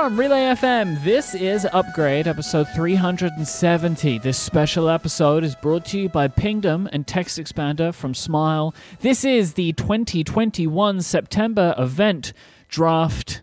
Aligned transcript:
From 0.00 0.18
Relay 0.18 0.44
FM, 0.54 1.04
this 1.04 1.34
is 1.34 1.66
Upgrade, 1.74 2.26
episode 2.26 2.66
370. 2.74 4.18
This 4.20 4.38
special 4.38 4.88
episode 4.88 5.44
is 5.44 5.54
brought 5.54 5.84
to 5.86 6.00
you 6.00 6.08
by 6.08 6.26
Pingdom 6.26 6.88
and 6.90 7.06
Text 7.06 7.38
Expander 7.38 7.92
from 7.92 8.14
Smile. 8.14 8.74
This 9.00 9.26
is 9.26 9.52
the 9.54 9.72
2021 9.74 11.02
September 11.02 11.74
event 11.76 12.32
draft. 12.68 13.42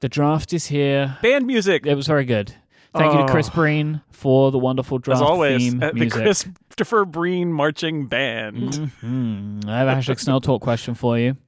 The 0.00 0.10
draft 0.10 0.52
is 0.52 0.66
here. 0.66 1.16
Band 1.22 1.46
music. 1.46 1.86
It 1.86 1.94
was 1.94 2.06
very 2.06 2.26
good. 2.26 2.52
Thank 2.94 3.14
you 3.14 3.20
to 3.26 3.32
Chris 3.32 3.48
Oh. 3.50 3.54
Breen 3.54 4.02
for 4.10 4.50
the 4.50 4.58
wonderful 4.58 4.98
draft 4.98 5.22
As 5.22 5.26
always, 5.26 5.62
theme 5.72 5.82
uh, 5.82 5.92
the. 5.92 6.10
Christopher 6.10 7.06
Breen 7.06 7.50
marching 7.54 8.06
band. 8.06 8.90
Mhm. 9.02 9.66
I 9.66 9.78
have 9.78 9.88
a 9.88 9.92
hashtag 9.92 10.20
Snell 10.20 10.42
Talk 10.42 10.60
question 10.60 10.94
for 10.94 11.18
you. 11.18 11.38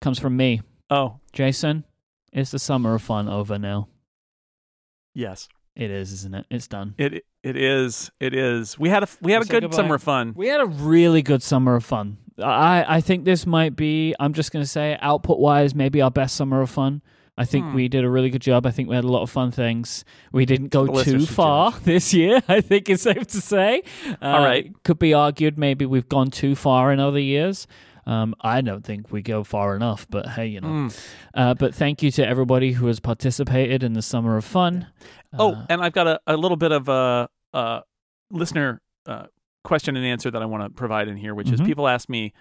Comes 0.00 0.20
from 0.20 0.36
me. 0.36 0.60
Oh, 0.88 1.16
Jason, 1.32 1.82
is 2.36 2.52
the 2.52 2.60
summer 2.60 2.94
of 2.94 3.02
fun 3.02 3.28
over 3.28 3.58
now? 3.58 3.88
yes. 5.14 5.48
It 5.74 5.90
is, 5.90 6.10
isn't 6.10 6.34
it? 6.34 6.46
It's 6.50 6.68
done. 6.68 6.94
It 6.96 7.22
it 7.42 7.54
is. 7.54 8.10
It 8.18 8.34
is. 8.34 8.78
We 8.78 8.88
had 8.88 9.02
a 9.02 9.08
we 9.20 9.32
had 9.32 9.40
Let's 9.40 9.50
a 9.50 9.60
good 9.60 9.74
summer 9.74 9.98
fun. 9.98 10.32
We 10.34 10.48
had 10.48 10.62
a 10.62 10.64
really 10.66 11.20
good 11.20 11.42
summer 11.42 11.74
of 11.76 11.84
fun. 11.84 12.16
I, 12.42 12.96
I 12.96 13.00
think 13.02 13.26
this 13.26 13.44
might 13.46 13.76
be, 13.76 14.14
I'm 14.18 14.32
just 14.32 14.52
going 14.52 14.62
to 14.62 14.66
say, 14.68 14.96
output 15.02 15.38
wise, 15.38 15.74
maybe 15.74 16.00
our 16.00 16.10
best 16.10 16.34
summer 16.34 16.62
of 16.62 16.70
fun. 16.70 17.02
I 17.36 17.44
think 17.44 17.66
Hmm. 17.66 17.74
we 17.74 17.88
did 17.88 18.04
a 18.04 18.08
really 18.08 18.30
good 18.30 18.40
job. 18.40 18.64
I 18.64 18.70
think 18.70 18.88
we 18.88 18.94
had 18.94 19.04
a 19.04 19.08
lot 19.08 19.20
of 19.22 19.28
fun 19.28 19.50
things. 19.50 20.02
We 20.32 20.46
didn't 20.46 20.68
go 20.68 20.86
The 20.86 21.04
too 21.04 21.26
far 21.26 21.72
judge. 21.72 21.82
this 21.84 22.14
year, 22.14 22.40
I 22.48 22.62
think 22.62 22.88
it's 22.88 23.02
safe 23.02 23.26
to 23.26 23.40
say. 23.42 23.82
Uh, 24.22 24.26
All 24.26 24.42
right. 24.44 24.72
Could 24.82 24.98
be 24.98 25.12
argued 25.12 25.58
maybe 25.58 25.84
we've 25.84 26.08
gone 26.08 26.30
too 26.30 26.54
far 26.54 26.90
in 26.90 27.00
other 27.00 27.20
years. 27.20 27.66
Um, 28.06 28.34
I 28.40 28.60
don't 28.60 28.84
think 28.84 29.10
we 29.10 29.20
go 29.20 29.42
far 29.42 29.74
enough, 29.74 30.06
but 30.08 30.28
hey, 30.28 30.46
you 30.46 30.60
know. 30.60 30.68
Mm. 30.68 31.06
Uh, 31.34 31.54
but 31.54 31.74
thank 31.74 32.02
you 32.02 32.10
to 32.12 32.26
everybody 32.26 32.72
who 32.72 32.86
has 32.86 33.00
participated 33.00 33.82
in 33.82 33.94
the 33.94 34.02
summer 34.02 34.36
of 34.36 34.44
fun. 34.44 34.86
Oh, 35.36 35.54
Uh, 35.54 35.66
and 35.68 35.82
I've 35.82 35.92
got 35.92 36.06
a, 36.06 36.20
a 36.26 36.36
little 36.36 36.56
bit 36.56 36.70
of 36.72 36.88
a, 36.88 37.28
a 37.52 37.82
listener 38.30 38.80
uh, 39.06 39.26
question 39.64 39.96
and 39.96 40.06
answer 40.06 40.30
that 40.30 40.40
I 40.40 40.46
want 40.46 40.62
to 40.62 40.70
provide 40.70 41.08
in 41.08 41.16
here, 41.16 41.34
which 41.34 41.48
Mhm. 41.48 41.54
is 41.54 41.60
people 41.62 41.88
ask 41.88 42.08
me, 42.08 42.32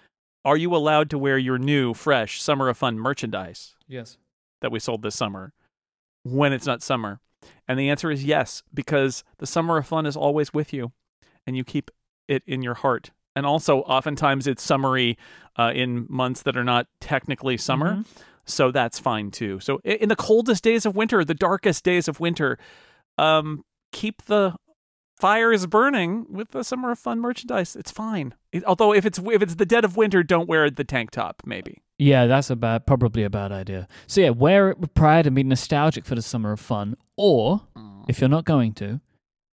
"Are 0.43 0.55
you 0.57 0.75
allowed 0.75 1.09
to 1.09 1.17
wear 1.17 1.37
your 1.39 1.57
new, 1.57 1.93
fresh 1.95 2.39
Summer 2.41 2.69
of 2.69 2.77
Fun 2.77 2.99
merchandise 2.99 3.75
yes. 3.87 4.17
that 4.61 4.71
we 4.71 4.79
sold 4.79 5.01
this 5.01 5.15
summer 5.15 5.53
when 6.23 6.53
it's 6.53 6.67
not 6.67 6.83
summer?" 6.83 7.19
And 7.67 7.79
the 7.79 7.89
answer 7.89 8.11
is 8.11 8.23
yes, 8.23 8.61
because 8.73 9.23
the 9.37 9.47
Summer 9.47 9.77
of 9.77 9.87
Fun 9.87 10.05
is 10.05 10.15
always 10.15 10.53
with 10.53 10.73
you, 10.73 10.91
and 11.47 11.57
you 11.57 11.63
keep 11.63 11.89
it 12.27 12.43
in 12.45 12.61
your 12.61 12.75
heart. 12.75 13.11
And 13.35 13.45
also, 13.45 13.79
oftentimes 13.81 14.47
it's 14.47 14.63
summery 14.63 15.17
uh, 15.57 15.71
in 15.75 16.05
months 16.09 16.41
that 16.43 16.55
are 16.57 16.63
not 16.63 16.87
technically 16.99 17.57
summer. 17.57 17.95
Mhm. 17.97 18.05
so 18.47 18.69
that's 18.71 18.99
fine 18.99 19.31
too. 19.31 19.59
So 19.59 19.79
in 19.83 20.07
the 20.09 20.15
coldest 20.15 20.63
days 20.63 20.85
of 20.85 20.95
winter, 20.95 21.23
the 21.25 21.33
darkest 21.33 21.83
days 21.83 22.07
of 22.07 22.19
winter, 22.19 22.57
um, 23.17 23.63
keep 23.91 24.21
the 24.25 24.55
fires 25.17 25.65
burning 25.65 26.25
with 26.29 26.49
the 26.51 26.63
summer 26.63 26.91
of 26.91 26.99
fun 26.99 27.19
merchandise. 27.19 27.75
It's 27.75 27.91
fine. 27.91 28.33
It- 28.51 28.63
although 28.65 28.93
if 28.93 29.05
it's 29.05 29.17
if 29.19 29.41
it's 29.41 29.55
the 29.55 29.65
dead 29.65 29.85
of 29.85 29.95
winter, 29.97 30.21
don't 30.23 30.47
wear 30.47 30.69
the 30.69 30.83
tank 30.83 31.11
top. 31.11 31.41
Maybe. 31.45 31.81
Yeah, 31.97 32.27
that's 32.27 32.49
a 32.49 32.55
bad, 32.57 32.85
probably 32.85 33.23
a 33.23 33.29
bad 33.29 33.51
idea. 33.53 33.87
So 34.07 34.19
yeah, 34.21 34.29
wear 34.31 34.69
it 34.69 34.79
with 34.79 34.93
pride 34.93 35.25
and 35.25 35.35
be 35.35 35.43
nostalgic 35.43 36.05
for 36.05 36.15
the 36.15 36.21
summer 36.21 36.51
of 36.51 36.59
fun. 36.59 36.97
Or 37.17 37.61
if 38.09 38.19
you're 38.19 38.29
not 38.29 38.43
going 38.45 38.73
to, 38.75 38.99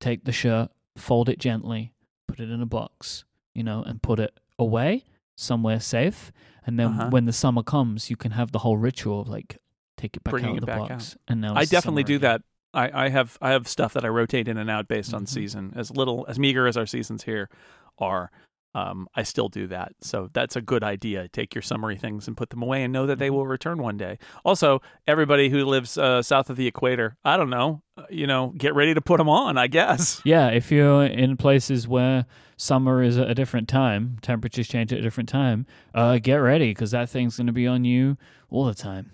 take 0.00 0.24
the 0.24 0.32
shirt, 0.32 0.70
fold 0.96 1.28
it 1.28 1.38
gently, 1.38 1.92
put 2.26 2.40
it 2.40 2.50
in 2.50 2.60
a 2.60 2.66
box, 2.66 3.24
you 3.54 3.62
know, 3.62 3.82
and 3.82 4.02
put 4.02 4.18
it 4.20 4.38
away 4.58 5.04
somewhere 5.36 5.80
safe. 5.80 6.32
And 6.66 6.78
then 6.78 6.88
Uh-huh. 6.88 7.10
when 7.10 7.24
the 7.24 7.32
summer 7.32 7.62
comes, 7.62 8.10
you 8.10 8.16
can 8.16 8.32
have 8.32 8.52
the 8.52 8.60
whole 8.60 8.76
ritual 8.76 9.22
of 9.22 9.28
like 9.28 9.58
take 9.96 10.16
it 10.16 10.22
back 10.24 10.32
Bringing 10.32 10.50
out 10.50 10.56
of 10.58 10.60
the 10.60 10.66
box. 10.66 11.16
And 11.28 11.40
now 11.40 11.54
I 11.54 11.64
definitely 11.64 12.04
do 12.04 12.16
again. 12.16 12.30
that. 12.30 12.42
I, 12.74 13.04
I 13.06 13.08
have 13.10 13.36
I 13.42 13.50
have 13.50 13.68
stuff 13.68 13.92
that 13.94 14.04
I 14.04 14.08
rotate 14.08 14.48
in 14.48 14.56
and 14.56 14.70
out 14.70 14.88
based 14.88 15.12
on 15.12 15.24
Mhm. 15.24 15.28
season. 15.28 15.72
As 15.76 15.90
little 15.90 16.24
as 16.28 16.38
meager 16.38 16.66
as 16.66 16.76
our 16.76 16.86
seasons 16.86 17.24
here 17.24 17.50
are, 17.98 18.30
um, 18.74 19.06
I 19.14 19.22
still 19.22 19.48
do 19.48 19.66
that. 19.68 19.92
So 20.00 20.30
that's 20.32 20.56
a 20.56 20.60
good 20.62 20.82
idea. 20.82 21.28
Take 21.28 21.54
your 21.54 21.62
summary 21.62 21.96
things 21.98 22.26
and 22.28 22.36
put 22.36 22.50
them 22.50 22.62
away, 22.62 22.82
and 22.82 22.92
know 22.92 23.06
that 23.06 23.18
they 23.18 23.26
Mm-hmm. 23.28 23.36
will 23.36 23.46
return 23.46 23.78
one 23.82 23.96
day. 23.96 24.18
Also, 24.44 24.80
everybody 25.06 25.48
who 25.50 25.64
lives 25.64 25.98
uh, 25.98 26.22
south 26.22 26.48
of 26.50 26.56
the 26.56 26.66
equator, 26.66 27.16
I 27.24 27.36
don't 27.36 27.50
know, 27.50 27.82
uh, 27.96 28.04
you 28.10 28.26
know, 28.26 28.52
get 28.56 28.74
ready 28.74 28.94
to 28.94 29.00
put 29.00 29.18
them 29.18 29.28
on. 29.28 29.58
I 29.58 29.66
guess. 29.66 30.20
Yeah, 30.24 30.48
if 30.48 30.70
you're 30.72 31.04
in 31.04 31.36
places 31.36 31.86
where 31.86 32.26
summer 32.56 33.02
is 33.02 33.18
at 33.18 33.28
a 33.30 33.34
different 33.34 33.68
time, 33.68 34.18
temperatures 34.22 34.68
change 34.68 34.92
at 34.92 34.98
a 35.00 35.02
different 35.02 35.28
time, 35.28 35.66
uh, 35.94 36.18
get 36.18 36.36
ready 36.36 36.70
because 36.70 36.92
that 36.92 37.08
thing's 37.08 37.36
going 37.36 37.48
to 37.48 37.52
be 37.52 37.66
on 37.66 37.84
you 37.84 38.16
all 38.50 38.64
the 38.64 38.74
time. 38.74 39.10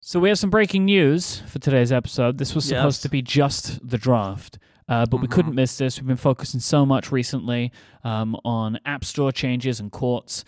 So 0.00 0.20
we 0.20 0.28
have 0.28 0.38
some 0.38 0.50
breaking 0.50 0.84
news 0.84 1.40
for 1.48 1.58
today's 1.58 1.90
episode. 1.90 2.38
This 2.38 2.54
was 2.54 2.64
supposed 2.64 2.98
Yes. 2.98 3.02
to 3.02 3.08
be 3.08 3.22
just 3.22 3.86
the 3.88 3.98
draft, 3.98 4.58
uh, 4.88 5.06
but 5.06 5.20
we 5.20 5.26
Mhm. 5.26 5.30
couldn't 5.30 5.54
miss 5.54 5.76
this. 5.78 5.98
We've 6.00 6.06
been 6.06 6.16
focusing 6.16 6.60
so 6.60 6.84
much 6.86 7.10
recently 7.12 7.72
um, 8.04 8.36
on 8.44 8.78
App 8.84 9.04
Store 9.04 9.32
changes 9.32 9.80
and 9.80 9.90
courts. 9.90 10.44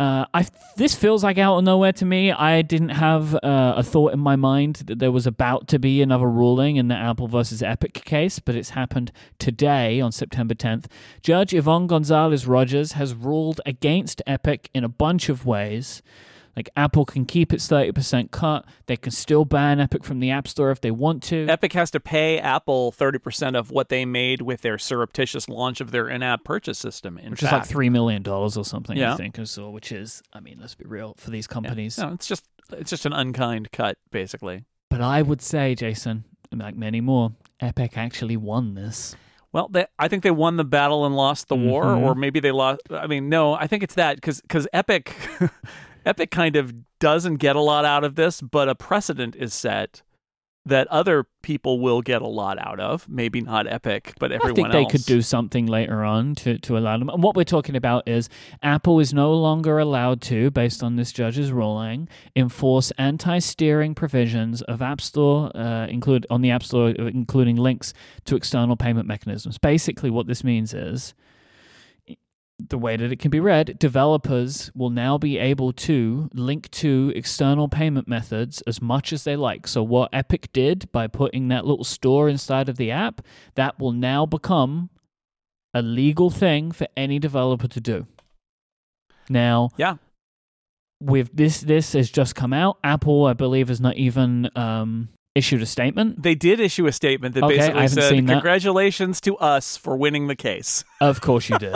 Uh, 0.00 0.24
I 0.34 0.44
this 0.76 0.96
feels 0.96 1.22
like 1.22 1.38
out 1.38 1.56
of 1.58 1.62
nowhere 1.64 1.92
to 1.92 2.04
me. 2.04 2.32
I 2.32 2.62
didn't 2.62 2.88
have 2.88 3.32
uh, 3.36 3.74
a 3.76 3.82
thought 3.84 4.12
in 4.12 4.18
my 4.18 4.34
mind 4.34 4.82
that 4.86 4.98
there 4.98 5.12
was 5.12 5.24
about 5.24 5.68
to 5.68 5.78
be 5.78 6.02
another 6.02 6.28
ruling 6.28 6.74
in 6.74 6.88
the 6.88 6.96
Apple 6.96 7.28
versus 7.28 7.62
Epic 7.62 7.92
case, 8.04 8.40
but 8.40 8.56
it's 8.56 8.70
happened 8.70 9.12
today 9.38 10.00
on 10.00 10.10
September 10.10 10.52
10th. 10.54 10.86
Judge 11.22 11.54
Yvonne 11.54 11.86
Gonzalez 11.86 12.44
Rogers 12.44 12.92
has 12.92 13.14
ruled 13.14 13.60
against 13.64 14.20
Epic 14.26 14.68
in 14.74 14.82
a 14.82 14.88
bunch 14.88 15.28
of 15.28 15.46
ways. 15.46 16.02
Like 16.56 16.70
Apple 16.76 17.04
can 17.04 17.24
keep 17.24 17.52
its 17.52 17.66
30% 17.68 18.30
cut. 18.30 18.64
They 18.86 18.96
can 18.96 19.10
still 19.10 19.44
ban 19.44 19.80
Epic 19.80 20.04
from 20.04 20.20
the 20.20 20.30
App 20.30 20.46
Store 20.46 20.70
if 20.70 20.80
they 20.80 20.90
want 20.92 21.22
to. 21.24 21.46
Epic 21.48 21.72
has 21.72 21.90
to 21.92 22.00
pay 22.00 22.38
Apple 22.38 22.92
thirty 22.92 23.18
percent 23.18 23.56
of 23.56 23.70
what 23.70 23.88
they 23.88 24.04
made 24.04 24.42
with 24.42 24.60
their 24.60 24.78
surreptitious 24.78 25.48
launch 25.48 25.80
of 25.80 25.90
their 25.90 26.08
in-app 26.08 26.44
purchase 26.44 26.78
system. 26.78 27.18
In 27.18 27.32
which 27.32 27.40
is 27.42 27.50
like 27.50 27.62
fact. 27.62 27.66
three 27.66 27.90
million 27.90 28.22
dollars 28.22 28.56
or 28.56 28.64
something, 28.64 28.96
yeah. 28.96 29.14
I 29.14 29.16
think, 29.16 29.38
or 29.38 29.46
so. 29.46 29.68
Which 29.70 29.90
is, 29.90 30.22
I 30.32 30.40
mean, 30.40 30.58
let's 30.60 30.74
be 30.74 30.84
real 30.86 31.14
for 31.18 31.30
these 31.30 31.46
Yeah. 31.50 31.54
companies. 31.54 31.98
No, 31.98 32.12
it's 32.12 32.26
just 32.26 32.44
it's 32.72 32.90
just 32.90 33.04
an 33.04 33.12
unkind 33.12 33.72
cut, 33.72 33.98
basically. 34.10 34.64
But 34.90 35.00
I 35.00 35.22
would 35.22 35.42
say, 35.42 35.74
Jason, 35.74 36.24
like 36.52 36.76
many 36.76 37.00
more, 37.00 37.32
Epic 37.60 37.98
actually 37.98 38.36
won 38.36 38.74
this. 38.74 39.16
Well, 39.52 39.68
they, 39.68 39.86
I 39.98 40.08
think 40.08 40.22
they 40.22 40.30
won 40.30 40.56
the 40.56 40.64
battle 40.64 41.04
and 41.06 41.14
lost 41.16 41.48
the 41.48 41.56
war, 41.56 41.84
Mhm. 41.84 42.02
or 42.02 42.14
maybe 42.14 42.40
they 42.40 42.50
lost. 42.52 42.80
I 42.90 43.06
mean, 43.06 43.28
no, 43.28 43.54
I 43.54 43.66
think 43.66 43.82
it's 43.82 43.94
that 43.94 44.16
because 44.16 44.66
Epic, 44.72 45.14
Epic 46.04 46.30
kind 46.30 46.56
of 46.56 46.74
doesn't 46.98 47.36
get 47.36 47.56
a 47.56 47.60
lot 47.60 47.84
out 47.84 48.04
of 48.04 48.14
this, 48.14 48.40
but 48.40 48.68
a 48.68 48.74
precedent 48.74 49.36
is 49.36 49.54
set 49.54 50.02
that 50.66 50.88
other 50.88 51.26
people 51.42 51.78
will 51.78 52.00
get 52.00 52.22
a 52.22 52.26
lot 52.26 52.58
out 52.58 52.80
of. 52.80 53.06
Maybe 53.06 53.42
not 53.42 53.66
Epic, 53.66 54.14
but 54.18 54.32
everyone 54.32 54.52
I 54.52 54.54
think 54.54 54.72
they 54.72 54.82
else. 54.84 54.92
could 54.92 55.04
do 55.04 55.20
something 55.20 55.66
later 55.66 56.02
on 56.02 56.34
to, 56.36 56.56
to 56.56 56.78
allow 56.78 56.96
them. 56.96 57.10
And 57.10 57.22
what 57.22 57.36
we're 57.36 57.44
talking 57.44 57.76
about 57.76 58.08
is 58.08 58.30
Apple 58.62 58.98
is 58.98 59.12
no 59.12 59.34
longer 59.34 59.78
allowed 59.78 60.22
to, 60.22 60.50
based 60.50 60.82
on 60.82 60.96
this 60.96 61.12
judge's 61.12 61.52
ruling, 61.52 62.08
enforce 62.34 62.92
anti-steering 62.96 63.94
provisions 63.94 64.62
of 64.62 64.80
App 64.80 65.02
Store, 65.02 65.54
uh, 65.54 65.86
include 65.86 66.26
on 66.30 66.40
the 66.40 66.50
App 66.50 66.62
Store, 66.62 66.88
including 66.88 67.56
links 67.56 67.92
to 68.24 68.34
external 68.34 68.76
payment 68.76 69.06
mechanisms. 69.06 69.58
Basically, 69.58 70.08
what 70.08 70.26
this 70.28 70.42
means 70.42 70.72
is 70.72 71.12
the 72.58 72.78
way 72.78 72.96
that 72.96 73.10
it 73.10 73.18
can 73.18 73.30
be 73.30 73.40
read, 73.40 73.78
developers 73.78 74.70
will 74.74 74.90
now 74.90 75.18
be 75.18 75.38
able 75.38 75.72
to 75.72 76.28
link 76.32 76.70
to 76.70 77.12
external 77.16 77.68
payment 77.68 78.06
methods 78.06 78.62
as 78.62 78.80
much 78.80 79.12
as 79.12 79.24
they 79.24 79.34
like. 79.36 79.66
So, 79.66 79.82
what 79.82 80.10
Epic 80.12 80.52
did 80.52 80.90
by 80.92 81.06
putting 81.08 81.48
that 81.48 81.66
little 81.66 81.84
store 81.84 82.28
inside 82.28 82.68
of 82.68 82.76
the 82.76 82.90
app, 82.90 83.20
that 83.56 83.78
will 83.78 83.92
now 83.92 84.24
become 84.24 84.90
a 85.72 85.82
legal 85.82 86.30
thing 86.30 86.70
for 86.70 86.86
any 86.96 87.18
developer 87.18 87.66
to 87.66 87.80
do. 87.80 88.06
Now, 89.28 89.70
Yeah. 89.76 89.96
with 91.00 91.36
this, 91.36 91.60
this 91.60 91.92
has 91.94 92.08
just 92.10 92.36
come 92.36 92.52
out. 92.52 92.78
Apple, 92.84 93.26
I 93.26 93.32
believe, 93.32 93.68
has 93.68 93.80
not 93.80 93.96
even 93.96 94.48
um, 94.56 95.08
issued 95.34 95.62
a 95.62 95.66
statement. 95.66 96.22
They 96.22 96.34
did 96.34 96.60
issue 96.60 96.86
a 96.86 96.92
statement 96.92 97.34
that 97.34 97.44
Okay, 97.44 97.56
basically 97.56 97.88
said, 97.88 98.08
seen 98.08 98.26
that. 98.26 98.34
"Congratulations 98.34 99.20
to 99.22 99.36
us 99.38 99.76
for 99.76 99.96
winning 99.96 100.28
the 100.28 100.36
case." 100.36 100.84
Of 101.00 101.20
course 101.20 101.50
you 101.50 101.58
did. 101.58 101.74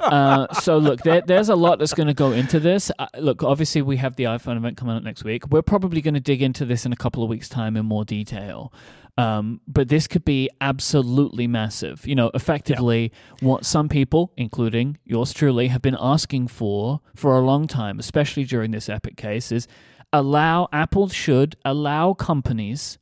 uh, 0.00 0.52
so 0.54 0.76
look, 0.76 1.00
there, 1.00 1.22
there's 1.22 1.48
a 1.48 1.54
lot 1.56 1.78
that's 1.78 1.94
going 1.94 2.08
to 2.08 2.14
go 2.14 2.32
into 2.32 2.60
this. 2.60 2.90
Uh, 2.98 3.06
look, 3.18 3.42
obviously 3.42 3.80
we 3.80 3.96
have 3.96 4.16
the 4.16 4.24
iPhone 4.24 4.56
event 4.58 4.76
coming 4.76 4.94
up 4.96 5.02
next 5.02 5.24
week. 5.24 5.48
We're 5.48 5.62
probably 5.62 6.00
going 6.02 6.14
to 6.14 6.20
dig 6.20 6.42
into 6.42 6.66
this 6.66 6.84
in 6.84 6.92
a 6.92 6.96
couple 6.96 7.22
of 7.22 7.30
weeks' 7.30 7.48
time 7.48 7.76
in 7.76 7.86
more 7.86 8.04
detail. 8.04 8.72
Um, 9.16 9.60
but 9.66 9.88
this 9.88 10.06
could 10.06 10.24
be 10.24 10.48
absolutely 10.60 11.46
massive. 11.46 12.06
You 12.06 12.14
know, 12.14 12.30
effectively, 12.34 13.10
what 13.40 13.64
some 13.64 13.88
people, 13.88 14.32
including 14.36 14.98
yours 15.04 15.32
truly, 15.32 15.68
have 15.68 15.82
been 15.82 15.96
asking 15.98 16.48
for 16.48 17.00
for 17.16 17.36
a 17.36 17.40
long 17.40 17.66
time, 17.66 17.98
especially 17.98 18.44
during 18.44 18.70
this 18.70 18.88
Epic 18.88 19.16
case, 19.16 19.50
is 19.50 19.66
allow 20.12 20.68
Apple 20.72 21.08
should 21.08 21.56
allow 21.64 22.14
companies 22.14 22.98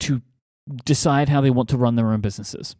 to 0.00 0.22
decide 0.84 1.28
how 1.28 1.40
they 1.40 1.50
want 1.50 1.68
to 1.70 1.76
run 1.76 1.96
their 1.96 2.10
own 2.10 2.20
businesses. 2.20 2.76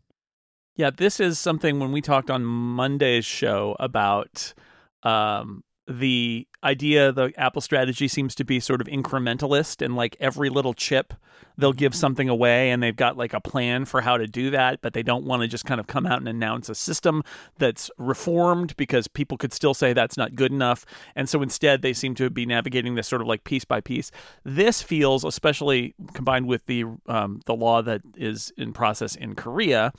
Yeah, 0.76 0.90
this 0.90 1.18
is 1.18 1.38
something 1.38 1.80
when 1.80 1.90
we 1.90 2.00
talked 2.00 2.30
on 2.30 2.44
Monday's 2.44 3.24
show 3.24 3.74
about 3.80 4.54
um, 5.02 5.64
the 5.88 6.46
idea 6.62 7.10
the 7.12 7.32
apple 7.36 7.62
strategy 7.62 8.08
seems 8.08 8.34
to 8.34 8.44
be 8.44 8.60
sort 8.60 8.80
of 8.80 8.86
incrementalist 8.88 9.84
and 9.84 9.96
like 9.96 10.16
every 10.20 10.50
little 10.50 10.74
chip 10.74 11.14
they'll 11.56 11.72
give 11.72 11.94
something 11.94 12.28
away 12.28 12.70
and 12.70 12.82
they've 12.82 12.96
got 12.96 13.16
like 13.16 13.32
a 13.32 13.40
plan 13.40 13.84
for 13.84 14.00
how 14.00 14.16
to 14.16 14.26
do 14.26 14.50
that 14.50 14.80
but 14.80 14.92
they 14.92 15.02
don't 15.02 15.24
want 15.24 15.40
to 15.42 15.48
just 15.48 15.64
kind 15.64 15.80
of 15.80 15.86
come 15.86 16.06
out 16.06 16.18
and 16.18 16.28
announce 16.28 16.68
a 16.68 16.74
system 16.74 17.22
that's 17.58 17.90
reformed 17.96 18.76
because 18.76 19.08
people 19.08 19.36
could 19.36 19.52
still 19.52 19.74
say 19.74 19.92
that's 19.92 20.16
not 20.16 20.34
good 20.34 20.52
enough. 20.52 20.84
And 21.16 21.28
so 21.28 21.42
instead 21.42 21.82
they 21.82 21.92
seem 21.92 22.14
to 22.16 22.30
be 22.30 22.46
navigating 22.46 22.94
this 22.94 23.08
sort 23.08 23.22
of 23.22 23.28
like 23.28 23.44
piece 23.44 23.64
by 23.64 23.80
piece. 23.80 24.10
This 24.44 24.82
feels 24.82 25.24
especially 25.24 25.94
combined 26.12 26.46
with 26.46 26.66
the 26.66 26.84
um, 27.06 27.40
the 27.46 27.54
law 27.54 27.82
that 27.82 28.02
is 28.16 28.52
in 28.56 28.72
process 28.72 29.14
in 29.16 29.34
korea 29.34 29.92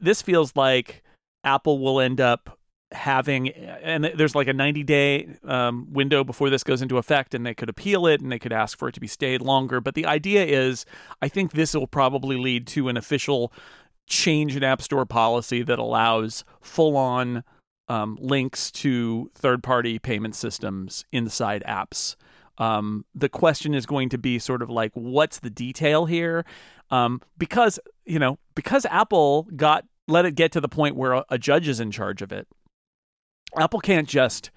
this 0.00 0.22
feels 0.22 0.54
like 0.56 1.02
apple 1.44 1.78
will 1.78 2.00
end 2.00 2.20
up 2.20 2.57
having 2.92 3.48
and 3.50 4.04
there's 4.14 4.34
like 4.34 4.48
a 4.48 4.52
90 4.52 4.82
day 4.82 5.28
um, 5.44 5.86
window 5.92 6.24
before 6.24 6.48
this 6.48 6.64
goes 6.64 6.80
into 6.80 6.96
effect 6.96 7.34
and 7.34 7.44
they 7.44 7.54
could 7.54 7.68
appeal 7.68 8.06
it 8.06 8.20
and 8.20 8.32
they 8.32 8.38
could 8.38 8.52
ask 8.52 8.78
for 8.78 8.88
it 8.88 8.92
to 8.92 9.00
be 9.00 9.06
stayed 9.06 9.42
longer. 9.42 9.80
But 9.80 9.94
the 9.94 10.06
idea 10.06 10.44
is 10.44 10.86
i 11.20 11.28
think 11.28 11.52
this 11.52 11.74
will 11.74 11.86
probably 11.86 12.36
lead 12.36 12.66
to 12.68 12.88
an 12.88 12.96
official 12.96 13.52
change 14.06 14.56
in 14.56 14.64
app 14.64 14.80
store 14.80 15.04
policy 15.04 15.62
that 15.62 15.78
allows 15.78 16.44
full 16.60 16.96
on 16.96 17.44
um, 17.88 18.18
links 18.20 18.70
to 18.70 19.30
third 19.34 19.62
party 19.62 19.98
payment 19.98 20.34
systems 20.34 21.04
inside 21.12 21.62
apps. 21.66 22.16
Um, 22.58 23.04
the 23.14 23.28
question 23.28 23.74
is 23.74 23.86
going 23.86 24.08
to 24.10 24.18
be 24.18 24.38
sort 24.38 24.62
of 24.62 24.70
like 24.70 24.92
what's 24.94 25.38
the 25.38 25.50
detail 25.50 26.06
here? 26.06 26.44
Um, 26.90 27.20
because 27.36 27.78
you 28.04 28.18
know 28.18 28.38
because 28.54 28.86
apple 28.86 29.46
got 29.54 29.84
let 30.06 30.24
it 30.24 30.34
get 30.34 30.52
to 30.52 30.60
the 30.60 30.68
point 30.68 30.96
where 30.96 31.12
a, 31.12 31.24
a 31.28 31.38
judge 31.38 31.68
is 31.68 31.80
in 31.80 31.90
charge 31.90 32.22
of 32.22 32.32
it 32.32 32.48
Apple 33.56 33.80
can't 33.80 34.08
just 34.08 34.50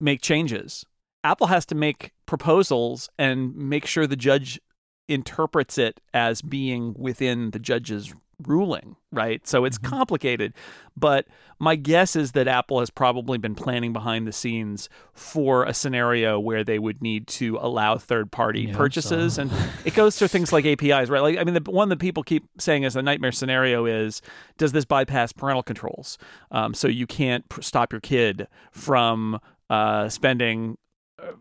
make 0.00 0.22
changes. 0.22 0.84
Apple 1.22 1.48
has 1.48 1.66
to 1.66 1.74
make 1.74 2.12
proposals 2.26 3.08
and 3.18 3.54
make 3.54 3.86
sure 3.86 4.06
the 4.06 4.16
judge 4.16 4.60
interprets 5.08 5.76
it 5.76 6.00
as 6.14 6.40
being 6.40 6.94
within 6.96 7.50
the 7.50 7.58
judge's 7.58 8.14
ruling, 8.46 8.96
right? 9.12 9.46
So 9.46 9.64
it's 9.64 9.78
mm-hmm. 9.78 9.90
complicated. 9.90 10.54
But 10.96 11.26
my 11.58 11.76
guess 11.76 12.16
is 12.16 12.32
that 12.32 12.48
Apple 12.48 12.80
has 12.80 12.90
probably 12.90 13.38
been 13.38 13.54
planning 13.54 13.92
behind 13.92 14.26
the 14.26 14.32
scenes 14.32 14.88
for 15.12 15.64
a 15.64 15.74
scenario 15.74 16.38
where 16.38 16.64
they 16.64 16.78
would 16.78 17.02
need 17.02 17.26
to 17.28 17.58
allow 17.60 17.96
third 17.96 18.30
party 18.32 18.62
yeah, 18.62 18.76
purchases. 18.76 19.34
So. 19.34 19.42
And 19.42 19.52
it 19.84 19.94
goes 19.94 20.16
to 20.16 20.28
things 20.28 20.52
like 20.52 20.64
APIs, 20.64 21.08
right? 21.08 21.20
Like, 21.20 21.38
I 21.38 21.44
mean, 21.44 21.54
the 21.54 21.70
one 21.70 21.88
that 21.90 21.98
people 21.98 22.22
keep 22.22 22.44
saying 22.58 22.84
is 22.84 22.96
a 22.96 23.02
nightmare 23.02 23.32
scenario 23.32 23.86
is 23.86 24.22
does 24.58 24.72
this 24.72 24.84
bypass 24.84 25.32
parental 25.32 25.62
controls? 25.62 26.18
Um, 26.50 26.74
so 26.74 26.88
you 26.88 27.06
can't 27.06 27.48
pr- 27.48 27.62
stop 27.62 27.92
your 27.92 28.00
kid 28.00 28.48
from 28.72 29.40
uh, 29.70 30.08
spending 30.08 30.76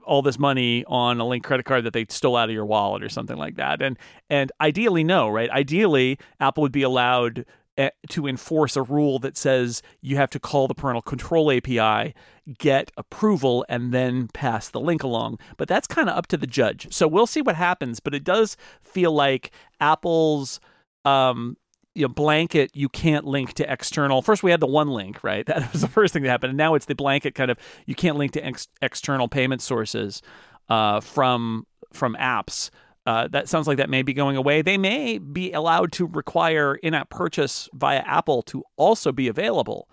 all 0.06 0.22
this 0.22 0.40
money 0.40 0.84
on 0.88 1.20
a 1.20 1.28
link 1.28 1.44
credit 1.44 1.66
card 1.66 1.84
that 1.86 1.94
they 1.94 2.06
stole 2.10 2.36
out 2.36 2.50
of 2.50 2.56
your 2.56 2.66
wallet 2.66 3.04
or 3.04 3.10
something 3.10 3.38
like 3.38 3.56
that. 3.56 3.82
And 3.82 3.98
and 4.30 4.52
ideally, 4.62 5.04
no, 5.04 5.30
right? 5.30 5.50
Ideally, 5.50 6.18
Apple 6.40 6.62
would 6.64 6.72
be 6.72 6.84
allowed 6.84 7.46
eh, 7.78 7.90
to 8.10 8.28
enforce 8.28 8.76
a 8.76 8.84
rule 8.84 9.20
that 9.20 9.38
says 9.38 9.82
you 10.02 10.16
have 10.18 10.30
to 10.32 10.40
call 10.40 10.68
the 10.68 10.76
parental 10.76 11.02
control 11.02 11.52
API, 11.52 12.14
get 12.58 12.92
approval, 12.98 13.66
and 13.70 13.94
then 13.94 14.28
pass 14.34 14.70
the 14.70 14.80
link 14.80 15.04
along. 15.04 15.40
But 15.58 15.68
that's 15.68 15.88
kind 15.88 16.10
of 16.10 16.18
up 16.18 16.28
to 16.28 16.38
the 16.38 16.48
judge. 16.48 16.94
So 16.94 17.08
we'll 17.08 17.28
see 17.28 17.42
what 17.42 17.56
happens. 17.56 18.00
But 18.00 18.16
it 18.16 18.24
does 18.24 18.58
feel 18.82 19.12
like 19.12 19.52
Apple's 19.80 20.60
um, 21.06 21.58
you 21.96 22.04
know, 22.04 22.14
blanket 22.14 22.72
you 22.74 22.90
can't 22.90 23.26
link 23.26 23.54
to 23.56 23.72
external. 23.72 24.22
First, 24.22 24.44
we 24.44 24.52
had 24.52 24.60
the 24.60 24.68
one 24.68 24.90
link, 24.90 25.24
right? 25.24 25.46
That 25.50 25.72
was 25.74 25.82
the 25.82 25.88
first 25.88 26.14
thing 26.14 26.24
that 26.24 26.30
happened, 26.30 26.52
and 26.52 26.58
now 26.58 26.76
it's 26.76 26.86
the 26.86 26.96
blanket 26.96 27.36
kind 27.36 27.52
of 27.52 27.58
you 27.86 27.96
can't 27.96 28.18
link 28.18 28.32
to 28.34 28.46
ex- 28.46 28.68
external 28.82 29.28
payment 29.28 29.62
sources 29.62 30.22
uh, 30.70 31.00
from 31.00 31.66
from 31.92 32.16
apps. 32.20 32.70
Uh, 33.06 33.28
that 33.30 33.50
sounds 33.50 33.68
like 33.68 33.78
that 33.78 33.90
may 33.90 34.04
be 34.04 34.14
going 34.14 34.38
away. 34.38 34.62
They 34.62 34.78
may 34.78 35.18
be 35.18 35.52
allowed 35.52 35.92
to 35.94 36.06
require 36.06 36.76
in-app 36.76 37.10
purchase 37.10 37.68
via 37.74 38.00
Apple 38.00 38.44
to 38.44 38.64
also 38.76 39.12
be 39.12 39.28
available, 39.28 39.90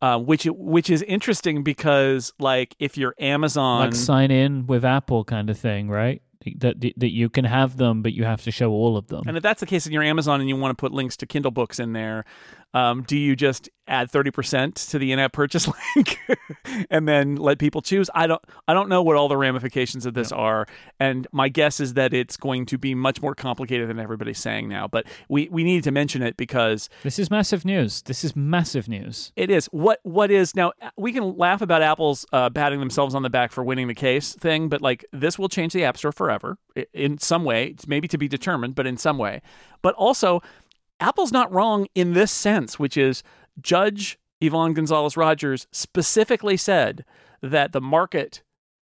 uh, 0.00 0.18
which 0.18 0.44
which 0.44 0.88
is 0.88 1.02
interesting 1.02 1.64
because 1.64 2.32
like 2.38 2.76
if 2.78 2.96
you're 2.96 3.14
Amazon, 3.18 3.86
like 3.86 3.94
sign 3.94 4.30
in 4.30 4.66
with 4.66 4.84
Apple 4.84 5.24
kind 5.24 5.50
of 5.50 5.58
thing, 5.58 5.88
right? 5.88 6.22
That 6.58 6.80
that 6.96 7.12
you 7.12 7.28
can 7.28 7.44
have 7.44 7.76
them, 7.76 8.02
but 8.02 8.12
you 8.12 8.24
have 8.24 8.42
to 8.42 8.50
show 8.50 8.70
all 8.70 8.96
of 8.96 9.08
them. 9.08 9.22
And 9.26 9.36
if 9.36 9.42
that's 9.42 9.60
the 9.60 9.66
case 9.66 9.86
in 9.86 9.92
your 9.92 10.02
Amazon 10.02 10.40
and 10.40 10.48
you 10.48 10.56
want 10.56 10.76
to 10.76 10.80
put 10.80 10.92
links 10.92 11.16
to 11.18 11.26
Kindle 11.26 11.50
books 11.50 11.78
in 11.78 11.92
there, 11.92 12.24
um, 12.74 13.02
do 13.02 13.16
you 13.16 13.34
just 13.36 13.70
add 13.88 14.10
30% 14.10 14.90
to 14.90 14.98
the 14.98 15.12
in-app 15.12 15.32
purchase 15.32 15.68
link 15.96 16.18
and 16.90 17.08
then 17.08 17.36
let 17.36 17.58
people 17.58 17.80
choose? 17.80 18.10
I 18.14 18.26
don't 18.26 18.42
I 18.68 18.74
don't 18.74 18.88
know 18.88 19.02
what 19.02 19.16
all 19.16 19.28
the 19.28 19.36
ramifications 19.36 20.04
of 20.06 20.14
this 20.14 20.32
are, 20.32 20.66
and 21.00 21.26
my 21.32 21.48
guess 21.48 21.80
is 21.80 21.94
that 21.94 22.12
it's 22.12 22.36
going 22.36 22.66
to 22.66 22.78
be 22.78 22.94
much 22.94 23.22
more 23.22 23.34
complicated 23.34 23.88
than 23.88 23.98
everybody's 23.98 24.38
saying 24.38 24.68
now, 24.68 24.88
but 24.88 25.06
we 25.28 25.48
we 25.48 25.64
need 25.64 25.84
to 25.84 25.90
mention 25.90 26.22
it 26.22 26.36
because 26.36 26.88
This 27.02 27.18
is 27.18 27.30
massive 27.30 27.64
news. 27.64 28.02
This 28.02 28.24
is 28.24 28.36
massive 28.36 28.88
news. 28.88 29.32
It 29.36 29.50
is. 29.50 29.66
What 29.66 30.00
what 30.02 30.30
is 30.30 30.54
now 30.54 30.72
we 30.96 31.12
can 31.12 31.36
laugh 31.36 31.62
about 31.62 31.82
Apple's 31.82 32.26
uh, 32.32 32.50
patting 32.50 32.80
themselves 32.80 33.14
on 33.14 33.22
the 33.22 33.30
back 33.30 33.52
for 33.52 33.64
winning 33.64 33.88
the 33.88 33.94
case 33.94 34.34
thing, 34.34 34.68
but 34.68 34.82
like 34.82 35.04
this 35.12 35.38
will 35.38 35.48
change 35.48 35.72
the 35.72 35.84
App 35.84 35.96
Store 35.96 36.12
forever 36.12 36.58
in 36.92 37.18
some 37.18 37.44
way, 37.44 37.74
maybe 37.86 38.08
to 38.08 38.18
be 38.18 38.28
determined, 38.28 38.74
but 38.74 38.86
in 38.86 38.96
some 38.96 39.16
way. 39.18 39.40
But 39.82 39.94
also 39.94 40.42
Apple's 41.00 41.32
not 41.32 41.52
wrong 41.52 41.86
in 41.94 42.12
this 42.12 42.32
sense, 42.32 42.78
which 42.78 42.96
is 42.96 43.22
Judge 43.60 44.18
Yvonne 44.40 44.74
Gonzalez 44.74 45.16
Rogers 45.16 45.66
specifically 45.72 46.56
said 46.56 47.04
that 47.42 47.72
the 47.72 47.80
market 47.80 48.42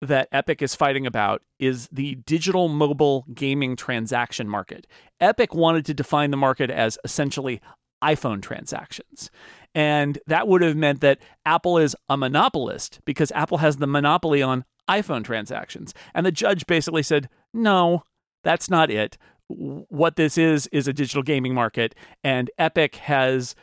that 0.01 0.29
Epic 0.33 0.61
is 0.61 0.75
fighting 0.75 1.07
about 1.07 1.43
is 1.59 1.89
the 1.91 2.17
digital 2.27 2.69
mobile 2.69 3.25
gaming 3.33 3.75
transaction 3.77 4.49
market. 4.49 4.87
Epic 5.21 5.55
wanted 5.55 5.87
to 5.87 5.95
define 5.95 6.31
the 6.31 6.37
market 6.37 6.71
as 6.71 6.99
essentially 7.05 7.61
iPhone 8.03 8.43
transactions. 8.43 9.31
And 9.75 10.19
that 10.27 10.47
would 10.47 10.63
have 10.63 10.77
meant 10.77 11.01
that 11.01 11.21
Apple 11.47 11.79
is 11.79 11.97
a 12.09 12.17
monopolist 12.17 13.01
because 13.05 13.33
Apple 13.33 13.59
has 13.59 13.79
the 13.79 13.87
monopoly 13.87 14.43
on 14.43 14.65
iPhone 14.89 15.25
transactions. 15.25 15.95
And 16.15 16.27
the 16.27 16.33
judge 16.33 16.67
basically 16.67 17.03
said, 17.03 17.29
no, 17.55 18.03
that's 18.43 18.69
not 18.69 18.91
it 18.91 19.17
what 19.49 20.17
this 20.17 20.39
is 20.39 20.67
is 20.69 20.89
a 20.89 20.93
digital 20.93 21.23
gaming 21.23 21.55
market, 21.55 21.95
and 22.23 22.51
Epic 22.59 22.97
has 22.97 23.55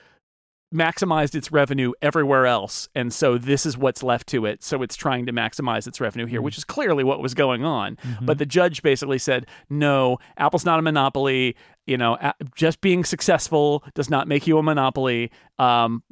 maximized 0.74 1.36
its 1.36 1.52
revenue 1.52 1.92
everywhere 2.02 2.46
else, 2.46 2.88
and 2.96 3.14
so 3.14 3.38
this 3.38 3.66
is 3.66 3.78
what's 3.78 4.04
left 4.04 4.28
to 4.28 4.46
it. 4.46 4.64
So 4.64 4.82
it's 4.82 4.96
trying 4.96 5.26
to 5.26 5.34
maximize 5.34 5.88
its 5.88 6.00
revenue 6.00 6.26
here, 6.26 6.40
mm-hmm. 6.40 6.46
which 6.46 6.58
is 6.58 6.64
clearly 6.64 7.04
what 7.04 7.22
was 7.22 7.34
going 7.34 7.66
on. 7.66 7.98
Mm-hmm. 7.98 8.26
But 8.26 8.38
the 8.38 8.46
judge 8.46 8.82
basically 8.82 9.20
said, 9.20 9.48
"No, 9.70 10.18
Apple's 10.38 10.66
not 10.66 10.80
a 10.80 10.82
monopoly. 10.82 11.56
You 11.86 11.98
know, 11.98 12.18
just 12.56 12.82
being 12.82 13.04
successful 13.04 13.84
does 13.96 14.10
not 14.10 14.28
make 14.28 14.48
you 14.48 14.58
a 14.58 14.64
monopoly." 14.64 15.32
Um, 15.60 16.04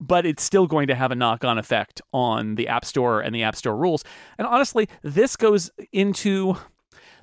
but 0.00 0.24
it's 0.24 0.42
still 0.42 0.66
going 0.66 0.86
to 0.86 0.94
have 0.94 1.10
a 1.10 1.14
knock 1.14 1.44
on 1.44 1.58
effect 1.58 2.00
on 2.12 2.54
the 2.54 2.68
App 2.68 2.84
Store 2.84 3.20
and 3.20 3.34
the 3.34 3.42
App 3.42 3.56
Store 3.56 3.76
rules. 3.76 4.04
And 4.38 4.46
honestly, 4.46 4.88
this 5.02 5.36
goes 5.36 5.70
into 5.92 6.56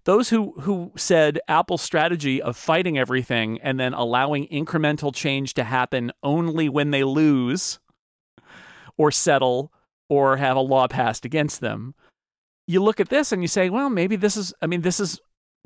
those 0.06 0.30
who 0.30 0.54
who 0.62 0.92
said 0.96 1.40
Apple's 1.48 1.82
strategy 1.82 2.42
of 2.42 2.56
fighting 2.56 2.98
everything 2.98 3.60
and 3.62 3.80
then 3.80 3.94
allowing 3.94 4.48
incremental 4.48 5.14
change 5.14 5.54
to 5.56 5.64
happen 5.64 6.12
only 6.24 6.70
when 6.70 6.92
they 6.92 7.04
lose 7.04 7.80
or 8.98 9.12
settle 9.12 9.72
or 10.08 10.38
have 10.38 10.56
a 10.56 10.62
law 10.62 10.88
passed 10.88 11.26
against 11.26 11.60
them. 11.60 11.96
You 12.68 12.82
look 12.82 13.00
at 13.00 13.10
this 13.10 13.32
and 13.32 13.42
you 13.42 13.48
say, 13.48 13.70
well, 13.70 13.90
maybe 13.90 14.16
this 14.16 14.38
is 14.38 14.54
I 14.62 14.68
mean 14.68 14.82
this 14.82 15.00
is 15.00 15.20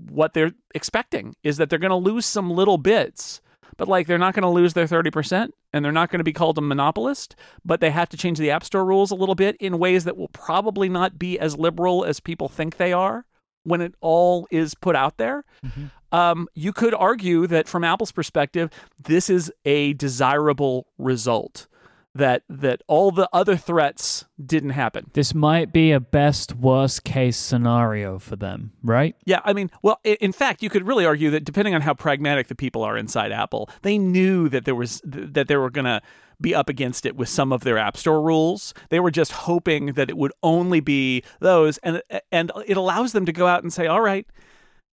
what 0.09 0.33
they're 0.33 0.53
expecting 0.73 1.35
is 1.43 1.57
that 1.57 1.69
they're 1.69 1.77
going 1.77 1.89
to 1.89 1.95
lose 1.95 2.25
some 2.25 2.49
little 2.49 2.77
bits 2.77 3.41
but 3.79 3.87
like 3.87 4.07
they're 4.07 4.17
not 4.17 4.33
going 4.33 4.43
to 4.43 4.49
lose 4.49 4.73
their 4.73 4.85
30% 4.85 5.49
and 5.71 5.85
they're 5.85 5.91
not 5.91 6.11
going 6.11 6.19
to 6.19 6.23
be 6.25 6.33
called 6.33 6.57
a 6.57 6.61
monopolist, 6.61 7.35
but 7.63 7.79
they 7.79 7.91
have 7.91 8.09
to 8.09 8.17
change 8.17 8.37
the 8.37 8.51
App 8.51 8.63
Store 8.65 8.83
rules 8.83 9.09
a 9.09 9.15
little 9.15 9.35
bit 9.35 9.55
in 9.57 9.79
ways 9.79 10.03
that 10.03 10.17
will 10.17 10.27
probably 10.27 10.89
not 10.89 11.17
be 11.17 11.39
as 11.39 11.57
liberal 11.57 12.03
as 12.03 12.19
people 12.19 12.49
think 12.49 12.75
they 12.75 12.91
are 12.91 13.25
when 13.63 13.81
it 13.81 13.93
all 14.01 14.47
is 14.51 14.75
put 14.75 14.95
out 14.95 15.17
there. 15.17 15.43
Mm-hmm. 15.65 15.85
Um, 16.11 16.47
you 16.55 16.73
could 16.73 16.93
argue 16.93 17.45
that 17.47 17.67
from 17.67 17.83
Apple's 17.83 18.11
perspective, 18.11 18.69
this 18.99 19.29
is 19.29 19.51
a 19.65 19.93
desirable 19.93 20.87
result. 20.97 21.67
That 22.15 22.41
that 22.49 22.81
all 22.87 23.11
the 23.11 23.29
other 23.31 23.55
threats 23.55 24.25
didn't 24.43 24.71
happen. 24.71 25.11
This 25.13 25.35
might 25.35 25.71
be 25.71 25.91
a 25.91 25.99
best 25.99 26.55
worst 26.55 27.03
case 27.03 27.37
scenario 27.37 28.17
for 28.17 28.35
them, 28.35 28.71
right? 28.83 29.15
Yeah, 29.25 29.41
I 29.45 29.53
mean, 29.53 29.69
well, 29.83 29.99
in 30.03 30.31
fact, 30.31 30.63
you 30.63 30.71
could 30.71 30.87
really 30.87 31.05
argue 31.05 31.29
that 31.29 31.45
depending 31.45 31.75
on 31.75 31.81
how 31.81 31.93
pragmatic 31.93 32.47
the 32.47 32.55
people 32.55 32.81
are 32.81 32.97
inside 32.97 33.31
Apple, 33.31 33.69
they 33.83 33.99
knew 33.99 34.49
that 34.49 34.65
there 34.65 34.73
was 34.73 35.01
that 35.05 35.47
they 35.47 35.55
were 35.55 35.69
going 35.69 35.85
to 35.85 36.01
be 36.41 36.55
up 36.55 36.69
against 36.69 37.05
it 37.05 37.15
with 37.15 37.29
some 37.29 37.51
of 37.51 37.61
their 37.61 37.77
app 37.77 37.97
store 37.97 38.21
rules. 38.21 38.73
They 38.89 38.99
were 38.99 39.11
just 39.11 39.31
hoping 39.31 39.93
that 39.93 40.09
it 40.09 40.17
would 40.17 40.33
only 40.43 40.79
be 40.79 41.23
those 41.39 41.77
and 41.79 42.01
and 42.31 42.51
it 42.65 42.77
allows 42.77 43.11
them 43.11 43.25
to 43.25 43.31
go 43.31 43.47
out 43.47 43.63
and 43.63 43.71
say, 43.73 43.87
"All 43.87 44.01
right, 44.01 44.25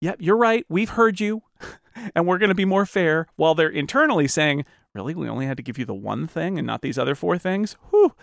yep, 0.01 0.17
you're 0.21 0.37
right. 0.37 0.65
We've 0.69 0.91
heard 0.91 1.21
you." 1.21 1.43
and 2.15 2.27
we're 2.27 2.39
going 2.39 2.51
to 2.51 2.55
be 2.55 2.65
more 2.65 2.87
fair 2.87 3.27
while 3.37 3.55
they're 3.55 3.69
internally 3.69 4.29
saying, 4.29 4.65
"Really? 4.95 5.15
We 5.15 5.29
only 5.29 5.47
had 5.47 5.57
to 5.57 5.63
give 5.63 5.79
you 5.79 5.85
the 5.85 5.95
one 5.95 6.27
thing 6.27 6.59
and 6.59 6.67
not 6.67 6.83
these 6.83 6.99
other 6.99 7.15
four 7.15 7.39
things?" 7.39 7.77
Whew 7.91 8.15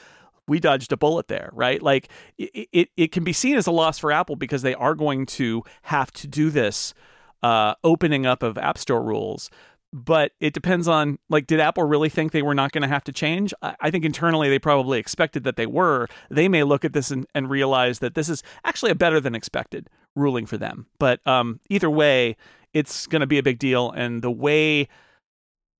we 0.47 0.59
dodged 0.59 0.91
a 0.91 0.97
bullet 0.97 1.27
there, 1.27 1.49
right? 1.53 1.81
Like 1.81 2.09
it, 2.37 2.67
it, 2.71 2.89
it 2.97 3.11
can 3.11 3.23
be 3.23 3.33
seen 3.33 3.55
as 3.55 3.67
a 3.67 3.71
loss 3.71 3.99
for 3.99 4.11
Apple 4.11 4.35
because 4.35 4.61
they 4.61 4.75
are 4.75 4.95
going 4.95 5.25
to 5.27 5.63
have 5.83 6.11
to 6.13 6.27
do 6.27 6.49
this 6.49 6.93
uh, 7.41 7.75
opening 7.83 8.25
up 8.25 8.43
of 8.43 8.57
App 8.57 8.77
Store 8.77 9.03
rules. 9.03 9.49
But 9.93 10.31
it 10.39 10.55
depends 10.55 10.87
on 10.87 11.19
like, 11.29 11.45
did 11.45 11.59
Apple 11.59 11.83
really 11.83 12.09
think 12.09 12.31
they 12.31 12.41
were 12.41 12.55
not 12.55 12.71
going 12.71 12.81
to 12.81 12.87
have 12.87 13.03
to 13.03 13.11
change? 13.11 13.53
I, 13.61 13.91
think 13.91 14.03
internally 14.03 14.49
they 14.49 14.57
probably 14.57 14.97
expected 14.97 15.43
that 15.43 15.55
they 15.55 15.67
were. 15.67 16.07
They 16.31 16.47
may 16.47 16.63
look 16.63 16.83
at 16.83 16.93
this 16.93 17.11
and, 17.11 17.27
and 17.35 17.47
realize 17.47 17.99
that 17.99 18.15
this 18.15 18.27
is 18.27 18.41
actually 18.65 18.89
a 18.89 18.95
better 18.95 19.19
than 19.19 19.35
expected 19.35 19.91
ruling 20.15 20.47
for 20.47 20.57
them. 20.57 20.87
But 20.97 21.25
um, 21.27 21.59
either 21.69 21.91
way, 21.91 22.37
it's 22.73 23.05
going 23.05 23.19
to 23.19 23.27
be 23.27 23.37
a 23.37 23.43
big 23.43 23.59
deal, 23.59 23.91
and 23.91 24.23
the 24.23 24.31
way 24.31 24.87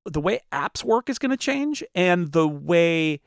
the 0.05 0.22
way 0.22 0.41
apps 0.51 0.84
work 0.84 1.10
is 1.10 1.17
going 1.17 1.32
to 1.32 1.38
change, 1.38 1.84
and 1.96 2.32
the 2.34 2.48
way 2.48 3.20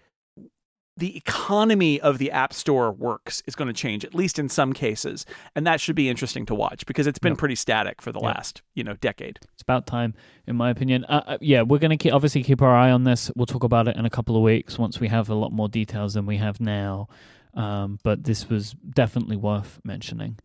the 0.97 1.17
economy 1.17 2.01
of 2.01 2.19
the 2.19 2.31
app 2.31 2.53
store 2.53 2.91
works 2.91 3.43
is 3.47 3.55
going 3.55 3.69
to 3.69 3.75
change 3.75 4.05
at 4.05 4.15
least 4.15 4.39
in 4.39 4.49
some 4.49 4.73
cases 4.73 5.27
and 5.55 5.67
that 5.67 5.81
should 5.81 5.97
be 5.97 6.09
interesting 6.09 6.47
to 6.47 6.55
watch 6.55 6.87
because 6.87 7.07
it's 7.07 7.19
been 7.19 7.33
yep. 7.33 7.39
pretty 7.39 7.55
static 7.55 8.01
for 8.01 8.13
the 8.13 8.21
yep. 8.21 8.35
last 8.35 8.63
you 8.75 8.83
know 8.83 8.95
decade. 8.95 9.39
It's 9.55 9.63
about 9.63 9.87
time 9.87 10.15
in 10.47 10.57
my 10.57 10.71
opinion. 10.71 11.05
Uh, 11.05 11.23
uh 11.27 11.39
yeah 11.41 11.63
we're 11.63 11.79
going 11.79 11.91
to 11.91 11.97
keep 11.97 12.13
obviously 12.13 12.43
keep 12.43 12.63
our 12.63 12.75
eye 12.75 12.91
on 12.91 13.05
this. 13.05 13.31
We'll 13.37 13.47
talk 13.47 13.65
about 13.65 13.89
it 13.89 13.97
in 13.97 14.05
a 14.07 14.11
couple 14.11 14.37
of 14.37 14.43
weeks 14.43 14.79
once 14.79 15.01
we 15.01 15.09
have 15.09 15.29
a 15.29 15.35
lot 15.35 15.53
more 15.53 15.69
details 15.69 16.15
than 16.15 16.27
we 16.27 16.39
have 16.39 16.61
now. 16.61 17.09
Um, 17.55 17.99
but 18.03 18.25
this 18.25 18.51
was 18.51 18.73
definitely 18.73 19.37
worth 19.37 19.81
mentioning 19.83 20.39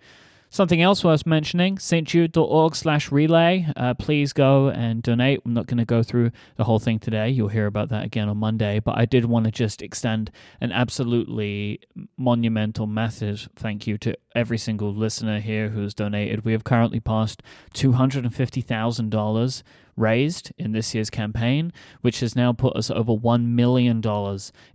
Something 0.53 0.81
else 0.81 1.01
worth 1.01 1.25
mentioning, 1.25 1.77
stjude.org 1.77 2.75
slash 2.75 3.09
relay. 3.09 3.67
Uh, 3.73 3.93
please 3.93 4.33
go 4.33 4.67
and 4.67 5.01
donate. 5.01 5.39
I'm 5.45 5.53
not 5.53 5.65
going 5.65 5.77
to 5.77 5.85
go 5.85 6.03
through 6.03 6.31
the 6.57 6.65
whole 6.65 6.77
thing 6.77 6.99
today. 6.99 7.29
You'll 7.29 7.47
hear 7.47 7.67
about 7.67 7.87
that 7.87 8.03
again 8.03 8.27
on 8.27 8.35
Monday. 8.35 8.81
But 8.81 8.97
I 8.97 9.05
did 9.05 9.23
want 9.23 9.45
to 9.45 9.51
just 9.51 9.81
extend 9.81 10.29
an 10.59 10.73
absolutely 10.73 11.79
monumental, 12.17 12.85
massive 12.85 13.47
thank 13.55 13.87
you 13.87 13.97
to 13.99 14.17
every 14.35 14.57
single 14.57 14.93
listener 14.93 15.39
here 15.39 15.69
who's 15.69 15.93
donated. 15.93 16.43
We 16.43 16.51
have 16.51 16.65
currently 16.65 16.99
passed 16.99 17.41
$250,000 17.73 19.63
raised 20.01 20.51
in 20.57 20.71
this 20.71 20.93
year's 20.93 21.09
campaign, 21.09 21.71
which 22.01 22.19
has 22.19 22.35
now 22.35 22.51
put 22.51 22.75
us 22.75 22.89
over 22.89 23.13
$1 23.13 23.45
million 23.45 24.01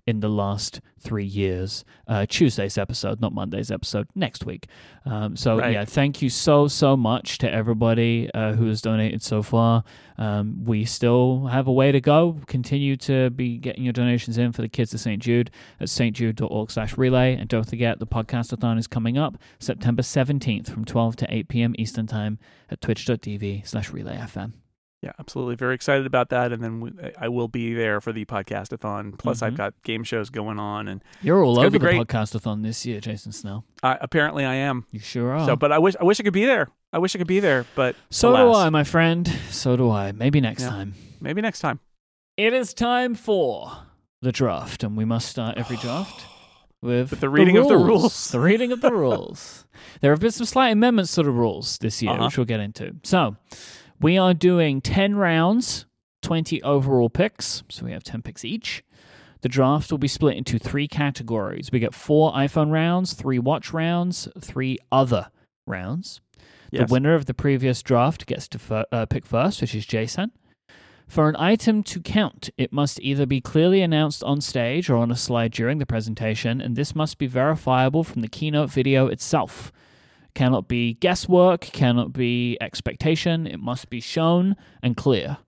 in 0.07 0.21
the 0.21 0.29
last 0.29 0.81
three 1.01 1.25
years. 1.25 1.85
Uh, 2.07 2.25
Tuesday's 2.27 2.79
episode, 2.79 3.21
not 3.21 3.33
Monday's 3.33 3.71
episode, 3.71 4.09
next 4.15 4.47
week. 4.47 4.67
Um, 5.05 5.37
so, 5.37 5.59
right. 5.59 5.73
yeah, 5.73 5.85
thank 5.85 6.23
you 6.23 6.31
so, 6.31 6.69
so 6.69 6.97
much 6.97 7.39
to 7.39 7.53
everybody 7.53 8.31
uh, 8.33 8.53
who 8.55 8.67
has 8.69 8.81
donated 8.81 9.23
so 9.23 9.43
far. 9.43 9.85
Um, 10.19 10.65
we 10.65 10.85
still 10.85 11.47
have 11.47 11.67
a 11.67 11.73
way 11.73 11.93
to 11.93 12.01
go. 12.01 12.41
Continue 12.47 12.97
to 12.97 13.31
be 13.31 13.59
getting 13.59 13.85
your 13.85 13.93
donations 13.93 14.39
in 14.39 14.53
for 14.53 14.63
the 14.63 14.69
kids 14.69 14.95
of 14.95 15.01
St. 15.01 15.21
Jude 15.23 15.51
at 15.81 15.89
stjude.org 15.89 16.71
slash 16.71 16.97
relay. 16.97 17.35
And 17.35 17.49
don't 17.49 17.69
forget, 17.69 17.99
the 17.99 18.07
podcastathon 18.07 18.79
is 18.79 18.87
coming 18.87 19.19
up 19.19 19.39
September 19.59 20.03
17th 20.03 20.71
from 20.71 20.85
12 20.85 21.17
to 21.17 21.35
8 21.35 21.49
p.m. 21.49 21.75
Eastern 21.79 22.07
Time 22.07 22.39
at 22.71 22.81
twitch.tv 22.81 23.67
slash 23.67 23.91
relayfm. 23.91 24.53
Yeah, 25.03 25.13
absolutely. 25.19 25.57
Very 25.57 25.75
excited 25.75 26.07
about 26.07 26.31
that. 26.31 26.53
And 26.53 26.63
then 26.63 26.81
we, 26.81 26.91
I 27.19 27.29
will 27.29 27.49
be 27.49 27.75
there 27.75 28.01
for 28.01 28.13
the 28.13 28.25
podcastathon. 28.25 29.19
Plus, 29.19 29.37
mm-hmm. 29.39 29.45
I've 29.45 29.57
got 29.57 29.75
game 29.83 30.05
shows 30.05 30.31
going 30.31 30.59
on, 30.59 30.89
and 30.89 31.05
you're 31.23 31.45
all 31.45 31.59
over 31.59 31.71
the 31.71 31.79
podcastathon 31.79 32.63
this 32.63 32.87
year, 32.87 33.01
Jason 33.01 33.33
Snell. 33.33 33.65
Uh, 33.83 33.97
apparently, 34.01 34.45
I 34.45 34.55
am. 34.55 34.87
You 34.91 35.01
sure 35.01 35.33
are. 35.33 35.47
So, 35.47 35.57
but 35.57 35.71
I 35.71 35.79
wish 35.79 35.95
I 36.01 36.05
wish 36.05 36.19
I 36.19 36.23
could 36.23 36.33
be 36.33 36.47
there. 36.47 36.69
I 36.93 36.99
wish 36.99 37.15
I 37.15 37.19
could 37.19 37.27
be 37.27 37.41
there, 37.41 37.67
but 37.75 37.95
so 38.11 38.31
alas. 38.31 38.41
do 38.41 38.53
I, 38.55 38.71
my 38.71 38.85
friend. 38.85 39.31
So 39.51 39.77
do 39.77 39.91
I. 39.91 40.13
Maybe 40.13 40.41
next 40.41 40.63
yeah. 40.63 40.71
time. 40.71 40.95
Maybe 41.21 41.43
next 41.43 41.61
time. 41.61 41.81
It 42.37 42.53
is 42.53 42.73
time 42.73 43.15
for 43.15 43.71
the 44.23 44.33
draft, 44.33 44.83
and 44.83 44.97
we 44.97 45.05
must 45.05 45.29
start 45.29 45.59
every 45.59 45.77
draft 45.77 46.25
with, 46.83 47.11
with 47.11 47.21
the 47.21 47.29
reading 47.29 47.57
the 47.57 47.63
of 47.63 47.69
the 47.69 47.77
rules. 47.77 48.31
The 48.31 48.41
reading 48.41 48.73
of 48.73 48.81
the 48.81 48.93
rules. 48.93 49.67
There 50.01 50.11
have 50.11 50.21
been 50.21 50.33
some 50.33 50.47
slight 50.47 50.71
amendments 50.71 51.15
to 51.17 51.23
the 51.23 51.31
rules 51.31 51.79
this 51.79 52.03
year, 52.03 52.13
uh-huh. 52.13 52.25
which 52.25 52.39
we'll 52.39 52.47
get 52.47 52.61
into. 52.61 52.97
So. 53.05 53.37
We 54.01 54.19
are 54.19 54.35
doing 54.35 54.81
10 54.81 55.17
rounds, 55.17 55.87
20 56.23 56.63
overall 56.63 57.09
picks. 57.09 57.63
So 57.69 57.85
we 57.85 57.93
have 57.93 58.05
10 58.05 58.23
picks 58.23 58.45
each. 58.45 58.85
The 59.43 59.49
draft 59.49 59.91
will 59.91 59.99
be 59.99 60.09
split 60.09 60.37
into 60.37 60.59
three 60.59 60.89
categories. 60.89 61.71
We 61.73 61.79
get 61.79 61.95
four 61.95 62.33
iPhone 62.33 62.73
rounds, 62.73 63.13
three 63.13 63.39
watch 63.39 63.73
rounds, 63.73 64.29
three 64.41 64.79
other 64.91 65.31
rounds. 65.67 66.21
Yes. 66.71 66.89
The 66.89 66.93
winner 66.93 67.15
of 67.15 67.27
the 67.27 67.35
previous 67.35 67.83
draft 67.83 68.27
gets 68.27 68.49
to 68.49 68.59
fir- 68.59 68.87
uh, 68.91 69.07
pick 69.07 69.25
first, 69.25 69.61
which 69.61 69.75
is 69.75 69.87
Jason. 69.87 70.33
For 71.07 71.29
an 71.29 71.37
item 71.37 71.85
to 71.85 72.01
count, 72.01 72.51
it 72.59 72.73
must 72.73 73.01
either 73.01 73.27
be 73.27 73.41
clearly 73.41 73.81
announced 73.81 74.25
on 74.25 74.41
stage 74.41 74.91
or 74.91 74.97
on 74.97 75.13
a 75.13 75.17
slide 75.17 75.53
during 75.53 75.79
the 75.79 75.87
presentation, 75.87 76.61
and 76.61 76.75
this 76.75 76.97
must 76.97 77.19
be 77.19 77.29
verifiable 77.29 78.03
from 78.03 78.23
the 78.23 78.29
keynote 78.29 78.71
video 78.71 79.07
itself 79.07 79.71
cannot 80.37 80.69
be 80.69 80.95
guesswork, 80.95 81.63
cannot 81.63 82.13
be 82.13 82.57
expectation. 82.61 83.47
It 83.47 83.59
must 83.59 83.91
be 83.91 84.01
shown 84.01 84.55
and 84.83 84.97
clear. 84.97 85.39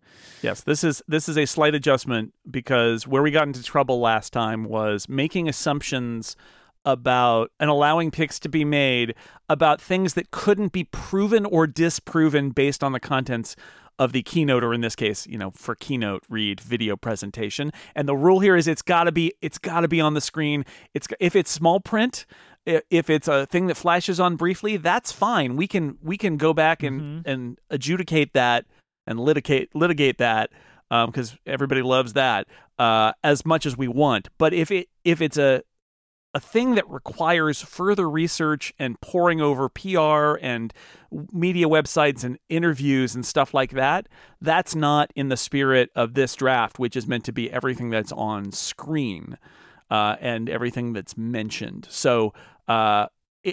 Yes, 0.43 0.63
this 0.63 0.83
is 0.83 1.03
this 1.07 1.29
is 1.29 1.37
a 1.37 1.47
slight 1.47 1.75
adjustment 1.75 2.33
because 2.51 3.07
where 3.07 3.23
we 3.23 3.31
got 3.31 3.47
into 3.47 3.63
trouble 3.63 4.01
last 4.01 4.33
time 4.33 4.65
was 4.65 5.09
making 5.09 5.49
assumptions 5.49 6.37
about 6.85 7.51
and 7.61 7.69
allowing 7.69 8.11
picks 8.11 8.39
to 8.41 8.49
be 8.49 8.65
made 8.65 9.15
about 9.49 9.81
things 9.81 10.15
that 10.15 10.31
couldn't 10.31 10.73
be 10.73 10.85
proven 10.85 11.45
or 11.45 11.67
disproven 11.67 12.51
based 12.51 12.83
on 12.83 12.93
the 12.93 13.01
contents 13.01 13.57
of 13.99 14.13
the 14.13 14.23
keynote 14.23 14.63
or 14.63 14.73
in 14.73 14.81
this 14.81 14.95
case 14.95 15.27
you 15.27 15.37
know 15.37 15.51
for 15.51 15.75
keynote 15.75 16.23
read 16.29 16.61
video 16.61 16.97
presentation 16.97 17.73
and 17.97 18.09
the 18.09 18.15
rule 18.15 18.39
here 18.39 18.55
is 18.55 18.69
it's 18.69 18.81
got 18.81 19.05
to 19.05 19.13
be 19.13 19.33
it's 19.43 19.59
got 19.59 19.81
to 19.81 19.89
be 19.89 20.01
on 20.01 20.15
the 20.15 20.21
screen 20.21 20.65
it's 20.95 21.09
if 21.19 21.35
it's 21.35 21.51
small 21.51 21.81
print 21.81 22.25
if 22.91 23.09
it's 23.11 23.29
a 23.29 23.47
thing 23.47 23.67
that 23.67 23.77
flashes 23.77 24.21
on 24.21 24.37
briefly, 24.37 24.77
that's 24.77 25.13
fine. 25.13 25.57
We 25.57 25.67
can 25.67 25.99
we 26.03 26.17
can 26.17 26.37
go 26.37 26.53
back 26.53 26.83
and 26.83 27.01
mm-hmm. 27.01 27.31
and 27.31 27.59
adjudicate 27.71 28.33
that 28.35 28.67
and 29.07 29.19
litigate 29.19 29.75
litigate 29.75 30.19
that 30.19 30.51
because 30.89 31.33
um, 31.33 31.39
everybody 31.47 31.83
loves 31.83 32.13
that 32.15 32.47
uh, 32.79 33.13
as 33.25 33.45
much 33.45 33.67
as 33.67 33.77
we 33.77 33.89
want. 33.89 34.29
But 34.39 34.53
if 34.53 34.71
it 34.71 34.89
if 35.05 35.21
it's 35.21 35.39
a 35.39 35.63
a 36.35 36.41
thing 36.41 36.75
that 36.75 36.89
requires 36.89 37.63
further 37.63 38.09
research 38.09 38.75
and 38.79 39.01
poring 39.01 39.41
over 39.41 39.69
PR 39.71 40.39
and 40.43 40.75
media 41.33 41.67
websites 41.67 42.23
and 42.23 42.39
interviews 42.51 43.15
and 43.15 43.25
stuff 43.25 43.55
like 43.55 43.71
that, 43.71 44.09
that's 44.41 44.75
not 44.75 45.11
in 45.17 45.31
the 45.31 45.39
spirit 45.39 45.91
of 45.97 46.13
this 46.13 46.37
draft, 46.37 46.79
which 46.79 46.97
is 46.97 47.07
meant 47.07 47.25
to 47.25 47.33
be 47.33 47.51
everything 47.51 47.89
that's 47.89 48.13
on 48.13 48.53
screen 48.53 49.39
uh, 49.91 50.17
and 50.21 50.49
everything 50.49 50.93
that's 50.93 51.17
mentioned. 51.17 51.87
So 51.91 52.35
uh, 52.67 53.07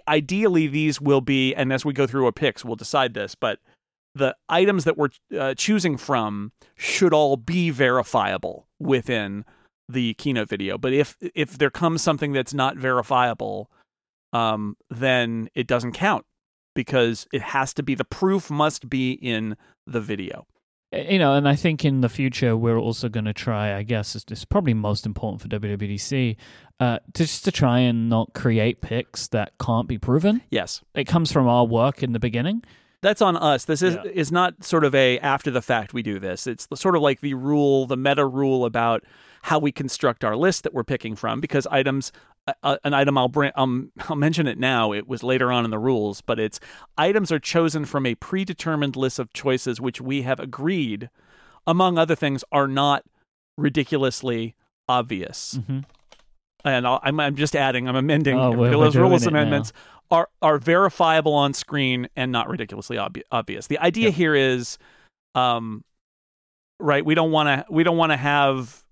ideally, 0.08 0.68
these 0.68 1.00
will 1.00 1.22
be, 1.22 1.54
and 1.54 1.72
as 1.72 1.86
we 1.86 1.94
go 1.94 2.08
through 2.08 2.25
our 2.25 2.32
picks, 2.32 2.65
we'll 2.65 2.75
decide 2.75 3.13
this, 3.13 3.36
but 3.36 3.60
the 4.13 4.36
items 4.48 4.86
that 4.86 4.98
we're 4.98 5.10
uh, 5.38 5.54
choosing 5.56 5.98
from 5.98 6.51
should 6.75 7.13
all 7.13 7.36
be 7.36 7.70
verifiable 7.70 8.68
within 8.80 9.44
the 9.89 10.13
keynote 10.15 10.50
video. 10.50 10.77
But 10.77 10.94
if 10.94 11.18
if 11.20 11.58
there 11.58 11.70
comes 11.70 12.01
something 12.01 12.32
that's 12.32 12.54
not 12.54 12.77
verifiable, 12.77 13.70
um, 14.34 14.77
then 14.89 15.50
it 15.54 15.68
doesn't 15.68 15.92
count 15.92 16.25
because 16.74 17.27
it 17.34 17.42
has 17.42 17.74
to 17.74 17.84
be 17.84 17.94
the 17.94 18.06
proof 18.06 18.50
must 18.50 18.89
be 18.89 19.12
in 19.12 19.58
the 19.86 20.01
video. 20.01 20.48
Eh, 20.95 21.13
you 21.13 21.19
know, 21.19 21.33
and 21.33 21.47
I 21.47 21.55
think 21.55 21.83
in 21.83 22.01
the 22.01 22.09
future 22.09 22.55
we're 22.55 22.77
also 22.77 23.09
going 23.09 23.25
to 23.25 23.33
try. 23.33 23.75
I 23.75 23.83
guess 23.83 24.15
it's, 24.15 24.25
it's, 24.29 24.45
probably 24.45 24.73
most 24.73 25.05
important 25.05 25.41
for 25.41 25.47
WWDC, 25.47 26.37
uh, 26.79 26.99
to 27.13 27.23
just 27.23 27.43
to 27.45 27.51
try 27.51 27.79
and 27.79 28.09
not 28.09 28.33
create 28.33 28.81
picks 28.81 29.27
that 29.27 29.53
can't 29.59 29.87
be 29.87 29.97
proven. 29.97 30.41
Yes, 30.49 30.81
it 30.93 31.05
comes 31.05 31.31
from 31.31 31.47
our 31.47 31.65
work 31.65 32.03
in 32.03 32.13
the 32.13 32.19
beginning. 32.19 32.63
That's 33.01 33.21
on 33.21 33.37
us. 33.37 33.65
This 33.65 33.81
is 33.81 33.95
yeah. 33.95 34.11
is 34.11 34.31
not 34.31 34.63
sort 34.63 34.83
of 34.83 34.95
a 34.95 35.19
after 35.19 35.51
the 35.51 35.61
fact 35.61 35.93
we 35.93 36.01
do 36.01 36.17
this. 36.17 36.47
It's 36.47 36.67
sort 36.73 36.95
of 36.95 37.01
like 37.01 37.21
the 37.21 37.35
rule, 37.35 37.85
the 37.85 37.97
meta 37.97 38.25
rule 38.25 38.65
about 38.65 39.03
how 39.43 39.59
we 39.59 39.71
construct 39.71 40.23
our 40.23 40.35
list 40.35 40.63
that 40.63 40.73
we're 40.73 40.83
picking 40.83 41.15
from 41.15 41.39
because 41.39 41.67
items 41.67 42.11
uh, 42.63 42.77
an 42.83 42.93
item 42.93 43.17
I'll 43.17 43.27
bring 43.27 43.51
um, 43.55 43.91
I'll 44.09 44.15
mention 44.15 44.47
it 44.47 44.57
now 44.57 44.91
it 44.91 45.07
was 45.07 45.23
later 45.23 45.51
on 45.51 45.65
in 45.65 45.71
the 45.71 45.79
rules 45.79 46.21
but 46.21 46.39
it's 46.39 46.59
items 46.97 47.31
are 47.31 47.39
chosen 47.39 47.85
from 47.85 48.05
a 48.05 48.15
predetermined 48.15 48.95
list 48.95 49.19
of 49.19 49.33
choices 49.33 49.81
which 49.81 50.01
we 50.01 50.21
have 50.23 50.39
agreed 50.39 51.09
among 51.67 51.97
other 51.97 52.15
things 52.15 52.43
are 52.51 52.67
not 52.67 53.03
ridiculously 53.57 54.55
obvious 54.87 55.55
mm-hmm. 55.59 55.79
and 56.63 56.87
i 56.87 56.99
am 57.03 57.19
I'm 57.19 57.35
just 57.35 57.55
adding 57.55 57.87
I'm 57.87 57.95
amending 57.95 58.37
oh, 58.37 58.69
those 58.69 58.95
rules 58.95 59.25
amendments 59.25 59.73
now. 60.11 60.17
are 60.17 60.29
are 60.41 60.57
verifiable 60.57 61.33
on 61.33 61.53
screen 61.53 62.07
and 62.15 62.31
not 62.31 62.49
ridiculously 62.49 62.97
ob- 62.97 63.17
obvious 63.31 63.67
the 63.67 63.79
idea 63.79 64.11
here 64.11 64.35
is 64.35 64.77
um 65.33 65.83
right 66.79 67.03
we 67.03 67.15
don't 67.15 67.31
want 67.31 67.47
to 67.47 67.73
we 67.73 67.83
don't 67.83 67.97
want 67.97 68.11
to 68.11 68.17
have 68.17 68.85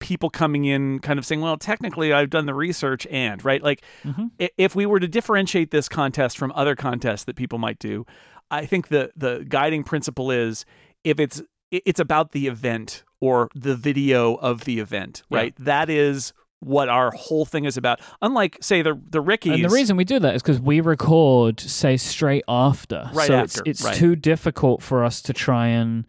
people 0.00 0.30
coming 0.30 0.64
in 0.64 0.98
kind 0.98 1.18
of 1.18 1.24
saying, 1.24 1.40
well, 1.40 1.56
technically 1.56 2.12
I've 2.12 2.30
done 2.30 2.46
the 2.46 2.54
research 2.54 3.06
and, 3.06 3.44
right? 3.44 3.62
Like 3.62 3.82
mm-hmm. 4.02 4.26
if 4.58 4.74
we 4.74 4.86
were 4.86 4.98
to 4.98 5.08
differentiate 5.08 5.70
this 5.70 5.88
contest 5.88 6.36
from 6.36 6.52
other 6.56 6.74
contests 6.74 7.24
that 7.24 7.36
people 7.36 7.58
might 7.58 7.78
do, 7.78 8.04
I 8.50 8.66
think 8.66 8.88
the 8.88 9.12
the 9.16 9.46
guiding 9.48 9.84
principle 9.84 10.30
is 10.30 10.64
if 11.04 11.20
it's 11.20 11.40
it's 11.70 12.00
about 12.00 12.32
the 12.32 12.48
event 12.48 13.04
or 13.20 13.48
the 13.54 13.76
video 13.76 14.34
of 14.34 14.64
the 14.64 14.80
event, 14.80 15.22
right? 15.30 15.54
Yeah. 15.58 15.64
That 15.64 15.90
is 15.90 16.32
what 16.60 16.88
our 16.88 17.10
whole 17.12 17.44
thing 17.44 17.64
is 17.64 17.76
about. 17.76 18.00
Unlike, 18.22 18.58
say, 18.60 18.82
the 18.82 19.00
the 19.08 19.20
Rickies. 19.20 19.54
And 19.54 19.64
the 19.64 19.68
reason 19.68 19.96
we 19.96 20.04
do 20.04 20.18
that 20.18 20.34
is 20.34 20.42
because 20.42 20.60
we 20.60 20.80
record, 20.80 21.60
say, 21.60 21.96
straight 21.96 22.44
after. 22.48 23.08
Right 23.12 23.28
so 23.28 23.34
after, 23.34 23.60
it's, 23.60 23.82
it's 23.82 23.84
right. 23.84 23.94
too 23.94 24.16
difficult 24.16 24.82
for 24.82 25.04
us 25.04 25.22
to 25.22 25.32
try 25.32 25.68
and 25.68 26.06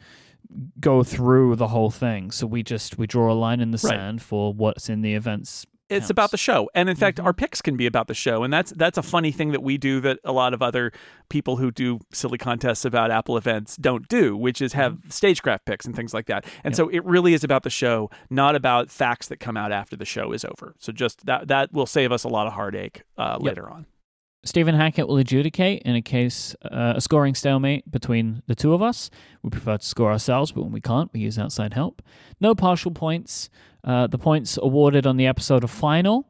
go 0.80 1.04
through 1.04 1.56
the 1.56 1.68
whole 1.70 1.90
thing. 1.92 2.32
So 2.32 2.46
we 2.48 2.64
just 2.64 2.98
we 2.98 3.08
draw 3.08 3.32
a 3.32 3.36
line 3.36 3.60
in 3.60 3.72
the 3.72 3.82
Right. 3.84 3.92
sand 3.98 4.22
for 4.22 4.54
what's 4.54 4.90
in 4.90 5.02
the 5.02 5.14
events. 5.16 5.66
it's 5.90 6.04
counts. 6.04 6.10
about 6.10 6.32
the 6.32 6.38
show 6.38 6.70
and 6.74 6.90
in 6.90 6.96
fact 6.96 7.18
Mhm. 7.18 7.26
our 7.26 7.34
picks 7.34 7.62
can 7.62 7.76
be 7.76 7.86
about 7.86 8.08
the 8.08 8.14
show 8.14 8.44
and 8.44 8.54
that's 8.54 8.72
that's 8.78 8.98
a 8.98 9.04
funny 9.04 9.30
thing 9.30 9.52
that 9.52 9.62
we 9.62 9.78
do 9.78 10.00
that 10.00 10.20
a 10.24 10.32
lot 10.32 10.54
of 10.54 10.62
other 10.62 10.94
people 11.28 11.58
who 11.58 11.70
do 11.70 12.00
silly 12.14 12.38
contests 12.38 12.86
about 12.86 13.12
apple 13.12 13.36
events 13.36 13.76
don't 13.76 14.08
do 14.08 14.38
which 14.38 14.62
is 14.62 14.72
have 14.72 15.00
stagecraft 15.10 15.66
picks 15.66 15.86
and 15.86 15.94
things 15.94 16.14
like 16.14 16.28
that 16.28 16.46
and 16.64 16.72
Yep. 16.72 16.76
so 16.78 16.88
it 16.88 17.04
really 17.04 17.34
is 17.34 17.44
about 17.44 17.64
the 17.64 17.70
show 17.70 18.10
not 18.30 18.56
about 18.56 18.90
facts 18.90 19.28
that 19.28 19.42
come 19.42 19.58
out 19.58 19.74
after 19.74 19.98
the 19.98 20.06
show 20.06 20.32
is 20.32 20.46
over 20.46 20.76
so 20.80 20.94
just 20.94 21.26
that 21.26 21.50
that 21.50 21.74
will 21.74 21.86
save 21.86 22.14
us 22.14 22.24
a 22.24 22.30
lot 22.30 22.48
of 22.48 22.54
heartache 22.54 23.04
uh, 23.18 23.34
Yep. 23.42 23.42
later 23.42 23.70
on 23.70 23.86
Stephen 24.44 24.74
Hackett 24.74 25.08
will 25.08 25.18
adjudicate 25.18 25.84
in 25.84 25.96
a 25.96 26.02
case, 26.02 26.56
uh, 26.64 26.94
a 26.96 27.02
scoring 27.02 27.36
stalemate 27.36 27.90
between 27.92 28.42
the 28.48 28.56
two 28.56 28.74
of 28.74 28.82
us. 28.82 29.12
We 29.44 29.52
prefer 29.52 29.78
to 29.78 29.86
score 29.86 30.12
ourselves, 30.12 30.52
but 30.52 30.64
when 30.64 30.72
we 30.72 30.82
can't, 30.82 31.12
we 31.14 31.20
use 31.20 31.38
outside 31.38 31.74
help. 31.74 32.02
No 32.40 32.56
partial 32.56 32.92
points. 32.92 33.50
Uh, 33.84 34.08
the 34.08 34.18
points 34.18 34.58
awarded 34.62 35.06
on 35.06 35.18
the 35.18 35.28
episode 35.28 35.64
are 35.64 35.68
final, 35.68 36.28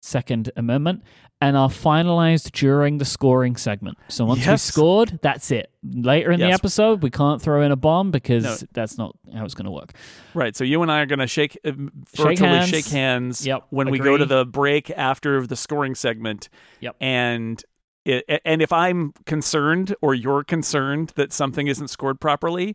Second 0.00 0.50
Amendment, 0.56 1.02
and 1.42 1.56
are 1.56 1.68
finalized 1.70 2.52
during 2.52 2.98
the 2.98 3.04
scoring 3.04 3.56
segment. 3.56 3.96
So 4.08 4.24
once 4.26 4.40
we 4.40 4.46
Yes. 4.46 4.62
scored, 4.62 5.18
that's 5.22 5.50
it. 5.50 5.70
Later 5.82 6.32
in 6.32 6.40
the 6.40 6.48
Yes. 6.48 6.58
episode, 6.58 7.02
we 7.02 7.10
can't 7.10 7.40
throw 7.40 7.62
in 7.62 7.72
a 7.72 7.76
bomb 7.76 8.10
because 8.10 8.44
No. 8.44 8.56
that's 8.74 8.98
not 8.98 9.16
how 9.34 9.44
it's 9.44 9.54
going 9.54 9.64
to 9.64 9.70
work. 9.70 9.92
right 10.34 10.54
so 10.54 10.62
you 10.64 10.80
and 10.82 10.92
i 10.92 11.00
are 11.00 11.06
going 11.06 11.18
to 11.18 11.26
shake 11.26 11.58
uh, 11.64 11.72
virtually 12.16 12.36
hands. 12.36 12.68
shake 12.68 12.86
hands 12.88 13.46
Yep, 13.46 13.64
when 13.70 13.90
we 13.90 13.98
go 13.98 14.16
to 14.16 14.24
agree. 14.24 14.36
the 14.36 14.44
break 14.44 14.90
after 14.90 15.46
the 15.46 15.56
scoring 15.56 15.94
segment 15.94 16.48
Yep. 16.80 16.96
and 17.00 17.64
it, 18.04 18.40
and 18.46 18.62
if 18.62 18.72
I'm 18.72 19.12
concerned 19.26 19.94
or 20.00 20.14
you're 20.14 20.42
concerned 20.44 21.12
that 21.16 21.32
something 21.34 21.66
isn't 21.66 21.88
scored 21.88 22.18
properly, 22.20 22.74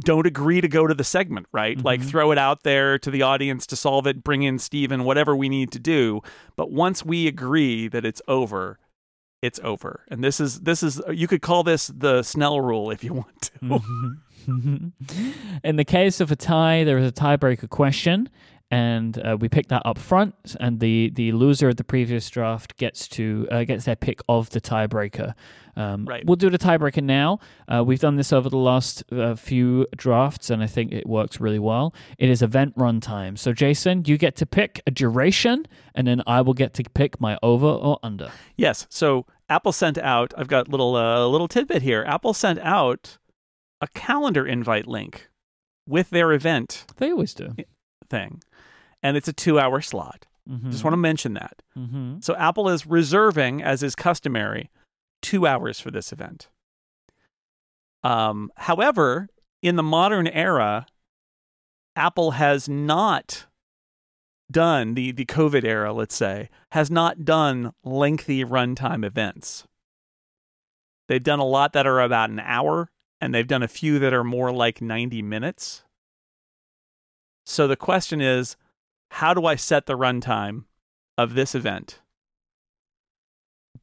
don't 0.00 0.26
agree 0.26 0.60
to 0.60 0.68
go 0.68 0.86
to 0.86 0.94
the 0.94 1.04
segment, 1.04 1.46
right? 1.52 1.82
Like 1.82 2.00
Mhm. 2.00 2.04
throw 2.06 2.30
it 2.32 2.38
out 2.38 2.62
there 2.64 2.98
to 2.98 3.10
the 3.10 3.22
audience 3.22 3.66
to 3.68 3.76
solve 3.76 4.06
it, 4.06 4.24
bring 4.24 4.42
in 4.42 4.58
Stephen, 4.58 5.04
whatever 5.04 5.36
we 5.36 5.48
need 5.48 5.70
to 5.72 5.78
do. 5.78 6.20
But 6.56 6.70
once 6.72 7.04
we 7.04 7.26
agree 7.28 7.86
that 7.88 8.04
it's 8.04 8.20
over, 8.26 8.78
it's 9.42 9.60
over. 9.62 10.04
And 10.08 10.24
this 10.24 10.40
is 10.40 10.60
this 10.60 10.82
is 10.82 11.00
you 11.12 11.28
could 11.28 11.42
call 11.42 11.62
this 11.62 11.88
the 11.88 12.22
Snell 12.22 12.60
rule 12.60 12.90
if 12.90 13.04
you 13.04 13.12
want 13.14 13.50
to. 13.60 13.80
In 15.64 15.76
the 15.76 15.84
case 15.84 16.20
of 16.20 16.30
a 16.30 16.36
tie, 16.36 16.84
there 16.84 16.98
is 16.98 17.08
a 17.08 17.12
tiebreaker 17.12 17.68
question, 17.68 18.28
and 18.74 19.24
uh, 19.24 19.36
we 19.38 19.48
pick 19.48 19.68
that 19.68 19.82
up 19.84 19.98
front, 19.98 20.56
and 20.58 20.80
the, 20.80 21.10
the 21.14 21.30
loser 21.30 21.68
of 21.68 21.76
the 21.76 21.84
previous 21.84 22.28
draft 22.28 22.76
gets 22.76 23.06
to 23.06 23.46
uh, 23.52 23.62
gets 23.62 23.84
their 23.84 23.94
pick 23.94 24.20
of 24.28 24.50
the 24.50 24.60
tiebreaker. 24.60 25.34
Um, 25.76 26.04
Right. 26.06 26.24
We'll 26.26 26.36
do 26.36 26.50
the 26.50 26.58
tiebreaker 26.58 27.02
now. 27.02 27.38
Uh, 27.72 27.84
we've 27.84 28.00
done 28.00 28.16
this 28.16 28.32
over 28.32 28.48
the 28.48 28.56
last 28.56 29.04
uh, 29.12 29.36
few 29.36 29.86
drafts, 29.96 30.50
and 30.50 30.60
I 30.60 30.66
think 30.66 30.90
it 30.92 31.06
works 31.06 31.40
really 31.40 31.60
well. 31.60 31.94
It 32.18 32.28
is 32.28 32.42
event 32.42 32.74
run 32.76 33.00
time. 33.00 33.36
So, 33.36 33.52
Jason, 33.52 34.02
you 34.06 34.18
get 34.18 34.34
to 34.36 34.46
pick 34.46 34.80
a 34.88 34.90
duration, 34.90 35.66
and 35.94 36.06
then 36.06 36.22
I 36.26 36.40
will 36.40 36.54
get 36.54 36.74
to 36.74 36.84
pick 36.94 37.20
my 37.20 37.38
over 37.44 37.66
or 37.68 37.98
under. 38.02 38.32
Yes. 38.56 38.86
So 38.90 39.26
Apple 39.48 39.72
sent 39.72 39.98
out. 39.98 40.34
I've 40.36 40.48
got 40.48 40.68
little 40.68 40.96
uh, 40.96 41.24
little 41.28 41.48
tidbit 41.48 41.82
here. 41.82 42.04
Apple 42.08 42.34
sent 42.34 42.58
out 42.58 43.18
a 43.80 43.86
calendar 43.94 44.44
invite 44.44 44.88
link 44.88 45.28
with 45.86 46.10
their 46.10 46.32
event 46.32 46.86
They 46.96 47.10
always 47.12 47.34
do. 47.34 47.54
thing, 48.10 48.42
and 49.04 49.18
it's 49.18 49.28
a 49.28 49.32
two-hour 49.32 49.82
slot. 49.82 50.26
Mm-hmm. 50.50 50.70
Just 50.70 50.82
want 50.82 50.94
to 50.94 50.98
mention 50.98 51.34
that. 51.34 51.62
Mm-hmm. 51.78 52.16
So 52.20 52.34
Apple 52.36 52.68
is 52.70 52.86
reserving, 52.86 53.62
as 53.62 53.82
is 53.82 53.94
customary, 53.94 54.70
two 55.22 55.46
hours 55.46 55.78
for 55.78 55.90
this 55.90 56.10
event. 56.10 56.48
Um, 58.02 58.50
however, 58.56 59.28
in 59.62 59.76
the 59.76 59.82
modern 59.82 60.26
era, 60.26 60.86
Apple 61.94 62.32
has 62.32 62.68
not 62.68 63.46
done 64.50 64.94
the 64.94 65.12
the 65.12 65.24
COVID 65.24 65.64
era, 65.64 65.92
let's 65.92 66.14
say, 66.14 66.48
has 66.72 66.90
not 66.90 67.24
done 67.24 67.72
lengthy 67.84 68.44
runtime 68.44 69.04
events. 69.04 69.66
They've 71.08 71.22
done 71.22 71.38
a 71.38 71.46
lot 71.46 71.74
that 71.74 71.86
are 71.86 72.00
about 72.00 72.30
an 72.30 72.40
hour, 72.40 72.90
and 73.20 73.34
they've 73.34 73.46
done 73.46 73.62
a 73.62 73.68
few 73.68 73.98
that 73.98 74.14
are 74.14 74.24
more 74.24 74.52
like 74.52 74.80
90 74.80 75.20
minutes. 75.22 75.84
So 77.44 77.66
the 77.66 77.76
question 77.76 78.22
is, 78.22 78.56
how 79.14 79.32
do 79.34 79.46
I 79.46 79.54
set 79.56 79.86
the 79.86 79.96
runtime 79.96 80.64
of 81.16 81.34
this 81.34 81.54
event 81.54 82.00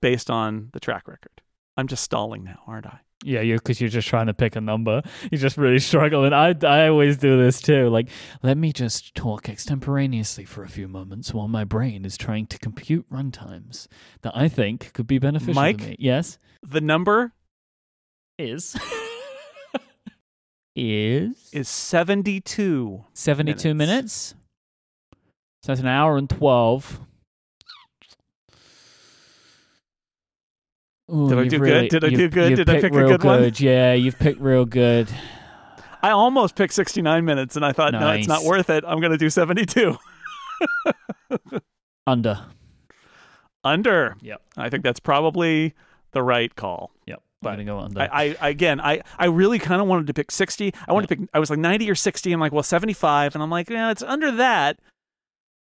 based 0.02 0.30
on 0.30 0.70
the 0.74 0.80
track 0.80 1.08
record? 1.08 1.42
I'm 1.78 1.88
just 1.88 2.04
stalling 2.04 2.44
now, 2.44 2.60
aren't 2.68 2.86
I? 2.86 3.00
Yeah, 3.24 3.42
you 3.42 3.56
because 3.56 3.80
you're 3.80 3.90
just 3.90 4.08
trying 4.08 4.26
to 4.28 4.34
pick 4.34 4.56
a 4.56 4.62
number. 4.62 5.04
You're 5.32 5.40
just 5.40 5.56
really 5.56 5.80
struggling. 5.92 6.34
I 6.34 6.56
I 6.64 6.88
always 6.88 7.18
do 7.18 7.38
this 7.38 7.62
too. 7.62 7.88
Like, 7.90 8.10
let 8.44 8.58
me 8.58 8.74
just 8.74 9.14
talk 9.16 9.48
extemporaneously 9.48 10.44
for 10.44 10.64
a 10.64 10.70
few 10.70 10.88
moments 10.88 11.34
while 11.34 11.48
my 11.48 11.64
brain 11.64 12.04
is 12.04 12.18
trying 12.18 12.48
to 12.48 12.58
compute 12.58 13.06
runtimes 13.12 13.88
that 14.24 14.36
I 14.36 14.48
think 14.50 14.92
could 14.94 15.08
be 15.08 15.20
beneficial 15.20 15.62
Myke? 15.62 15.78
to 15.78 15.88
me. 15.90 15.96
Yes, 16.00 16.40
The 16.64 16.82
number 16.82 17.34
is 18.40 18.76
is 20.76 21.50
is 21.54 21.70
72. 21.70 23.06
seventy-two 23.14 23.74
minutes. 23.76 24.34
minutes. 24.34 24.41
So 25.64 25.72
that's 25.72 25.82
an 25.82 25.88
hour 25.88 26.18
and 26.18 26.30
twelve. 26.30 27.00
Ooh, 31.14 31.30
Did 31.30 31.38
I 31.40 31.48
do 31.48 31.60
good? 31.60 31.90
Did 31.90 32.04
I 32.06 32.10
do 32.10 32.30
good? 32.30 32.56
Did 32.56 32.70
I 32.70 32.76
pick 32.76 32.86
a 32.86 32.90
good 32.90 33.24
one? 33.24 33.40
good. 33.42 33.60
Yeah, 33.60 33.94
you've 33.94 34.18
picked 34.18 34.40
real 34.40 34.66
good. 34.66 35.10
I 36.04 36.12
almost 36.12 36.56
picked 36.56 36.74
69 36.74 37.26
minutes 37.26 37.56
and 37.56 37.66
I 37.66 37.74
thought, 37.74 37.92
no, 37.94 38.12
it's 38.12 38.28
not 38.28 38.44
worth 38.44 38.70
it. 38.70 38.84
I'm 38.88 39.00
going 39.00 39.12
to 39.12 39.18
do 39.18 39.30
72. 39.30 39.98
Under. 42.08 42.46
Under. 43.64 44.16
Yep. 44.22 44.42
I 44.58 44.70
think 44.70 44.84
that's 44.84 45.00
probably 45.00 45.76
the 46.12 46.24
right 46.24 46.56
call. 46.56 46.92
Yep. 47.06 47.22
But 47.44 47.50
I'm 47.50 47.66
gonna 47.66 47.66
go 47.66 47.80
under. 47.80 48.02
I, 48.02 48.36
I 48.40 48.50
again, 48.50 48.80
I, 48.80 49.02
I 49.18 49.26
really 49.26 49.58
kind 49.58 49.82
of 49.82 49.88
wanted 49.88 50.06
to 50.08 50.14
pick 50.14 50.30
60. 50.30 50.74
I 50.88 50.94
wanted 50.94 51.10
to 51.10 51.16
pick, 51.16 51.30
I 51.34 51.40
was 51.40 51.50
like 51.50 51.58
90 51.58 51.90
or 51.90 51.96
60. 51.96 52.32
I'm 52.32 52.40
like, 52.40 52.52
well, 52.52 52.62
75. 52.64 53.36
And 53.36 53.44
I'm 53.44 53.50
like, 53.50 53.70
yeah, 53.70 53.90
it's 53.92 54.04
under 54.04 54.32
that. 54.32 54.80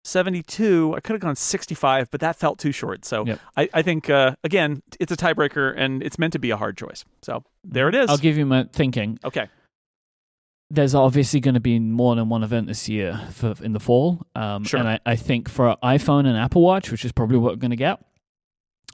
72. 0.04 0.94
I 0.96 1.00
could 1.00 1.14
have 1.14 1.22
gone 1.22 1.36
65, 1.36 2.10
but 2.12 2.20
that 2.22 2.36
felt 2.36 2.60
too 2.60 2.72
short. 2.72 3.06
So 3.06 3.26
Yep. 3.26 3.40
I, 3.58 3.70
I 3.74 3.82
think, 3.82 4.10
uh, 4.10 4.36
again, 4.44 4.82
it's 5.00 5.12
a 5.12 5.18
tiebreaker 5.18 5.74
and 5.78 6.02
it's 6.04 6.18
meant 6.18 6.34
to 6.34 6.40
be 6.40 6.50
a 6.52 6.58
hard 6.58 6.78
choice. 6.78 7.06
So 7.22 7.44
there 7.64 7.88
it 7.90 7.96
is. 7.96 8.10
I'll 8.10 8.18
give 8.18 8.38
you 8.38 8.46
my 8.46 8.68
thinking. 8.72 9.20
okay. 9.24 9.48
There's 10.74 10.96
obviously 10.96 11.42
going 11.42 11.56
to 11.56 11.60
be 11.60 11.80
more 11.80 12.16
than 12.16 12.30
one 12.30 12.44
event 12.44 12.68
this 12.68 12.88
year 12.88 13.20
for 13.34 13.54
in 13.62 13.74
the 13.74 13.80
fall. 13.80 14.26
Um, 14.36 14.64
Sure. 14.64 14.80
And 14.80 14.88
I, 14.88 15.00
I 15.06 15.16
think 15.18 15.50
for 15.50 15.76
iPhone 15.84 16.26
and 16.26 16.38
Apple 16.38 16.62
Watch, 16.62 16.92
which 16.92 17.04
is 17.04 17.12
probably 17.12 17.38
what 17.38 17.52
we're 17.52 17.58
going 17.58 17.72
to 17.72 17.76
get, 17.76 18.00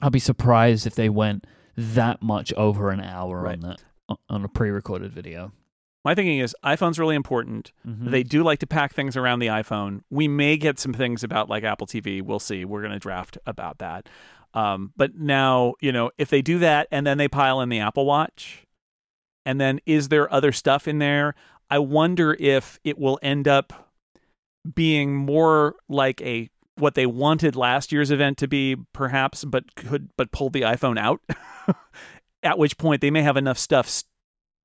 I'll 0.02 0.10
be 0.10 0.18
surprised 0.18 0.86
if 0.88 0.96
they 0.96 1.08
went 1.08 1.46
that 1.76 2.20
much 2.20 2.52
over 2.54 2.90
an 2.90 3.00
hour 3.00 3.42
Right. 3.42 3.54
on 3.54 3.60
that 3.60 3.82
on 4.28 4.44
a 4.44 4.48
pre-recorded 4.48 5.12
video. 5.12 5.52
My 6.08 6.14
thinking 6.14 6.38
is 6.38 6.56
iPhone's 6.64 6.98
really 6.98 7.16
important. 7.16 7.70
Mhm. 7.86 8.10
They 8.10 8.22
do 8.22 8.42
like 8.42 8.60
to 8.60 8.66
pack 8.66 8.94
things 8.94 9.14
around 9.14 9.40
the 9.40 9.48
iPhone. 9.48 10.00
We 10.08 10.26
may 10.26 10.56
get 10.56 10.78
some 10.78 10.94
things 10.94 11.22
about 11.22 11.50
like 11.50 11.64
Apple 11.64 11.86
TV. 11.86 12.22
We'll 12.22 12.38
see. 12.38 12.64
We're 12.64 12.80
going 12.80 12.94
to 12.94 12.98
draft 12.98 13.36
about 13.44 13.76
that. 13.80 14.08
Um, 14.54 14.94
but 14.96 15.16
now, 15.16 15.74
you 15.82 15.92
know, 15.92 16.10
if 16.16 16.30
they 16.30 16.40
do 16.40 16.60
that 16.60 16.88
and 16.90 17.06
then 17.06 17.18
they 17.18 17.28
pile 17.28 17.60
in 17.60 17.68
the 17.68 17.80
Apple 17.80 18.06
Watch, 18.06 18.64
and 19.44 19.60
then 19.60 19.80
is 19.84 20.08
there 20.08 20.32
other 20.32 20.50
stuff 20.50 20.88
in 20.88 20.98
there? 20.98 21.34
I 21.68 21.78
wonder 21.78 22.34
if 22.40 22.80
it 22.84 22.98
will 22.98 23.18
end 23.20 23.46
up 23.46 23.92
being 24.74 25.14
more 25.14 25.74
like 25.90 26.22
a 26.22 26.48
what 26.76 26.94
they 26.94 27.04
wanted 27.04 27.54
last 27.54 27.92
year's 27.92 28.10
event 28.10 28.38
to 28.38 28.48
be, 28.48 28.76
perhaps, 28.94 29.44
but 29.44 29.74
could 29.74 30.08
but 30.16 30.32
pull 30.32 30.48
the 30.48 30.62
iPhone 30.62 30.98
out. 30.98 31.20
At 32.42 32.56
which 32.56 32.78
point 32.78 33.02
they 33.02 33.10
may 33.10 33.20
have 33.20 33.36
enough 33.36 33.58
stuff 33.58 34.04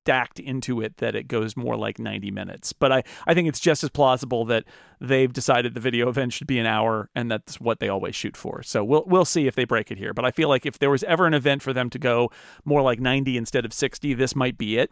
stacked 0.03 0.37
into 0.37 0.81
it 0.81 0.97
that 0.97 1.15
it 1.15 1.29
goes 1.29 1.55
more 1.55 1.77
like 1.77 1.97
90 1.97 2.29
minutes. 2.29 2.73
But 2.73 2.91
I, 2.91 3.03
I 3.25 3.33
think 3.33 3.47
it's 3.47 3.59
just 3.61 3.85
as 3.85 3.89
plausible 3.89 4.43
that 4.45 4.65
they've 4.99 5.31
decided 5.31 5.75
the 5.75 5.79
video 5.79 6.09
event 6.09 6.33
should 6.33 6.45
be 6.45 6.59
an 6.59 6.65
hour 6.65 7.09
and 7.15 7.31
that's 7.31 7.61
what 7.61 7.79
they 7.79 7.87
always 7.87 8.13
shoot 8.13 8.35
for. 8.35 8.61
So 8.63 8.83
we'll 8.83 9.05
we'll 9.07 9.23
see 9.23 9.47
if 9.47 9.55
they 9.55 9.63
break 9.63 9.91
it 9.91 9.97
here. 9.97 10.13
But 10.13 10.25
I 10.25 10.31
feel 10.31 10.49
like 10.49 10.65
if 10.65 10.77
there 10.79 10.89
was 10.89 11.05
ever 11.05 11.25
an 11.25 11.33
event 11.33 11.61
for 11.61 11.71
them 11.71 11.89
to 11.91 11.99
go 11.99 12.31
more 12.65 12.81
like 12.81 12.99
90 12.99 13.37
instead 13.37 13.63
of 13.63 13.71
60, 13.71 14.13
this 14.13 14.35
might 14.35 14.57
be 14.57 14.77
it. 14.77 14.91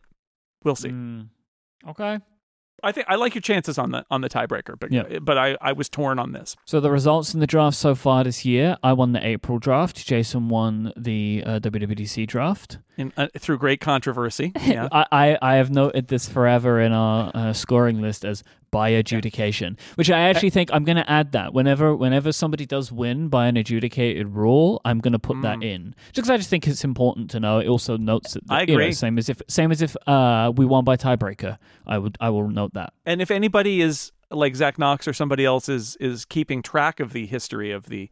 We'll 0.63 0.76
see. 0.76 0.89
Mm. 0.89 1.28
Okay. 1.89 2.19
I 2.84 2.91
think 2.91 3.08
I 3.10 3.15
like 3.15 3.36
your 3.36 3.41
chances 3.41 3.78
on 3.78 3.91
the 3.91 4.06
on 4.10 4.22
the 4.22 4.30
tiebreaker, 4.30 4.80
but 4.80 4.91
Yeah. 4.91 5.20
but 5.22 5.38
I, 5.38 5.58
I 5.62 5.72
was 5.74 5.89
torn 5.89 6.20
on 6.20 6.32
this. 6.32 6.56
So 6.65 6.80
the 6.80 6.91
results 6.91 7.34
in 7.34 7.39
the 7.39 7.48
draft 7.48 7.78
so 7.78 7.96
far 7.96 8.24
this 8.24 8.44
year, 8.46 8.78
I 8.84 8.94
won 8.94 9.12
the 9.12 9.26
April 9.26 9.60
draft. 9.60 10.06
Jason 10.06 10.50
won 10.50 10.91
the 10.98 11.44
uh, 11.46 11.60
WWDC 11.60 12.28
draft. 12.28 12.80
In, 12.98 13.13
uh, 13.17 13.28
through 13.38 13.58
great 13.58 13.80
controversy. 13.82 14.52
Yeah. 14.62 14.88
I, 14.91 15.06
I, 15.12 15.38
I 15.41 15.56
have 15.56 15.70
noted 15.72 16.08
this 16.08 16.30
forever 16.30 16.80
in 16.80 16.91
our 16.94 17.32
uh, 17.34 17.52
scoring 17.54 18.00
list 18.02 18.24
as 18.24 18.44
by 18.72 18.90
adjudication, 18.90 19.78
which 19.96 20.10
I 20.10 20.20
actually 20.30 20.50
think 20.50 20.70
I'm 20.74 20.84
going 20.86 20.96
to 20.98 21.10
add 21.10 21.34
that 21.34 21.54
whenever 21.54 21.96
whenever 21.96 22.32
somebody 22.32 22.66
does 22.66 22.92
win 22.92 23.28
by 23.28 23.48
an 23.48 23.58
adjudicated 23.58 24.30
rule, 24.30 24.82
I'm 24.86 25.00
going 25.00 25.14
to 25.14 25.20
put 25.20 25.42
that 25.42 25.58
Mm. 25.60 25.64
in 25.66 25.96
just 26.06 26.16
because 26.16 26.30
I 26.30 26.38
just 26.38 26.50
think 26.50 26.68
it's 26.68 26.84
important 26.84 27.30
to 27.32 27.40
know. 27.40 27.60
It 27.60 27.68
also 27.68 27.98
notes 27.98 28.34
that 28.34 28.44
I 28.50 28.62
you 28.62 28.68
know, 28.68 28.74
agree. 28.76 28.94
same 28.94 29.18
as 29.18 29.28
if 29.30 29.42
same 29.48 29.72
as 29.72 29.82
if 29.82 29.96
uh, 30.08 30.52
we 30.56 30.66
won 30.66 30.84
by 30.86 30.96
tiebreaker. 30.96 31.58
I 31.86 31.98
would 31.98 32.18
I 32.22 32.30
will 32.30 32.48
note 32.50 32.74
that. 32.74 32.94
And 33.06 33.22
if 33.22 33.30
anybody 33.32 33.82
is 33.82 34.12
like 34.30 34.56
Zach 34.56 34.80
Knox 34.80 35.08
or 35.08 35.14
somebody 35.14 35.44
else 35.46 35.68
is 35.68 35.98
is 36.00 36.24
keeping 36.24 36.62
track 36.62 37.00
of 37.02 37.12
the 37.12 37.26
history 37.26 37.72
of 37.72 37.88
the 37.90 38.10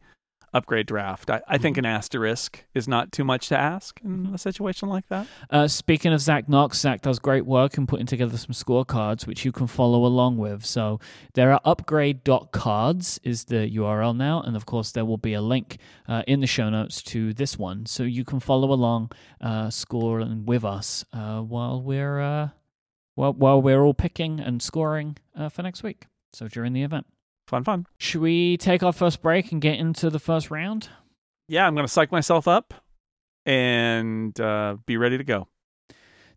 upgrade 0.52 0.86
draft, 0.86 1.30
I, 1.30 1.40
I 1.48 1.58
think 1.58 1.76
Mm-hmm. 1.76 1.86
an 1.86 1.92
asterisk 1.92 2.64
is 2.74 2.88
not 2.88 3.12
too 3.12 3.22
much 3.24 3.48
to 3.48 3.58
ask 3.58 4.00
in 4.02 4.30
a 4.34 4.38
situation 4.38 4.88
like 4.88 5.06
that. 5.08 5.26
Uh, 5.48 5.68
speaking 5.68 6.12
of 6.12 6.20
Zach 6.20 6.48
Knox, 6.48 6.80
Zach 6.80 7.00
does 7.00 7.18
great 7.18 7.46
work 7.46 7.78
in 7.78 7.86
putting 7.86 8.06
together 8.06 8.36
some 8.36 8.52
scorecards, 8.52 9.26
which 9.26 9.44
you 9.44 9.52
can 9.52 9.66
follow 9.66 10.04
along 10.04 10.36
with. 10.38 10.64
So 10.64 10.98
there 11.34 11.52
are 11.52 11.60
upgrade.cards 11.64 13.20
is 13.22 13.44
the 13.44 13.70
URL 13.76 14.16
now. 14.16 14.42
And 14.42 14.56
of 14.56 14.66
course, 14.66 14.92
there 14.92 15.04
will 15.04 15.16
be 15.18 15.34
a 15.34 15.40
link 15.40 15.78
uh, 16.08 16.22
in 16.26 16.40
the 16.40 16.46
show 16.46 16.68
notes 16.70 17.02
to 17.04 17.32
this 17.32 17.56
one. 17.58 17.86
So 17.86 18.02
you 18.02 18.24
can 18.24 18.40
follow 18.40 18.72
along, 18.72 19.12
uh, 19.40 19.70
and 19.92 20.48
with 20.48 20.64
us 20.64 21.04
uh, 21.12 21.40
while 21.40 21.80
we're 21.82 22.20
uh, 22.20 22.48
while, 23.14 23.32
while 23.32 23.60
we're 23.60 23.82
all 23.82 23.94
picking 23.94 24.40
and 24.40 24.62
scoring 24.62 25.16
uh, 25.36 25.48
for 25.48 25.62
next 25.62 25.82
week. 25.82 26.06
So 26.32 26.48
during 26.48 26.72
the 26.72 26.82
event. 26.82 27.06
Fun, 27.50 27.64
fun. 27.64 27.84
Should 27.98 28.20
we 28.20 28.56
take 28.58 28.84
our 28.84 28.92
first 28.92 29.22
break 29.22 29.50
and 29.50 29.60
get 29.60 29.76
into 29.76 30.08
the 30.08 30.20
first 30.20 30.52
round? 30.52 30.88
Yeah, 31.48 31.66
I'm 31.66 31.74
going 31.74 31.84
to 31.84 31.92
psych 31.92 32.12
myself 32.12 32.46
up 32.46 32.72
and 33.44 34.40
uh, 34.40 34.76
be 34.86 34.96
ready 34.96 35.18
to 35.18 35.24
go. 35.24 35.48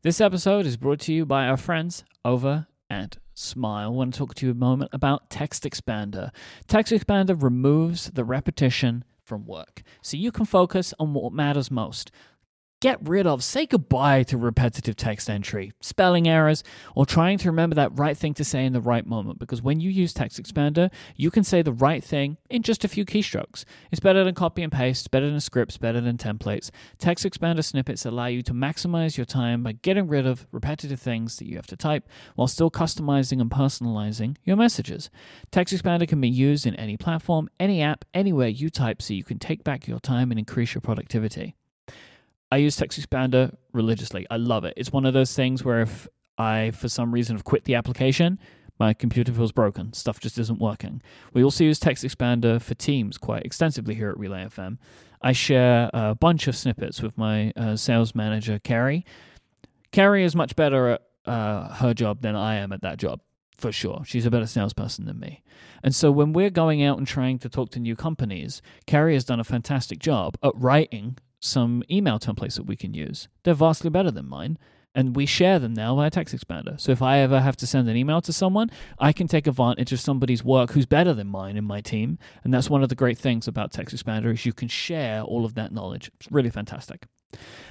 This 0.02 0.20
episode 0.20 0.66
is 0.66 0.76
brought 0.76 1.02
to 1.02 1.14
you 1.14 1.28
by 1.28 1.46
our 1.46 1.56
friends 1.56 2.04
over 2.26 2.66
at 2.90 3.18
Smile. 3.36 3.90
I 3.90 3.90
want 3.90 4.16
to 4.16 4.18
talk 4.18 4.34
to 4.34 4.48
you 4.48 4.54
a 4.54 4.56
moment 4.56 4.90
about 4.92 5.30
Text 5.30 5.66
Expander. 5.66 6.32
Text 6.66 6.92
Expander 6.92 7.40
removes 7.40 8.10
the 8.10 8.24
repetition 8.24 9.04
from 9.24 9.46
work 9.46 9.84
so 10.02 10.18
you 10.18 10.32
can 10.32 10.46
focus 10.46 10.96
on 11.00 11.14
what 11.14 11.32
matters 11.32 11.70
most. 11.70 12.10
Get 12.84 13.00
rid 13.08 13.26
of, 13.26 13.46
say 13.46 13.66
goodbye 13.66 14.24
to 14.24 14.38
repetitive 14.38 14.98
text 14.98 15.30
entry, 15.30 15.72
spelling 15.80 16.28
errors, 16.28 16.66
or 16.96 17.06
trying 17.06 17.38
to 17.38 17.48
remember 17.48 17.76
that 17.76 17.98
right 17.98 18.18
thing 18.18 18.34
to 18.34 18.44
say 18.44 18.66
in 18.66 18.74
the 18.74 18.82
right 18.82 19.06
moment. 19.06 19.40
Because 19.40 19.62
when 19.62 19.80
you 19.80 19.90
use 19.90 20.12
Text 20.12 20.38
Expander, 20.38 20.92
you 21.16 21.32
can 21.32 21.46
say 21.46 21.62
the 21.62 21.72
right 21.72 22.04
thing 22.04 22.36
in 22.50 22.62
just 22.62 22.84
a 22.84 22.90
few 22.90 23.06
keystrokes. 23.06 23.64
It's 23.90 24.02
better 24.02 24.26
than 24.26 24.36
copy 24.36 24.64
and 24.64 24.70
paste, 24.70 25.12
better 25.12 25.30
than 25.30 25.40
scripts, 25.40 25.78
better 25.78 26.02
than 26.02 26.18
templates. 26.18 26.72
Text 26.98 27.26
Expander 27.26 27.64
snippets 27.64 28.06
allow 28.06 28.26
you 28.26 28.42
to 28.42 28.54
maximize 28.54 29.16
your 29.16 29.26
time 29.26 29.64
by 29.64 29.72
getting 29.72 30.10
rid 30.10 30.28
of 30.28 30.46
repetitive 30.52 31.00
things 31.00 31.38
that 31.38 31.48
you 31.48 31.56
have 31.56 31.68
to 31.68 31.78
type 31.78 32.10
while 32.36 32.50
still 32.50 32.70
customizing 32.70 33.40
and 33.40 33.50
personalizing 33.50 34.36
your 34.44 34.58
messages. 34.58 35.10
Text 35.52 35.74
Expander 35.74 36.06
can 36.06 36.20
be 36.20 36.28
used 36.28 36.68
in 36.68 36.76
any 36.76 36.98
platform, 36.98 37.50
any 37.62 37.82
app, 37.82 38.04
anywhere 38.14 38.50
you 38.50 38.70
type 38.70 39.02
so 39.02 39.14
you 39.14 39.24
can 39.24 39.40
take 39.40 39.64
back 39.64 39.88
your 39.88 40.02
time 40.02 40.32
and 40.32 40.38
increase 40.38 40.74
your 40.74 40.82
productivity. 40.82 41.56
I 42.54 42.58
use 42.58 42.76
Text 42.76 43.02
Expander 43.02 43.56
religiously. 43.72 44.28
I 44.30 44.38
love 44.38 44.64
it. 44.64 44.76
It's 44.78 44.92
one 44.92 45.08
of 45.08 45.16
those 45.16 45.36
things 45.36 45.64
where 45.64 45.82
if 45.82 46.08
I, 46.38 46.70
for 46.70 46.88
some 46.88 47.12
reason, 47.12 47.36
have 47.36 47.44
quit 47.44 47.64
the 47.64 47.74
application, 47.74 48.38
my 48.80 48.94
computer 48.94 49.34
feels 49.34 49.52
broken. 49.52 49.92
Stuff 49.94 50.20
just 50.20 50.38
isn't 50.38 50.60
working. 50.60 51.02
We 51.34 51.44
also 51.44 51.64
use 51.64 51.80
Text 51.80 52.04
Expander 52.04 52.62
for 52.62 52.76
Teams 52.76 53.18
quite 53.18 53.44
extensively 53.44 53.96
here 53.96 54.12
at 54.12 54.20
Relay 54.20 54.46
FM. 54.46 54.78
I 55.20 55.32
share 55.32 55.90
a 55.96 56.14
bunch 56.14 56.48
of 56.48 56.56
snippets 56.56 57.02
with 57.02 57.18
my 57.18 57.54
uh, 57.56 57.76
sales 57.76 58.14
manager, 58.14 58.60
Carrie. 58.60 59.04
Carrie 59.92 60.24
is 60.24 60.36
much 60.36 60.56
better 60.56 60.90
at 60.90 61.02
uh, 61.26 61.74
her 61.78 61.96
job 61.96 62.22
than 62.22 62.36
I 62.36 62.58
am 62.58 62.72
at 62.72 62.84
that 62.84 63.00
job, 63.00 63.22
for 63.58 63.72
sure. 63.72 64.04
She's 64.06 64.28
a 64.28 64.32
better 64.32 64.46
salesperson 64.46 65.06
than 65.06 65.20
me. 65.20 65.42
And 65.82 65.96
so 65.96 66.12
when 66.12 66.34
we're 66.34 66.52
going 66.52 66.84
out 66.84 67.00
and 67.00 67.08
trying 67.08 67.40
to 67.40 67.50
talk 67.50 67.72
to 67.72 67.80
new 67.80 67.96
companies, 67.96 68.62
Carrie 68.86 69.16
has 69.16 69.26
done 69.26 69.40
a 69.40 69.44
fantastic 69.44 69.98
job 69.98 70.38
at 70.44 70.52
writing 70.56 71.18
some 71.44 71.84
email 71.92 72.20
templates 72.20 72.56
that 72.56 72.66
we 72.66 72.76
can 72.76 72.94
use. 72.94 73.28
They're 73.44 73.54
vastly 73.54 73.90
better 73.90 74.12
than 74.12 74.28
mine. 74.28 74.58
And 74.96 75.16
we 75.16 75.26
share 75.26 75.58
them 75.58 75.74
now 75.74 75.96
via 75.96 76.12
Text 76.12 76.36
Expander. 76.36 76.80
So 76.80 76.92
if 76.92 77.02
I 77.02 77.18
ever 77.18 77.42
have 77.42 77.58
to 77.58 77.68
send 77.68 77.90
an 77.90 77.98
email 77.98 78.22
to 78.22 78.32
someone, 78.32 78.70
I 79.00 79.12
can 79.12 79.28
take 79.28 79.48
advantage 79.48 79.92
of 79.92 80.00
somebody's 80.00 80.44
work 80.44 80.72
who's 80.72 80.86
better 80.86 81.16
than 81.16 81.28
mine 81.28 81.58
in 81.58 81.64
my 81.64 81.82
team. 81.82 82.20
And 82.44 82.54
that's 82.54 82.70
one 82.70 82.84
of 82.84 82.90
the 82.90 82.96
great 82.96 83.18
things 83.18 83.48
about 83.48 83.72
Text 83.72 83.96
Expander 83.96 84.32
is 84.32 84.46
you 84.46 84.54
can 84.54 84.68
share 84.68 85.24
all 85.24 85.46
of 85.46 85.56
that 85.56 85.72
knowledge. 85.72 86.12
It's 86.20 86.32
really 86.32 86.52
fantastic. 86.52 87.08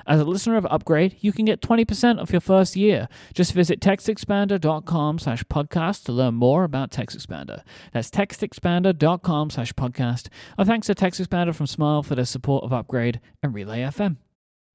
As 0.06 0.20
a 0.20 0.24
listener 0.24 0.56
of 0.56 0.66
Upgrade, 0.66 1.16
you 1.20 1.32
can 1.32 1.44
get 1.44 1.60
20% 1.60 2.20
off 2.20 2.32
your 2.32 2.40
first 2.40 2.76
year. 2.76 3.08
Just 3.34 3.52
visit 3.52 3.80
textexpander.com 3.80 5.18
slash 5.18 5.44
podcast 5.44 6.04
to 6.04 6.12
learn 6.12 6.34
more 6.34 6.64
about 6.64 6.90
Text 6.90 7.16
Expander. 7.16 7.62
That's 7.92 8.10
textexpander.com 8.10 9.50
slash 9.50 9.72
podcast. 9.74 10.28
Our 10.58 10.64
thanks 10.64 10.88
to 10.88 10.94
Text 10.94 11.20
Expander 11.20 11.54
from 11.54 11.66
Smile 11.66 12.02
for 12.02 12.14
their 12.14 12.24
support 12.24 12.64
of 12.64 12.72
Upgrade 12.72 13.20
and 13.42 13.54
Relay 13.54 13.80
FM. 13.80 14.16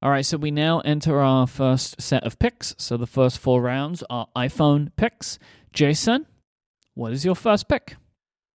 All 0.00 0.10
right, 0.10 0.24
so 0.24 0.36
we 0.36 0.50
now 0.50 0.80
enter 0.80 1.20
our 1.20 1.46
first 1.46 2.00
set 2.00 2.24
of 2.24 2.38
picks. 2.38 2.74
So 2.78 2.96
the 2.96 3.06
first 3.06 3.38
four 3.38 3.60
rounds 3.60 4.04
are 4.08 4.28
iPhone 4.36 4.90
picks. 4.96 5.38
Jason, 5.72 6.26
what 6.94 7.12
is 7.12 7.24
your 7.24 7.34
first 7.34 7.68
pick? 7.68 7.96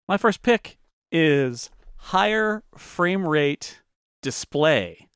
My 0.08 0.16
first 0.16 0.42
pick 0.42 0.78
is 1.10 1.70
higher 1.96 2.62
frame 2.76 3.26
rate 3.26 3.80
display 4.22 5.08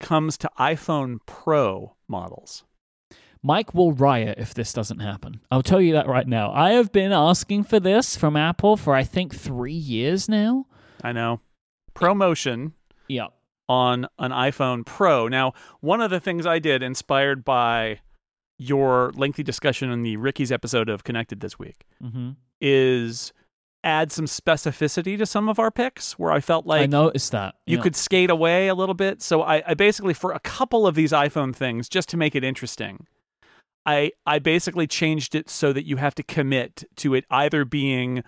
comes 0.00 0.36
to 0.38 0.50
iPhone 0.58 1.18
Pro 1.26 1.94
models. 2.08 2.64
Myke 3.44 3.72
will 3.74 3.92
riot 3.92 4.38
if 4.38 4.52
this 4.52 4.72
doesn't 4.72 4.98
happen. 5.00 5.40
I'll 5.50 5.62
tell 5.62 5.80
you 5.80 5.92
that 5.94 6.06
right 6.06 6.26
now. 6.28 6.52
I 6.52 6.72
have 6.72 6.92
been 6.92 7.12
asking 7.12 7.64
for 7.64 7.80
this 7.80 8.14
from 8.16 8.36
Apple 8.36 8.76
for 8.76 8.94
I 8.94 9.02
think 9.04 9.34
three 9.34 9.72
years 9.72 10.28
now. 10.28 10.66
I 11.02 11.12
know. 11.12 11.40
ProMotion 11.94 12.72
Yeah. 13.08 13.28
on 13.68 14.06
an 14.18 14.30
iPhone 14.30 14.84
Pro. 14.84 15.26
Now, 15.28 15.52
one 15.80 16.00
of 16.02 16.10
the 16.10 16.20
things 16.20 16.44
I 16.44 16.58
did, 16.58 16.82
inspired 16.82 17.44
by 17.44 18.00
your 18.58 19.10
lengthy 19.14 19.42
discussion 19.42 19.90
in 19.90 20.02
the 20.02 20.18
Rickies 20.18 20.52
episode 20.52 20.88
of 20.90 21.04
Connected 21.04 21.40
this 21.40 21.58
week, 21.58 21.86
Mm-hmm. 22.02 22.32
is 22.60 23.32
add 23.82 24.12
some 24.12 24.26
specificity 24.26 25.16
to 25.16 25.24
some 25.24 25.48
of 25.48 25.58
our 25.58 25.70
picks 25.70 26.18
where 26.18 26.30
I 26.30 26.40
felt 26.40 26.66
like 26.66 26.82
I 26.82 26.86
noticed 26.86 27.32
that. 27.32 27.54
you 27.66 27.78
Yeah. 27.78 27.82
could 27.82 27.96
skate 27.96 28.28
away 28.30 28.68
a 28.68 28.74
little 28.74 28.94
bit. 28.94 29.22
So 29.22 29.42
I, 29.42 29.62
I 29.66 29.74
basically, 29.74 30.12
for 30.14 30.32
a 30.32 30.40
couple 30.40 30.86
of 30.86 30.94
these 30.94 31.12
iPhone 31.12 31.54
things, 31.54 31.88
just 31.88 32.08
to 32.10 32.16
make 32.16 32.34
it 32.34 32.44
interesting, 32.44 33.06
I 33.86 34.12
I 34.26 34.38
basically 34.38 34.86
changed 34.86 35.34
it 35.34 35.48
so 35.48 35.72
that 35.72 35.86
you 35.86 35.96
have 35.96 36.14
to 36.16 36.22
commit 36.22 36.84
to 36.96 37.14
it 37.14 37.24
either 37.30 37.64
being 37.64 38.22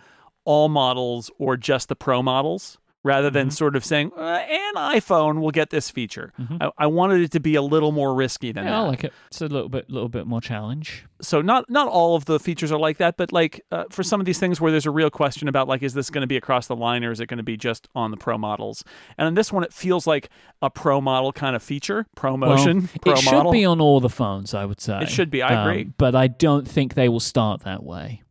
all 0.45 0.69
models 0.69 1.31
or 1.39 1.57
just 1.57 1.89
the 1.89 1.97
Pro 1.97 2.23
models, 2.23 2.79
rather 3.05 3.31
than 3.31 3.49
Mhm. 3.49 3.53
sort 3.53 3.75
of 3.77 3.85
saying 3.85 4.13
uh, 4.17 4.21
an 4.49 4.75
iPhone 4.77 5.41
will 5.41 5.51
get 5.51 5.71
this 5.71 5.91
feature. 5.91 6.33
Mhm. 6.41 6.59
I, 6.61 6.71
I 6.85 6.87
wanted 6.87 7.21
it 7.23 7.33
to 7.33 7.41
be 7.41 7.57
a 7.57 7.63
little 7.63 7.91
more 7.93 8.15
risky 8.15 8.53
than 8.53 8.65
that. 8.65 8.71
Yeah, 8.71 8.83
I 8.83 8.87
like 8.87 9.03
it. 9.05 9.13
It's 9.27 9.41
a 9.41 9.47
little 9.49 9.69
bit, 9.69 9.91
little 9.91 10.09
bit 10.09 10.27
more 10.27 10.41
challenge. 10.41 11.05
so 11.21 11.41
not 11.41 11.69
not 11.71 11.89
all 11.89 12.15
of 12.17 12.25
the 12.27 12.39
features 12.41 12.71
are 12.73 12.79
like 12.79 12.99
that, 12.99 13.17
but 13.17 13.33
like 13.33 13.61
uh, 13.73 13.85
for 13.91 14.03
some 14.03 14.21
of 14.21 14.27
these 14.27 14.39
things 14.39 14.61
where 14.61 14.71
there's 14.71 14.87
a 14.87 14.91
real 14.91 15.11
question 15.11 15.49
about 15.49 15.67
like 15.69 15.83
is 15.83 15.95
this 15.95 16.11
going 16.11 16.21
to 16.23 16.27
be 16.27 16.37
across 16.37 16.67
the 16.69 16.77
line 16.77 17.03
or 17.05 17.11
is 17.11 17.21
it 17.21 17.27
going 17.27 17.39
to 17.39 17.43
be 17.45 17.57
just 17.57 17.89
on 17.95 18.11
the 18.11 18.17
Pro 18.17 18.39
models? 18.39 18.85
And 19.19 19.27
on 19.27 19.35
this 19.35 19.53
one, 19.53 19.63
it 19.65 19.73
feels 19.73 20.07
like 20.07 20.29
a 20.63 20.71
Pro 20.71 21.01
model 21.01 21.33
kind 21.33 21.55
of 21.57 21.63
feature, 21.63 22.07
ProMotion, 22.17 22.89
Pro 23.03 23.13
it 23.15 23.19
should 23.19 23.33
model. 23.33 23.53
be 23.53 23.65
on 23.65 23.81
all 23.81 23.99
the 24.01 24.09
phones, 24.09 24.55
I 24.55 24.65
would 24.65 24.81
say. 24.81 25.01
It 25.03 25.09
should 25.11 25.31
be, 25.31 25.43
I 25.43 25.55
Um, 25.63 25.69
agree. 25.69 25.85
but 25.99 26.15
I 26.15 26.29
don't 26.29 26.67
think 26.69 26.95
they 26.95 27.09
will 27.09 27.21
start 27.21 27.63
that 27.63 27.83
way. 27.83 28.23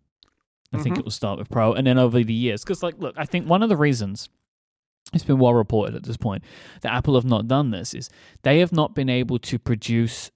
I 0.74 0.78
think 0.78 0.96
Mhm. 0.96 1.00
it 1.00 1.04
will 1.06 1.12
start 1.12 1.38
with 1.38 1.50
Pro, 1.50 1.74
and 1.74 1.86
then 1.86 1.98
over 1.98 2.24
the 2.24 2.34
years, 2.34 2.64
because 2.64 2.82
like, 2.82 2.96
look, 3.00 3.14
I 3.18 3.26
think 3.26 3.46
one 3.48 3.62
of 3.62 3.68
the 3.70 3.76
reasons 3.76 4.30
it's 5.14 5.24
been 5.24 5.40
well 5.40 5.54
reported 5.54 5.96
at 5.96 6.04
this 6.04 6.18
point 6.18 6.44
that 6.82 6.94
Apple 6.94 7.16
have 7.16 7.26
not 7.26 7.48
done 7.48 7.72
this 7.72 7.94
is 7.94 8.10
they 8.44 8.60
have 8.60 8.72
not 8.72 8.96
been 8.96 9.10
able 9.10 9.40
to 9.40 9.60
produce 9.60 10.32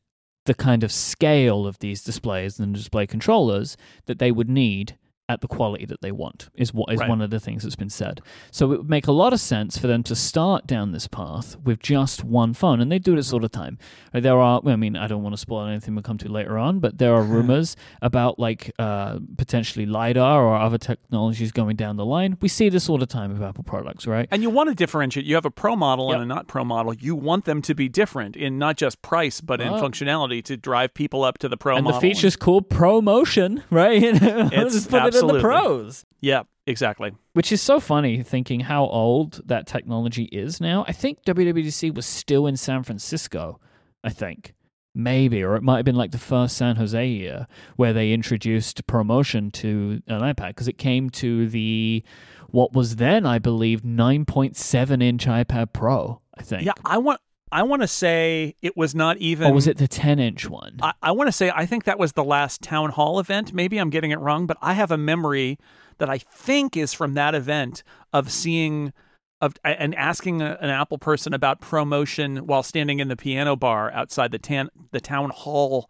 the 0.45 0.53
kind 0.53 0.83
of 0.83 0.91
scale 0.91 1.65
of 1.65 1.79
these 1.79 2.03
displays 2.03 2.59
and 2.59 2.73
display 2.73 3.07
controllers 3.07 3.77
that 4.05 4.19
they 4.19 4.31
would 4.31 4.49
need 4.49 4.97
at 5.27 5.41
the 5.41 5.47
quality 5.47 5.85
that 5.85 6.01
they 6.01 6.11
want 6.11 6.49
is 6.53 6.71
what 6.73 6.91
is 6.93 6.99
Right. 6.99 7.09
one 7.09 7.19
of 7.21 7.31
the 7.31 7.39
things 7.39 7.63
that's 7.63 7.75
been 7.75 7.89
said. 7.89 8.21
So 8.51 8.71
it 8.71 8.77
would 8.79 8.89
make 8.89 9.07
a 9.07 9.11
lot 9.11 9.33
of 9.33 9.39
sense 9.39 9.75
for 9.77 9.87
them 9.87 10.03
to 10.03 10.15
start 10.15 10.67
down 10.67 10.91
this 10.91 11.07
path 11.07 11.57
with 11.63 11.79
just 11.79 12.23
one 12.23 12.53
phone, 12.53 12.79
and 12.79 12.91
they 12.91 12.99
do 12.99 13.15
this 13.15 13.33
all 13.33 13.39
the 13.39 13.49
time. 13.49 13.79
Uh, 14.13 14.19
There 14.19 14.39
are, 14.39 14.61
I 14.65 14.75
mean, 14.75 14.95
I 14.95 15.07
don't 15.07 15.23
want 15.23 15.33
to 15.33 15.37
spoil 15.37 15.65
anything 15.67 15.95
we'll 15.95 16.03
come 16.03 16.17
to 16.19 16.29
later 16.29 16.57
on, 16.59 16.79
but 16.79 16.99
there 16.99 17.13
are 17.15 17.23
rumors 17.35 17.75
about 18.03 18.37
like 18.37 18.71
uh, 18.77 19.17
potentially 19.37 19.85
lidar 19.87 20.43
or 20.43 20.55
other 20.57 20.77
technologies 20.77 21.51
going 21.51 21.75
down 21.75 21.97
the 21.97 22.05
line. 22.05 22.37
We 22.41 22.47
see 22.47 22.69
this 22.69 22.87
all 22.89 22.97
the 22.99 23.05
time 23.07 23.31
with 23.33 23.41
Apple 23.41 23.63
products, 23.63 24.05
right? 24.05 24.27
and 24.31 24.43
you 24.43 24.49
want 24.51 24.69
to 24.69 24.75
differentiate. 24.75 25.25
You 25.25 25.35
have 25.35 25.45
a 25.45 25.51
Pro 25.51 25.75
model 25.75 26.09
Yep. 26.11 26.13
and 26.21 26.23
a 26.31 26.35
not 26.35 26.47
Pro 26.47 26.63
model. 26.63 26.93
You 26.93 27.15
want 27.15 27.45
them 27.45 27.61
to 27.63 27.73
be 27.73 27.89
different 27.89 28.35
in 28.35 28.59
not 28.59 28.77
just 28.77 29.01
price, 29.01 29.41
but 29.41 29.59
in 29.61 29.69
functionality 29.73 30.43
to 30.43 30.55
drive 30.57 30.93
people 30.93 31.23
up 31.23 31.37
to 31.39 31.49
the 31.49 31.57
Pro 31.57 31.75
and 31.77 31.83
model. 31.85 31.99
the 31.99 32.07
feature's 32.07 32.35
called 32.35 32.69
ProMotion, 32.69 33.63
right? 33.71 34.01
It's 34.03 34.85
put 35.21 35.27
it 35.27 35.29
in 35.29 35.35
the 35.35 35.41
pros. 35.41 36.05
yeah, 36.21 36.43
exactly. 36.67 37.11
Which 37.33 37.51
is 37.51 37.61
so 37.61 37.79
funny 37.79 38.23
thinking 38.23 38.61
how 38.61 38.85
old 38.85 39.41
that 39.45 39.67
technology 39.67 40.23
is 40.25 40.61
now. 40.61 40.85
I 40.87 40.91
think 40.91 41.23
WWDC 41.25 41.93
was 41.93 42.05
still 42.05 42.47
in 42.47 42.57
San 42.57 42.83
Francisco, 42.83 43.59
I 44.03 44.09
think. 44.09 44.53
maybe, 44.93 45.43
or 45.43 45.55
it 45.55 45.63
might 45.63 45.77
have 45.77 45.85
been 45.85 45.95
like 45.95 46.11
the 46.11 46.17
first 46.17 46.55
San 46.55 46.77
Jose 46.77 47.05
year 47.07 47.47
where 47.75 47.91
they 47.93 48.13
introduced 48.13 48.87
ProMotion 48.87 49.51
to 49.53 50.01
an 50.07 50.21
iPad 50.21 50.49
because 50.49 50.67
it 50.67 50.77
came 50.77 51.09
to 51.11 51.47
the 51.49 52.03
what 52.49 52.71
was 52.73 52.95
then, 52.95 53.25
I 53.25 53.37
believe, 53.39 53.81
9.7 53.81 55.03
inch 55.03 55.25
iPad 55.25 55.73
Pro. 55.73 56.21
I 56.37 56.41
think. 56.43 56.63
Yeah, 56.63 56.73
I 56.85 56.97
want. 56.97 57.19
I 57.51 57.63
want 57.63 57.81
to 57.83 57.87
say 57.87 58.55
it 58.61 58.75
was 58.75 58.95
not 58.95 59.17
even. 59.17 59.51
Or 59.51 59.53
was 59.53 59.67
it 59.67 59.77
the 59.77 59.87
10 59.87 60.19
inch 60.19 60.49
one? 60.49 60.77
I, 60.81 60.93
I 61.01 61.11
want 61.11 61.27
to 61.27 61.31
say 61.31 61.51
I 61.53 61.65
think 61.65 61.83
that 61.85 61.99
was 61.99 62.13
the 62.13 62.23
last 62.23 62.61
town 62.61 62.91
hall 62.91 63.19
event. 63.19 63.53
Maybe 63.53 63.77
I'm 63.77 63.89
getting 63.89 64.11
it 64.11 64.19
wrong, 64.19 64.45
but 64.47 64.57
I 64.61 64.73
have 64.73 64.91
a 64.91 64.97
memory 64.97 65.57
that 65.97 66.09
I 66.09 66.17
think 66.17 66.75
is 66.75 66.93
from 66.93 67.13
that 67.13 67.35
event 67.35 67.83
of 68.11 68.31
seeing 68.31 68.93
of 69.41 69.55
and 69.63 69.93
asking 69.95 70.41
a, 70.41 70.57
an 70.61 70.69
Apple 70.69 70.97
person 70.97 71.33
about 71.33 71.61
ProMotion 71.61 72.41
while 72.41 72.63
standing 72.63 72.99
in 72.99 73.07
the 73.07 73.15
piano 73.15 73.55
bar 73.55 73.91
outside 73.91 74.31
the 74.31 74.39
tan, 74.39 74.69
the 74.91 75.01
town 75.01 75.29
hall 75.29 75.89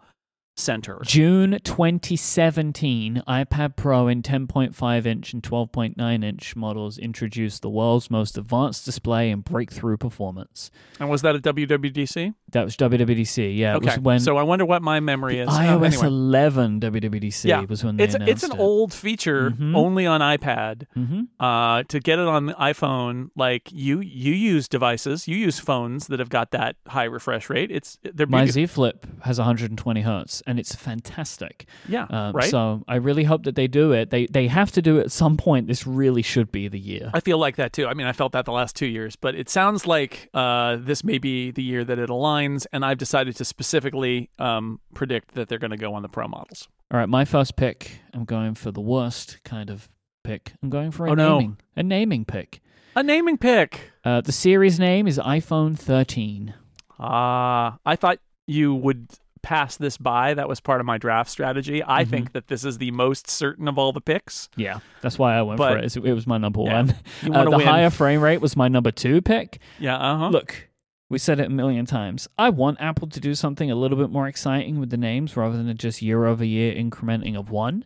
center. 0.55 0.99
June 1.05 1.59
2017, 1.63 3.21
iPad 3.27 3.75
Pro 3.75 4.07
in 4.07 4.21
10.5 4.21 5.05
inch 5.05 5.33
and 5.33 5.43
12.9 5.43 6.23
inch 6.23 6.55
models 6.55 6.97
introduced 6.97 7.61
the 7.61 7.69
world's 7.69 8.09
most 8.09 8.37
advanced 8.37 8.85
display 8.85 9.29
and 9.31 9.43
breakthrough 9.43 9.97
performance. 9.97 10.71
And 10.99 11.09
was 11.09 11.21
that 11.23 11.35
at 11.35 11.41
WWDC? 11.41 12.33
That 12.51 12.63
was 12.63 12.75
WWDC. 12.77 13.57
Yeah, 13.57 13.75
okay. 13.75 13.87
it 13.87 13.89
was 13.97 13.99
when 13.99 14.19
so 14.21 14.37
I 14.37 14.43
wonder 14.43 14.65
what 14.65 14.81
my 14.81 14.99
memory 14.99 15.39
is. 15.39 15.49
iOS 15.49 15.75
Oh, 15.79 15.83
anyway. 15.83 16.07
11 16.07 16.79
WWDC 16.79 17.45
Yeah, 17.49 17.61
was 17.61 17.83
when 17.83 17.97
they 17.97 18.05
It's 18.05 18.15
announced 18.15 18.31
it's 18.31 18.43
an 18.43 18.51
it. 18.53 18.59
old 18.59 18.93
feature 18.93 19.51
Mhm. 19.51 19.75
only 19.75 20.05
on 20.05 20.21
iPad. 20.21 20.83
hmm 20.93 21.23
Uh, 21.39 21.83
to 21.83 21.99
get 21.99 22.17
it 22.19 22.27
on 22.27 22.45
the 22.45 22.53
iPhone, 22.53 23.29
like 23.35 23.69
you 23.73 23.99
you 23.99 24.33
use 24.33 24.67
devices, 24.67 25.27
you 25.27 25.35
use 25.35 25.59
phones 25.59 26.07
that 26.07 26.19
have 26.19 26.29
got 26.29 26.51
that 26.51 26.77
high 26.87 27.03
refresh 27.03 27.49
rate. 27.49 27.71
It's 27.71 27.99
they're 28.03 28.25
My 28.27 28.43
beautiful. 28.45 28.53
Z 28.53 28.65
Flip 28.67 29.07
has 29.23 29.37
120 29.39 30.01
hertz, 30.01 30.41
and 30.45 30.59
it's 30.59 30.75
fantastic. 30.75 31.65
yeah, 31.87 32.05
Um, 32.09 32.33
right. 32.35 32.49
So 32.49 32.83
I 32.87 32.95
really 32.95 33.23
hope 33.23 33.43
that 33.43 33.55
they 33.55 33.67
do 33.67 33.91
it. 33.91 34.09
They 34.09 34.25
they 34.27 34.47
have 34.47 34.71
to 34.73 34.81
do 34.81 34.97
it 34.99 35.05
at 35.05 35.11
some 35.11 35.37
point. 35.37 35.67
This 35.67 35.85
really 35.87 36.21
should 36.21 36.51
be 36.51 36.67
the 36.67 36.79
year. 36.79 37.09
I 37.13 37.19
feel 37.19 37.37
like 37.37 37.55
that 37.57 37.73
too. 37.73 37.87
I 37.87 37.93
mean, 37.93 38.07
I 38.07 38.13
felt 38.13 38.31
that 38.33 38.45
the 38.45 38.51
last 38.51 38.75
two 38.75 38.85
years, 38.87 39.15
but 39.15 39.35
it 39.35 39.49
sounds 39.49 39.85
like 39.87 40.29
uh, 40.33 40.77
this 40.79 41.03
may 41.03 41.17
be 41.17 41.51
the 41.51 41.63
year 41.63 41.83
that 41.83 41.99
it 41.99 42.09
aligns, 42.09 42.65
and 42.71 42.83
I've 42.85 42.97
decided 42.97 43.35
to 43.37 43.45
specifically 43.45 44.29
um, 44.39 44.79
predict 44.93 45.35
that 45.35 45.47
they're 45.49 45.59
going 45.59 45.71
to 45.71 45.77
go 45.77 45.93
on 45.93 46.01
the 46.01 46.09
Pro 46.09 46.27
models. 46.27 46.67
All 46.91 46.99
right, 46.99 47.09
my 47.09 47.25
first 47.25 47.55
pick. 47.55 47.99
I'm 48.13 48.25
going 48.25 48.53
for 48.55 48.71
the 48.71 48.81
worst 48.81 49.39
kind 49.43 49.69
of 49.69 49.87
pick. 50.23 50.53
I'm 50.61 50.69
going 50.69 50.91
for 50.91 51.07
a 51.07 51.11
Oh, 51.11 51.15
no. 51.15 51.39
naming 51.39 51.57
a 51.75 51.83
naming 51.83 52.25
pick. 52.25 52.61
A 52.95 53.03
naming 53.03 53.37
pick. 53.37 53.91
Uh, 54.03 54.21
the 54.21 54.31
series 54.31 54.79
name 54.79 55.05
is 55.07 55.17
iPhone 55.19 55.77
13. 55.77 56.53
Ah, 56.99 57.77
I 57.85 57.95
thought 57.95 58.19
you 58.47 58.73
would 58.73 59.07
pass 59.45 59.77
this 59.77 59.95
by. 59.97 60.33
That 60.33 60.49
was 60.49 60.59
part 60.59 60.79
of 60.81 60.85
my 60.87 60.97
draft 60.97 61.29
strategy. 61.29 61.83
I 61.83 62.03
Mhm. 62.03 62.09
think 62.09 62.33
that 62.33 62.47
this 62.47 62.65
is 62.65 62.79
the 62.79 62.89
most 62.91 63.29
certain 63.29 63.67
of 63.67 63.77
all 63.77 63.93
the 63.93 64.01
picks. 64.01 64.49
Yeah, 64.57 64.79
that's 65.01 65.19
why 65.19 65.35
I 65.37 65.43
went 65.43 65.59
But- 65.59 65.71
for 65.73 65.77
it. 65.77 65.95
It 66.09 66.13
was 66.13 66.25
my 66.25 66.37
number 66.39 66.61
Yeah. 66.61 66.73
one. 66.81 66.95
Uh, 67.31 67.43
the 67.45 67.57
win. 67.57 67.67
higher 67.67 67.89
frame 67.91 68.21
rate 68.21 68.41
was 68.41 68.57
my 68.57 68.67
number 68.67 68.91
two 68.91 69.21
pick. 69.21 69.59
yeah. 69.79 69.97
Uh 69.97 70.17
huh. 70.17 70.29
Look, 70.29 70.69
we 71.09 71.19
said 71.19 71.39
it 71.39 71.45
a 71.45 71.49
million 71.49 71.85
times. 71.85 72.27
I 72.37 72.49
want 72.49 72.81
Apple 72.81 73.07
to 73.09 73.19
do 73.19 73.35
something 73.35 73.69
a 73.69 73.75
little 73.75 73.97
bit 73.97 74.09
more 74.09 74.27
exciting 74.27 74.79
with 74.79 74.89
the 74.89 74.97
names 74.97 75.37
rather 75.37 75.61
than 75.61 75.77
just 75.77 76.01
year 76.01 76.25
over 76.25 76.43
year 76.43 76.73
incrementing 76.73 77.37
of 77.37 77.51
one. 77.51 77.83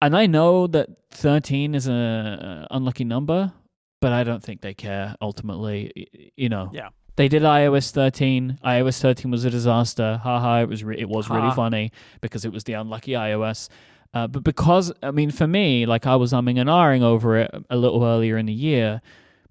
And 0.00 0.16
I 0.16 0.26
know 0.26 0.66
that 0.68 0.88
13 1.10 1.74
is 1.74 1.88
a 1.88 1.92
uh, 1.92 2.74
unlucky 2.74 3.04
number, 3.04 3.52
but 4.00 4.12
I 4.12 4.22
don't 4.24 4.42
think 4.42 4.60
they 4.60 4.72
care 4.74 5.16
ultimately. 5.20 6.32
You 6.36 6.48
know, 6.48 6.70
Yeah. 6.72 6.88
They 7.18 7.26
did 7.26 7.42
iOS 7.42 7.90
13. 7.90 8.60
iOS 8.64 9.00
13 9.00 9.28
was 9.32 9.44
a 9.44 9.50
disaster. 9.50 10.20
Haha, 10.22 10.62
it 10.62 10.68
was 10.68 10.84
re- 10.84 10.96
it 10.96 11.08
was 11.08 11.28
really 11.28 11.50
funny 11.50 11.90
because 12.20 12.44
it 12.44 12.52
was 12.52 12.62
the 12.62 12.74
unlucky 12.74 13.12
iOS. 13.12 13.68
Uh, 14.14 14.28
but 14.28 14.44
because 14.44 14.92
I 15.02 15.10
mean, 15.10 15.32
for 15.32 15.48
me, 15.48 15.84
like 15.84 16.06
I 16.06 16.14
was 16.14 16.32
umming 16.32 16.60
and 16.60 16.68
ahhing 16.68 17.02
over 17.02 17.36
it 17.36 17.50
a 17.68 17.76
little 17.76 18.04
earlier 18.04 18.38
in 18.38 18.46
the 18.46 18.52
year, 18.52 19.02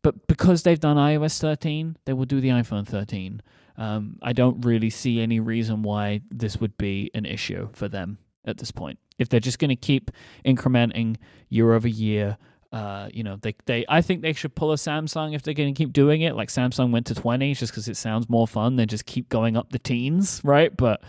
but 0.02 0.28
because 0.28 0.64
they've 0.64 0.80
done 0.80 0.96
iOS 0.96 1.42
13, 1.42 1.98
they 2.06 2.14
will 2.14 2.24
do 2.26 2.40
the 2.40 2.48
iPhone 2.50 2.88
13. 2.88 3.42
Um, 3.76 4.18
I 4.22 4.32
don't 4.32 4.66
really 4.66 4.90
see 4.90 5.20
any 5.20 5.42
reason 5.42 5.84
why 5.84 6.22
this 6.32 6.62
would 6.62 6.78
be 6.78 7.12
an 7.14 7.26
issue 7.26 7.68
for 7.74 7.90
them 7.90 8.18
at 8.46 8.60
this 8.60 8.72
point. 8.72 8.98
If 9.20 9.28
they're 9.28 9.42
just 9.42 9.60
going 9.60 9.72
to 9.72 9.76
keep 9.76 10.10
incrementing 10.46 11.18
year 11.50 11.74
over 11.74 11.90
year, 11.90 12.38
uh, 12.72 13.10
you 13.14 13.24
know, 13.24 13.38
they 13.42 13.56
they 13.66 13.86
I 13.88 14.02
think 14.02 14.22
they 14.22 14.34
should 14.34 14.56
pull 14.56 14.72
a 14.72 14.76
Samsung 14.76 15.36
if 15.36 15.44
they're 15.44 15.54
going 15.54 15.74
to 15.74 15.78
keep 15.78 15.94
doing 15.94 16.22
it. 16.22 16.36
Like 16.36 16.50
Samsung 16.50 16.92
went 16.92 17.08
to 17.08 17.16
20 17.16 17.54
just 17.54 17.72
because 17.72 17.88
it 17.88 17.98
sounds 17.98 18.30
more 18.30 18.48
fun 18.48 18.76
than 18.76 18.88
just 18.88 19.06
keep 19.06 19.30
going 19.30 19.56
up 19.58 19.72
the 19.72 19.80
teens, 19.80 20.42
right? 20.44 20.76
But 20.76 21.02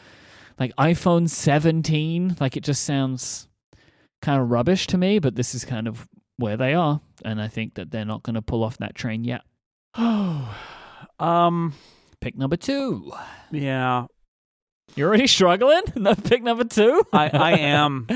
like 0.58 0.74
iPhone 0.76 1.28
17, 1.28 2.36
like 2.40 2.56
it 2.56 2.62
just 2.64 2.84
sounds 2.84 3.48
kind 4.22 4.40
of 4.40 4.50
rubbish 4.50 4.86
to 4.88 4.98
me. 4.98 5.18
But 5.18 5.34
this 5.34 5.54
is 5.54 5.64
kind 5.64 5.88
of 5.88 6.08
where 6.36 6.56
they 6.56 6.74
are, 6.74 7.00
and 7.24 7.40
I 7.42 7.48
think 7.48 7.74
that 7.74 7.90
they're 7.90 8.04
not 8.04 8.22
going 8.22 8.34
to 8.34 8.42
pull 8.42 8.62
off 8.62 8.78
that 8.78 8.94
train 8.94 9.24
yet. 9.24 9.42
Oh, 9.94 10.56
um. 11.18 11.74
Pick 12.20 12.36
number 12.36 12.56
two. 12.56 13.12
Yeah. 13.52 14.06
You're 14.96 15.08
already 15.08 15.26
struggling. 15.26 15.82
Pick 16.24 16.42
number 16.42 16.64
two. 16.64 17.04
I, 17.12 17.28
I 17.28 17.52
am. 17.58 18.06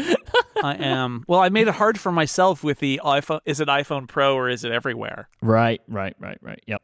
I 0.62 0.74
am. 0.74 1.24
Well, 1.28 1.40
I 1.40 1.48
made 1.48 1.68
it 1.68 1.74
hard 1.74 1.98
for 1.98 2.10
myself 2.12 2.64
with 2.64 2.78
the 2.80 3.00
iPhone. 3.04 3.40
Is 3.44 3.60
it 3.60 3.68
iPhone 3.68 4.08
Pro 4.08 4.34
or 4.34 4.48
is 4.48 4.64
it 4.64 4.72
everywhere? 4.72 5.28
Right, 5.40 5.80
right, 5.88 6.16
right, 6.18 6.38
right. 6.42 6.62
Yep. 6.66 6.82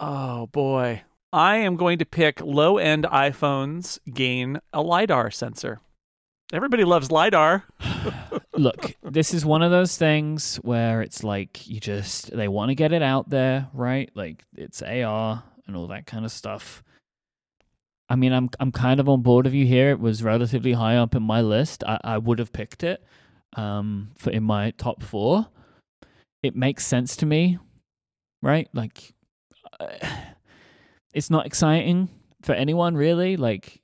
Oh 0.00 0.46
boy. 0.46 1.02
I 1.32 1.56
am 1.56 1.76
going 1.76 1.98
to 1.98 2.06
pick 2.06 2.40
low 2.40 2.78
end 2.78 3.04
iPhones 3.04 3.98
gain 4.12 4.60
a 4.72 4.80
LiDAR 4.82 5.30
sensor. 5.30 5.80
Everybody 6.52 6.84
loves 6.84 7.10
LiDAR. 7.10 7.64
Look, 8.56 8.94
this 9.02 9.34
is 9.34 9.44
one 9.44 9.62
of 9.62 9.72
those 9.72 9.96
things 9.96 10.56
where 10.56 11.02
it's 11.02 11.24
like 11.24 11.66
you 11.68 11.80
just 11.80 12.30
they 12.30 12.46
want 12.46 12.68
to 12.70 12.74
get 12.76 12.92
it 12.92 13.02
out 13.02 13.28
there, 13.28 13.68
right? 13.74 14.10
Like 14.14 14.44
it's 14.54 14.80
AR 14.80 15.42
and 15.66 15.76
all 15.76 15.88
that 15.88 16.06
kind 16.06 16.24
of 16.24 16.30
stuff. 16.30 16.84
I 18.08 18.16
mean, 18.16 18.32
I'm 18.32 18.48
I'm 18.60 18.72
kind 18.72 19.00
of 19.00 19.08
on 19.08 19.22
board 19.22 19.46
of 19.46 19.54
you 19.54 19.66
here. 19.66 19.90
It 19.90 20.00
was 20.00 20.22
relatively 20.22 20.72
high 20.72 20.96
up 20.96 21.14
in 21.14 21.22
my 21.22 21.40
list. 21.40 21.82
I, 21.84 21.98
I 22.04 22.18
would 22.18 22.38
have 22.38 22.52
picked 22.52 22.84
it 22.84 23.04
um, 23.56 24.10
for 24.16 24.30
in 24.30 24.44
my 24.44 24.70
top 24.72 25.02
four. 25.02 25.48
It 26.42 26.54
makes 26.54 26.86
sense 26.86 27.16
to 27.16 27.26
me, 27.26 27.58
right? 28.42 28.68
Like, 28.72 29.14
uh, 29.80 29.86
it's 31.12 31.30
not 31.30 31.46
exciting 31.46 32.08
for 32.42 32.54
anyone 32.54 32.96
really. 32.96 33.36
Like, 33.36 33.82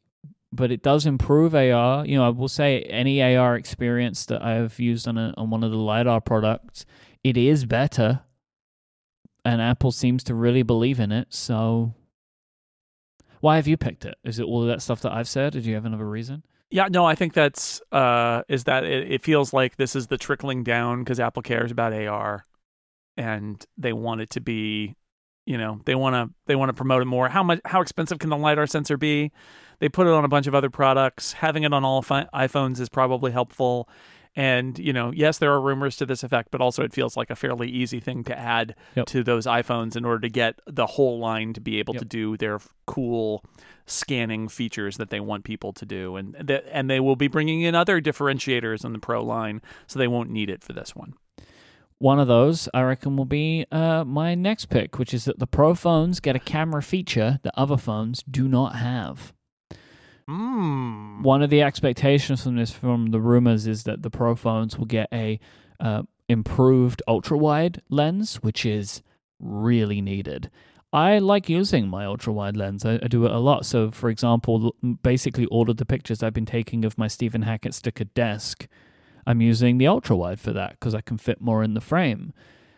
but 0.53 0.71
it 0.71 0.83
does 0.83 1.07
improve 1.07 1.55
AR. 1.55 2.07
You 2.07 2.19
know, 2.19 2.27
I 2.27 2.29
will 2.29 2.49
say 2.49 2.83
any 2.83 3.21
AR 3.23 3.57
experience 3.57 4.27
that 4.27 4.43
I've 4.45 4.79
used 4.79 5.09
on 5.09 5.19
a, 5.19 5.35
on 5.37 5.51
one 5.51 5.65
of 5.65 5.73
the 5.73 5.79
lidar 5.79 6.21
products, 6.21 6.85
it 7.25 7.37
is 7.37 7.65
better, 7.65 8.21
and 9.45 9.61
Apple 9.61 9.91
seems 9.91 10.23
to 10.25 10.35
really 10.35 10.63
believe 10.63 11.01
in 11.01 11.11
it. 11.11 11.29
So, 11.35 11.95
why 13.43 13.57
have 13.57 13.67
you 13.67 13.77
picked 13.77 14.05
it? 14.05 14.15
Is 14.23 14.39
it 14.39 14.45
all 14.45 14.63
of 14.63 14.69
that 14.69 14.81
stuff 14.81 15.01
that 15.01 15.11
I've 15.11 15.29
said? 15.29 15.53
Did 15.53 15.67
you 15.67 15.75
have 15.75 15.85
another 15.85 16.09
reason? 16.09 16.45
Yeah, 16.71 16.87
no, 16.89 17.05
I 17.05 17.17
think 17.17 17.35
that's 17.35 17.83
uh 17.91 18.43
is 18.49 18.65
that 18.65 18.85
it, 18.85 19.11
it 19.11 19.23
feels 19.23 19.53
like 19.53 19.77
this 19.77 19.97
is 19.97 20.07
the 20.07 20.17
trickling 20.17 20.63
down 20.63 21.01
because 21.01 21.19
Apple 21.19 21.43
cares 21.43 21.73
about 21.73 21.93
AR 21.93 22.45
and 23.17 23.63
they 23.77 23.93
want 23.93 24.21
it 24.21 24.31
to 24.31 24.41
be, 24.41 24.95
you 25.45 25.59
know, 25.59 25.81
they 25.87 25.97
want 25.97 26.15
to 26.15 26.33
they 26.47 26.55
want 26.55 26.69
to 26.69 26.73
promote 26.73 27.03
it 27.03 27.07
more. 27.07 27.29
How 27.29 27.43
much 27.43 27.61
how 27.65 27.81
expensive 27.81 28.21
can 28.21 28.31
the 28.31 28.37
lidar 28.37 28.69
sensor 28.69 28.97
be? 28.97 29.33
They 29.81 29.89
put 29.89 30.07
it 30.07 30.13
on 30.13 30.25
a 30.25 30.29
bunch 30.29 30.47
of 30.47 30.55
other 30.55 30.71
products. 30.71 31.33
Having 31.33 31.65
it 31.65 31.75
on 31.75 31.85
all 31.85 32.01
fi- 32.01 32.29
iPhones 32.33 32.79
is 32.79 32.89
probably 32.89 33.33
helpful. 33.33 33.89
And 34.35 34.79
you 34.79 34.93
know, 34.95 35.11
yes, 35.13 35.39
there 35.39 35.53
are 35.53 35.61
rumors 35.61 35.97
to 35.99 36.07
this 36.07 36.23
effect, 36.23 36.51
but 36.51 36.61
also 36.63 36.83
it 36.83 36.93
feels 36.95 37.17
like 37.17 37.29
a 37.31 37.37
fairly 37.37 37.69
easy 37.69 38.01
thing 38.01 38.25
to 38.25 38.39
add 38.39 38.75
Yep. 38.97 39.07
to 39.07 39.23
those 39.23 39.47
iPhones 39.47 39.95
in 39.97 40.05
order 40.07 40.21
to 40.21 40.31
get 40.31 40.59
the 40.67 40.87
whole 40.87 41.19
line 41.19 41.53
to 41.53 41.61
be 41.61 41.79
able 41.79 41.95
Yep. 41.95 42.01
to 42.03 42.09
do 42.09 42.37
their 42.39 42.59
cool 42.87 43.45
scanning 43.87 44.49
features 44.49 44.97
that 44.97 45.11
they 45.11 45.21
want 45.21 45.45
people 45.45 45.73
to 45.75 45.85
do, 45.85 46.17
and 46.17 46.35
th- 46.49 46.65
and 46.71 46.89
they 46.89 47.01
will 47.01 47.17
be 47.17 47.29
bringing 47.29 47.61
in 47.61 47.75
other 47.75 48.01
differentiators 48.01 48.85
in 48.85 48.93
the 48.93 48.99
Pro 48.99 49.23
line, 49.23 49.61
so 49.87 49.99
they 49.99 50.09
won't 50.09 50.31
need 50.31 50.49
it 50.49 50.63
for 50.63 50.73
this 50.73 50.97
one. 50.97 51.13
One 51.99 52.19
of 52.19 52.27
those, 52.27 52.69
I 52.75 52.83
reckon, 52.83 53.17
will 53.17 53.25
be 53.27 53.67
uh, 53.71 54.05
my 54.05 54.35
next 54.35 54.67
pick, 54.67 54.99
which 54.99 55.13
is 55.15 55.25
that 55.27 55.39
the 55.39 55.47
Pro 55.47 55.75
phones 55.75 56.21
get 56.21 56.35
a 56.35 56.41
camera 56.41 56.83
feature 56.83 57.39
that 57.43 57.53
other 57.57 57.77
phones 57.77 58.23
do 58.29 58.49
not 58.49 58.77
have. 58.77 59.33
Mm. 60.29 61.23
One 61.23 61.43
of 61.43 61.51
the 61.51 61.63
expectations 61.63 62.43
from 62.43 62.57
this, 62.57 62.71
from 62.71 63.07
the 63.07 63.21
rumors, 63.21 63.67
is 63.67 63.85
that 63.85 64.03
the 64.03 64.11
Pro 64.11 64.35
phones 64.35 64.79
will 64.79 64.87
get 64.87 65.09
a 65.13 65.41
uh, 65.81 66.03
improved 66.29 67.03
ultra 67.07 67.37
wide 67.37 67.83
lens, 67.89 68.37
which 68.37 68.65
is 68.65 69.03
really 69.41 70.01
needed. 70.01 70.51
I 70.93 71.19
like 71.19 71.49
using 71.49 71.89
my 71.89 72.05
ultra 72.05 72.33
wide 72.33 72.57
lens. 72.57 72.85
I, 72.85 72.95
I 73.03 73.09
do 73.09 73.25
it 73.25 73.33
a 73.33 73.39
lot. 73.39 73.65
So, 73.65 73.91
for 73.91 74.11
example, 74.11 74.75
basically 75.03 75.47
all 75.47 75.71
of 75.71 75.79
the 75.79 75.87
pictures 75.87 76.23
I've 76.23 76.35
been 76.35 76.47
taking 76.47 76.85
of 76.85 76.99
my 76.99 77.09
Stephen 77.09 77.43
Hackett 77.43 77.75
sticker 77.75 78.05
desk, 78.05 78.69
I'm 79.27 79.41
using 79.41 79.79
the 79.79 79.87
ultra 79.87 80.17
wide 80.17 80.41
for 80.41 80.53
that 80.53 80.73
because 80.73 80.95
I 80.95 81.01
can 81.01 81.17
fit 81.17 81.41
more 81.41 81.63
in 81.63 81.75
the 81.75 81.81
frame. 81.81 82.33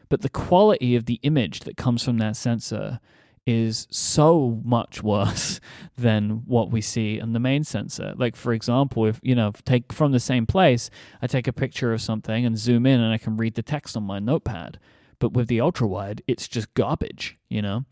But 0.08 0.20
the 0.20 0.28
quality 0.28 0.94
of 0.94 1.06
the 1.06 1.18
image 1.22 1.60
that 1.60 1.76
comes 1.76 2.04
from 2.04 2.18
that 2.18 2.36
sensor 2.36 3.00
is 3.46 3.86
so 3.90 4.60
much 4.64 5.02
worse 5.02 5.60
than 5.96 6.42
what 6.46 6.70
we 6.70 6.80
see 6.80 7.18
in 7.18 7.32
the 7.32 7.40
main 7.40 7.64
sensor. 7.64 8.14
Like 8.16 8.36
for 8.36 8.52
example, 8.52 9.06
if 9.06 9.20
you 9.22 9.34
know, 9.34 9.52
take 9.64 9.92
from 9.92 10.12
the 10.12 10.20
same 10.20 10.46
place, 10.46 10.90
I 11.20 11.26
take 11.26 11.46
a 11.46 11.52
picture 11.52 11.92
of 11.92 12.00
something 12.00 12.44
and 12.44 12.58
zoom 12.58 12.86
in 12.86 13.00
and 13.00 13.12
I 13.12 13.18
can 13.18 13.36
read 13.36 13.54
the 13.54 13.62
text 13.62 13.96
on 13.96 14.04
my 14.04 14.18
notepad. 14.18 14.78
But 15.18 15.32
with 15.32 15.48
the 15.48 15.60
ultra 15.60 15.86
wide, 15.86 16.22
it's 16.26 16.48
just 16.48 16.74
garbage, 16.74 17.38
you 17.48 17.62
know? 17.62 17.84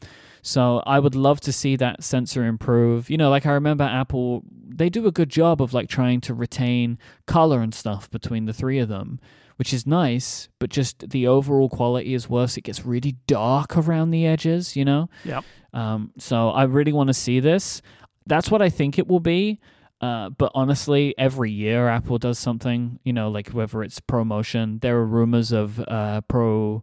So 0.43 0.83
I 0.85 0.99
would 0.99 1.15
love 1.15 1.41
to 1.43 1.53
see 1.53 1.77
that 1.77 2.03
sensor 2.03 2.45
improve. 2.45 3.09
You 3.09 3.17
know, 3.17 3.31
like 3.31 3.47
I 3.47 3.53
remember 3.53 3.85
Apple, 3.85 4.43
they 4.69 4.91
do 4.91 5.07
a 5.07 5.13
good 5.13 5.31
job 5.31 5.63
of 5.63 5.73
like 5.73 5.89
trying 5.89 6.21
to 6.23 6.35
retain 6.35 6.99
color 7.27 7.61
and 7.61 7.73
stuff 7.73 8.11
between 8.11 8.47
the 8.47 8.53
three 8.53 8.81
of 8.81 8.89
them 8.89 9.21
which 9.63 9.73
is 9.73 9.87
nice, 9.87 10.49
but 10.59 10.71
just 10.71 11.09
the 11.11 11.29
overall 11.29 11.69
quality 11.69 12.15
is 12.15 12.29
worse. 12.29 12.57
It 12.57 12.63
gets 12.63 12.85
really 12.85 13.15
dark 13.29 13.77
around 13.77 14.11
the 14.11 14.27
edges, 14.27 14.75
you 14.75 14.85
know? 14.85 15.09
Yep. 15.25 15.45
Um, 15.73 16.11
so 16.19 16.49
I 16.51 16.65
really 16.65 16.91
want 16.93 17.11
to 17.11 17.15
see 17.15 17.39
this. 17.39 17.81
That's 18.27 18.51
what 18.51 18.61
I 18.61 18.71
think 18.71 18.99
it 18.99 19.07
will 19.07 19.21
be. 19.21 19.61
Uh, 20.01 20.31
but 20.31 20.51
honestly, 20.57 21.15
every 21.17 21.53
year 21.53 21.87
Apple 21.87 22.19
does 22.19 22.41
something, 22.41 22.99
you 23.05 23.13
know, 23.13 23.31
like 23.31 23.51
whether 23.51 23.85
it's 23.85 24.01
ProMotion, 24.01 24.81
there 24.81 24.97
are 24.97 25.07
rumors 25.07 25.53
of 25.53 25.79
uh, 25.79 26.23
Pro 26.23 26.83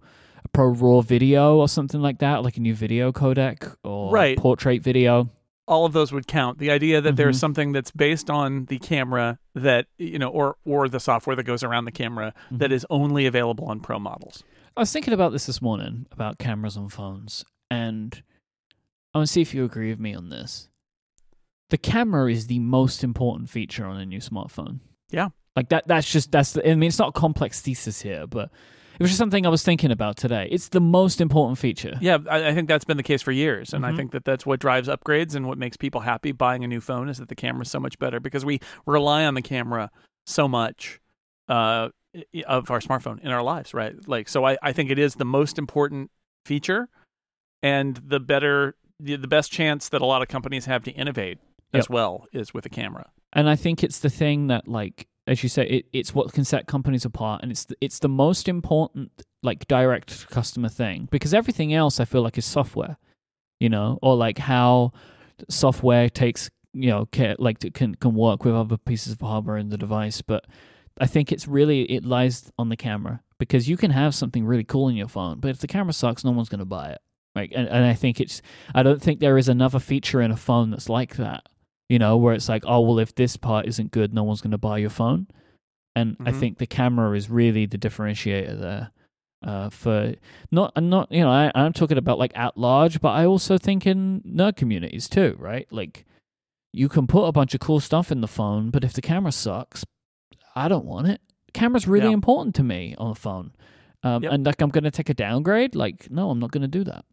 Pro 0.53 0.69
Raw 0.69 1.01
video 1.01 1.57
or 1.57 1.67
something 1.67 2.01
like 2.01 2.19
that, 2.19 2.43
like 2.43 2.55
a 2.55 2.61
new 2.61 2.73
video 2.73 3.11
codec 3.11 3.75
or 3.83 4.13
Right. 4.13 4.37
portrait 4.37 4.81
video. 4.81 5.29
All 5.69 5.85
of 5.85 5.93
those 5.93 6.11
would 6.11 6.27
count. 6.27 6.57
The 6.57 6.71
idea 6.71 6.99
that 6.99 7.15
there's 7.15 7.37
Mhm. 7.37 7.39
something 7.39 7.71
that's 7.71 7.91
based 7.91 8.29
on 8.29 8.65
the 8.65 8.79
camera 8.79 9.39
that 9.55 9.85
you 9.97 10.19
know, 10.19 10.27
or 10.29 10.57
or 10.65 10.89
the 10.89 10.99
software 10.99 11.35
that 11.37 11.43
goes 11.43 11.63
around 11.63 11.85
the 11.85 11.91
camera 11.91 12.33
that 12.51 12.71
Mhm. 12.71 12.73
is 12.73 12.85
only 12.89 13.25
available 13.25 13.65
on 13.67 13.79
Pro 13.79 13.99
models. 13.99 14.43
I 14.75 14.81
was 14.81 14.91
thinking 14.91 15.13
about 15.13 15.31
this 15.31 15.45
this 15.45 15.61
morning 15.61 16.07
about 16.11 16.37
cameras 16.39 16.75
on 16.75 16.89
phones, 16.89 17.45
and 17.69 18.21
I 19.13 19.19
want 19.19 19.27
to 19.27 19.31
see 19.33 19.41
if 19.41 19.53
you 19.53 19.63
agree 19.63 19.89
with 19.89 19.99
me 19.99 20.13
on 20.13 20.29
this. 20.29 20.67
The 21.69 21.77
camera 21.77 22.31
is 22.31 22.47
the 22.47 22.59
most 22.59 23.03
important 23.03 23.49
feature 23.49 23.85
on 23.85 23.97
a 23.99 24.05
new 24.05 24.19
smartphone. 24.19 24.79
Yeah. 25.11 25.29
like 25.55 25.69
that. 25.69 25.87
That's 25.87 26.09
just 26.09 26.31
that's. 26.31 26.53
The, 26.53 26.69
I 26.69 26.75
mean, 26.75 26.87
it's 26.87 26.99
not 26.99 27.09
a 27.09 27.19
complex 27.19 27.59
thesis 27.61 28.01
here, 28.01 28.25
but 28.27 28.49
it 28.99 29.03
was 29.03 29.11
just 29.11 29.17
something 29.17 29.45
I 29.45 29.49
was 29.49 29.63
thinking 29.63 29.91
about 29.91 30.17
today. 30.17 30.47
It's 30.51 30.69
the 30.69 30.81
most 30.81 31.21
important 31.21 31.57
feature. 31.57 31.97
Yeah, 32.01 32.17
I, 32.29 32.49
I 32.49 32.53
think 32.53 32.67
that's 32.67 32.83
been 32.83 32.97
the 32.97 33.03
case 33.03 33.21
for 33.21 33.31
years, 33.31 33.73
and 33.73 33.85
I 33.85 33.91
Mhm. 33.91 33.95
think 33.95 34.11
that 34.11 34.25
that's 34.25 34.45
what 34.45 34.59
drives 34.59 34.87
upgrades 34.89 35.35
and 35.35 35.47
what 35.47 35.57
makes 35.57 35.77
people 35.77 36.01
happy 36.01 36.31
buying 36.33 36.63
a 36.63 36.67
new 36.67 36.81
phone 36.81 37.07
is 37.09 37.17
that 37.17 37.29
the 37.29 37.35
camera's 37.35 37.71
so 37.71 37.79
much 37.79 37.97
better 37.97 38.19
because 38.19 38.43
we 38.43 38.59
rely 38.85 39.25
on 39.25 39.35
the 39.35 39.41
camera 39.41 39.89
so 40.25 40.47
much 40.47 40.99
uh, 41.47 41.89
of 42.45 42.69
our 42.69 42.79
smartphone 42.79 43.19
in 43.21 43.31
our 43.31 43.41
lives, 43.41 43.73
right? 43.73 43.95
Like, 44.07 44.27
so 44.27 44.45
I, 44.45 44.57
I 44.61 44.73
think 44.73 44.89
it 44.91 44.99
is 44.99 45.15
the 45.15 45.25
most 45.25 45.57
important 45.57 46.11
feature, 46.45 46.89
and 47.63 47.95
the 48.05 48.19
better, 48.19 48.75
the, 48.99 49.15
the 49.15 49.27
best 49.27 49.51
chance 49.51 49.89
that 49.89 50.01
a 50.01 50.05
lot 50.05 50.21
of 50.21 50.27
companies 50.27 50.65
have 50.65 50.83
to 50.83 50.91
innovate 50.91 51.37
as 51.73 51.89
well 51.89 52.25
is 52.33 52.53
with 52.53 52.65
a 52.65 52.69
camera. 52.69 53.09
And 53.31 53.47
I 53.47 53.55
think 53.55 53.83
it's 53.83 53.99
the 53.99 54.09
thing 54.09 54.47
that, 54.47 54.67
like, 54.67 55.07
as 55.29 55.43
you 55.43 55.49
say, 55.49 55.67
it, 55.67 55.85
it's 55.93 56.13
what 56.13 56.33
can 56.33 56.43
set 56.43 56.65
companies 56.65 57.05
apart, 57.05 57.43
and 57.43 57.51
it's 57.51 57.65
the, 57.65 57.75
it's 57.79 57.99
the 57.99 58.09
most 58.09 58.47
important, 58.47 59.11
like, 59.43 59.67
direct 59.67 60.27
customer 60.29 60.69
thing 60.69 61.07
because 61.11 61.33
everything 61.35 61.71
else 61.73 61.99
I 61.99 62.05
feel 62.05 62.23
like 62.23 62.37
is 62.37 62.45
software, 62.45 62.97
you 63.59 63.69
know, 63.69 63.99
or 64.01 64.15
like 64.15 64.39
how 64.39 64.91
software 65.47 66.09
takes, 66.09 66.49
you 66.73 66.89
know, 66.89 67.07
ca 67.13 67.35
like 67.37 67.59
can 67.73 67.93
can 67.95 68.15
work 68.15 68.43
with 68.43 68.55
other 68.55 68.77
pieces 68.77 69.13
of 69.13 69.21
hardware 69.21 69.57
in 69.57 69.69
the 69.69 69.77
device. 69.77 70.21
But 70.23 70.45
I 70.99 71.05
think 71.05 71.31
it's 71.31 71.47
really 71.47 71.83
it 71.83 72.03
lies 72.03 72.51
on 72.57 72.69
the 72.69 72.75
camera 72.75 73.21
because 73.37 73.69
you 73.69 73.77
can 73.77 73.91
have 73.91 74.15
something 74.15 74.45
really 74.45 74.63
cool 74.63 74.89
in 74.89 74.95
your 74.95 75.07
phone, 75.07 75.39
but 75.39 75.49
if 75.49 75.59
the 75.59 75.67
camera 75.67 75.93
sucks, 75.93 76.25
no 76.25 76.31
one's 76.31 76.49
going 76.49 76.59
to 76.59 76.65
buy 76.65 76.89
it. 76.89 77.01
Right, 77.35 77.53
and, 77.55 77.67
and 77.69 77.85
I 77.85 77.93
think 77.93 78.19
it's 78.19 78.41
I 78.73 78.81
don't 78.81 79.01
think 79.01 79.19
there 79.19 79.37
is 79.37 79.47
another 79.47 79.79
feature 79.79 80.21
in 80.21 80.31
a 80.31 80.35
phone 80.35 80.71
that's 80.71 80.89
like 80.89 81.17
that 81.17 81.43
you 81.89 81.99
know, 81.99 82.15
where 82.17 82.33
it's 82.33 82.47
like, 82.47 82.63
oh, 82.67 82.79
well, 82.81 82.99
if 82.99 83.15
this 83.15 83.35
part 83.35 83.65
isn't 83.67 83.91
good, 83.91 84.13
no 84.13 84.23
one's 84.23 84.41
going 84.41 84.51
to 84.51 84.57
buy 84.57 84.77
your 84.77 84.89
phone. 84.91 85.27
And 85.95 86.15
I 86.25 86.31
Mhm. 86.31 86.39
think 86.39 86.57
the 86.59 86.67
camera 86.67 87.17
is 87.17 87.29
really 87.29 87.65
the 87.65 87.77
differentiator 87.77 88.59
there. 88.59 88.91
Uh, 89.41 89.69
for 89.69 90.13
not, 90.51 90.71
not, 90.81 91.09
you 91.11 91.21
know, 91.21 91.31
I, 91.31 91.51
I'm 91.55 91.71
talking 91.73 91.97
about 91.97 92.19
like 92.19 92.31
at 92.37 92.57
large, 92.57 92.99
but 93.01 93.09
I 93.09 93.25
also 93.25 93.57
think 93.57 93.87
in 93.87 94.21
nerd 94.21 94.55
communities 94.57 95.07
too, 95.09 95.35
right? 95.39 95.65
Like, 95.71 96.05
you 96.73 96.89
can 96.89 97.07
put 97.07 97.23
a 97.25 97.31
bunch 97.31 97.53
of 97.55 97.59
cool 97.61 97.79
stuff 97.79 98.11
in 98.11 98.21
the 98.21 98.27
phone, 98.27 98.69
but 98.69 98.83
if 98.83 98.93
the 98.93 99.01
camera 99.01 99.31
sucks, 99.31 99.83
I 100.55 100.67
don't 100.67 100.85
want 100.85 101.07
it. 101.07 101.21
Camera's 101.53 101.87
really 101.87 102.07
Yeah. 102.07 102.13
important 102.13 102.53
to 102.55 102.63
me 102.63 102.95
on 102.97 103.09
the 103.09 103.15
phone. 103.15 103.51
Um, 104.03 104.23
Yep. 104.23 104.31
And 104.33 104.45
like, 104.45 104.61
I'm 104.61 104.69
going 104.69 104.83
to 104.83 104.91
take 104.91 105.09
a 105.09 105.13
downgrade. 105.13 105.73
Like, 105.73 106.11
no, 106.11 106.29
I'm 106.29 106.39
not 106.39 106.51
going 106.51 106.61
to 106.61 106.67
do 106.67 106.83
that. 106.83 107.05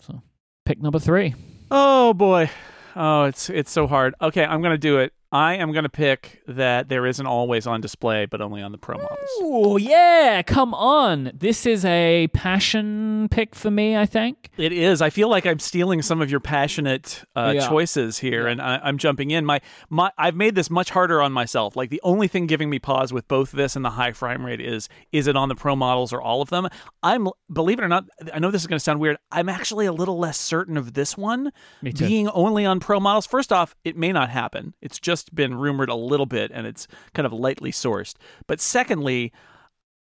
So, 0.00 0.22
pick 0.66 0.80
number 0.82 0.98
three. 0.98 1.34
Oh 1.70 2.12
boy. 2.14 2.50
Oh, 2.96 3.24
it's 3.24 3.50
it's 3.50 3.70
so 3.70 3.86
hard. 3.86 4.14
Okay, 4.20 4.44
I'm 4.44 4.62
gonna 4.62 4.78
do 4.78 4.98
it. 4.98 5.12
I 5.34 5.54
am 5.54 5.72
gonna 5.72 5.88
pick 5.88 6.42
that 6.46 6.88
there 6.88 7.06
isn't 7.06 7.26
always 7.26 7.66
on 7.66 7.80
display, 7.80 8.24
but 8.24 8.40
only 8.40 8.62
on 8.62 8.70
the 8.70 8.78
Pro 8.78 8.96
models. 8.96 9.28
Oh 9.40 9.76
yeah, 9.76 10.42
come 10.46 10.72
on. 10.74 11.32
This 11.34 11.66
is 11.66 11.84
a 11.84 12.28
passion 12.32 13.26
pick 13.32 13.56
for 13.56 13.68
me, 13.68 13.96
I 13.96 14.06
think. 14.06 14.50
It 14.56 14.72
is. 14.72 15.02
I 15.02 15.10
feel 15.10 15.28
like 15.28 15.44
I'm 15.44 15.58
stealing 15.58 16.02
some 16.02 16.22
of 16.22 16.30
your 16.30 16.38
passionate 16.38 17.24
uh, 17.34 17.52
Yeah. 17.56 17.68
choices 17.68 18.18
here, 18.18 18.44
Yeah. 18.46 18.52
and 18.52 18.62
I, 18.62 18.78
I'm 18.84 18.96
jumping 18.96 19.32
in. 19.32 19.44
My 19.44 19.60
my 19.90 20.12
I've 20.16 20.36
made 20.36 20.54
this 20.54 20.70
much 20.70 20.90
harder 20.90 21.20
on 21.20 21.32
myself. 21.32 21.74
Like 21.74 21.90
the 21.90 22.00
only 22.04 22.28
thing 22.28 22.46
giving 22.46 22.70
me 22.70 22.78
pause 22.78 23.12
with 23.12 23.26
both 23.26 23.50
this 23.50 23.74
and 23.74 23.84
the 23.84 23.90
high 23.90 24.12
frame 24.12 24.46
rate 24.46 24.60
is 24.60 24.88
is 25.10 25.26
it 25.26 25.34
on 25.34 25.48
the 25.48 25.56
Pro 25.56 25.74
models 25.74 26.12
or 26.12 26.22
all 26.22 26.42
of 26.42 26.50
them? 26.50 26.68
I'm 27.02 27.26
believe 27.52 27.80
it 27.80 27.84
or 27.84 27.88
not. 27.88 28.04
I 28.32 28.38
know 28.38 28.52
this 28.52 28.62
is 28.62 28.68
going 28.68 28.78
to 28.78 28.84
sound 28.84 29.00
weird. 29.00 29.16
I'm 29.32 29.48
actually 29.48 29.86
a 29.86 29.92
little 29.92 30.16
less 30.16 30.38
certain 30.38 30.76
of 30.76 30.92
this 30.94 31.18
one 31.18 31.50
being 31.82 32.28
only 32.28 32.64
on 32.64 32.78
Pro 32.78 33.00
models. 33.00 33.26
First 33.26 33.52
off, 33.52 33.74
it 33.84 33.96
may 33.96 34.12
not 34.12 34.30
happen. 34.30 34.74
It's 34.80 35.00
just 35.00 35.23
been 35.30 35.54
rumored 35.54 35.88
a 35.88 35.94
little 35.94 36.26
bit, 36.26 36.50
and 36.52 36.66
it's 36.66 36.86
kind 37.12 37.26
of 37.26 37.32
lightly 37.32 37.72
sourced. 37.72 38.14
But 38.46 38.60
secondly, 38.60 39.32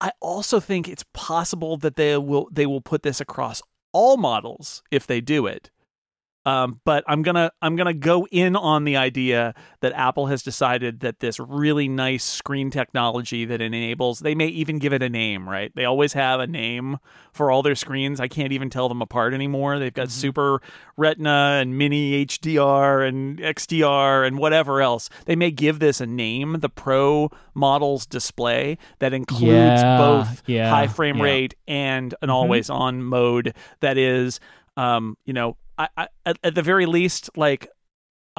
I 0.01 0.11
also 0.21 0.59
think 0.59 0.87
it's 0.87 1.05
possible 1.13 1.77
that 1.77 1.95
they 1.95 2.17
will 2.17 2.47
they 2.51 2.65
will 2.65 2.81
put 2.81 3.03
this 3.03 3.19
across 3.19 3.61
all 3.91 4.17
models 4.17 4.83
if 4.91 5.05
they 5.05 5.21
do 5.21 5.45
it. 5.45 5.69
Um, 6.49 6.79
but 6.83 7.03
I'm 7.07 7.21
gonna 7.21 7.51
I'm 7.61 7.75
gonna 7.75 7.93
go 7.93 8.25
in 8.31 8.55
on 8.55 8.83
the 8.83 8.97
idea 8.97 9.53
that 9.81 9.93
Apple 9.93 10.27
has 10.27 10.41
decided 10.41 11.01
that 11.01 11.19
this 11.19 11.39
really 11.39 11.87
nice 11.87 12.23
screen 12.23 12.71
technology 12.71 13.45
that 13.45 13.61
enables 13.61 14.19
they 14.19 14.33
may 14.35 14.47
even 14.47 14.79
give 14.79 14.91
it 14.93 15.03
a 15.03 15.09
name, 15.09 15.47
right? 15.47 15.71
They 15.75 15.85
always 15.85 16.13
have 16.13 16.39
a 16.39 16.47
name 16.47 16.97
for 17.33 17.51
all 17.51 17.61
their 17.61 17.75
screens. 17.75 18.19
I 18.19 18.27
can't 18.27 18.51
even 18.51 18.69
tell 18.69 18.89
them 18.89 19.01
apart 19.01 19.33
anymore. 19.33 19.77
They've 19.79 19.93
got 19.93 20.07
Mhm. 20.07 20.11
Super 20.11 20.61
Retina 20.97 21.59
and 21.61 21.77
Mini 21.77 22.13
HDR 22.15 23.01
and 23.07 23.39
XDR 23.39 24.23
and 24.25 24.37
whatever 24.37 24.81
else. 24.81 25.09
They 25.25 25.35
may 25.35 25.51
give 25.51 25.79
this 25.79 26.01
a 26.01 26.07
name, 26.07 26.57
the 26.61 26.69
Pro 26.69 27.29
models 27.53 28.05
display 28.05 28.77
that 28.99 29.13
includes 29.13 29.81
Yeah, 29.83 29.97
both 29.97 30.41
yeah, 30.47 30.69
high 30.69 30.87
frame 30.87 31.17
yeah. 31.17 31.23
rate 31.23 31.55
and 31.67 32.15
an 32.21 32.29
Mhm. 32.29 32.33
always 32.33 32.69
on 32.69 33.03
mode 33.03 33.53
that 33.81 33.97
is 33.97 34.39
um 34.77 35.17
you 35.25 35.33
know 35.33 35.57
I, 35.79 36.07
at, 36.25 36.37
at 36.43 36.55
the 36.55 36.61
very 36.61 36.85
least 36.85 37.29
like 37.35 37.69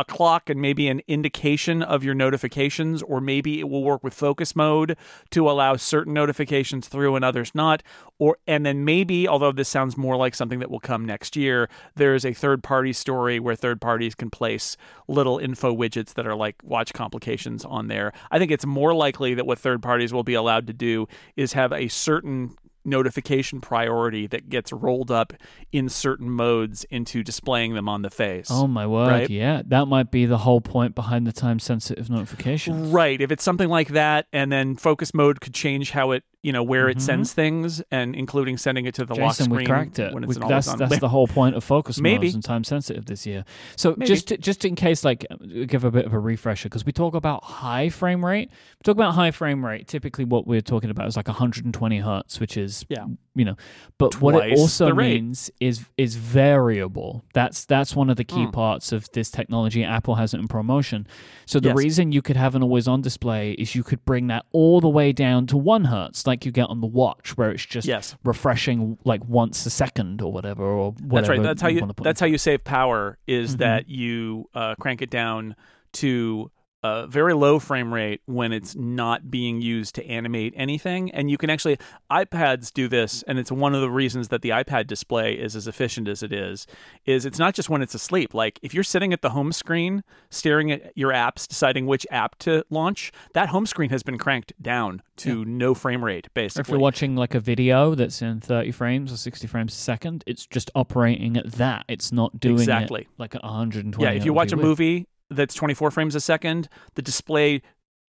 a 0.01 0.05
clock 0.05 0.49
and 0.49 0.61
maybe 0.61 0.89
an 0.89 1.03
indication 1.09 1.83
of 1.83 2.03
your 2.03 2.15
notifications 2.15 3.03
or 3.03 3.21
maybe 3.21 3.61
it 3.61 3.69
will 3.69 3.83
work 3.83 4.03
with 4.03 4.15
focus 4.15 4.57
mode 4.57 4.97
to 5.31 5.51
allow 5.51 5.77
certain 5.77 6.15
notifications 6.15 6.89
through 6.89 7.17
and 7.17 7.25
others 7.25 7.53
not 7.55 7.83
or 8.19 8.39
and 8.47 8.65
then 8.65 8.85
maybe 8.85 9.29
although 9.29 9.53
this 9.53 9.69
sounds 9.69 9.99
more 9.99 10.17
like 10.17 10.35
something 10.35 10.59
that 10.59 10.71
will 10.71 10.81
come 10.81 11.05
next 11.05 11.37
year 11.37 11.69
there's 11.97 12.25
a 12.25 12.33
third 12.33 12.63
party 12.63 12.95
story 12.95 13.39
where 13.39 13.55
third 13.55 13.79
parties 13.79 14.15
can 14.15 14.31
place 14.31 14.77
little 15.07 15.39
info 15.39 15.75
widgets 15.75 16.15
that 16.15 16.27
are 16.27 16.37
like 16.37 16.57
watch 16.63 16.93
complications 16.95 17.65
on 17.65 17.89
there. 17.89 18.13
I 18.31 18.39
think 18.39 18.51
it's 18.51 18.65
more 18.65 18.95
likely 18.95 19.35
that 19.35 19.47
what 19.47 19.59
third 19.59 19.83
parties 19.83 20.13
will 20.13 20.23
be 20.23 20.35
allowed 20.35 20.67
to 20.69 20.73
do 20.73 21.09
is 21.37 21.53
have 21.53 21.73
a 21.73 21.89
certain 21.89 22.57
notification 22.85 23.61
priority 23.61 24.27
that 24.27 24.49
gets 24.49 24.73
rolled 24.73 25.11
up 25.11 25.33
in 25.73 25.89
certain 25.89 26.31
modes 26.31 26.85
into 26.85 27.23
displaying 27.23 27.75
them 27.75 27.89
on 27.89 28.03
the 28.03 28.11
face. 28.11 28.49
Oh 28.51 28.67
my 28.67 28.87
word, 28.87 29.09
Right? 29.09 29.31
yeah. 29.31 29.63
That 29.67 29.87
might 29.87 30.11
be 30.11 30.27
the 30.27 30.39
whole 30.39 30.61
point 30.61 30.95
behind 30.95 31.27
the 31.27 31.33
time 31.33 31.59
sensitive 31.59 32.09
notifications. 32.11 32.89
Right. 32.89 33.21
If 33.21 33.31
it's 33.31 33.45
something 33.45 33.69
like 33.69 33.89
that, 33.89 34.27
and 34.33 34.51
then 34.51 34.77
focus 34.77 35.13
mode 35.15 35.41
could 35.41 35.55
change 35.55 35.91
how 35.91 36.13
it, 36.13 36.25
you 36.43 36.53
know, 36.53 36.63
where 36.63 36.87
Mhm. 36.87 36.93
it 36.93 37.01
sends 37.03 37.33
things, 37.35 37.83
and 37.91 38.15
including 38.17 38.57
sending 38.57 38.87
it 38.87 38.95
to 38.95 39.05
the 39.05 39.15
lock 39.15 39.33
Jason, 39.33 39.45
screen 39.45 39.59
we 39.59 39.67
cracked 39.67 39.99
it. 39.99 40.15
when 40.15 40.23
We- 40.27 40.35
it's 40.35 40.39
an 40.43 40.49
that's 40.49 40.73
that's 40.75 40.99
the 41.01 41.09
whole 41.11 41.27
point 41.27 41.55
of 41.55 41.63
focus 41.63 42.01
Maybe. 42.01 42.27
modes 42.29 42.35
and 42.35 42.43
time 42.45 42.65
sensitive 42.65 43.05
this 43.07 43.27
year. 43.27 43.45
So 43.77 43.95
Maybe. 43.97 44.07
just 44.07 44.29
just 44.41 44.65
in 44.65 44.75
case, 44.75 45.05
like, 45.05 45.27
give 45.67 45.85
a 45.85 45.91
bit 45.91 46.07
of 46.07 46.13
a 46.15 46.19
refresher 46.19 46.69
because 46.69 46.87
we 46.87 46.93
talk 46.93 47.15
about 47.15 47.45
high 47.45 47.89
frame 47.91 48.25
rate. 48.25 48.49
We 48.51 48.85
talk 48.85 48.97
about 48.97 49.15
high 49.15 49.31
frame 49.33 49.65
rate. 49.65 49.87
Typically, 49.87 50.25
what 50.25 50.47
we're 50.47 50.61
talking 50.63 50.91
about 50.91 51.07
is 51.09 51.17
like 51.17 51.29
120 51.29 51.99
hertz, 51.99 52.41
which 52.41 52.57
is 52.57 52.85
Yeah. 52.89 53.05
you 53.35 53.45
know. 53.45 53.57
But 53.99 54.21
what 54.23 54.35
it 54.47 54.59
also 54.59 54.95
means 54.95 55.51
is 55.61 55.85
is 55.99 56.17
variable. 56.17 57.23
That's 57.35 57.65
that's 57.65 57.95
one 57.95 58.09
of 58.11 58.17
the 58.17 58.25
key 58.25 58.47
Mm. 58.47 58.53
parts 58.53 58.93
of 58.93 59.09
this 59.13 59.31
technology 59.31 59.85
Apple 59.85 60.15
has 60.17 60.33
it 60.35 60.41
in 60.41 60.49
ProMotion. 60.49 61.07
So 61.47 61.61
the 61.61 61.69
Yes. 61.69 61.77
reason 61.77 62.13
you 62.13 62.23
could 62.23 62.37
have 62.37 62.55
an 62.55 62.63
always 62.63 62.89
on 62.89 63.03
display 63.03 63.53
is 63.53 63.75
you 63.75 63.83
could 63.83 64.05
bring 64.05 64.27
that 64.29 64.47
all 64.53 64.81
the 64.81 64.89
way 64.89 65.13
down 65.13 65.47
to 65.49 65.57
one 65.57 65.85
hertz, 65.87 66.27
like 66.31 66.47
you 66.47 66.53
get 66.53 66.65
on 66.69 66.81
the 66.81 66.87
watch, 66.87 67.37
where 67.37 67.51
it's 67.51 67.67
just 67.67 67.87
Yes. 67.87 68.17
refreshing 68.25 68.97
like 69.05 69.23
once 69.29 69.67
a 69.67 69.71
second 69.71 70.23
or 70.23 70.33
whatever, 70.33 70.65
or 70.65 70.93
whatever. 70.93 71.11
That's 71.17 71.29
right. 71.29 71.43
That's 71.43 71.63
how 71.63 71.69
you. 71.69 71.91
That's 72.03 72.21
how 72.21 72.27
you 72.27 72.39
save 72.39 72.65
power. 72.65 73.19
Is 73.27 73.57
Mhm. 73.57 73.59
that 73.59 73.89
you 73.89 74.49
uh, 74.55 74.75
crank 74.81 75.03
it 75.03 75.11
down 75.11 75.55
to 75.95 76.51
a 76.83 77.07
very 77.07 77.35
low 77.35 77.59
frame 77.59 77.93
rate 77.93 78.23
when 78.27 78.53
it's 78.53 78.75
not 78.75 79.31
being 79.31 79.61
used 79.61 79.95
to 79.97 80.07
animate 80.07 80.55
anything, 80.57 81.11
and 81.11 81.31
you 81.31 81.37
can 81.37 81.51
actually 81.51 81.79
iPads 82.11 82.73
do 82.73 82.89
this, 82.89 83.23
and 83.25 83.39
it's 83.39 83.53
one 83.53 83.75
of 83.75 83.81
the 83.81 83.91
reasons 83.91 84.29
that 84.29 84.43
the 84.43 84.49
iPad 84.51 84.87
display 84.87 85.35
is 85.35 85.55
as 85.55 85.67
efficient 85.69 86.09
as 86.09 86.23
it 86.23 86.33
is. 86.33 86.67
Is 87.05 87.25
it's 87.27 87.39
not 87.39 87.55
just 87.55 87.69
when 87.69 87.83
it's 87.83 87.95
asleep. 87.95 88.33
Like 88.35 88.59
if 88.63 88.73
you're 88.73 88.85
sitting 88.85 89.13
at 89.13 89.21
the 89.23 89.31
home 89.31 89.53
screen, 89.53 90.03
staring 90.31 90.71
at 90.71 90.97
your 90.97 91.13
apps, 91.13 91.47
deciding 91.47 91.87
which 91.87 92.07
app 92.11 92.39
to 92.41 92.65
launch, 92.71 93.13
that 93.35 93.51
home 93.51 93.67
screen 93.67 93.91
has 93.91 94.03
been 94.03 94.19
cranked 94.19 94.53
down 94.61 95.03
to 95.17 95.45
no 95.45 95.75
frame 95.75 96.03
rate, 96.03 96.27
Or 96.29 96.31
basically. 96.33 96.61
if 96.63 96.69
you're 96.71 96.79
watching 96.79 97.15
like 97.15 97.35
a 97.35 97.41
video 97.41 97.95
that's 97.95 98.23
in 98.23 98.41
30 98.41 98.71
frames 98.73 99.13
or 99.13 99.19
60 99.19 99.47
frames 99.47 99.75
a 99.75 99.77
second, 99.77 100.25
it's 100.27 100.47
just 100.47 100.71
operating 100.75 101.37
at 101.37 101.53
that. 101.53 101.85
It's 101.89 102.11
not 102.11 102.41
doing 102.41 102.55
Exactly. 102.59 103.07
like 103.19 103.35
at 103.35 103.43
120. 103.43 104.03
Yeah, 104.03 104.17
if 104.17 104.25
you 104.25 104.33
watch 104.33 104.53
a 104.53 104.57
movie 104.57 105.07
that's 105.31 105.55
24 105.55 105.91
frames 105.91 106.15
a 106.15 106.21
second, 106.21 106.69
the 106.95 107.03
display 107.03 107.63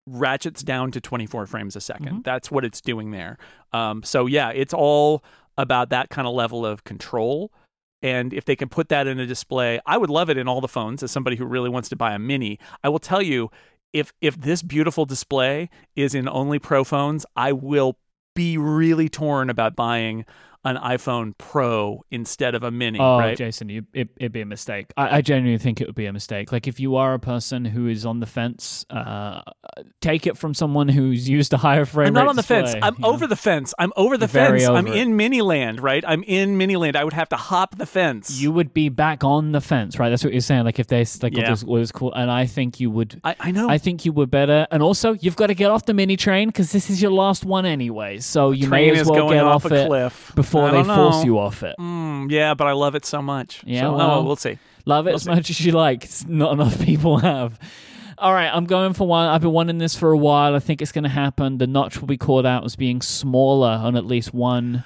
ratchets 0.07 0.63
down 0.63 0.91
to 0.93 1.01
24 1.01 1.47
frames 1.47 1.77
a 1.77 1.81
2nd 1.81 2.09
Mhm. 2.09 2.25
That's 2.25 2.51
what 2.51 2.65
it's 2.65 2.81
doing 2.81 3.11
there. 3.11 3.39
Um, 3.73 4.03
so 4.03 4.27
yeah, 4.27 4.51
it's 4.51 4.75
all 4.75 5.23
about 5.57 5.91
that 5.91 6.09
kind 6.09 6.27
of 6.27 6.35
level 6.35 6.65
of 6.65 6.85
control. 6.85 7.53
And 8.03 8.33
if 8.33 8.47
they 8.47 8.57
can 8.57 8.69
put 8.69 8.89
that 8.89 9.07
in 9.07 9.21
a 9.21 9.27
display, 9.27 9.79
I 9.85 9.99
would 9.99 10.09
love 10.09 10.31
it 10.31 10.39
in 10.39 10.49
all 10.49 10.63
the 10.63 10.69
phones. 10.69 11.03
As 11.03 11.11
somebody 11.11 11.37
who 11.37 11.45
really 11.45 11.69
wants 11.69 11.91
to 11.91 11.97
buy 11.97 12.15
a 12.15 12.19
mini, 12.19 12.59
I 12.83 12.89
will 12.89 12.99
tell 12.99 13.21
you, 13.21 13.51
if 13.93 14.13
if 14.21 14.41
this 14.41 14.63
beautiful 14.63 15.05
display 15.05 15.69
is 15.97 16.15
in 16.15 16.29
only 16.29 16.59
Pro 16.59 16.83
phones, 16.83 17.27
I 17.37 17.53
will 17.53 17.99
be 18.35 18.57
really 18.57 19.09
torn 19.09 19.51
about 19.51 19.77
buying 19.77 20.25
an 20.65 20.77
iPhone 20.77 21.37
Pro 21.39 22.05
instead 22.11 22.55
of 22.55 22.63
a 22.63 22.71
mini. 22.71 22.99
Oh, 22.99 23.19
right? 23.19 23.37
Jason, 23.37 23.69
you, 23.69 23.87
it, 23.95 24.09
it'd 24.17 24.33
be 24.33 24.43
a 24.43 24.47
mistake. 24.47 24.93
I, 24.97 25.19
I 25.19 25.21
genuinely 25.23 25.59
think 25.59 25.81
it 25.81 25.87
would 25.87 25.95
be 25.95 26.07
a 26.07 26.13
mistake. 26.13 26.53
Like, 26.53 26.69
if 26.69 26.79
you 26.79 26.97
are 26.97 27.15
a 27.15 27.19
person 27.19 27.65
who 27.65 27.89
is 27.89 28.05
on 28.05 28.21
the 28.21 28.27
fence, 28.27 28.85
uh, 28.91 29.41
take 30.01 30.27
it 30.27 30.37
from 30.37 30.53
someone 30.53 30.89
who's 30.89 31.29
used 31.29 31.53
a 31.53 31.57
higher 31.57 31.85
frame 31.85 32.09
I'm 32.09 32.15
not 32.15 32.29
on 32.29 32.37
the 32.37 32.43
fence. 32.43 32.75
I'm 32.83 32.95
you 32.95 33.01
know? 33.01 33.09
over 33.09 33.27
the 33.27 33.37
fence. 33.37 33.73
I'm 33.79 33.93
over 33.97 34.19
the 34.19 34.27
very 34.27 34.61
fence. 34.61 34.69
I'm 34.69 34.87
over 34.87 34.97
it. 34.97 35.01
in 35.01 35.17
Miniland, 35.17 35.81
right? 35.81 36.05
I'm 36.07 36.23
in 36.25 36.59
mini 36.59 36.77
land. 36.77 36.97
I 36.97 37.05
would 37.05 37.15
have 37.15 37.31
to 37.31 37.37
hop 37.37 37.79
the 37.79 37.87
fence. 37.87 38.41
You 38.41 38.53
would 38.53 38.75
be 38.75 38.89
back 38.91 39.25
on 39.25 39.53
the 39.53 39.61
fence, 39.61 39.99
right? 39.99 40.11
That's 40.11 40.25
what 40.25 40.33
you're 40.33 40.43
saying. 40.43 40.65
Like, 40.65 40.79
if 40.79 40.89
there's 40.89 41.23
like 41.23 41.37
Yeah. 41.37 41.51
what, 41.51 41.65
was, 41.65 41.93
cool, 41.93 42.13
and 42.13 42.31
I 42.31 42.47
think 42.47 42.81
you 42.81 42.91
would. 42.91 43.21
I, 43.25 43.37
I 43.41 43.51
know. 43.51 43.69
I 43.69 43.79
think 43.79 44.05
you 44.05 44.13
were 44.13 44.27
better, 44.27 44.67
and 44.71 44.83
also 44.83 45.15
you've 45.15 45.37
got 45.37 45.47
to 45.47 45.55
get 45.55 45.71
off 45.71 45.87
the 45.87 45.95
mini 45.95 46.17
train 46.17 46.49
because 46.49 46.73
this 46.73 46.91
is 46.91 47.01
your 47.01 47.13
last 47.13 47.45
one 47.45 47.65
anyway. 47.65 48.19
So 48.19 48.51
you 48.51 48.69
Train 48.69 48.93
may 48.93 49.01
as 49.01 49.09
well 49.09 49.29
get 49.29 49.43
off 49.45 49.65
off, 49.65 49.73
a 49.73 49.75
it 49.75 49.87
cliff 49.87 50.33
before 50.35 50.50
I 50.59 50.71
they 50.71 50.77
don't 50.83 50.97
force 50.97 51.17
know. 51.17 51.25
you 51.25 51.39
off 51.39 51.63
it. 51.63 51.77
Mm, 51.79 52.31
yeah, 52.31 52.55
but 52.55 52.67
I 52.67 52.73
love 52.73 52.95
it 52.95 53.05
so 53.05 53.23
much. 53.23 53.63
Yeah, 53.65 53.81
So, 53.83 53.95
oh, 53.95 53.97
well, 53.97 54.25
we'll 54.25 54.37
see. 54.37 54.59
Love 54.87 55.07
it 55.07 55.15
as 55.15 55.27
much 55.27 55.51
as 55.51 55.65
you 55.65 55.73
like. 55.73 56.05
It's 56.05 56.27
not 56.27 56.53
enough 56.53 56.81
people 56.85 57.19
have. 57.19 57.59
All 58.19 58.33
right, 58.35 58.49
I'm 58.53 58.67
going 58.67 58.93
for 58.93 59.07
one. 59.07 59.29
I've 59.29 59.41
been 59.41 59.53
wanting 59.53 59.79
this 59.79 59.97
for 59.97 60.11
a 60.11 60.19
while. 60.19 60.55
I 60.55 60.59
think 60.59 60.83
it's 60.83 60.93
going 60.93 61.05
to 61.05 61.11
happen. 61.11 61.59
The 61.59 61.67
notch 61.67 62.01
will 62.01 62.07
be 62.09 62.19
called 62.19 62.45
out 62.45 62.65
as 62.65 62.77
being 62.77 63.01
smaller 63.01 63.69
on 63.69 63.97
at 63.97 64.05
least 64.05 64.35
one 64.35 64.85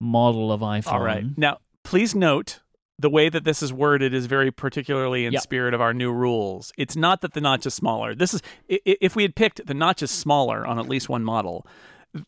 model 0.00 0.50
of 0.52 0.60
iPhone. 0.62 0.92
All 0.92 1.00
right. 1.00 1.24
Now, 1.36 1.58
please 1.84 2.14
note 2.14 2.60
the 2.98 3.08
way 3.10 3.28
that 3.28 3.44
this 3.44 3.62
is 3.62 3.72
worded 3.72 4.12
is 4.14 4.26
very 4.26 4.50
particularly 4.50 5.26
in 5.26 5.32
Yep. 5.32 5.42
spirit 5.42 5.74
of 5.74 5.80
our 5.80 5.94
new 5.94 6.12
rules. 6.12 6.72
It's 6.76 6.96
not 6.96 7.20
that 7.20 7.34
the 7.34 7.40
notch 7.40 7.66
is 7.66 7.74
smaller. 7.74 8.14
This 8.14 8.34
is 8.34 8.42
if 8.68 9.14
we 9.16 9.22
had 9.22 9.34
picked 9.34 9.64
the 9.66 9.74
notch 9.74 10.02
is 10.02 10.10
smaller 10.10 10.66
on 10.66 10.78
at 10.78 10.88
least 10.88 11.08
one 11.08 11.24
model. 11.24 11.66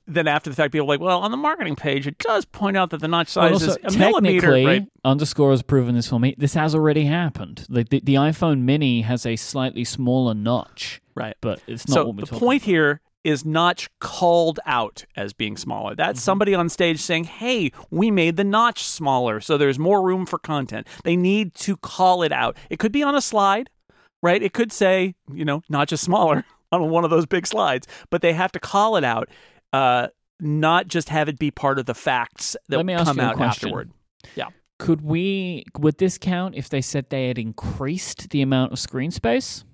Then 0.06 0.26
after 0.26 0.48
the 0.48 0.56
fact, 0.56 0.72
people 0.72 0.86
are 0.86 0.88
like, 0.94 1.00
well, 1.00 1.20
on 1.20 1.30
the 1.30 1.36
marketing 1.36 1.76
page, 1.76 2.06
it 2.06 2.16
does 2.18 2.44
point 2.46 2.76
out 2.76 2.88
that 2.90 3.00
the 3.00 3.08
notch 3.08 3.28
size 3.28 3.52
also, 3.52 3.76
is 3.84 3.94
a 3.94 3.98
millimeter, 3.98 4.40
technically, 4.40 4.64
right? 4.64 4.86
underscore 5.04 5.50
has 5.50 5.62
proven 5.62 5.94
this 5.94 6.08
for 6.08 6.18
me. 6.18 6.34
This 6.38 6.54
has 6.54 6.74
already 6.74 7.04
happened. 7.04 7.66
Like 7.68 7.90
the, 7.90 8.00
the 8.00 8.14
iPhone 8.14 8.60
Mini 8.62 9.02
has 9.02 9.26
a 9.26 9.36
slightly 9.36 9.84
smaller 9.84 10.32
notch, 10.32 11.02
Right. 11.14 11.36
but 11.42 11.60
it's 11.66 11.86
not 11.86 11.94
so 11.94 12.04
what 12.06 12.14
we're 12.16 12.20
the 12.22 12.26
talking 12.28 12.38
point 12.40 12.62
here 12.62 13.00
is 13.24 13.44
notch 13.44 13.88
called 14.00 14.58
out 14.66 15.04
as 15.16 15.32
being 15.32 15.56
smaller. 15.56 15.94
That's 15.94 16.18
Mm-hmm. 16.18 16.24
somebody 16.24 16.54
on 16.54 16.68
stage 16.70 17.00
saying, 17.00 17.24
"Hey, 17.24 17.70
we 17.90 18.10
made 18.10 18.36
the 18.36 18.44
notch 18.44 18.84
smaller, 18.84 19.40
so 19.40 19.56
there's 19.58 19.78
more 19.78 20.02
room 20.02 20.24
for 20.26 20.38
content." 20.38 20.86
They 21.04 21.16
need 21.16 21.54
to 21.56 21.76
call 21.76 22.22
it 22.22 22.32
out. 22.32 22.56
It 22.70 22.78
could 22.78 22.92
be 22.92 23.02
on 23.02 23.14
a 23.14 23.20
slide, 23.22 23.70
right? 24.22 24.42
It 24.42 24.52
could 24.54 24.72
say, 24.72 25.14
you 25.32 25.44
know, 25.44 25.62
notch 25.70 25.92
is 25.92 26.00
smaller 26.02 26.44
on 26.72 26.90
one 26.90 27.04
of 27.04 27.10
those 27.10 27.24
big 27.26 27.46
slides, 27.46 27.86
but 28.10 28.20
they 28.22 28.32
have 28.34 28.52
to 28.52 28.58
call 28.60 28.96
it 28.96 29.04
out, 29.04 29.28
uh, 29.74 30.08
not 30.40 30.86
just 30.86 31.08
have 31.08 31.28
it 31.28 31.38
be 31.38 31.50
part 31.50 31.78
of 31.78 31.86
the 31.86 31.94
facts 31.94 32.56
that 32.68 32.76
Let 32.76 32.86
me 32.86 32.92
ask 32.92 33.06
come 33.06 33.18
out 33.18 33.36
question. 33.36 33.68
afterward. 33.68 33.90
Could 34.80 35.02
we 35.02 35.64
would 35.78 35.98
this 35.98 36.18
count 36.18 36.56
if 36.56 36.68
they 36.68 36.80
said 36.80 37.08
they 37.08 37.28
had 37.28 37.38
increased 37.38 38.30
the 38.30 38.42
amount 38.42 38.72
of 38.72 38.78
screen 38.80 39.12
space? 39.12 39.64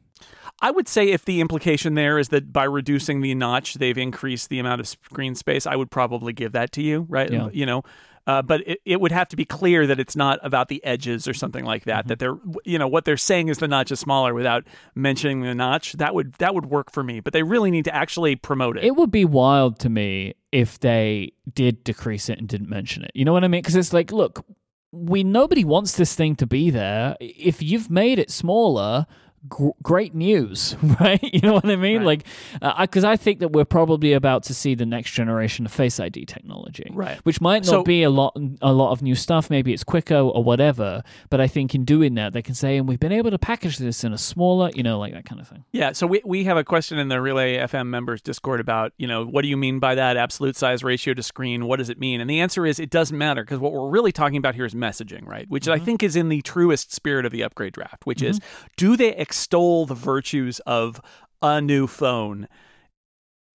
I 0.61 0.71
would 0.71 0.87
say 0.89 1.09
if 1.09 1.25
the 1.25 1.41
implication 1.41 1.95
there 1.95 2.19
is 2.19 2.29
that 2.29 2.53
by 2.53 2.65
reducing 2.65 3.23
the 3.23 3.35
notch, 3.35 3.75
they've 3.75 3.97
increased 3.97 4.51
the 4.51 4.59
amount 4.59 4.81
of 4.81 4.87
screen 4.87 5.35
space, 5.35 5.67
I 5.67 5.75
would 5.75 5.91
probably 5.91 6.35
give 6.35 6.53
that 6.53 6.71
to 6.73 6.83
you, 6.83 7.07
right? 7.09 7.33
Yeah. 7.33 7.49
You 7.51 7.65
know, 7.65 7.83
uh, 8.27 8.43
but 8.43 8.67
it, 8.67 8.81
it 8.85 9.01
would 9.01 9.13
have 9.13 9.29
to 9.29 9.37
be 9.37 9.45
clear 9.45 9.87
that 9.87 9.99
it's 9.99 10.17
not 10.17 10.39
about 10.43 10.69
the 10.69 10.85
edges 10.85 11.27
or 11.27 11.35
something 11.35 11.65
like 11.65 11.85
that. 11.85 12.09
That 12.09 12.19
they're, 12.19 12.37
you 12.65 12.79
know, 12.79 12.89
what 12.89 13.05
they're 13.05 13.17
saying 13.17 13.49
is 13.49 13.59
the 13.59 13.69
notch 13.69 13.91
is 13.91 14.01
smaller 14.01 14.35
without 14.35 14.65
mentioning 14.95 15.41
the 15.41 15.55
notch. 15.55 15.95
That 15.95 16.15
would 16.15 16.35
that 16.35 16.55
would 16.55 16.67
work 16.67 16.93
for 16.93 17.03
me. 17.03 17.21
But 17.21 17.33
they 17.33 17.43
really 17.43 17.71
need 17.71 17.87
to 17.87 17.95
actually 17.95 18.37
promote 18.37 18.77
it. 18.77 18.85
It 18.85 18.97
would 18.97 19.11
be 19.11 19.25
wild 19.25 19.79
to 19.81 19.89
me 19.89 20.35
if 20.53 20.79
they 20.81 21.33
did 21.53 21.83
decrease 21.85 22.29
it 22.29 22.39
and 22.39 22.49
didn't 22.49 22.69
mention 22.69 23.05
it. 23.05 23.11
You 23.15 23.25
know 23.25 23.33
what 23.33 23.45
I 23.45 23.49
mean? 23.49 23.63
Because 23.63 23.77
it's 23.77 23.93
like, 23.93 24.13
look, 24.13 24.45
we 24.93 25.25
nobody 25.25 25.65
wants 25.65 25.97
this 25.97 26.15
thing 26.15 26.37
to 26.37 26.47
be 26.47 26.71
there. 26.71 27.17
If 27.21 27.63
you've 27.63 27.91
made 27.91 28.19
it 28.19 28.31
smaller, 28.31 29.07
gr- 29.49 29.71
great 29.83 30.15
news, 30.15 30.77
right? 31.01 31.23
You 31.23 31.41
know 31.41 31.55
what 31.55 31.67
I 31.67 31.77
mean? 31.77 31.99
Right. 31.99 32.07
Like, 32.07 32.27
uh, 32.63 32.83
because 32.83 33.05
I 33.05 33.17
think 33.17 33.41
that 33.41 33.53
we're 33.53 33.65
probably 33.65 34.13
about 34.13 34.43
to 34.45 34.55
see 34.55 34.75
the 34.75 34.87
next 34.87 35.13
generation 35.13 35.67
of 35.67 35.73
Face 35.73 35.99
ID 36.01 36.27
technology, 36.27 36.91
Right. 36.93 37.19
Which 37.25 37.41
might 37.41 37.65
not 37.65 37.71
So- 37.71 37.83
be 37.83 38.03
a 38.03 38.11
lot, 38.11 38.37
a 38.61 38.73
lot 38.73 38.93
of 38.93 39.03
new 39.03 39.15
stuff. 39.15 39.51
Maybe 39.51 39.73
it's 39.73 39.85
quicker 39.85 40.17
or 40.17 40.43
whatever. 40.43 41.03
But 41.31 41.41
I 41.41 41.47
think 41.47 41.75
in 41.75 41.85
doing 41.85 42.15
that, 42.15 42.33
they 42.33 42.43
can 42.43 42.55
say, 42.55 42.77
and 42.77 42.89
we've 42.89 43.01
been 43.01 43.13
able 43.13 43.31
to 43.31 43.39
package 43.39 43.79
this 43.79 44.05
in 44.05 44.13
a 44.13 44.19
smaller, 44.19 44.71
you 44.75 44.83
know, 44.83 44.99
like 44.99 45.13
that 45.13 45.25
kind 45.25 45.41
of 45.41 45.49
thing. 45.49 45.65
Yeah, 45.73 45.93
so 45.93 46.07
we, 46.07 46.21
we 46.25 46.45
have 46.45 46.57
a 46.57 46.65
question 46.65 46.99
in 46.99 47.09
the 47.09 47.21
Relay 47.21 47.59
FM 47.59 47.87
members 47.87 48.21
Discord 48.23 48.61
about, 48.61 48.93
you 48.99 49.07
know, 49.07 49.25
what 49.25 49.43
do 49.43 49.49
you 49.49 49.57
mean 49.57 49.79
by 49.79 49.95
that 49.95 50.17
absolute 50.17 50.57
size 50.57 50.85
ratio 50.85 51.15
to 51.15 51.23
screen? 51.23 51.67
What 51.67 51.77
does 51.79 51.89
it 51.89 51.99
mean? 51.99 52.21
And 52.21 52.29
the 52.29 52.41
answer 52.41 52.67
is 52.67 52.79
it 52.79 52.91
doesn't 52.91 53.17
matter 53.17 53.43
because 53.43 53.59
what 53.59 53.73
we're 53.73 53.89
really 53.89 54.13
talking 54.13 54.37
about 54.37 54.55
here 54.55 54.65
is 54.65 54.75
messaging, 54.75 55.27
right? 55.27 55.49
Which 55.49 55.69
I 55.69 55.77
mm-hmm. 55.77 55.85
think 55.85 56.03
is 56.03 56.17
in 56.17 56.29
the 56.29 56.43
truest 56.43 56.93
spirit 56.93 57.27
of 57.27 57.33
the 57.33 57.43
upgrade 57.43 57.73
draft, 57.73 58.07
which 58.07 58.23
is 58.23 58.39
mm-hmm. 58.39 58.67
do 58.77 58.97
they 58.97 59.15
extol 59.31 59.87
the 59.87 59.95
virtues 59.95 60.59
of 60.67 61.01
a 61.41 61.61
new 61.61 61.87
phone 61.87 62.49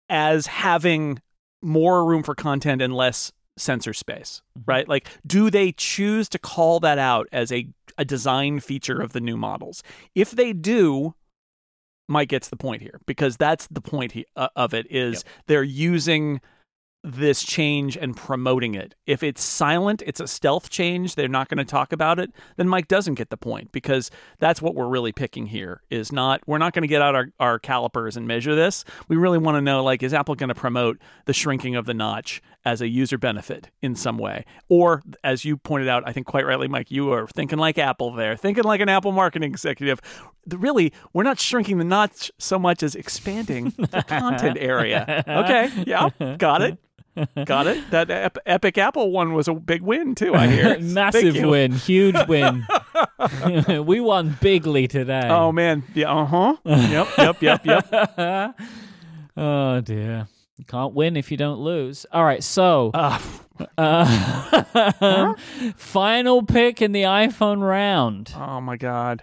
as 0.08 0.46
having 0.46 1.20
more 1.60 2.02
room 2.02 2.22
for 2.22 2.34
content 2.34 2.80
and 2.80 2.96
less 2.96 3.30
sensor 3.58 3.92
space, 3.92 4.40
right? 4.64 4.88
Like, 4.88 5.06
do 5.26 5.50
they 5.50 5.72
choose 5.72 6.30
to 6.30 6.38
call 6.38 6.80
that 6.80 6.96
out 6.96 7.28
as 7.30 7.52
a, 7.52 7.68
a 7.98 8.06
design 8.06 8.60
feature 8.60 8.98
of 9.02 9.12
the 9.12 9.20
new 9.20 9.36
models? 9.36 9.82
If 10.14 10.30
they 10.30 10.54
do, 10.54 11.14
Myke 12.10 12.28
gets 12.28 12.48
the 12.48 12.56
point 12.56 12.80
here 12.80 12.98
because 13.04 13.36
that's 13.36 13.66
the 13.66 13.82
point 13.82 14.12
he, 14.12 14.24
uh, 14.34 14.48
of 14.56 14.72
it 14.72 14.86
is 14.90 15.24
they're 15.46 15.62
using 15.62 16.40
this 17.06 17.44
change 17.44 17.96
and 17.96 18.16
promoting 18.16 18.74
it. 18.74 18.96
If 19.06 19.22
it's 19.22 19.42
silent, 19.42 20.02
it's 20.04 20.18
a 20.18 20.26
stealth 20.26 20.70
change, 20.70 21.14
they're 21.14 21.28
not 21.28 21.48
going 21.48 21.58
to 21.58 21.64
talk 21.64 21.92
about 21.92 22.18
it, 22.18 22.32
then 22.56 22.66
Myke 22.66 22.88
doesn't 22.88 23.14
get 23.14 23.30
the 23.30 23.36
point 23.36 23.70
because 23.70 24.10
that's 24.40 24.60
what 24.60 24.74
we're 24.74 24.88
really 24.88 25.12
picking 25.12 25.46
here 25.46 25.82
is 25.88 26.10
not 26.10 26.42
we're 26.46 26.58
not 26.58 26.72
going 26.72 26.82
to 26.82 26.88
get 26.88 27.02
out 27.02 27.14
our, 27.14 27.28
our 27.38 27.58
calipers 27.60 28.16
and 28.16 28.26
measure 28.26 28.56
this. 28.56 28.84
We 29.06 29.16
really 29.16 29.38
want 29.38 29.56
to 29.56 29.60
know 29.60 29.84
like 29.84 30.02
is 30.02 30.12
Apple 30.12 30.34
going 30.34 30.48
to 30.48 30.54
promote 30.54 30.98
the 31.26 31.32
shrinking 31.32 31.76
of 31.76 31.86
the 31.86 31.94
notch 31.94 32.42
as 32.64 32.80
a 32.80 32.88
user 32.88 33.16
benefit 33.16 33.70
in 33.80 33.94
some 33.94 34.18
way? 34.18 34.44
Or 34.68 35.00
as 35.22 35.44
you 35.44 35.56
pointed 35.56 35.88
out, 35.88 36.02
I 36.04 36.12
think 36.12 36.26
quite 36.26 36.44
rightly 36.44 36.66
Myke, 36.66 36.90
you 36.90 37.12
are 37.12 37.28
thinking 37.28 37.58
like 37.60 37.78
Apple 37.78 38.12
there, 38.12 38.36
thinking 38.36 38.64
like 38.64 38.80
an 38.80 38.88
Apple 38.88 39.12
marketing 39.12 39.52
executive. 39.52 40.00
Really, 40.48 40.92
we're 41.12 41.22
not 41.22 41.38
shrinking 41.38 41.78
the 41.78 41.84
notch 41.84 42.32
so 42.38 42.58
much 42.58 42.82
as 42.82 42.96
expanding 42.96 43.72
the 43.76 44.04
content 44.06 44.58
area. 44.60 45.22
Okay, 45.36 45.70
yeah, 45.86 46.08
got 46.38 46.62
it. 46.62 46.78
Got 47.44 47.66
it. 47.66 47.84
That 47.90 48.10
ep- 48.10 48.38
Epic 48.46 48.78
Apple 48.78 49.10
one 49.10 49.32
was 49.32 49.48
a 49.48 49.54
big 49.54 49.82
win 49.82 50.14
too. 50.14 50.34
I 50.34 50.46
hear 50.48 50.78
Massive 50.80 51.36
win, 51.42 51.72
huge 51.72 52.16
win. 52.28 52.66
we 53.86 54.00
won 54.00 54.36
bigly 54.40 54.86
today. 54.88 55.28
Oh 55.30 55.52
man. 55.52 55.82
Yeah. 55.94 56.12
Uh 56.12 56.24
huh. 56.26 56.56
yep. 56.64 57.08
Yep. 57.18 57.42
Yep. 57.42 57.64
Yep. 57.64 58.60
oh 59.36 59.80
dear. 59.80 60.28
You 60.58 60.64
can't 60.64 60.94
win 60.94 61.16
if 61.16 61.30
you 61.30 61.36
don't 61.36 61.60
lose. 61.60 62.06
All 62.12 62.24
right, 62.24 62.42
so 62.42 62.90
Uh, 62.94 63.18
uh, 63.78 65.34
final 65.76 66.42
pick 66.42 66.80
in 66.82 66.92
the 66.92 67.02
iPhone 67.02 67.60
round. 67.60 68.32
oh 68.36 68.60
my 68.60 68.76
God. 68.76 69.22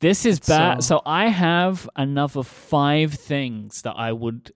This 0.00 0.24
is 0.24 0.40
bad. 0.40 0.82
So- 0.82 0.96
So 0.96 1.02
I 1.04 1.26
have 1.28 1.88
another 1.94 2.42
five 2.42 3.12
things 3.14 3.82
that 3.82 3.94
I 3.96 4.12
would 4.12 4.52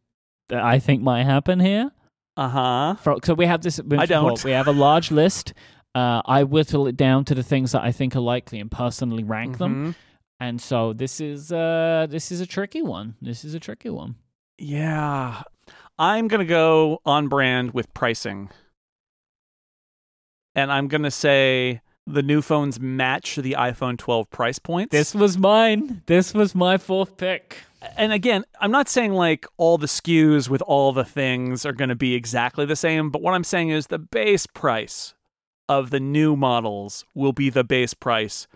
that 0.48 0.62
I 0.62 0.78
think 0.78 1.02
might 1.02 1.24
happen 1.24 1.60
here. 1.60 1.90
Uh 2.36 2.48
huh. 2.48 3.16
So 3.22 3.34
we 3.34 3.46
have 3.46 3.62
this. 3.62 3.80
I 3.98 4.06
don't. 4.06 4.42
We 4.44 4.52
have 4.52 4.66
a 4.66 4.72
large 4.72 5.10
list. 5.10 5.54
Uh, 5.94 6.22
I 6.24 6.42
whittle 6.42 6.88
it 6.88 6.96
down 6.96 7.24
to 7.26 7.34
the 7.34 7.44
things 7.44 7.72
that 7.72 7.82
I 7.82 7.92
think 7.92 8.16
are 8.16 8.20
likely 8.20 8.58
and 8.58 8.70
personally 8.70 9.22
rank 9.22 9.58
them. 9.58 9.74
Mm-hmm. 9.74 9.90
And 10.40 10.60
so 10.60 10.92
this 10.92 11.20
is 11.20 11.52
uh 11.52 12.06
this 12.10 12.32
is 12.32 12.40
a 12.40 12.46
tricky 12.46 12.82
one. 12.82 13.14
This 13.22 13.44
is 13.44 13.54
a 13.54 13.60
tricky 13.60 13.90
one. 13.90 14.16
Yeah. 14.58 15.42
I'm 15.98 16.26
going 16.26 16.40
to 16.40 16.46
go 16.46 17.00
on 17.04 17.28
brand 17.28 17.72
with 17.72 17.92
pricing. 17.94 18.50
And 20.54 20.72
I'm 20.72 20.88
going 20.88 21.02
to 21.02 21.10
say 21.10 21.80
the 22.06 22.22
new 22.22 22.42
phones 22.42 22.80
match 22.80 23.36
the 23.36 23.56
iPhone 23.58 23.96
12 23.96 24.28
price 24.30 24.58
points. 24.58 24.92
This 24.92 25.14
was 25.14 25.38
mine. 25.38 26.02
This 26.06 26.34
was 26.34 26.54
my 26.54 26.78
fourth 26.78 27.16
pick. 27.16 27.58
And 27.96 28.12
again, 28.12 28.44
I'm 28.60 28.70
not 28.70 28.88
saying 28.88 29.12
like 29.12 29.46
all 29.56 29.78
the 29.78 29.86
SKUs 29.86 30.48
with 30.48 30.62
all 30.62 30.92
the 30.92 31.04
things 31.04 31.64
are 31.64 31.72
going 31.72 31.88
to 31.88 31.94
be 31.94 32.14
exactly 32.14 32.64
the 32.66 32.76
same, 32.76 33.10
but 33.10 33.22
what 33.22 33.34
I'm 33.34 33.44
saying 33.44 33.70
is 33.70 33.86
the 33.86 33.98
base 33.98 34.46
price 34.46 35.14
of 35.68 35.90
the 35.90 36.00
new 36.00 36.36
models 36.36 37.04
will 37.14 37.32
be 37.32 37.50
the 37.50 37.64
base 37.64 37.94
price 37.94 38.46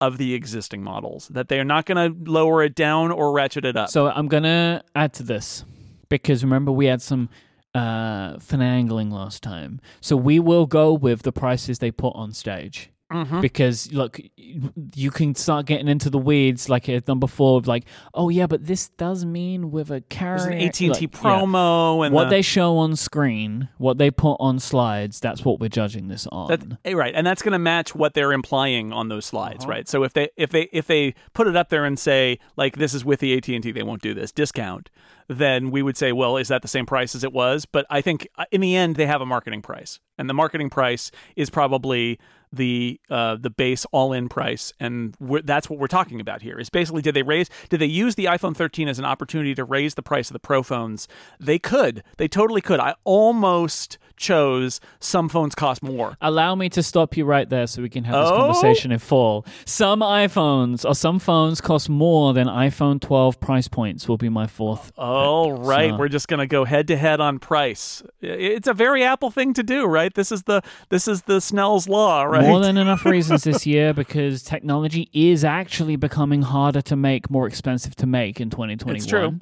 of 0.00 0.18
the 0.18 0.34
existing 0.34 0.82
models. 0.82 1.28
That 1.28 1.48
they 1.48 1.60
are 1.60 1.64
not 1.64 1.86
going 1.86 2.24
to 2.24 2.30
lower 2.30 2.62
it 2.62 2.74
down 2.74 3.10
or 3.10 3.32
ratchet 3.32 3.64
it 3.64 3.76
up. 3.76 3.90
So 3.90 4.08
I'm 4.08 4.28
gonna 4.28 4.82
add 4.94 5.12
to 5.14 5.22
this 5.22 5.64
because 6.08 6.44
remember 6.44 6.72
we 6.72 6.86
had 6.86 7.02
some 7.02 7.28
uh 7.74 8.36
finagling 8.36 9.12
last 9.12 9.42
time. 9.42 9.80
So 10.00 10.16
we 10.16 10.38
will 10.38 10.66
go 10.66 10.92
with 10.92 11.22
the 11.22 11.32
prices 11.32 11.78
they 11.78 11.90
put 11.90 12.14
on 12.14 12.32
stage. 12.32 12.90
Mhm. 13.14 13.40
Because 13.40 13.92
look, 13.92 14.18
you 14.36 15.10
can 15.10 15.34
start 15.34 15.66
getting 15.66 15.88
into 15.88 16.10
the 16.10 16.18
weeds 16.18 16.68
like 16.68 16.88
I've 16.88 17.04
done 17.04 17.20
before. 17.20 17.58
Of 17.58 17.66
like, 17.66 17.84
oh 18.12 18.28
yeah, 18.28 18.46
but 18.46 18.66
this 18.66 18.88
does 18.90 19.24
mean 19.24 19.70
with 19.70 19.90
a 19.90 20.00
carrier. 20.02 20.48
An 20.50 20.60
AT&T 20.68 20.88
like, 20.90 21.00
yeah. 21.00 21.06
promo 21.08 22.04
and 22.04 22.14
what 22.14 22.24
the- 22.24 22.30
they 22.30 22.42
show 22.42 22.76
on 22.78 22.96
screen, 22.96 23.68
what 23.78 23.98
they 23.98 24.10
put 24.10 24.34
on 24.40 24.58
slides, 24.58 25.20
that's 25.20 25.44
what 25.44 25.60
we're 25.60 25.68
judging 25.68 26.08
this 26.08 26.26
on. 26.32 26.48
That, 26.48 26.62
eh, 26.84 26.92
right, 26.94 27.14
and 27.14 27.26
that's 27.26 27.42
going 27.42 27.52
to 27.52 27.58
match 27.58 27.94
what 27.94 28.14
they're 28.14 28.32
implying 28.32 28.92
on 28.92 29.08
those 29.08 29.24
slides, 29.26 29.64
Uh-huh. 29.64 29.70
right? 29.72 29.88
So 29.88 30.02
if 30.02 30.12
they 30.12 30.28
if 30.36 30.50
they 30.50 30.68
if 30.72 30.86
they 30.86 31.14
put 31.34 31.46
it 31.46 31.56
up 31.56 31.68
there 31.68 31.84
and 31.84 31.98
say 31.98 32.38
like 32.56 32.76
this 32.76 32.94
is 32.94 33.04
with 33.04 33.20
the 33.20 33.32
AT 33.36 33.48
and 33.54 33.62
T, 33.62 33.70
they 33.72 33.82
won't 33.84 34.02
do 34.02 34.12
this 34.14 34.32
discount, 34.32 34.90
then 35.28 35.70
we 35.70 35.82
would 35.82 35.96
say, 35.96 36.12
well, 36.12 36.36
is 36.36 36.48
that 36.48 36.62
the 36.62 36.68
same 36.68 36.84
price 36.84 37.14
as 37.14 37.24
it 37.24 37.32
was? 37.32 37.64
But 37.64 37.86
I 37.88 38.00
think 38.00 38.28
uh, 38.36 38.44
in 38.50 38.60
the 38.60 38.74
end 38.76 38.96
they 38.96 39.06
have 39.06 39.20
a 39.20 39.26
marketing 39.26 39.62
price, 39.62 40.00
and 40.18 40.28
the 40.28 40.34
marketing 40.34 40.68
price 40.70 41.10
is 41.36 41.48
probably 41.50 42.18
the 42.54 43.00
uh, 43.10 43.36
the 43.36 43.50
base 43.50 43.86
all 43.92 44.12
in 44.12 44.28
price, 44.28 44.72
and 44.80 45.16
that's 45.44 45.68
what 45.68 45.78
we're 45.78 45.86
talking 45.86 46.20
about 46.20 46.42
here. 46.42 46.58
Is 46.58 46.70
basically 46.70 47.02
did 47.02 47.14
they 47.14 47.22
raise 47.22 47.48
did 47.68 47.80
they 47.80 47.86
use 47.86 48.14
the 48.14 48.26
iPhone 48.26 48.56
13 48.56 48.88
as 48.88 48.98
an 48.98 49.04
opportunity 49.04 49.54
to 49.54 49.64
raise 49.64 49.94
the 49.94 50.02
price 50.02 50.28
of 50.28 50.32
the 50.32 50.38
Pro 50.38 50.62
phones? 50.62 51.08
They 51.38 51.58
could, 51.58 52.02
they 52.16 52.28
totally 52.28 52.60
could. 52.60 52.80
I 52.80 52.94
almost 53.04 53.98
chose 54.16 54.80
some 55.00 55.28
phones 55.28 55.54
cost 55.54 55.82
more. 55.82 56.16
Allow 56.20 56.54
me 56.54 56.68
to 56.70 56.82
stop 56.82 57.16
you 57.16 57.24
right 57.24 57.48
there 57.48 57.66
so 57.66 57.82
we 57.82 57.88
can 57.88 58.04
have 58.04 58.14
this 58.24 58.30
Oh? 58.32 58.36
conversation 58.36 58.92
in 58.92 58.98
full. 58.98 59.44
Some 59.64 60.00
iPhones 60.00 60.88
or 60.88 60.94
some 60.94 61.18
phones 61.18 61.60
cost 61.60 61.88
more 61.88 62.32
than 62.32 62.46
iPhone 62.46 63.00
12 63.00 63.40
price 63.40 63.68
points, 63.68 64.08
will 64.08 64.16
be 64.16 64.28
my 64.28 64.46
fourth. 64.46 64.92
All 64.96 65.56
pick. 65.56 65.66
right, 65.66 65.90
So- 65.90 65.96
we're 65.96 66.08
just 66.08 66.28
gonna 66.28 66.46
go 66.46 66.64
head 66.64 66.88
to 66.88 66.96
head 66.96 67.20
on 67.20 67.38
price. 67.38 68.02
It's 68.20 68.68
a 68.68 68.74
very 68.74 69.02
Apple 69.04 69.30
thing 69.30 69.52
to 69.54 69.62
do, 69.62 69.84
right? 69.84 70.12
This 70.14 70.30
is 70.32 70.44
the 70.44 70.62
this 70.90 71.08
is 71.08 71.22
the 71.22 71.40
Snell's 71.40 71.88
law, 71.88 72.22
right? 72.24 72.42
More 72.46 72.60
than 72.60 72.76
enough 72.76 73.04
reasons 73.04 73.44
this 73.44 73.66
year 73.66 73.92
because 73.92 74.42
technology 74.42 75.08
is 75.12 75.44
actually 75.44 75.96
becoming 75.96 76.42
harder 76.42 76.80
to 76.82 76.96
make, 76.96 77.30
more 77.30 77.46
expensive 77.46 77.94
to 77.96 78.06
make 78.06 78.40
in 78.40 78.50
2021. 78.50 78.96
It's 78.96 79.06
true. 79.06 79.40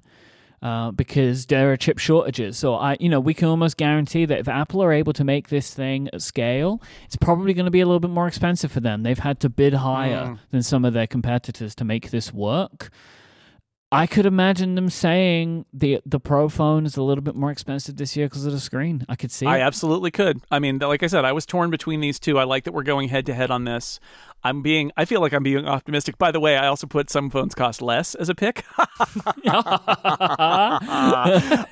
Uh, 0.62 0.92
because 0.92 1.46
there 1.46 1.72
are 1.72 1.76
chip 1.76 1.98
shortages. 1.98 2.56
So 2.56 2.74
I, 2.74 2.96
you 3.00 3.08
know, 3.08 3.18
we 3.18 3.34
can 3.34 3.48
almost 3.48 3.76
guarantee 3.76 4.26
that 4.26 4.38
if 4.38 4.46
Apple 4.46 4.80
are 4.80 4.92
able 4.92 5.12
to 5.14 5.24
make 5.24 5.48
this 5.48 5.74
thing 5.74 6.08
at 6.12 6.22
scale, 6.22 6.80
it's 7.04 7.16
probably 7.16 7.52
going 7.52 7.64
to 7.64 7.70
be 7.72 7.80
a 7.80 7.84
little 7.86 7.98
bit 7.98 8.12
more 8.12 8.28
expensive 8.28 8.70
for 8.70 8.78
them. 8.78 9.02
They've 9.02 9.18
had 9.18 9.40
to 9.40 9.48
bid 9.48 9.74
higher 9.74 10.24
Mm. 10.26 10.38
than 10.50 10.62
some 10.62 10.84
of 10.84 10.92
their 10.94 11.08
competitors 11.08 11.74
to 11.74 11.84
make 11.84 12.10
this 12.12 12.32
work. 12.32 12.90
I 13.90 14.06
could 14.06 14.24
imagine 14.24 14.74
them 14.74 14.88
saying 14.88 15.66
the 15.72 16.00
the 16.06 16.18
Pro 16.18 16.48
phone 16.48 16.86
is 16.86 16.96
a 16.96 17.02
little 17.02 17.20
bit 17.22 17.34
more 17.34 17.50
expensive 17.50 17.96
this 17.96 18.16
year 18.16 18.26
because 18.26 18.46
of 18.46 18.52
the 18.52 18.60
screen. 18.60 19.04
I 19.06 19.16
could 19.16 19.30
see. 19.30 19.44
I 19.46 19.58
it. 19.58 19.62
absolutely 19.62 20.10
could. 20.10 20.40
I 20.50 20.60
mean, 20.60 20.78
like 20.78 21.02
I 21.02 21.08
said, 21.08 21.26
I 21.26 21.32
was 21.32 21.44
torn 21.44 21.68
between 21.70 22.00
these 22.00 22.18
two. 22.18 22.38
I 22.38 22.44
like 22.44 22.64
that 22.64 22.72
we're 22.72 22.84
going 22.84 23.08
head 23.10 23.26
to 23.26 23.34
head 23.34 23.50
on 23.50 23.64
this. 23.64 24.00
I'm 24.44 24.62
being, 24.62 24.92
I 24.96 25.04
feel 25.04 25.20
like 25.20 25.32
I'm 25.32 25.42
being 25.42 25.66
optimistic. 25.66 26.18
By 26.18 26.30
the 26.32 26.40
way, 26.40 26.56
I 26.56 26.66
also 26.66 26.86
put 26.86 27.10
some 27.10 27.30
phones 27.30 27.54
cost 27.54 27.80
less 27.82 28.14
as 28.14 28.28
a 28.28 28.34
pick. 28.34 28.64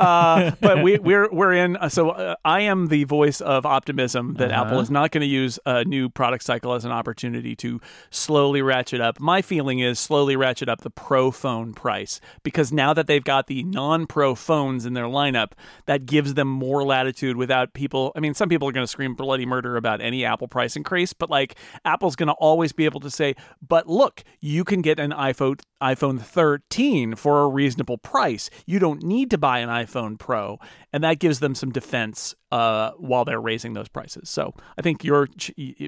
uh, 0.00 0.52
but 0.60 0.82
we, 0.82 0.98
we're 0.98 1.28
we're 1.32 1.52
in. 1.52 1.76
Uh, 1.76 1.88
so 1.88 2.10
uh, 2.10 2.34
I 2.44 2.60
am 2.60 2.88
the 2.88 3.04
voice 3.04 3.40
of 3.40 3.64
optimism 3.66 4.34
that 4.34 4.50
Uh-huh. 4.52 4.64
Apple 4.66 4.80
is 4.80 4.90
not 4.90 5.10
going 5.10 5.22
to 5.22 5.26
use 5.26 5.58
a 5.66 5.84
new 5.84 6.08
product 6.08 6.44
cycle 6.44 6.74
as 6.74 6.84
an 6.84 6.92
opportunity 6.92 7.56
to 7.56 7.80
slowly 8.10 8.62
ratchet 8.62 9.00
up. 9.00 9.20
My 9.20 9.42
feeling 9.42 9.78
is 9.80 9.98
slowly 9.98 10.36
ratchet 10.36 10.68
up 10.68 10.82
the 10.82 10.90
Pro 10.90 11.30
phone 11.30 11.72
price 11.72 12.20
because 12.42 12.72
now 12.72 12.92
that 12.94 13.06
they've 13.06 13.24
got 13.24 13.46
the 13.46 13.62
non-Pro 13.64 14.34
phones 14.34 14.86
in 14.86 14.94
their 14.94 15.04
lineup, 15.04 15.52
that 15.86 16.06
gives 16.06 16.34
them 16.34 16.48
more 16.48 16.84
latitude 16.84 17.36
without 17.36 17.72
people. 17.72 18.12
I 18.14 18.20
mean, 18.20 18.34
some 18.34 18.48
people 18.48 18.68
are 18.68 18.72
going 18.72 18.84
to 18.84 18.90
scream 18.90 19.14
bloody 19.14 19.46
murder 19.46 19.76
about 19.76 20.00
any 20.00 20.24
Apple 20.24 20.48
price 20.48 20.76
increase, 20.76 21.12
but 21.12 21.30
like 21.30 21.56
Apple's 21.84 22.16
going 22.16 22.26
to 22.28 22.34
always 22.34 22.59
be 22.72 22.84
able 22.84 23.00
to 23.00 23.10
say, 23.10 23.34
"But 23.66 23.86
look, 23.88 24.22
you 24.40 24.64
can 24.64 24.82
get 24.82 24.98
an 24.98 25.10
iPhone 25.10 25.60
iPhone 25.82 26.20
13 26.20 27.14
for 27.14 27.42
a 27.42 27.48
reasonable 27.48 27.98
price. 27.98 28.50
You 28.66 28.78
don't 28.78 29.02
need 29.02 29.30
to 29.30 29.38
buy 29.38 29.58
an 29.60 29.68
iPhone 29.68 30.18
Pro," 30.18 30.58
and 30.92 31.02
that 31.02 31.18
gives 31.18 31.40
them 31.40 31.54
some 31.54 31.70
defense 31.72 32.34
uh, 32.52 32.92
while 32.98 33.24
they're 33.24 33.40
raising 33.40 33.72
those 33.72 33.88
prices. 33.88 34.28
So 34.28 34.54
I 34.78 34.82
think 34.82 35.04
you're 35.04 35.28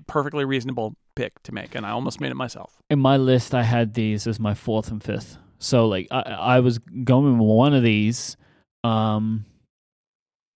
perfectly 0.07 0.45
reasonable 0.45 0.97
pick 1.15 1.43
to 1.43 1.53
make, 1.53 1.75
and 1.75 1.85
I 1.85 1.91
almost 1.91 2.21
made 2.21 2.31
it 2.31 2.37
myself. 2.37 2.81
in 2.91 2.99
my 2.99 3.17
list, 3.17 3.55
I 3.55 3.63
had 3.63 3.95
these 3.95 4.27
as 4.27 4.41
my 4.41 4.55
fourth 4.55 4.91
and 4.91 5.03
fifth. 5.03 5.37
So 5.59 5.87
like 5.87 6.09
I, 6.11 6.21
I 6.21 6.61
was 6.61 6.79
going 7.05 7.39
with 7.39 7.47
one 7.47 7.75
of 7.75 7.83
these. 7.83 8.37
Um, 8.85 9.47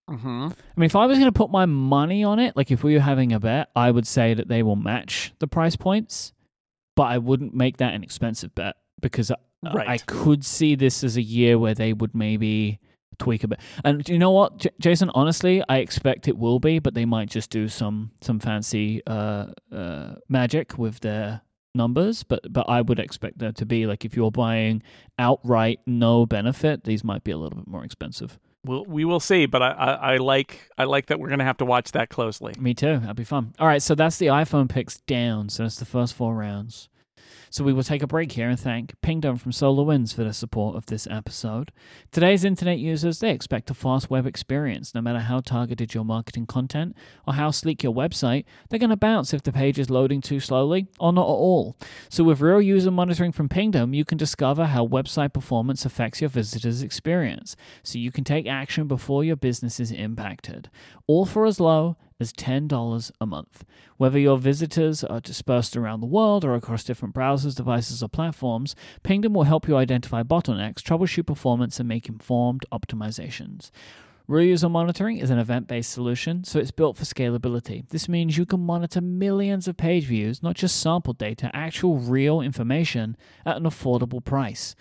Mm-hmm. 0.09 0.29
I 0.29 0.81
mean, 0.81 0.87
if 0.87 0.95
I 0.97 1.07
was 1.07 1.19
going 1.19 1.31
to 1.33 1.37
put 1.37 1.51
my 1.51 1.67
money 1.67 2.23
on 2.23 2.39
it, 2.39 2.57
like 2.57 2.71
if 2.71 2.85
we 2.85 2.95
were 2.95 3.01
having 3.01 3.33
a 3.33 3.41
bet, 3.41 3.71
I 3.75 3.91
would 3.91 4.07
say 4.07 4.35
that 4.35 4.49
they 4.49 4.63
will 4.63 4.77
match 4.77 5.33
the 5.41 5.49
price 5.49 5.75
points, 5.77 6.33
but 6.95 7.05
I 7.05 7.19
wouldn't 7.19 7.55
make 7.55 7.79
that 7.79 7.95
an 7.95 8.03
expensive 8.03 8.55
bet 8.55 8.77
because 9.01 9.31
I, 9.31 9.37
Right. 9.75 9.89
I 9.89 9.99
could 9.99 10.45
see 10.45 10.77
this 10.77 11.03
as 11.03 11.17
a 11.17 11.23
year 11.23 11.59
where 11.59 11.75
they 11.75 11.93
would 11.93 12.15
maybe 12.15 12.79
tweak 13.19 13.43
a 13.43 13.49
bit. 13.49 13.59
And 13.85 14.09
you 14.09 14.19
know 14.19 14.31
what, 14.31 14.59
J- 14.59 14.71
Jason? 14.79 15.11
Honestly, 15.13 15.61
I 15.69 15.79
expect 15.79 16.29
it 16.29 16.37
will 16.39 16.61
be, 16.61 16.79
but 16.79 16.95
they 16.95 17.05
might 17.05 17.29
just 17.31 17.51
do 17.51 17.67
some 17.67 18.13
some 18.21 18.39
fancy 18.39 19.03
uh, 19.09 19.47
uh, 19.73 20.17
magic 20.29 20.79
with 20.79 21.01
their 21.01 21.41
numbers. 21.75 22.23
But 22.23 22.53
but 22.53 22.69
I 22.69 22.81
would 22.83 23.01
expect 23.01 23.39
there 23.39 23.51
to 23.53 23.67
be 23.67 23.87
like 23.87 24.05
if 24.05 24.15
you're 24.15 24.31
buying 24.31 24.83
outright 25.19 25.81
no 25.87 26.27
benefit, 26.27 26.85
these 26.85 27.03
might 27.03 27.25
be 27.25 27.33
a 27.33 27.39
little 27.39 27.59
bit 27.59 27.67
more 27.67 27.83
expensive. 27.85 28.39
We'll, 28.67 28.85
we 28.85 29.05
will 29.05 29.21
see, 29.21 29.47
but 29.47 29.62
I, 29.62 29.71
I, 29.71 29.93
I 29.93 30.17
like 30.19 30.71
I 30.77 30.85
like 30.85 31.07
that 31.07 31.19
we're 31.19 31.29
to 31.39 31.45
have 31.45 31.59
to 31.59 31.64
watch 31.64 31.93
that 31.93 32.11
closely. 32.11 32.55
Me 32.59 32.75
too. 32.75 32.99
That'd 32.99 33.17
be 33.17 33.25
fun. 33.25 33.55
All 33.59 33.67
right, 33.67 33.83
so 33.83 33.95
that's 33.95 34.19
the 34.19 34.27
iPhone 34.27 34.69
picks 34.69 34.99
down. 34.99 35.49
So 35.49 35.62
that's 35.62 35.77
the 35.77 35.85
first 35.85 36.14
four 36.14 36.35
rounds. 36.35 36.89
So 37.51 37.64
we 37.64 37.72
will 37.72 37.82
take 37.82 38.03
a 38.03 38.07
break 38.07 38.32
here 38.32 38.49
and 38.49 38.59
thank 38.59 39.01
Pingdom 39.03 39.36
from 39.36 39.53
SolarWinds 39.53 40.14
for 40.14 40.24
the 40.24 40.32
support 40.32 40.76
of 40.76 40.86
this 40.86 41.07
episode. 41.11 41.72
Today's 42.11 42.44
internet 42.44 42.78
users, 42.78 43.20
they 43.20 43.30
expect 43.30 43.70
a 43.70 43.74
fast 43.74 44.11
web 44.11 44.26
experience. 44.26 44.94
No 44.94 45.01
matter 45.01 45.20
how 45.20 45.40
targeted 45.40 45.94
your 45.94 46.05
marketing 46.05 46.47
content 46.47 46.97
or 47.26 47.34
how 47.34 47.51
sleek 47.51 47.82
your 47.82 47.94
website, 47.94 48.44
they're 48.68 48.78
going 48.78 48.90
to 48.90 48.97
bounce 48.97 49.32
if 49.32 49.42
the 49.42 49.53
page 49.53 49.78
is 49.78 49.90
loading 49.90 50.20
too 50.20 50.40
slowly 50.40 50.88
or 50.99 51.12
not 51.12 51.22
at 51.22 51.26
all. 51.26 51.76
So 52.09 52.24
with 52.24 52.40
real 52.40 52.61
user 52.61 52.90
monitoring 52.90 53.32
from 53.32 53.49
Pingdom, 53.49 53.94
you 53.94 54.05
can 54.05 54.18
discover 54.18 54.66
how 54.66 54.86
website 54.86 55.32
performance 55.32 55.84
affects 55.84 56.20
your 56.20 56.30
visitors' 56.30 56.82
experience. 56.82 57.57
So 57.82 57.99
you 57.99 58.11
can 58.11 58.24
take 58.24 58.47
action 58.47 58.86
before 58.88 59.24
your 59.24 59.36
business 59.36 59.80
is 59.80 59.92
impacted. 59.92 60.68
All 61.07 61.26
for 61.26 61.47
as 61.47 61.61
low 61.61 61.97
as 62.19 62.33
$10 62.33 63.11
a 63.21 63.27
month. 63.27 63.64
Whether 63.97 64.19
your 64.19 64.39
visitors 64.39 65.05
are 65.05 65.21
dispersed 65.21 65.77
around 65.77 66.01
the 66.01 66.07
world 66.07 66.45
or 66.45 66.55
across 66.55 66.85
different 66.85 67.14
browsers, 67.14 67.57
devices, 67.57 68.03
or 68.03 68.09
platforms, 68.09 68.75
Pingdom 69.03 69.35
will 69.35 69.45
help 69.45 69.69
you 69.69 69.77
identify 69.77 70.23
bottlenecks, 70.23 70.81
troubleshoot 70.81 71.27
performance, 71.27 71.79
and 71.79 71.89
make 71.89 72.09
informed 72.09 72.64
optimizations. 72.73 73.71
Real 74.29 74.49
user 74.49 74.69
monitoring 74.69 75.19
is 75.19 75.31
an 75.31 75.39
event 75.39 75.69
based 75.69 75.93
solution, 75.93 76.43
so 76.43 76.59
it's 76.59 76.73
built 76.73 76.97
for 76.97 77.05
scalability. 77.05 77.89
This 77.91 78.09
means 78.09 78.37
you 78.37 78.45
can 78.45 78.59
monitor 78.59 79.01
millions 79.01 79.69
of 79.69 79.77
page 79.77 80.05
views, 80.05 80.43
not 80.43 80.57
just 80.57 80.81
sample 80.81 81.12
data, 81.12 81.49
actual 81.55 81.99
real 81.99 82.41
information 82.41 83.17
at 83.45 83.57
an 83.57 83.62
affordable 83.62 84.25
price. 84.25 84.75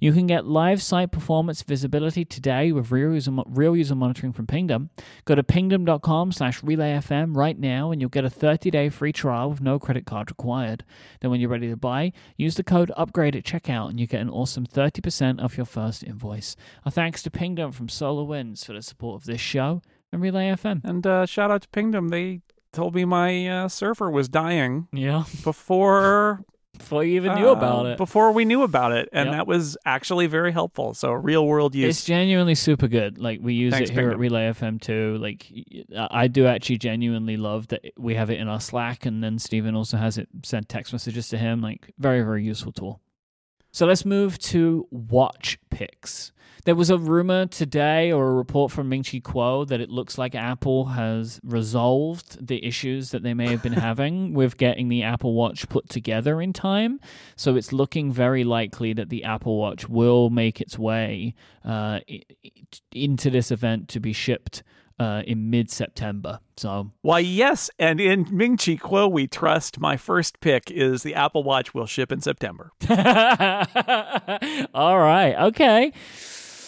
You 0.00 0.12
can 0.12 0.26
get 0.26 0.46
live 0.46 0.82
site 0.82 1.10
performance 1.12 1.62
visibility 1.62 2.24
today 2.24 2.72
with 2.72 2.90
real 2.90 3.14
user, 3.14 3.32
real 3.46 3.76
user 3.76 3.94
monitoring 3.94 4.32
from 4.32 4.46
Pingdom. 4.46 4.90
Go 5.24 5.34
to 5.34 5.42
pingdom.com 5.42 6.32
slash 6.32 6.60
relayfm 6.60 7.36
right 7.36 7.58
now 7.58 7.90
and 7.90 8.00
you'll 8.00 8.10
get 8.10 8.24
a 8.24 8.30
30-day 8.30 8.88
free 8.90 9.12
trial 9.12 9.50
with 9.50 9.60
no 9.60 9.78
credit 9.78 10.06
card 10.06 10.30
required. 10.30 10.84
Then 11.20 11.30
when 11.30 11.40
you're 11.40 11.50
ready 11.50 11.68
to 11.68 11.76
buy, 11.76 12.12
use 12.36 12.56
the 12.56 12.64
code 12.64 12.92
UPGRADE 12.96 13.36
at 13.36 13.44
checkout 13.44 13.90
and 13.90 14.00
you 14.00 14.06
get 14.06 14.20
an 14.20 14.30
awesome 14.30 14.66
30% 14.66 15.42
off 15.42 15.56
your 15.56 15.66
first 15.66 16.02
invoice. 16.02 16.56
Our 16.84 16.92
thanks 16.92 17.22
to 17.22 17.30
Pingdom 17.30 17.72
from 17.72 17.88
SolarWinds 17.88 18.64
for 18.64 18.72
the 18.72 18.82
support 18.82 19.22
of 19.22 19.26
this 19.26 19.40
show 19.40 19.82
and 20.12 20.20
Relay 20.22 20.50
FM. 20.50 20.84
And 20.84 21.06
uh, 21.06 21.26
shout 21.26 21.50
out 21.50 21.62
to 21.62 21.68
Pingdom. 21.68 22.08
They 22.08 22.40
told 22.72 22.94
me 22.94 23.04
my 23.04 23.48
uh, 23.48 23.68
server 23.68 24.10
was 24.10 24.28
dying 24.28 24.88
Yeah, 24.92 25.24
before 25.42 26.44
before 26.78 27.04
you 27.04 27.16
even 27.16 27.34
knew 27.34 27.48
uh, 27.48 27.52
about 27.52 27.86
it. 27.86 27.98
Before 27.98 28.32
we 28.32 28.44
knew 28.44 28.62
about 28.62 28.92
it, 28.92 29.08
and 29.12 29.28
Yep. 29.28 29.36
that 29.36 29.46
was 29.46 29.76
actually 29.84 30.26
very 30.26 30.52
helpful. 30.52 30.94
So 30.94 31.12
real 31.12 31.46
world 31.46 31.74
use. 31.74 31.96
It's 31.98 32.04
genuinely 32.04 32.54
super 32.54 32.88
good. 32.88 33.18
Like 33.18 33.40
we 33.42 33.54
use 33.54 33.72
Thanks, 33.72 33.90
it 33.90 33.92
here 33.92 34.10
at 34.10 34.18
Relay 34.18 34.50
FM 34.50 34.80
too. 34.80 35.18
Like 35.18 35.46
I 35.96 36.28
do 36.28 36.46
actually 36.46 36.78
genuinely 36.78 37.36
love 37.36 37.68
that 37.68 37.84
we 37.98 38.14
have 38.14 38.30
it 38.30 38.38
in 38.38 38.48
our 38.48 38.60
Slack, 38.60 39.06
and 39.06 39.22
then 39.22 39.38
Stephen 39.38 39.74
also 39.74 39.96
has 39.96 40.18
it 40.18 40.28
send 40.44 40.68
text 40.68 40.92
messages 40.92 41.28
to 41.28 41.38
him. 41.38 41.60
Like 41.60 41.92
very 41.98 42.22
very 42.22 42.44
useful 42.44 42.72
tool. 42.72 43.00
So 43.72 43.84
let's 43.86 44.04
move 44.04 44.38
to 44.38 44.86
watch 44.90 45.58
picks. 45.70 46.32
There 46.66 46.74
was 46.74 46.90
a 46.90 46.98
rumor 46.98 47.46
today 47.46 48.10
or 48.10 48.26
a 48.26 48.32
report 48.32 48.72
from 48.72 48.88
Ming 48.88 49.04
Chi 49.04 49.20
Kuo 49.20 49.68
that 49.68 49.80
it 49.80 49.88
looks 49.88 50.18
like 50.18 50.34
Apple 50.34 50.86
has 50.86 51.38
resolved 51.44 52.44
the 52.44 52.66
issues 52.66 53.12
that 53.12 53.22
they 53.22 53.34
may 53.34 53.46
have 53.50 53.62
been 53.62 53.72
having 53.88 54.34
with 54.34 54.56
getting 54.56 54.88
the 54.88 55.04
Apple 55.04 55.34
Watch 55.34 55.68
put 55.68 55.88
together 55.88 56.42
in 56.42 56.52
time. 56.52 56.98
So 57.36 57.54
it's 57.54 57.72
looking 57.72 58.10
very 58.10 58.42
likely 58.42 58.92
that 58.94 59.10
the 59.10 59.22
Apple 59.22 59.58
Watch 59.58 59.88
will 59.88 60.28
make 60.28 60.60
its 60.60 60.76
way 60.76 61.36
uh, 61.64 62.00
into 62.90 63.30
this 63.30 63.52
event 63.52 63.88
to 63.90 64.00
be 64.00 64.12
shipped 64.12 64.64
uh, 64.98 65.22
in 65.24 65.48
mid 65.48 65.70
September. 65.70 66.40
So 66.56 66.90
Why, 67.02 67.20
yes. 67.20 67.70
And 67.78 68.00
in 68.00 68.26
Ming 68.36 68.56
Chi 68.56 68.74
Kuo, 68.74 69.08
we 69.08 69.28
trust. 69.28 69.78
My 69.78 69.96
first 69.96 70.40
pick 70.40 70.72
is 70.72 71.04
the 71.04 71.14
Apple 71.14 71.44
Watch 71.44 71.74
will 71.74 71.86
ship 71.86 72.10
in 72.10 72.20
September. 72.20 72.72
All 74.74 74.98
right, 74.98 75.36
okay. 75.38 75.92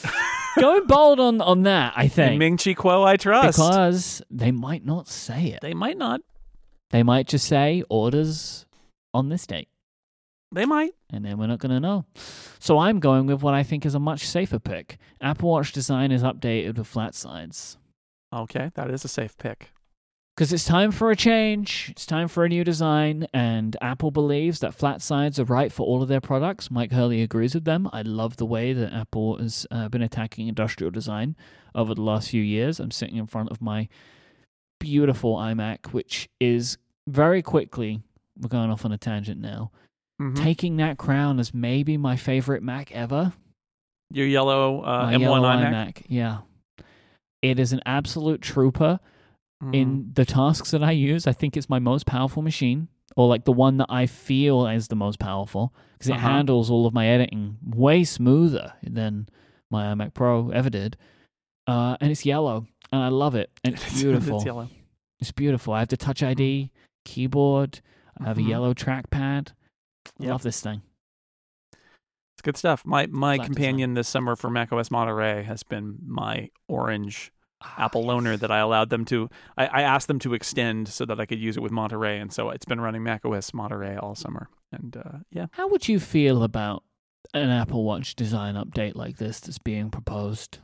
Going 0.61 0.87
bold 0.87 1.21
on 1.21 1.41
on 1.41 1.63
that, 1.63 1.93
I 1.97 2.09
think, 2.09 2.39
Ming 2.39 2.57
Chi 2.57 2.75
Kuo, 2.75 3.05
I 3.07 3.17
trust. 3.17 3.57
because 3.59 4.23
they 4.31 4.51
might 4.51 4.85
not 4.85 5.07
say 5.09 5.47
it. 5.47 5.61
they 5.63 5.75
might 5.75 5.97
not. 5.97 6.21
They 6.91 7.03
might 7.03 7.29
just 7.29 7.47
say 7.47 7.85
orders 7.89 8.67
on 9.15 9.29
this 9.29 9.47
date, 9.47 9.69
They 10.53 10.65
might. 10.67 10.93
and 11.13 11.25
then 11.25 11.39
we're 11.39 11.47
not 11.47 11.59
going 11.61 11.71
to 11.73 11.81
know. 11.81 12.07
So 12.59 12.79
I'm 12.79 12.99
going 12.99 13.27
with 13.27 13.43
what 13.43 13.55
I 13.55 13.63
think 13.63 13.87
is 13.87 13.95
a 13.95 14.01
much 14.01 14.27
safer 14.27 14.59
pick. 14.59 14.99
Apple 15.21 15.51
Watch 15.51 15.71
design 15.73 16.11
is 16.13 16.23
updated 16.23 16.77
with 16.79 16.87
flat 16.89 17.15
sides. 17.15 17.79
Okay, 18.35 18.71
that 18.75 18.91
is 18.91 19.05
a 19.05 19.09
safe 19.09 19.37
pick. 19.39 19.71
Because 20.39 20.53
it's 20.53 20.65
time 20.65 20.93
for 20.93 21.11
a 21.11 21.17
change. 21.17 21.89
It's 21.91 22.07
time 22.07 22.29
for 22.29 22.45
a 22.45 22.49
new 22.49 22.63
design, 22.63 23.27
and 23.35 23.77
Apple 23.81 24.13
believes 24.13 24.61
that 24.61 24.73
flat 24.73 25.03
sides 25.03 25.41
are 25.41 25.45
right 25.45 25.73
for 25.73 25.85
all 25.85 26.01
of 26.01 26.07
their 26.07 26.21
products. 26.21 26.69
Myke 26.69 26.93
Hurley 26.93 27.23
agrees 27.23 27.57
with 27.57 27.65
them. 27.65 27.91
I 27.93 28.03
love 28.03 28.37
the 28.37 28.47
way 28.47 28.73
that 28.73 28.93
Apple 28.93 29.39
has 29.39 29.67
uh, 29.73 29.89
been 29.89 30.01
attacking 30.01 30.47
industrial 30.47 30.93
design 30.93 31.35
over 31.75 31.93
the 31.93 32.03
last 32.03 32.31
few 32.31 32.41
years. 32.41 32.79
I'm 32.79 32.93
sitting 32.93 33.17
in 33.17 33.27
front 33.27 33.51
of 33.51 33.61
my 33.61 33.89
beautiful 34.79 35.35
iMac, 35.35 35.87
which 35.89 36.29
is 36.39 36.79
very 37.09 37.43
quickly, 37.43 38.01
we're 38.41 38.49
going 38.49 38.71
off 38.71 38.85
on 38.85 38.93
a 38.93 38.97
tangent 38.97 39.41
now, 39.41 39.73
Mhm. 40.23 40.37
taking 40.37 40.77
that 40.77 40.99
crown 40.99 41.41
as 41.41 41.53
maybe 41.53 41.97
my 41.97 42.15
favorite 42.15 42.63
Mac 42.63 42.93
ever. 42.93 43.33
Your 44.13 44.29
yellow 44.29 44.83
uh, 44.83 45.11
M1 45.11 45.21
yellow 45.21 45.49
iMac. 45.49 46.05
Yeah. 46.07 46.43
It 47.43 47.59
is 47.59 47.73
an 47.73 47.81
absolute 47.85 48.41
trooper 48.41 49.01
Mhm. 49.63 49.75
in 49.75 50.11
the 50.15 50.25
tasks 50.25 50.71
that 50.71 50.83
I 50.85 50.93
use, 50.93 51.27
I 51.27 51.33
think 51.33 51.57
it's 51.57 51.69
my 51.69 51.79
most 51.81 52.07
powerful 52.07 52.43
machine, 52.43 52.89
or 53.17 53.27
like 53.27 53.45
the 53.45 53.53
one 53.53 53.77
that 53.79 53.87
I 53.91 54.07
feel 54.07 54.67
is 54.67 54.89
the 54.89 54.95
most 54.97 55.19
powerful, 55.19 55.75
because 55.95 56.09
it 56.09 56.13
Uh-huh. 56.15 56.29
handles 56.29 56.71
all 56.71 56.87
of 56.87 56.95
my 56.95 57.07
editing 57.09 57.59
way 57.65 58.05
smoother 58.05 58.75
than 58.83 59.29
my 59.71 59.87
iMac 59.93 60.15
Pro 60.15 60.51
ever 60.51 60.71
did. 60.71 60.97
Uh, 61.67 61.97
and 62.01 62.11
it's 62.13 62.25
yellow, 62.25 62.67
and 62.93 63.03
I 63.03 63.09
love 63.09 63.35
it. 63.35 63.51
And 63.65 63.75
it's 63.75 63.83
beautiful. 64.03 64.37
it's 64.37 64.47
yellow. 64.47 64.69
It's 65.21 65.33
beautiful. 65.33 65.75
I 65.75 65.81
have 65.81 65.89
the 65.89 65.97
Touch 65.97 66.23
ID 66.23 66.71
keyboard. 67.05 67.81
I 68.21 68.25
have 68.29 68.39
a 68.39 68.43
yellow 68.43 68.75
trackpad. 68.75 69.49
I 70.07 70.23
Yep. 70.25 70.31
love 70.31 70.43
this 70.43 70.61
thing. 70.61 70.83
It's 72.35 72.43
good 72.43 72.57
stuff. 72.57 72.85
My 72.87 73.07
my 73.09 73.37
Flat 73.37 73.47
companion 73.47 73.95
this 73.95 74.09
summer 74.09 74.37
for 74.37 74.49
macOS 74.49 74.91
Monterey 74.93 75.43
has 75.43 75.63
been 75.65 75.99
my 76.07 76.51
orange 76.69 77.33
Apple 77.77 78.09
Ah, 78.09 78.13
loaner 78.15 78.39
that 78.39 78.51
I 78.51 78.59
allowed 78.59 78.91
them 78.91 79.05
to. 79.07 79.29
I, 79.57 79.67
I 79.67 79.83
asked 79.83 80.07
them 80.09 80.19
to 80.21 80.35
extend 80.35 80.89
so 80.89 81.05
that 81.05 81.19
I 81.19 81.27
could 81.27 81.39
use 81.41 81.57
it 81.57 81.63
with 81.63 81.73
Monterey, 81.73 82.19
and 82.21 82.33
so 82.33 82.51
it's 82.51 82.65
been 82.65 82.81
running 82.81 83.03
macOS 83.03 83.53
Monterey 83.53 83.97
all 83.97 84.15
summer. 84.15 84.49
And 84.73 84.97
uh, 84.97 85.19
yeah, 85.31 85.47
How 85.53 85.67
would 85.69 85.89
you 85.89 85.99
feel 85.99 86.43
about 86.43 86.85
an 87.35 87.51
Apple 87.51 87.85
Watch 87.85 88.15
design 88.15 88.55
update 88.55 88.95
like 88.95 89.17
this 89.19 89.41
that's 89.41 89.59
being 89.59 89.91
proposed? 89.91 90.59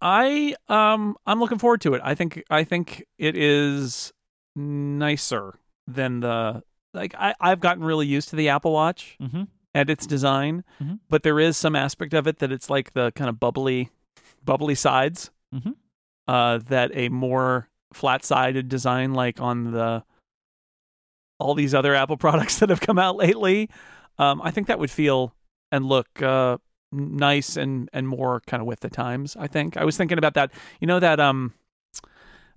I 0.00 0.54
um 0.68 1.16
I'm 1.26 1.40
looking 1.40 1.58
forward 1.58 1.80
to 1.82 1.94
it. 1.94 2.00
I 2.04 2.14
think 2.14 2.42
I 2.50 2.64
think 2.64 3.04
it 3.18 3.36
is 3.36 4.12
nicer 4.54 5.54
than 5.86 6.20
the 6.20 6.62
like 6.94 7.14
I 7.18 7.34
I've 7.40 7.60
gotten 7.60 7.82
really 7.84 8.06
used 8.06 8.28
to 8.30 8.36
the 8.36 8.48
Apple 8.48 8.72
Watch 8.72 9.16
Mm-hmm. 9.20 9.44
and 9.74 9.90
its 9.90 10.06
design, 10.06 10.64
Mhm. 10.80 11.00
but 11.08 11.22
there 11.24 11.40
is 11.40 11.56
some 11.56 11.74
aspect 11.76 12.14
of 12.14 12.26
it 12.26 12.38
that 12.38 12.52
it's 12.52 12.70
like 12.70 12.92
the 12.92 13.10
kind 13.12 13.28
of 13.28 13.40
bubbly 13.40 13.90
bubbly 14.44 14.74
sides 14.76 15.30
Mhm. 15.54 15.74
uh 16.26 16.58
that 16.68 16.90
a 16.94 17.08
more 17.08 17.68
flat-sided 17.92 18.68
design 18.68 19.14
like 19.14 19.40
on 19.40 19.72
the 19.72 20.04
all 21.40 21.54
these 21.54 21.74
other 21.74 21.94
Apple 21.94 22.16
products 22.26 22.58
that 22.58 22.68
have 22.68 22.80
come 22.80 22.98
out 22.98 23.16
lately, 23.16 23.68
um 24.18 24.40
I 24.42 24.50
think 24.50 24.66
that 24.66 24.78
would 24.78 24.90
feel 24.90 25.34
and 25.72 25.86
look 25.86 26.20
uh 26.22 26.58
nice 26.90 27.56
and 27.56 27.88
and 27.92 28.08
more 28.08 28.40
kind 28.46 28.62
of 28.62 28.66
with 28.66 28.80
the 28.80 28.88
times 28.88 29.36
i 29.38 29.46
think 29.46 29.76
i 29.76 29.84
was 29.84 29.98
thinking 29.98 30.16
about 30.16 30.32
that 30.32 30.50
you 30.80 30.86
know 30.86 30.98
that 30.98 31.20
um 31.20 31.52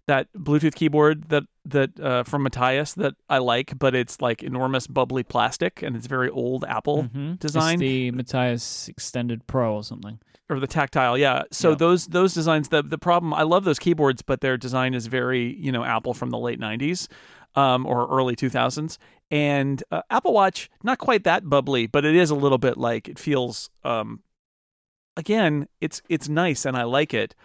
that 0.07 0.27
bluetooth 0.33 0.73
keyboard 0.73 1.27
that 1.27 1.43
that 1.65 1.99
uh 1.99 2.23
from 2.23 2.41
matias 2.43 2.95
that 2.95 3.13
i 3.29 3.37
like 3.37 3.77
but 3.77 3.93
it's 3.93 4.19
like 4.19 4.41
enormous 4.41 4.87
bubbly 4.87 5.23
plastic 5.23 5.83
and 5.83 5.95
it's 5.95 6.07
very 6.07 6.29
old 6.29 6.65
apple 6.65 7.03
Mhm. 7.03 7.37
design. 7.39 7.73
It's 7.73 7.79
the 7.81 8.11
Matias 8.11 8.89
Extended 8.89 9.45
Pro 9.45 9.75
or 9.75 9.83
something. 9.83 10.19
or 10.49 10.59
the 10.59 10.67
tactile 10.67 11.17
yeah 11.17 11.43
so 11.51 11.69
Yeah. 11.69 11.75
those 11.75 12.07
those 12.07 12.33
designs 12.33 12.69
the 12.69 12.81
the 12.81 12.97
problem 12.97 13.33
i 13.33 13.43
love 13.43 13.63
those 13.63 13.79
keyboards 13.79 14.21
but 14.21 14.41
their 14.41 14.57
design 14.57 14.93
is 14.93 15.05
very 15.07 15.55
you 15.59 15.71
know 15.71 15.83
apple 15.83 16.13
from 16.13 16.29
the 16.31 16.37
late 16.39 16.59
90s 16.59 17.07
um 17.55 17.85
or 17.85 18.07
early 18.09 18.35
2000s 18.35 18.97
and 19.29 19.83
uh, 19.91 20.01
apple 20.09 20.33
watch 20.33 20.69
not 20.83 20.97
quite 20.97 21.23
that 21.25 21.47
bubbly 21.49 21.85
but 21.87 22.03
it 22.05 22.15
is 22.15 22.29
a 22.31 22.35
little 22.35 22.57
bit 22.57 22.75
like 22.77 23.07
it 23.07 23.17
feels 23.19 23.69
um 23.85 24.23
again 25.17 25.67
it's 25.79 26.01
it's 26.09 26.27
nice 26.27 26.65
and 26.65 26.75
i 26.75 26.83
like 26.83 27.13
it 27.13 27.35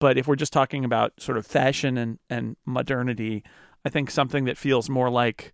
but 0.00 0.18
if 0.18 0.26
we're 0.26 0.36
just 0.36 0.52
talking 0.52 0.84
about 0.84 1.12
sort 1.18 1.38
of 1.38 1.46
fashion 1.46 1.96
and 1.96 2.18
and 2.28 2.56
modernity 2.64 3.42
i 3.84 3.88
think 3.88 4.10
something 4.10 4.44
that 4.44 4.58
feels 4.58 4.88
more 4.88 5.10
like 5.10 5.52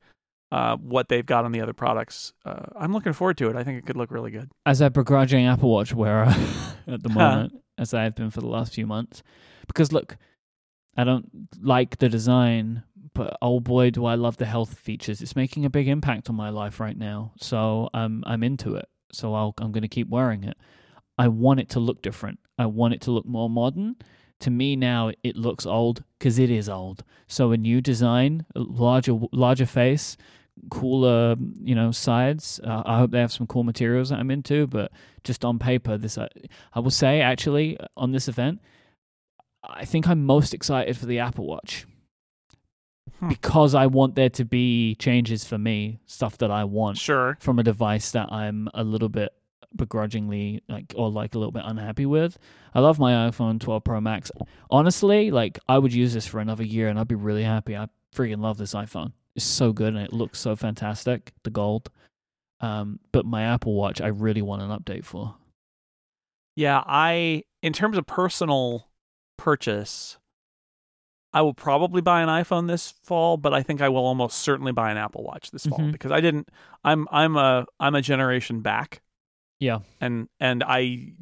uh, 0.53 0.77
what 0.77 1.09
they've 1.09 1.27
got 1.27 1.45
on 1.45 1.53
the 1.53 1.61
other 1.61 1.73
products. 1.73 2.33
Uh, 2.45 2.67
I'm 2.77 2.93
looking 2.93 3.13
forward 3.13 3.39
to 3.39 3.49
it. 3.49 3.57
I 3.57 3.63
think 3.63 3.79
it 3.79 3.87
could 3.87 3.97
look 3.97 4.11
really 4.11 4.31
good. 4.31 4.51
As 4.67 4.81
a 4.81 4.91
begrudging 4.91 5.47
Apple 5.47 5.71
Watch 5.71 5.95
wearer 5.95 6.25
at 6.87 7.03
the 7.03 7.09
moment, 7.09 7.53
as 7.79 7.95
I 7.95 8.03
have 8.03 8.17
been 8.17 8.31
for 8.31 8.41
the 8.41 8.49
last 8.49 8.75
few 8.75 8.87
months, 8.87 9.23
because 9.67 9.93
look, 9.93 10.17
I 10.97 11.05
don't 11.05 11.49
like 11.63 11.99
the 11.99 12.09
design, 12.09 12.83
but 13.15 13.37
oh 13.41 13.61
boy, 13.61 13.91
do 13.91 14.05
I 14.05 14.17
love 14.17 14.39
the 14.39 14.47
health 14.47 14.79
features. 14.79 15.23
It's 15.23 15.37
making 15.37 15.65
a 15.65 15.71
big 15.71 15.89
impact 15.89 16.29
on 16.29 16.35
my 16.35 16.51
life 16.51 16.81
right 16.81 16.97
now, 16.97 17.33
so 17.39 17.89
I'm 17.95 18.25
I'm 18.27 18.43
into 18.43 18.75
it. 18.75 18.87
So 19.13 19.35
I'll, 19.35 19.55
I'm 19.59 19.73
going 19.73 19.83
to 19.83 19.89
keep 19.89 20.09
wearing 20.09 20.45
it. 20.45 20.57
I 21.19 21.29
want 21.29 21.61
it 21.61 21.71
to 21.71 21.81
look 21.81 22.01
different. 22.03 22.39
I 22.59 22.67
want 22.67 22.95
it 22.95 23.01
to 23.03 23.11
look 23.11 23.27
more 23.27 23.51
modern. 23.51 23.97
To 24.41 24.51
me 24.51 24.75
now, 24.77 25.13
it 25.23 25.37
looks 25.37 25.67
old 25.67 26.05
because 26.19 26.39
it 26.39 26.51
is 26.51 26.69
old. 26.69 27.05
So 27.29 27.53
a 27.53 27.57
new 27.57 27.81
design, 27.81 28.47
a 28.55 28.61
larger 28.61 29.19
larger 29.33 29.67
face, 29.67 30.17
cooler 30.71 31.37
you 31.63 31.75
know 31.75 31.91
sides. 31.91 32.61
Uh, 32.65 32.83
I 32.85 32.99
hope 32.99 33.11
they 33.11 33.21
have 33.21 33.33
some 33.33 33.47
cool 33.47 33.65
materials 33.65 34.09
that 34.11 34.19
I'm 34.19 34.31
into. 34.31 34.67
But 34.67 34.93
just 35.25 35.45
on 35.45 35.59
paper, 35.59 35.97
this 35.99 36.17
I, 36.19 36.29
I 36.73 36.81
will 36.81 36.91
say 36.91 37.21
actually 37.21 37.79
on 37.97 38.13
this 38.13 38.29
event, 38.29 38.61
I 39.63 39.85
think 39.85 40.09
I'm 40.09 40.25
most 40.25 40.55
excited 40.55 40.97
for 40.97 41.07
the 41.07 41.19
Apple 41.19 41.47
Watch 41.47 41.87
Hmm. 43.19 43.29
because 43.29 43.75
I 43.75 43.87
want 43.87 44.15
there 44.15 44.31
to 44.31 44.45
be 44.45 44.95
changes 44.95 45.45
for 45.45 45.59
me, 45.59 45.99
stuff 46.07 46.39
that 46.39 46.51
I 46.51 46.65
want 46.65 46.97
Sure. 46.97 47.37
from 47.41 47.59
a 47.59 47.63
device 47.63 48.11
that 48.13 48.33
I'm 48.33 48.69
a 48.73 48.85
little 48.85 49.09
bit 49.11 49.33
begrudgingly 49.77 50.63
like 50.69 50.93
or 50.97 51.11
like 51.11 51.35
a 51.35 51.39
little 51.39 51.53
bit 51.53 51.63
unhappy 51.65 52.07
with. 52.07 52.39
I 52.75 52.81
love 52.81 52.99
my 52.99 53.29
iPhone 53.31 53.61
12 53.61 53.85
Pro 53.85 54.01
Max. 54.01 54.31
Honestly, 54.71 55.31
like 55.31 55.59
I 55.69 55.79
would 55.79 55.93
use 55.95 56.13
this 56.15 56.27
for 56.27 56.41
another 56.41 56.65
year 56.65 56.89
and 56.89 56.99
I'd 56.99 57.09
be 57.09 57.15
really 57.15 57.45
happy. 57.45 57.77
I 57.77 57.89
freaking 58.15 58.41
love 58.41 58.59
this 58.59 58.75
iPhone. 58.75 59.13
It's 59.37 59.45
so 59.45 59.73
good 59.73 59.95
and 59.95 60.03
it 60.05 60.13
looks 60.13 60.39
so 60.41 60.57
fantastic, 60.57 61.33
the 61.45 61.51
gold. 61.51 61.91
Um, 62.61 62.99
but 63.13 63.25
my 63.25 63.43
Apple 63.45 63.75
Watch, 63.75 64.01
I 64.01 64.09
really 64.09 64.43
want 64.43 64.63
an 64.63 64.71
update 64.71 65.05
for. 65.05 65.37
Yeah, 66.57 66.83
I 66.85 67.45
in 67.63 67.73
terms 67.73 67.97
of 67.97 68.07
personal 68.07 68.89
purchase, 69.39 70.19
I 71.33 71.43
will 71.43 71.55
probably 71.55 72.01
buy 72.03 72.23
an 72.23 72.29
iPhone 72.29 72.67
this 72.67 72.91
fall, 73.05 73.37
but 73.37 73.55
I 73.55 73.63
think 73.63 73.81
I 73.81 73.89
will 73.89 74.05
almost 74.05 74.39
certainly 74.41 74.73
buy 74.73 74.91
an 74.91 74.97
Apple 74.97 75.23
Watch 75.23 75.53
this 75.53 75.65
fall 75.67 75.79
Mhm. 75.79 75.93
because 75.93 76.11
I 76.11 76.21
didn't 76.21 76.49
I'm 76.85 77.07
I'm 77.13 77.37
a 77.37 77.67
I'm 77.79 77.95
a 77.95 78.03
generation 78.03 78.61
back. 78.61 79.01
Yeah. 79.61 79.81
And 80.01 80.29
and 80.41 80.65
I 80.65 81.13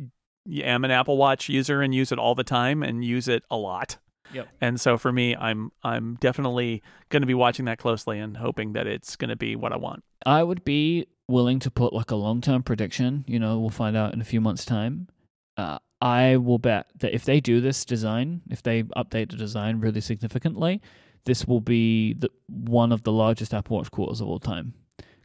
am 0.62 0.84
an 0.84 0.90
Apple 0.90 1.18
Watch 1.18 1.48
user 1.48 1.82
and 1.82 1.94
use 1.94 2.10
it 2.12 2.18
all 2.18 2.34
the 2.34 2.44
time 2.44 2.82
and 2.82 3.04
use 3.04 3.28
it 3.28 3.42
a 3.50 3.56
lot. 3.56 3.98
Yep. 4.32 4.48
And 4.60 4.80
so 4.80 4.96
for 4.96 5.12
me, 5.12 5.36
I'm 5.36 5.70
I'm 5.82 6.16
definitely 6.20 6.82
going 7.10 7.22
to 7.22 7.26
be 7.26 7.34
watching 7.34 7.66
that 7.66 7.78
closely 7.78 8.18
and 8.18 8.36
hoping 8.36 8.72
that 8.72 8.86
it's 8.86 9.16
going 9.16 9.30
to 9.30 9.36
be 9.36 9.56
what 9.56 9.72
I 9.72 9.76
want. 9.76 10.04
I 10.24 10.42
would 10.42 10.64
be 10.64 11.06
willing 11.28 11.58
to 11.60 11.70
put 11.70 11.92
like 11.92 12.10
a 12.10 12.16
long 12.16 12.40
term 12.40 12.62
prediction. 12.62 13.24
You 13.26 13.38
know, 13.38 13.58
we'll 13.58 13.70
find 13.70 13.96
out 13.96 14.14
in 14.14 14.20
a 14.20 14.24
few 14.24 14.40
months' 14.40 14.64
time. 14.64 15.08
Uh, 15.56 15.78
I 16.00 16.36
will 16.36 16.58
bet 16.58 16.86
that 17.00 17.14
if 17.14 17.24
they 17.24 17.40
do 17.40 17.60
this 17.60 17.84
design, 17.84 18.42
if 18.48 18.62
they 18.62 18.84
update 18.84 19.30
the 19.30 19.36
design 19.36 19.80
really 19.80 20.00
significantly, 20.00 20.80
this 21.24 21.46
will 21.46 21.60
be 21.60 22.14
the, 22.14 22.30
one 22.46 22.92
of 22.92 23.02
the 23.02 23.12
largest 23.12 23.52
Apple 23.52 23.78
Watch 23.78 23.90
quarters 23.90 24.20
of 24.20 24.28
all 24.28 24.38
time. 24.38 24.74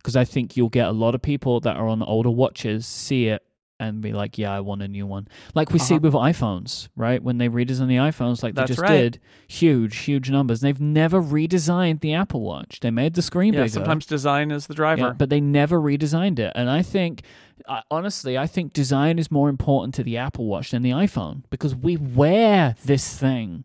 Because 0.04 0.16
I 0.18 0.26
think 0.26 0.58
you'll 0.58 0.70
get 0.70 0.88
a 0.88 0.92
lot 0.92 1.16
of 1.16 1.22
people 1.22 1.62
that 1.62 1.78
are 1.78 1.88
on 1.88 2.04
older 2.04 2.30
watches 2.30 2.86
see 2.86 3.28
it 3.28 3.42
and 3.80 4.02
be 4.02 4.12
like, 4.14 4.38
"Yeah, 4.38 4.52
I 4.54 4.60
want 4.60 4.82
a 4.82 4.88
new 4.88 5.08
one." 5.08 5.28
Like 5.56 5.72
we 5.72 5.80
see 5.80 5.96
Uh-huh. 5.96 6.02
with 6.04 6.14
iPhones, 6.14 6.90
right? 6.96 7.24
When 7.24 7.38
they 7.38 7.48
redesign 7.50 7.88
the 7.88 7.96
iPhones, 7.96 8.44
like 8.44 8.54
That's 8.54 8.70
they 8.70 8.76
just 8.76 8.82
right. 8.82 8.98
did, 8.98 9.20
huge, 9.48 9.98
huge 10.00 10.30
numbers. 10.30 10.60
They've 10.62 10.80
never 10.80 11.22
redesigned 11.22 12.02
the 12.02 12.14
Apple 12.14 12.42
Watch. 12.42 12.82
They 12.82 12.92
made 12.92 13.14
the 13.16 13.22
screen 13.22 13.54
Yeah, 13.54 13.62
bigger. 13.62 13.70
sometimes 13.74 14.06
design 14.06 14.52
is 14.52 14.68
the 14.68 14.74
driver. 14.76 15.02
Yeah, 15.02 15.14
but 15.18 15.30
they 15.30 15.42
never 15.42 15.80
redesigned 15.80 16.38
it. 16.38 16.52
And 16.54 16.70
I 16.70 16.82
think, 16.82 17.24
uh, 17.68 17.82
honestly, 17.90 18.38
I 18.38 18.46
think 18.46 18.74
design 18.74 19.18
is 19.18 19.32
more 19.32 19.50
important 19.50 19.96
to 19.96 20.04
the 20.04 20.18
Apple 20.18 20.46
Watch 20.46 20.72
than 20.72 20.82
the 20.82 20.92
iPhone 20.92 21.44
because 21.50 21.74
we 21.76 21.98
wear 21.98 22.76
this 22.86 23.18
thing. 23.18 23.64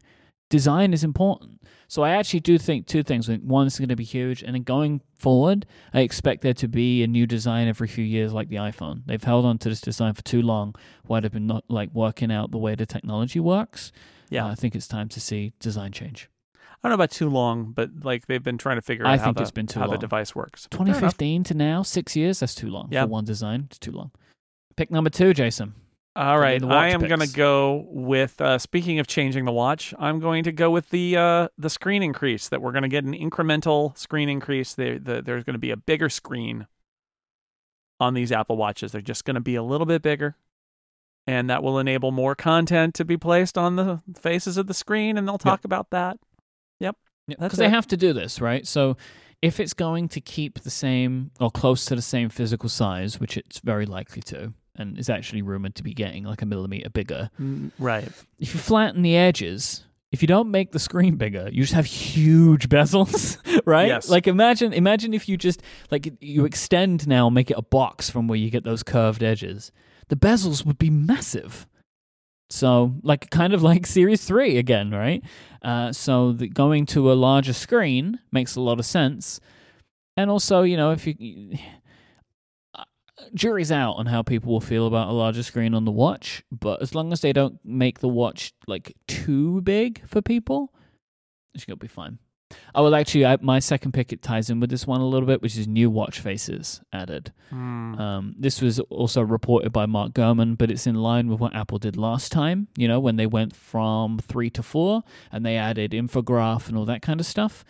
Design 0.51 0.93
is 0.95 1.05
important. 1.05 1.61
So 1.91 2.03
I 2.03 2.11
actually 2.11 2.41
do 2.41 2.59
think 2.59 2.87
two 2.87 3.03
things. 3.03 3.29
One 3.31 3.67
is 3.67 3.79
going 3.79 3.89
to 3.89 3.97
be 3.97 4.05
huge, 4.05 4.43
and 4.43 4.55
then 4.55 4.63
going 4.63 5.01
forward, 5.15 5.65
I 5.95 6.01
expect 6.01 6.43
there 6.43 6.53
to 6.55 6.69
be 6.69 7.03
a 7.03 7.07
new 7.07 7.27
design 7.27 7.67
every 7.67 7.89
few 7.89 8.05
years, 8.05 8.33
like 8.35 8.51
the 8.51 8.57
iPhone. 8.57 9.03
They've 9.07 9.23
held 9.23 9.47
on 9.47 9.57
to 9.59 9.71
this 9.71 9.81
design 9.81 10.13
for 10.13 10.23
too 10.23 10.43
long, 10.43 10.75
while 11.07 11.23
they've 11.23 11.33
been 11.33 11.47
not 11.47 11.65
like 11.69 11.89
working 11.95 12.31
out 12.31 12.51
the 12.51 12.59
way 12.59 12.75
the 12.75 12.85
technology 12.85 13.41
works. 13.41 13.91
Yeah. 14.29 14.45
Uh, 14.45 14.51
I 14.51 14.55
think 14.55 14.75
it's 14.75 14.87
time 14.87 15.09
to 15.09 15.21
see 15.21 15.55
design 15.61 15.93
change. 15.93 16.29
I 16.61 16.89
don't 16.89 16.91
know 16.91 16.95
about 17.03 17.11
too 17.11 17.31
long, 17.31 17.73
but 17.73 17.91
like 18.05 18.27
they've 18.27 18.43
been 18.45 18.59
trying 18.59 18.77
to 18.77 18.83
figure 18.83 19.07
I 19.07 19.15
out 19.15 19.19
how, 19.21 19.25
think 19.25 19.39
the, 19.39 19.43
it's 19.45 19.51
been 19.51 19.67
too 19.67 19.81
how 19.81 19.87
the 19.87 19.97
device 19.97 20.35
works. 20.35 20.69
2015 20.71 21.43
to 21.45 21.55
now, 21.55 21.83
six 21.83 22.15
years. 22.15 22.41
That's 22.41 22.55
too 22.55 22.69
long 22.69 22.89
Yeah. 22.93 23.05
for 23.05 23.09
one 23.09 23.25
design. 23.25 23.65
It's 23.71 23.79
too 23.79 23.93
long. 23.93 24.11
Pick 24.77 24.91
number 24.91 25.11
two, 25.11 25.33
Jason. 25.35 25.75
All 26.19 26.37
right, 26.37 26.61
the 26.61 26.67
I 26.67 26.89
am 26.89 27.01
going 27.01 27.21
to 27.21 27.33
go 27.33 27.87
with. 27.91 28.41
Uh, 28.41 28.59
speaking 28.59 28.99
of 28.99 29.07
changing 29.07 29.45
the 29.45 29.53
watch, 29.53 29.95
I'm 30.01 30.19
going 30.19 30.43
to 30.45 30.53
go 30.53 30.69
with 30.69 30.91
the 30.91 31.17
uh, 31.17 31.49
the 31.57 31.71
screen 31.71 32.03
increase. 32.03 32.49
That 32.49 32.61
we're 32.61 32.73
going 32.73 32.83
to 32.83 32.89
get 32.89 33.05
an 33.05 33.15
incremental 33.15 33.97
screen 33.97 34.29
increase. 34.29 34.75
There, 34.75 34.99
the, 34.99 35.23
there's 35.23 35.45
going 35.45 35.55
to 35.55 35.61
be 35.61 35.71
a 35.71 35.77
bigger 35.77 36.09
screen 36.09 36.67
on 38.01 38.15
these 38.15 38.33
Apple 38.33 38.57
watches. 38.57 38.91
They're 38.91 39.01
just 39.01 39.25
going 39.25 39.37
to 39.37 39.41
be 39.41 39.55
a 39.55 39.63
little 39.63 39.87
bit 39.87 40.03
bigger, 40.03 40.35
and 41.29 41.49
that 41.51 41.63
will 41.63 41.79
enable 41.79 42.11
more 42.11 42.35
content 42.35 42.97
to 42.97 43.05
be 43.05 43.17
placed 43.17 43.57
on 43.57 43.77
the 43.77 44.03
faces 44.21 44.57
of 44.57 44.67
the 44.67 44.75
screen. 44.75 45.19
And 45.19 45.29
they'll 45.29 45.39
talk 45.39 45.65
about 45.65 45.91
that. 45.91 46.19
That's 47.29 47.53
Because 47.53 47.59
they 47.61 47.69
have 47.69 47.87
to 47.89 47.97
do 47.97 48.13
this, 48.13 48.41
right? 48.41 48.67
So 48.67 48.97
if 49.41 49.61
it's 49.61 49.73
going 49.75 50.09
to 50.09 50.21
keep 50.21 50.63
the 50.63 50.71
same 50.71 51.31
or 51.39 51.53
close 51.53 51.85
to 51.85 51.95
the 51.95 52.03
same 52.03 52.29
physical 52.29 52.69
size, 52.69 53.21
which 53.21 53.37
it's 53.37 53.61
very 53.61 53.87
likely 53.87 54.23
to, 54.23 54.53
and 54.79 54.99
is 54.99 55.11
actually 55.11 55.43
rumored 55.43 55.75
to 55.75 55.83
be 55.83 55.93
getting 55.93 56.25
like 56.25 56.41
a 56.41 56.47
millimeter 56.47 56.89
bigger, 56.89 57.29
Mm, 57.41 57.73
Right. 57.79 58.09
if 58.39 58.55
you 58.55 58.61
flatten 58.61 59.03
the 59.03 59.17
edges, 59.17 59.85
if 60.13 60.23
you 60.23 60.29
don't 60.29 60.51
make 60.51 60.73
the 60.73 60.79
screen 60.79 61.17
bigger, 61.17 61.51
you 61.53 61.63
just 61.63 61.75
have 61.75 61.85
huge 61.85 62.69
bezels, 62.75 63.37
right? 63.67 63.89
Yes. 63.89 64.09
Like 64.09 64.27
imagine 64.27 64.73
imagine 64.73 65.13
if 65.13 65.29
you 65.29 65.37
just 65.37 65.61
like 65.91 66.09
you 66.21 66.45
extend 66.47 67.07
now, 67.07 67.27
and 67.27 67.35
make 67.35 67.51
it 67.51 67.59
a 67.59 67.63
box 67.63 68.09
from 68.09 68.27
where 68.29 68.39
you 68.39 68.51
get 68.51 68.65
those 68.65 68.83
curved 68.83 69.23
edges. 69.23 69.71
The 70.09 70.17
bezels 70.17 70.65
would 70.65 70.79
be 70.79 70.89
massive. 70.89 71.67
So 72.51 72.95
like 73.03 73.29
kind 73.29 73.53
of 73.53 73.63
like 73.63 73.87
Series 73.87 74.25
3 74.25 74.57
again, 74.57 74.91
right? 74.91 75.23
Uh, 75.61 75.93
so 75.93 76.33
the, 76.33 76.49
going 76.49 76.87
to 76.87 77.13
a 77.13 77.15
larger 77.15 77.53
screen 77.53 78.21
makes 78.33 78.57
a 78.57 78.61
lot 78.63 78.79
of 78.79 78.87
sense. 78.87 79.39
And 80.17 80.31
also, 80.31 80.63
you 80.63 80.77
know, 80.79 80.91
if 80.93 81.07
you 81.07 81.59
jury's 83.35 83.73
out 83.73 83.95
on 83.95 84.07
how 84.07 84.23
people 84.23 84.53
will 84.53 84.61
feel 84.61 84.87
about 84.87 85.09
a 85.09 85.13
larger 85.13 85.43
screen 85.43 85.75
on 85.75 85.85
the 85.85 85.91
watch, 85.91 86.43
but 86.51 86.83
as 86.83 86.95
long 86.95 87.13
as 87.13 87.21
they 87.21 87.33
don't 87.33 87.59
make 87.65 88.01
the 88.01 88.09
watch 88.09 88.53
like 88.67 88.95
too 89.07 89.61
big 89.63 90.07
for 90.07 90.23
people, 90.23 90.73
it's 91.55 91.65
gonna 91.65 91.77
be 91.77 91.89
fine. 91.89 92.19
I 92.75 92.81
will 92.81 92.95
actually, 92.95 93.27
I, 93.27 93.37
my 93.41 93.59
second 93.59 93.93
pick 93.93 94.13
it 94.13 94.23
ties 94.23 94.49
in 94.49 94.61
with 94.61 94.71
this 94.71 94.87
one 94.87 95.01
a 95.01 95.07
little 95.07 95.27
bit, 95.27 95.43
which 95.43 95.57
is 95.57 95.69
new 95.69 95.91
watch 95.91 96.21
faces 96.21 96.81
added. 96.93 97.33
Mm. 97.53 98.01
Um, 98.01 98.35
this 98.39 98.63
was 98.63 98.81
also 98.81 99.21
reported 99.23 99.71
by 99.73 99.87
Mark 99.87 100.13
Gurman, 100.13 100.57
but 100.57 100.71
it's 100.71 100.87
in 100.87 100.95
line 100.95 101.29
with 101.29 101.41
what 101.41 101.55
Apple 101.55 101.79
did 101.79 101.97
last 101.97 102.33
time. 102.33 102.69
You 102.77 102.89
know, 102.89 103.01
when 103.01 103.17
they 103.17 103.27
went 103.27 103.55
from 103.55 104.19
three 104.19 104.51
to 104.51 104.63
four 104.63 105.03
and 105.31 105.45
they 105.45 105.57
added 105.57 105.93
infograph 105.93 106.69
and 106.69 106.77
all 106.77 106.87
that 106.87 107.03
kind 107.03 107.21
of 107.21 107.27
stuff. 107.27 107.65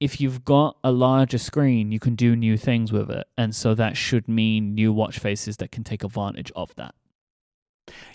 If 0.00 0.20
you've 0.20 0.44
got 0.44 0.76
a 0.82 0.90
larger 0.90 1.38
screen, 1.38 1.92
you 1.92 2.00
can 2.00 2.14
do 2.14 2.34
new 2.34 2.56
things 2.56 2.90
with 2.90 3.10
it, 3.10 3.28
and 3.36 3.54
so 3.54 3.74
that 3.74 3.96
should 3.96 4.28
mean 4.28 4.74
new 4.74 4.92
watch 4.92 5.18
faces 5.18 5.58
that 5.58 5.70
can 5.70 5.84
take 5.84 6.02
advantage 6.02 6.50
of 6.56 6.74
that. 6.76 6.94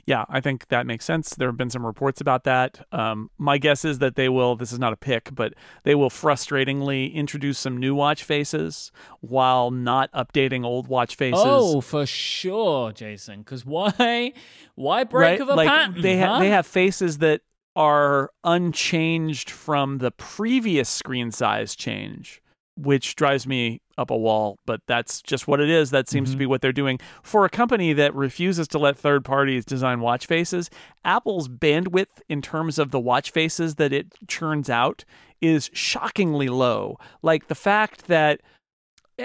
Yeah, 0.05 0.25
I 0.29 0.39
think 0.41 0.67
that 0.67 0.85
makes 0.85 1.05
sense. 1.05 1.31
There 1.31 1.47
have 1.47 1.57
been 1.57 1.69
some 1.69 1.85
reports 1.85 2.21
about 2.21 2.43
that. 2.43 2.85
Um, 2.91 3.29
my 3.37 3.57
guess 3.57 3.83
is 3.83 3.99
that 3.99 4.15
they 4.15 4.29
will, 4.29 4.55
this 4.55 4.71
is 4.71 4.79
not 4.79 4.93
a 4.93 4.97
pick, 4.97 5.33
but 5.33 5.53
they 5.83 5.95
will 5.95 6.09
frustratingly 6.09 7.13
introduce 7.13 7.57
some 7.59 7.77
new 7.77 7.95
watch 7.95 8.23
faces 8.23 8.91
while 9.21 9.71
not 9.71 10.11
updating 10.13 10.63
old 10.63 10.87
watch 10.87 11.15
faces. 11.15 11.41
Oh, 11.43 11.81
for 11.81 12.05
sure, 12.05 12.91
Jason. 12.91 13.39
Because 13.39 13.65
why? 13.65 14.33
Why 14.75 15.05
break 15.05 15.39
right? 15.39 15.41
of 15.41 15.47
a 15.49 15.55
like 15.55 15.69
patent? 15.69 16.01
they 16.01 16.19
ha- 16.19 16.33
huh? 16.33 16.39
they 16.39 16.49
have 16.49 16.67
faces 16.67 17.19
that 17.19 17.41
are 17.75 18.31
unchanged 18.43 19.49
from 19.49 19.97
the 19.99 20.11
previous 20.11 20.89
screen 20.89 21.31
size 21.31 21.75
change, 21.75 22.41
which 22.77 23.15
drives 23.15 23.45
me 23.45 23.81
up 23.97 24.09
a 24.09 24.17
wall. 24.17 24.57
But 24.65 24.81
that's 24.87 25.21
just 25.21 25.47
what 25.47 25.59
it 25.59 25.69
is. 25.69 25.91
That 25.91 26.09
seems 26.09 26.31
to 26.31 26.35
Mhm. 26.35 26.39
be 26.39 26.45
what 26.45 26.61
they're 26.61 26.71
doing 26.73 26.99
for 27.23 27.45
a 27.45 27.49
company 27.49 27.93
that 27.93 28.13
refuses 28.13 28.67
to 28.69 28.79
let 28.79 28.97
third 28.97 29.23
parties 29.23 29.65
design 29.65 30.01
watch 30.01 30.25
faces. 30.25 30.69
Apple's 31.03 31.47
bandwidth 31.47 32.21
in 32.29 32.41
terms 32.41 32.77
of 32.77 32.91
the 32.91 32.99
watch 32.99 33.31
faces 33.31 33.75
that 33.75 33.93
it 33.93 34.13
churns 34.27 34.69
out 34.69 35.05
is 35.41 35.69
shockingly 35.73 36.49
low. 36.49 36.97
Like 37.21 37.47
the 37.47 37.55
fact 37.55 38.07
that 38.07 38.41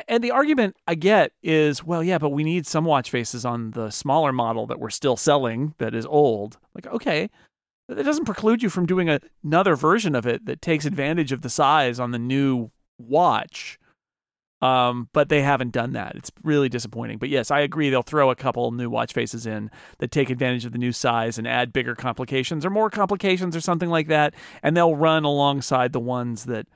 and 0.06 0.22
the 0.22 0.30
argument 0.30 0.76
I 0.86 0.94
get 0.94 1.32
is, 1.42 1.82
well, 1.82 2.04
yeah, 2.04 2.18
but 2.18 2.28
we 2.30 2.44
need 2.44 2.64
some 2.64 2.84
watch 2.84 3.10
faces 3.10 3.44
on 3.44 3.72
the 3.72 3.90
smaller 3.90 4.32
model 4.32 4.64
that 4.68 4.78
we're 4.78 4.88
still 4.90 5.16
selling 5.16 5.74
that 5.78 5.96
is 5.96 6.06
old. 6.06 6.58
Like, 6.76 6.86
okay, 6.86 7.28
that 7.96 8.04
doesn't 8.04 8.24
preclude 8.24 8.62
you 8.62 8.70
from 8.70 8.86
doing 8.86 9.08
a, 9.08 9.20
another 9.44 9.76
version 9.76 10.14
of 10.14 10.26
it 10.26 10.46
that 10.46 10.62
takes 10.62 10.84
advantage 10.84 11.32
of 11.32 11.42
the 11.42 11.50
size 11.50 11.98
on 12.00 12.10
the 12.10 12.18
new 12.18 12.70
watch. 12.98 13.78
Um, 14.62 15.08
but 15.14 15.30
they 15.30 15.40
haven't 15.40 15.72
done 15.72 15.92
that. 15.92 16.16
It's 16.16 16.30
really 16.44 16.68
disappointing. 16.68 17.16
But 17.16 17.30
yes, 17.30 17.50
I 17.50 17.60
agree. 17.60 17.88
They'll 17.88 18.02
throw 18.02 18.30
a 18.30 18.36
couple 18.36 18.70
new 18.72 18.90
watch 18.90 19.14
faces 19.14 19.46
in 19.46 19.70
that 19.98 20.10
take 20.10 20.28
advantage 20.28 20.66
of 20.66 20.72
the 20.72 20.78
new 20.78 20.92
size 20.92 21.38
and 21.38 21.48
add 21.48 21.72
bigger 21.72 21.94
complications 21.94 22.66
or 22.66 22.70
more 22.70 22.90
complications 22.90 23.56
or 23.56 23.62
something 23.62 23.88
like 23.88 24.08
that. 24.08 24.34
And 24.62 24.76
they'll 24.76 24.96
run 24.96 25.24
alongside 25.24 25.94
the 25.94 26.00
ones 26.00 26.44
that 26.44 26.66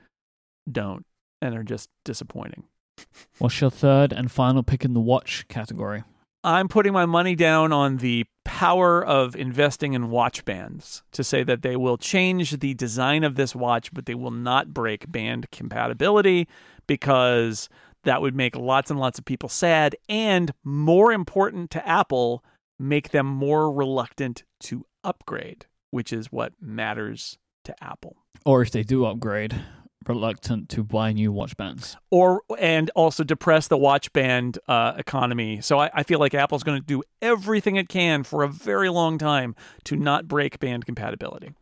don't 0.71 1.05
and 1.43 1.55
are 1.55 1.63
just 1.63 1.89
disappointing. 2.03 2.63
What's 3.37 3.61
your 3.61 3.69
third 3.69 4.11
and 4.11 4.31
final 4.31 4.63
pick 4.63 4.83
in 4.83 4.93
the 4.93 4.99
watch 4.99 5.47
category? 5.47 6.03
I'm 6.45 6.67
putting 6.67 6.93
my 6.93 7.07
money 7.07 7.35
down 7.35 7.73
on 7.73 7.97
the 7.97 8.25
power 8.43 9.03
of 9.03 9.35
investing 9.35 9.93
in 9.93 10.11
watch 10.11 10.45
bands 10.45 11.01
to 11.13 11.23
say 11.23 11.41
that 11.43 11.63
they 11.63 11.75
will 11.75 11.97
change 11.97 12.59
the 12.59 12.75
design 12.75 13.23
of 13.23 13.33
this 13.33 13.55
watch, 13.55 13.91
but 13.91 14.05
they 14.05 14.13
will 14.13 14.29
not 14.29 14.71
break 14.71 15.11
band 15.11 15.49
compatibility 15.49 16.47
because 16.85 17.67
that 18.03 18.21
would 18.21 18.35
make 18.35 18.55
lots 18.55 18.91
and 18.91 18.99
lots 18.99 19.17
of 19.17 19.25
people 19.25 19.49
sad. 19.49 19.95
And 20.07 20.53
more 20.63 21.11
important 21.11 21.71
to 21.71 21.87
Apple, 21.87 22.43
make 22.77 23.09
them 23.09 23.25
more 23.25 23.71
reluctant 23.71 24.43
to 24.61 24.85
upgrade, 25.03 25.65
which 25.89 26.13
is 26.13 26.31
what 26.31 26.53
matters 26.61 27.39
to 27.63 27.83
Apple. 27.83 28.17
Or 28.45 28.61
if 28.61 28.69
they 28.69 28.83
do 28.83 29.05
upgrade, 29.05 29.59
reluctant 30.07 30.69
to 30.69 30.83
buy 30.83 31.11
new 31.11 31.31
watch 31.31 31.57
bands. 31.57 31.97
or 32.11 32.41
and 32.57 32.89
also 32.95 33.23
depress 33.23 33.67
the 33.67 33.77
watch 33.77 34.11
band 34.13 34.59
uh, 34.67 34.93
economy. 34.97 35.61
So 35.61 35.79
I, 35.79 35.89
I 35.93 36.03
feel 36.03 36.19
like 36.19 36.33
Apple's 36.33 36.63
going 36.63 36.79
to 36.79 36.85
do 36.85 37.03
everything 37.21 37.75
it 37.75 37.89
can 37.89 38.23
for 38.23 38.43
a 38.43 38.47
very 38.47 38.89
long 38.89 39.17
time 39.17 39.55
to 39.85 39.95
not 39.95 40.27
break 40.27 40.59
band 40.59 40.85
compatibility. 40.85 41.53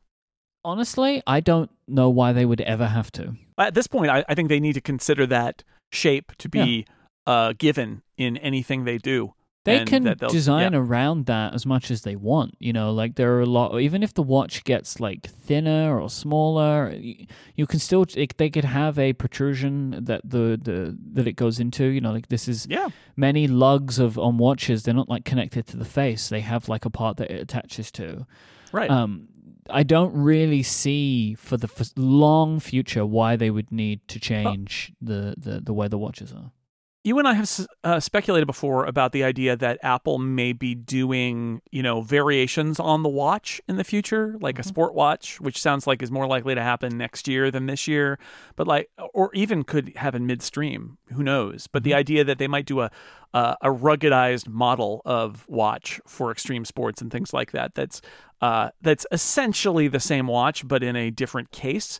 Honestly, 0.65 1.21
I 1.27 1.41
don't 1.41 1.69
know 1.87 2.09
why 2.09 2.31
they 2.31 2.45
would 2.45 2.61
ever 2.61 2.87
have 2.87 3.11
to. 3.13 3.35
At 3.57 3.73
this 3.73 3.87
point, 3.87 4.09
I, 4.09 4.23
I 4.29 4.35
think 4.35 4.49
they 4.49 4.61
need 4.61 4.73
to 4.73 4.81
consider 4.81 5.25
that 5.27 5.63
shape 5.91 6.31
to 6.37 6.47
be 6.49 6.85
uh, 7.27 7.53
given 7.57 8.01
in 8.17 8.37
anything 8.37 8.85
they 8.85 8.97
do. 8.97 9.33
They 9.65 9.77
and 9.77 9.87
can 9.87 10.15
design 10.29 10.73
yeah. 10.73 10.79
around 10.79 11.25
that 11.27 11.53
as 11.53 11.65
much 11.65 11.89
as 11.89 12.01
they 12.01 12.17
want. 12.17 12.55
You 12.59 12.73
know, 12.73 12.91
like 12.91 13.15
there 13.15 13.33
are 13.35 13.41
a 13.41 13.45
lot. 13.45 13.79
Even 13.79 14.03
if 14.03 14.13
the 14.13 14.21
watch 14.21 14.65
gets 14.65 14.99
like 14.99 15.25
thinner 15.27 15.99
or 15.99 16.09
smaller, 16.09 16.91
you, 16.91 17.27
you 17.55 17.65
can 17.65 17.79
still. 17.79 18.05
It, 18.15 18.37
they 18.37 18.49
could 18.49 18.65
have 18.65 18.99
a 18.99 19.13
protrusion 19.13 20.03
that 20.03 20.21
the, 20.25 20.59
the 20.61 20.97
that 21.13 21.27
it 21.27 21.33
goes 21.33 21.59
into. 21.61 21.85
You 21.85 22.01
know, 22.01 22.11
like 22.11 22.27
this 22.27 22.49
is 22.49 22.67
Yeah, 22.69 22.89
many 23.15 23.47
lugs 23.47 23.99
of 23.99 24.17
on 24.19 24.37
watches. 24.37 24.83
They're 24.83 24.93
not 24.93 25.07
like 25.07 25.23
connected 25.23 25.65
to 25.67 25.77
the 25.77 25.85
face. 25.85 26.27
They 26.27 26.41
have 26.41 26.67
like 26.67 26.83
a 26.83 26.89
part 26.89 27.15
that 27.17 27.31
it 27.31 27.39
attaches 27.41 27.89
to. 27.93 28.25
right. 28.73 28.89
Um, 28.89 29.29
I 29.69 29.83
don't 29.83 30.13
really 30.13 30.61
see 30.61 31.35
for 31.35 31.55
the 31.55 31.69
f- 31.73 31.93
long 31.95 32.59
future 32.59 33.05
why 33.05 33.37
they 33.37 33.49
would 33.49 33.71
need 33.71 34.05
to 34.09 34.19
change 34.19 34.91
the, 35.01 35.35
the 35.37 35.61
the 35.61 35.73
way 35.73 35.87
the 35.87 35.97
watches 35.97 36.33
are. 36.33 36.51
You 37.03 37.19
and 37.19 37.27
I 37.27 37.33
have 37.33 37.49
uh, 37.83 37.99
speculated 37.99 38.45
before 38.45 38.85
about 38.85 39.11
the 39.11 39.23
idea 39.25 39.57
that 39.57 39.77
Apple 39.83 40.19
may 40.19 40.53
be 40.53 40.73
doing, 40.73 41.61
you 41.69 41.83
know, 41.83 42.01
variations 42.01 42.79
on 42.79 43.03
the 43.03 43.09
watch 43.09 43.59
in 43.67 43.75
the 43.75 43.83
future, 43.83 44.37
like 44.39 44.57
a 44.57 44.61
Mhm. 44.61 44.67
sport 44.67 44.93
watch, 44.93 45.41
which 45.41 45.61
sounds 45.61 45.85
like 45.85 46.01
is 46.01 46.11
more 46.11 46.27
likely 46.27 46.55
to 46.55 46.61
happen 46.61 46.97
next 46.97 47.27
year 47.27 47.51
than 47.51 47.65
this 47.65 47.87
year, 47.89 48.17
but 48.55 48.67
like, 48.67 48.89
or 49.13 49.31
even 49.33 49.63
could 49.63 49.91
happen 49.97 50.25
midstream. 50.25 50.97
Who 51.11 51.23
knows? 51.23 51.67
But 51.67 51.83
the 51.83 51.91
Mhm. 51.91 51.95
idea 51.97 52.23
that 52.23 52.37
they 52.37 52.47
might 52.47 52.65
do 52.65 52.81
a 52.81 52.89
uh, 53.33 53.55
a 53.61 53.69
ruggedized 53.69 54.47
model 54.47 55.01
of 55.05 55.49
watch 55.49 55.99
for 56.05 56.29
extreme 56.31 56.63
sports 56.63 57.01
and 57.01 57.11
things 57.11 57.33
like 57.33 57.51
that. 57.51 57.73
That's 57.73 57.99
uh, 58.41 58.69
that's 58.81 59.07
essentially 59.11 59.87
the 59.87 59.99
same 59.99 60.27
watch, 60.27 60.67
but 60.67 60.83
in 60.83 60.95
a 60.95 61.09
different 61.09 61.49
case. 61.51 61.99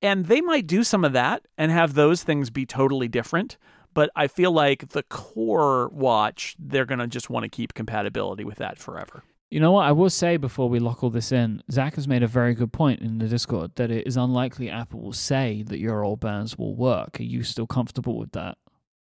And 0.00 0.24
they 0.24 0.40
might 0.40 0.66
do 0.66 0.82
some 0.82 1.04
of 1.04 1.12
that 1.12 1.42
and 1.58 1.70
have 1.70 1.92
those 1.92 2.22
things 2.22 2.48
be 2.48 2.64
totally 2.64 3.08
different 3.08 3.58
but 3.94 4.10
I 4.16 4.26
feel 4.26 4.52
like 4.52 4.90
the 4.90 5.02
core 5.02 5.88
watch, 5.88 6.56
they're 6.58 6.84
going 6.84 6.98
to 7.00 7.06
just 7.06 7.30
want 7.30 7.44
to 7.44 7.48
keep 7.48 7.74
compatibility 7.74 8.44
with 8.44 8.58
that 8.58 8.78
forever. 8.78 9.22
You 9.50 9.58
know 9.58 9.72
what? 9.72 9.86
I 9.86 9.92
will 9.92 10.10
say 10.10 10.36
before 10.36 10.68
we 10.68 10.78
lock 10.78 11.02
all 11.02 11.10
this 11.10 11.32
in, 11.32 11.62
Zach 11.72 11.96
has 11.96 12.06
made 12.06 12.22
a 12.22 12.28
very 12.28 12.54
good 12.54 12.72
point 12.72 13.00
in 13.00 13.18
the 13.18 13.26
Discord 13.26 13.72
that 13.74 13.90
it 13.90 14.06
is 14.06 14.16
unlikely 14.16 14.70
Apple 14.70 15.00
will 15.00 15.12
say 15.12 15.64
that 15.64 15.80
your 15.80 16.04
old 16.04 16.20
bands 16.20 16.56
will 16.56 16.76
work. 16.76 17.18
Are 17.18 17.24
you 17.24 17.42
still 17.42 17.66
comfortable 17.66 18.16
with 18.16 18.30
that? 18.32 18.58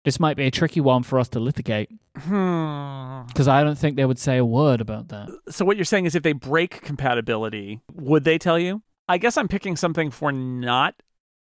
This 0.05 0.21
might 0.21 0.37
be 0.37 0.47
a 0.47 0.51
tricky 0.51 0.81
one 0.81 1.03
for 1.03 1.19
us 1.19 1.29
to 1.31 1.41
litigate 1.41 1.91
Hmm. 2.17 3.23
because 3.27 3.49
I 3.49 3.63
don't 3.63 3.77
think 3.77 3.97
they 3.97 4.05
would 4.05 4.19
say 4.19 4.39
a 4.39 4.45
word 4.45 4.81
about 4.81 5.09
that. 5.09 5.29
So 5.49 5.65
what 5.65 5.77
you're 5.77 5.85
saying 5.85 6.07
is 6.07 6.15
if 6.15 6.23
they 6.23 6.33
break 6.33 6.81
compatibility, 6.81 7.81
would 7.95 8.25
they 8.25 8.39
tell 8.39 8.59
you? 8.59 8.83
I 9.09 9.19
guess 9.19 9.37
I'm 9.37 9.49
picking 9.49 9.77
something 9.77 10.11
for 10.11 10.31
not 10.33 10.95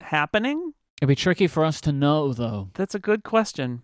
happening. 0.00 0.72
It'd 1.00 1.08
be 1.08 1.14
tricky 1.14 1.46
for 1.46 1.64
us 1.64 1.80
to 1.82 1.92
know, 1.92 2.32
though. 2.32 2.70
That's 2.74 2.94
a 2.94 2.98
good 2.98 3.22
question. 3.22 3.82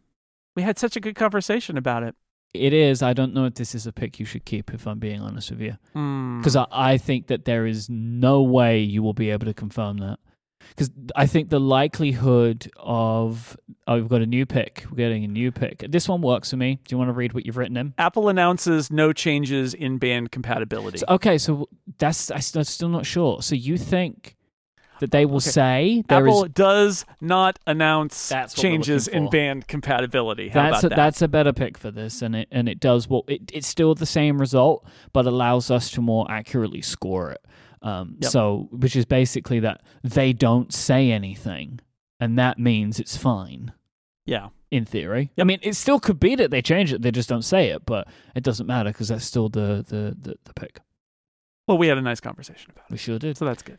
We 0.57 0.63
had 0.63 0.79
such 0.79 0.97
a 0.97 1.01
good 1.01 1.15
conversation 1.15 1.77
about 1.77 2.03
it. 2.03 2.15
It 2.53 2.73
is. 2.73 3.03
I 3.03 3.13
don't 3.13 3.35
know 3.35 3.47
if 3.47 3.55
this 3.55 3.75
is 3.75 3.87
a 3.87 3.93
pick 3.93 4.21
you 4.21 4.27
should 4.27 4.45
keep, 4.45 4.73
if 4.73 4.87
I'm 4.87 5.01
being 5.01 5.21
honest 5.21 5.51
with 5.51 5.61
you. 5.61 5.77
Hmm. 5.93 6.39
Because 6.39 6.57
I, 6.57 6.67
I 6.71 6.99
think 6.99 7.27
that 7.27 7.45
there 7.45 7.67
is 7.67 7.89
no 7.91 8.43
way 8.43 8.81
you 8.81 9.03
will 9.03 9.13
be 9.13 9.31
able 9.31 9.47
to 9.47 9.55
confirm 9.55 9.99
that. 9.99 10.19
Because 10.71 10.91
I 11.15 11.27
think 11.27 11.51
the 11.51 11.61
likelihood 11.61 12.71
of 12.79 13.57
oh, 13.87 13.97
we've 13.97 14.09
got 14.09 14.23
a 14.23 14.27
new 14.27 14.47
pick, 14.47 14.85
we're 14.91 14.97
getting 14.97 15.25
a 15.25 15.29
new 15.29 15.53
pick. 15.53 15.85
This 15.89 16.09
one 16.09 16.23
works 16.23 16.51
for 16.51 16.57
me. 16.57 16.77
Do 16.85 16.95
you 16.95 16.99
want 16.99 17.09
to 17.09 17.13
read 17.13 17.33
what 17.33 17.45
you've 17.45 17.57
written 17.57 17.77
in? 17.77 17.93
Apple 17.99 18.29
announces 18.29 18.91
no 18.91 19.13
changes 19.13 19.75
in 19.75 19.99
band 19.99 20.33
compatibility. 20.33 20.99
So, 20.99 21.07
okay, 21.11 21.39
so 21.39 21.69
that's 21.99 22.31
I'm 22.31 22.65
still 22.65 22.89
not 22.89 23.05
sure. 23.05 23.43
So 23.43 23.55
you 23.55 23.77
think 23.77 24.37
that 25.01 25.11
they 25.11 25.27
will 25.27 25.37
Okay. 25.37 25.51
say 25.51 26.05
there 26.09 26.27
is 26.27 26.35
Apple 26.37 26.49
does 26.49 27.05
not 27.21 27.59
announce 27.67 28.29
That's 28.29 28.57
what 28.57 28.65
we're 28.65 28.71
changes 28.71 29.09
in 29.09 29.29
band 29.31 29.67
compatibility. 29.69 30.49
How 30.49 30.63
that's 30.71 30.81
about 30.81 30.85
a, 30.85 30.89
that? 30.91 30.97
that's 30.97 31.23
a 31.23 31.29
better 31.29 31.53
pick 31.53 31.77
for 31.79 31.91
this, 31.91 32.23
and 32.23 32.35
it 32.37 32.49
and 32.51 32.69
it 32.69 32.81
does 32.81 33.09
well. 33.09 33.25
it, 33.29 33.51
it's 33.53 33.67
still 33.67 33.95
the 33.95 34.07
same 34.07 34.41
result, 34.41 34.87
but 35.13 35.27
allows 35.27 35.71
us 35.71 35.91
to 35.93 36.01
more 36.01 36.31
accurately 36.31 36.83
score 36.83 37.31
it. 37.33 37.45
Um, 37.83 38.17
Yep. 38.21 38.31
So, 38.31 38.69
which 38.71 38.97
is 38.97 39.05
basically 39.05 39.61
that 39.61 39.83
they 40.03 40.33
don't 40.33 40.73
say 40.73 41.11
anything, 41.11 41.81
and 42.19 42.39
that 42.39 42.59
means 42.59 42.99
it's 42.99 43.17
fine 43.17 43.73
yeah. 44.25 44.49
in 44.71 44.87
theory. 44.87 45.33
I 45.39 45.45
mean, 45.45 45.59
it 45.63 45.75
still 45.75 46.01
could 46.01 46.19
be 46.19 46.35
that 46.37 46.51
they 46.51 46.63
change 46.63 46.93
it; 46.95 47.03
they 47.03 47.11
just 47.11 47.29
don't 47.29 47.43
say 47.45 47.69
it, 47.69 47.85
but 47.85 48.09
it 48.35 48.43
doesn't 48.43 48.67
matter 48.67 48.89
because 48.91 49.09
that's 49.09 49.27
still 49.27 49.51
the, 49.51 49.85
the 49.87 50.17
the 50.19 50.37
the 50.45 50.55
pick. 50.55 50.81
Well, 51.69 51.77
we 51.79 51.89
had 51.89 51.99
a 51.99 52.03
nice 52.03 52.21
conversation 52.21 52.71
about 52.71 52.85
it. 52.89 52.93
We 52.93 52.97
sure 52.99 53.19
did. 53.19 53.37
so 53.37 53.45
that's 53.45 53.63
good. 53.63 53.79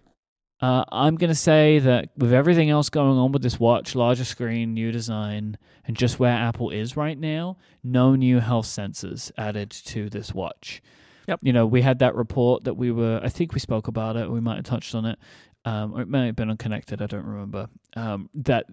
Uh, 0.62 0.86
I'm 0.90 1.16
going 1.16 1.30
to 1.30 1.36
say 1.36 1.80
that 1.80 2.10
with 2.18 2.32
everything 2.32 2.70
else 2.70 2.90
going 2.90 3.18
on 3.18 3.34
with 3.34 3.42
this 3.42 3.60
watch, 3.60 3.94
larger 3.94 4.24
screen, 4.24 4.74
new 4.74 4.92
design, 4.92 5.58
and 5.86 5.98
just 5.98 6.18
where 6.18 6.32
Apple 6.32 6.70
is 6.70 6.96
right 6.96 7.18
now, 7.18 7.58
no 7.84 8.16
new 8.16 8.40
health 8.40 8.66
sensors 8.66 9.32
added 9.38 9.70
to 9.70 10.10
this 10.10 10.34
watch. 10.34 10.82
Yep. 11.28 11.40
You 11.44 11.52
know, 11.52 11.66
we 11.66 11.82
had 11.82 12.00
that 12.00 12.16
report 12.16 12.64
that 12.64 12.76
we 12.76 12.92
were, 12.92 13.20
I 13.22 13.30
think 13.30 13.54
we 13.54 13.60
spoke 13.60 13.88
about 13.88 14.16
it, 14.16 14.32
we 14.32 14.40
might 14.40 14.56
have 14.56 14.66
touched 14.66 14.96
on 14.96 15.06
it, 15.06 15.20
um, 15.66 15.94
or 15.94 16.02
it 16.02 16.08
may 16.08 16.28
have 16.28 16.36
been 16.36 16.50
unconnected, 16.50 17.02
I 17.02 17.08
don't 17.08 17.26
remember, 17.26 17.68
um, 17.96 18.30
that 18.36 18.66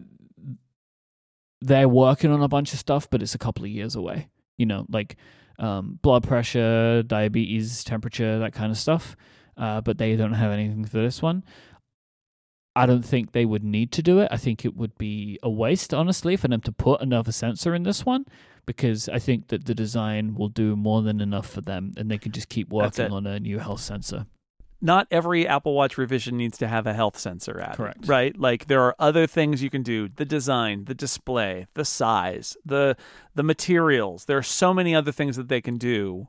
they're 1.61 1.89
working 1.89 2.30
on 2.30 2.43
a 2.43 2.49
bunch 2.49 2.72
of 2.72 2.78
stuff, 2.78 3.11
but 3.11 3.22
it's 3.22 3.35
a 3.35 3.39
couple 3.39 3.64
of 3.64 3.70
years 3.70 3.97
away. 3.97 4.28
You 4.57 4.66
know, 4.66 4.87
like 4.89 5.16
um, 5.59 5.99
blood 6.03 6.22
pressure, 6.22 7.03
diabetes, 7.03 7.83
temperature, 7.83 8.39
that 8.39 8.53
kind 8.53 8.70
of 8.70 8.78
stuff. 8.78 9.16
Uh, 9.57 9.83
but 9.83 9.99
they 9.99 10.16
don't 10.16 10.33
have 10.33 10.51
anything 10.51 10.83
for 10.85 10.99
this 10.99 11.20
one. 11.20 11.45
I 12.75 12.87
don't 12.87 13.05
think 13.05 13.33
they 13.33 13.45
would 13.45 13.64
need 13.64 13.93
to 13.93 14.03
do 14.03 14.20
it. 14.20 14.29
I 14.31 14.37
think 14.37 14.64
it 14.64 14.77
would 14.77 14.97
be 14.97 15.39
a 15.43 15.51
waste, 15.51 15.93
honestly, 15.93 16.37
for 16.37 16.49
them 16.49 16.62
to 16.62 16.73
put 16.73 17.03
another 17.03 17.33
sensor 17.33 17.75
in 17.75 17.83
this 17.83 18.07
one 18.07 18.25
because 18.64 19.09
I 19.09 19.18
think 19.18 19.49
that 19.49 19.66
the 19.66 19.75
design 19.75 20.35
will 20.35 20.49
do 20.49 20.77
more 20.77 21.03
than 21.03 21.20
enough 21.20 21.49
for 21.49 21.61
them 21.61 21.93
and 21.97 22.11
they 22.11 22.18
can 22.18 22.33
just 22.33 22.49
keep 22.49 22.70
working 22.70 23.12
on 23.12 23.27
a 23.27 23.41
new 23.41 23.59
health 23.59 23.81
sensor. 23.81 24.27
Not 24.85 25.07
every 25.12 25.47
Apple 25.47 25.75
Watch 25.75 25.97
revision 25.97 26.37
needs 26.37 26.59
to 26.59 26.66
have 26.66 26.89
a 26.89 26.95
health 26.95 27.16
sensor 27.16 27.61
added. 27.61 27.77
Correct. 27.77 28.09
Right? 28.09 28.37
Like 28.37 28.66
there 28.66 28.83
are 28.83 28.97
other 28.99 29.29
things 29.29 29.62
you 29.62 29.70
can 29.70 29.85
do: 29.85 30.09
the 30.09 30.25
design, 30.25 30.87
the 30.87 30.95
display, 30.95 31.68
the 31.75 31.85
size, 31.85 32.57
the 32.64 32.97
the 33.35 33.45
materials. 33.45 34.25
There 34.25 34.39
are 34.39 34.43
so 34.43 34.75
many 34.75 34.93
other 34.93 35.12
things 35.12 35.37
that 35.37 35.47
they 35.47 35.61
can 35.61 35.79
do 35.79 36.29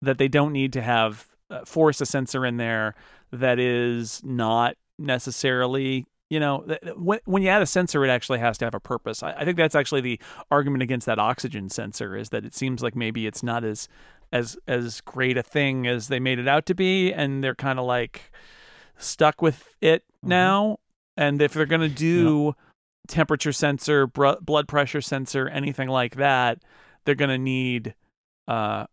that 0.00 0.16
they 0.16 0.28
don't 0.28 0.52
need 0.52 0.72
to 0.72 0.80
have 0.80 1.28
uh, 1.50 1.66
force 1.66 2.00
a 2.00 2.06
sensor 2.06 2.46
in 2.46 2.56
there 2.56 2.94
that 3.30 3.58
is 3.58 4.22
not 4.24 4.76
necessarily 4.98 6.06
you 6.30 6.40
know 6.40 6.64
when, 6.96 7.20
when 7.24 7.42
you 7.42 7.48
add 7.48 7.62
a 7.62 7.66
sensor 7.66 8.04
it 8.04 8.08
actually 8.10 8.38
has 8.38 8.58
to 8.58 8.64
have 8.64 8.74
a 8.74 8.80
purpose. 8.80 9.22
I, 9.22 9.32
I 9.32 9.44
think 9.44 9.56
that's 9.56 9.74
actually 9.74 10.00
the 10.00 10.20
argument 10.50 10.82
against 10.82 11.06
that 11.06 11.18
oxygen 11.18 11.68
sensor 11.68 12.16
is 12.16 12.30
that 12.30 12.44
it 12.44 12.54
seems 12.54 12.82
like 12.82 12.96
maybe 12.96 13.26
it's 13.26 13.42
not 13.42 13.64
as 13.64 13.88
as 14.32 14.58
as 14.66 15.00
great 15.02 15.36
a 15.38 15.42
thing 15.42 15.86
as 15.86 16.08
they 16.08 16.18
made 16.18 16.38
it 16.38 16.48
out 16.48 16.66
to 16.66 16.74
be 16.74 17.12
and 17.12 17.44
they're 17.44 17.54
kind 17.54 17.78
of 17.78 17.84
like 17.84 18.32
stuck 18.98 19.40
with 19.40 19.76
it 19.80 20.02
Mhm. 20.24 20.28
now. 20.28 20.78
And 21.16 21.40
if 21.40 21.52
they're 21.54 21.64
going 21.66 21.80
to 21.82 21.88
do 21.88 22.54
temperature 23.08 23.52
sensor 23.52 24.06
br- 24.08 24.40
blood 24.42 24.66
pressure 24.66 25.00
sensor 25.00 25.48
anything 25.48 25.88
like 25.88 26.16
that 26.16 26.58
they're 27.04 27.14
going 27.14 27.30
to 27.30 27.38
need 27.38 27.94
uh 28.48 28.84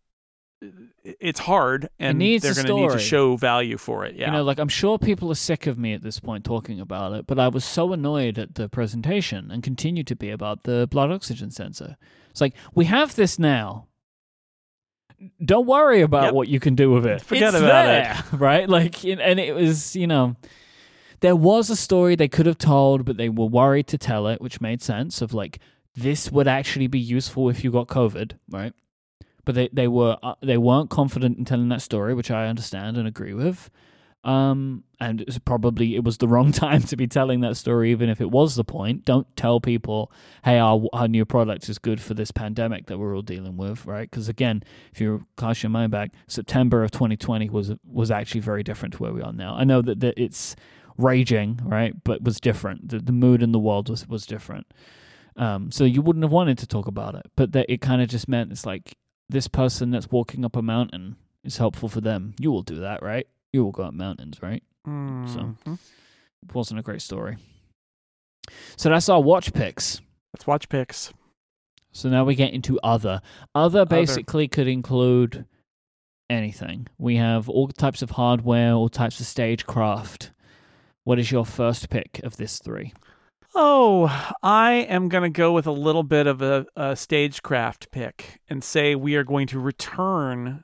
it's 1.04 1.40
hard 1.40 1.90
and 2.00 2.18
needs 2.20 2.44
they're 2.44 2.54
going 2.54 2.68
to 2.68 2.74
need 2.74 2.92
to 2.92 3.00
show 3.00 3.36
value 3.36 3.78
for 3.78 4.06
it 4.06 4.16
yeah 4.16 4.28
You 4.28 4.32
know, 4.32 4.44
like 4.44 4.60
I'm 4.60 4.70
sure 4.70 4.98
people 4.98 5.32
are 5.32 5.36
sick 5.36 5.68
of 5.68 5.78
me 5.78 5.94
at 5.94 6.02
this 6.02 6.20
point 6.20 6.44
talking 6.46 6.80
about 6.80 7.14
it, 7.14 7.28
but 7.28 7.40
I 7.40 7.48
was 7.50 7.66
so 7.66 7.94
annoyed 7.94 8.38
at 8.40 8.56
the 8.56 8.70
presentation 8.70 9.52
and 9.52 9.62
continue 9.64 10.04
to 10.04 10.16
be 10.16 10.30
about 10.30 10.64
the 10.64 10.88
blood 10.90 11.12
oxygen 11.12 11.52
sensor. 11.52 11.98
It's 12.32 12.42
like, 12.42 12.54
we 12.74 12.86
have 12.86 13.16
this 13.16 13.38
now. 13.38 13.88
Don't 15.44 15.68
worry 15.68 16.02
about 16.02 16.26
Yep. 16.26 16.34
what 16.34 16.48
you 16.48 16.60
can 16.60 16.76
do 16.76 16.92
with 16.92 17.06
it. 17.06 17.22
Forget 17.22 17.54
It's 17.54 17.64
about 17.64 17.86
there, 17.86 18.24
Right? 18.40 18.68
Like, 18.68 19.04
and 19.06 19.40
it 19.40 19.56
was, 19.56 19.96
you 19.96 20.08
know, 20.08 20.36
there 21.22 21.36
was 21.36 21.70
a 21.70 21.76
story 21.76 22.16
they 22.16 22.28
could 22.28 22.46
have 22.46 22.58
told, 22.58 23.06
but 23.06 23.18
they 23.18 23.30
were 23.30 23.46
worried 23.46 23.88
to 23.88 23.98
tell 23.98 24.28
it, 24.28 24.42
which 24.42 24.60
made 24.60 24.82
sense 24.82 25.22
of 25.22 25.34
like, 25.34 25.60
this 25.96 26.32
would 26.32 26.48
actually 26.48 26.88
be 26.88 27.00
useful 27.00 27.50
if 27.50 27.64
you 27.64 27.72
got 27.72 27.88
COVID, 27.88 28.34
right? 28.50 28.74
But 29.46 29.56
they, 29.56 29.70
they 29.74 29.88
were 29.88 30.18
uh, 30.24 30.36
they 30.42 30.58
weren't 30.58 30.90
confident 30.90 31.38
in 31.38 31.46
telling 31.46 31.70
that 31.70 31.82
story, 31.82 32.14
which 32.14 32.32
I 32.32 32.48
understand 32.48 32.98
and 32.98 33.08
agree 33.08 33.34
with. 33.34 33.70
Um, 34.24 34.86
and 35.02 35.20
it's 35.22 35.38
probably 35.38 35.96
it 35.96 36.04
was 36.04 36.18
the 36.18 36.30
wrong 36.30 36.52
time 36.54 36.84
to 36.84 36.96
be 36.96 37.08
telling 37.08 37.42
that 37.42 37.58
story, 37.58 37.92
even 37.92 38.10
if 38.10 38.22
it 38.22 38.32
was 38.32 38.56
the 38.56 38.64
point. 38.64 39.04
Don't 39.04 39.28
tell 39.36 39.60
people, 39.60 40.12
"Hey, 40.46 40.60
our 40.60 40.88
our 40.94 41.08
new 41.08 41.26
product 41.26 41.68
is 41.68 41.78
good 41.78 42.00
for 42.00 42.14
this 42.14 42.32
pandemic 42.32 42.86
that 42.88 42.98
we're 42.98 43.16
all 43.16 43.22
dealing 43.22 43.58
with," 43.58 43.86
right? 43.86 44.10
Because 44.10 44.30
again, 44.30 44.64
if 44.94 45.02
you 45.02 45.26
cast 45.38 45.62
your 45.62 45.72
mind 45.72 45.92
back, 45.92 46.12
September 46.28 46.84
of 46.84 46.92
2020 46.92 47.50
was 47.50 47.74
was 47.86 48.12
actually 48.12 48.42
very 48.42 48.64
different 48.64 48.94
to 48.94 49.04
where 49.04 49.14
we 49.14 49.22
are 49.22 49.34
now. 49.34 49.56
I 49.56 49.66
know 49.66 49.82
that, 49.82 50.00
that 50.00 50.14
it's 50.18 50.56
raging, 50.98 51.60
right, 51.64 51.94
but 52.04 52.24
was 52.24 52.40
different. 52.40 52.90
The, 52.90 53.00
the 53.00 53.12
mood 53.12 53.44
in 53.44 53.52
the 53.52 53.60
world 53.60 53.90
was 53.90 54.08
was 54.08 54.26
different. 54.26 54.68
Um, 55.36 55.72
so 55.72 55.84
you 55.84 56.02
wouldn't 56.02 56.24
have 56.24 56.32
wanted 56.32 56.60
to 56.60 56.68
talk 56.68 56.88
about 56.88 57.16
it, 57.16 57.26
but 57.36 57.52
that 57.54 57.66
it 57.68 57.82
kind 57.82 58.02
of 58.02 58.08
just 58.08 58.30
meant 58.30 58.52
it's 58.52 58.66
like 58.66 58.96
this 59.30 59.48
person 59.48 59.92
that's 59.92 60.12
walking 60.12 60.44
up 60.46 60.56
a 60.56 60.62
mountain 60.62 61.16
is 61.44 61.58
helpful 61.58 61.90
for 61.90 62.02
them. 62.02 62.34
You 62.40 62.52
will 62.52 62.62
do 62.64 62.76
that, 62.82 63.02
right? 63.02 63.28
You 63.52 63.64
will 63.64 63.72
go 63.72 63.84
up 63.84 63.94
mountains, 63.94 64.42
right? 64.42 64.64
Mhm. 64.88 65.80
It 66.44 66.54
wasn't 66.54 66.80
a 66.80 66.84
great 66.84 67.02
story. 67.02 67.38
So 68.76 68.90
that's 68.90 69.10
our 69.10 69.22
watch 69.22 69.54
picks. 69.54 70.02
let's 70.34 70.48
watch 70.48 70.68
picks 70.68 71.14
So 71.92 72.10
now 72.10 72.26
we 72.26 72.34
get 72.36 72.54
into 72.54 72.80
other. 72.82 73.22
Other 73.54 73.86
basically 73.86 74.48
could 74.48 74.68
include 74.68 75.46
anything. 76.30 76.88
We 76.98 77.18
have 77.18 77.48
all 77.48 77.68
types 77.68 78.02
of 78.02 78.12
hardware, 78.12 78.74
all 78.74 78.90
types 78.90 79.20
of 79.20 79.28
stagecraft. 79.28 80.32
What 81.04 81.20
is 81.20 81.32
your 81.32 81.46
first 81.46 81.90
pick 81.92 82.20
of 82.24 82.38
this 82.38 82.58
three? 82.60 82.94
Oh, 83.56 84.34
I 84.42 84.72
am 84.74 85.10
going 85.10 85.24
to 85.24 85.30
go 85.30 85.52
with 85.52 85.68
a 85.68 85.72
little 85.72 86.02
bit 86.04 86.26
of 86.26 86.42
a, 86.42 86.66
a 86.76 86.96
stagecraft 86.96 87.92
pick 87.92 88.40
and 88.50 88.64
say 88.64 88.96
we 88.96 89.16
are 89.16 89.24
going 89.24 89.46
to 89.48 89.60
return 89.60 90.64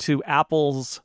to 0.00 0.22
Apple's 0.24 1.00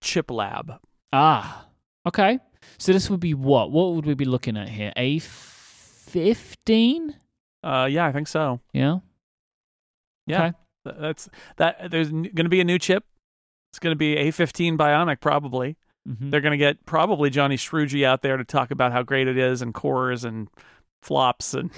chip 0.00 0.30
lab. 0.30 0.74
Ah, 1.12 1.66
okay. 2.06 2.38
So 2.78 2.92
this 2.92 3.10
would 3.10 3.20
be 3.20 3.34
what? 3.34 3.72
What 3.72 3.94
would 3.94 4.06
we 4.06 4.14
be 4.14 4.24
looking 4.24 4.56
at 4.56 4.68
here? 4.68 4.92
A 4.96 5.18
fifteen? 5.18 7.16
Uh, 7.64 7.88
yeah, 7.90 8.06
I 8.06 8.12
think 8.12 8.28
so. 8.28 8.60
Yeah. 8.72 8.98
Yeah, 10.26 10.46
Okay. 10.46 10.56
That's 11.00 11.28
that. 11.56 11.90
There's 11.90 12.10
going 12.10 12.34
to 12.34 12.48
be 12.48 12.60
a 12.60 12.64
new 12.64 12.78
chip. 12.78 13.04
It's 13.72 13.78
going 13.80 13.92
to 13.92 13.98
be 13.98 14.14
A15 14.16 14.76
Bionic, 14.76 15.20
probably. 15.20 15.76
Mhm. 16.06 16.30
They're 16.30 16.40
going 16.40 16.52
to 16.52 16.56
get 16.56 16.86
probably 16.86 17.30
Johny 17.30 17.56
Srouji 17.56 18.04
out 18.04 18.22
there 18.22 18.36
to 18.36 18.44
talk 18.44 18.70
about 18.70 18.92
how 18.92 19.02
great 19.02 19.26
it 19.28 19.36
is, 19.36 19.60
and 19.62 19.74
cores 19.74 20.24
and 20.24 20.48
flops 21.02 21.54
and 21.54 21.70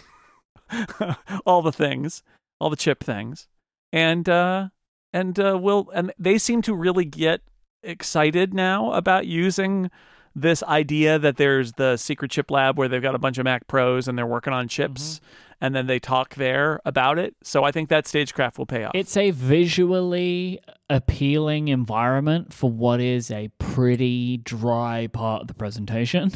all 1.47 1.63
the 1.63 1.73
things, 1.73 2.23
all 2.61 2.71
the 2.71 2.77
chip 2.77 3.03
things, 3.03 3.49
and 3.93 4.29
uh, 4.29 4.69
and 5.13 5.39
uh, 5.39 5.59
will 5.61 5.91
and 5.95 6.13
they 6.19 6.39
seem 6.39 6.63
to 6.63 6.75
really 6.75 7.05
get 7.05 7.41
excited 7.83 8.53
now 8.53 8.93
about 8.93 9.27
using 9.27 9.91
this 10.35 10.63
idea 10.65 11.19
that 11.19 11.37
there's 11.37 11.73
the 11.73 11.97
secret 11.97 12.31
chip 12.31 12.51
lab 12.51 12.79
where 12.79 12.89
they've 12.89 13.03
got 13.03 13.15
a 13.15 13.19
bunch 13.19 13.39
of 13.39 13.45
Mac 13.45 13.67
Pros 13.67 14.07
and 14.07 14.17
they're 14.19 14.27
working 14.27 14.53
on 14.53 14.69
chips, 14.69 15.21
and 15.61 15.75
then 15.75 15.87
they 15.87 15.99
talk 15.99 16.35
there 16.35 16.81
about 16.85 17.19
it. 17.19 17.35
So 17.43 17.65
I 17.65 17.73
think 17.73 17.89
that 17.89 18.07
stagecraft 18.07 18.59
will 18.59 18.67
pay 18.67 18.85
off. 18.85 18.93
It's 18.95 19.17
a 19.17 19.31
visually 19.31 20.61
appealing 20.89 21.69
environment 21.69 22.53
for 22.53 22.71
what 22.71 23.01
is 23.01 23.31
a 23.31 23.49
pretty 23.59 24.39
dry 24.39 25.09
part 25.13 25.43
of 25.43 25.49
the 25.49 25.55
presentation. 25.55 26.33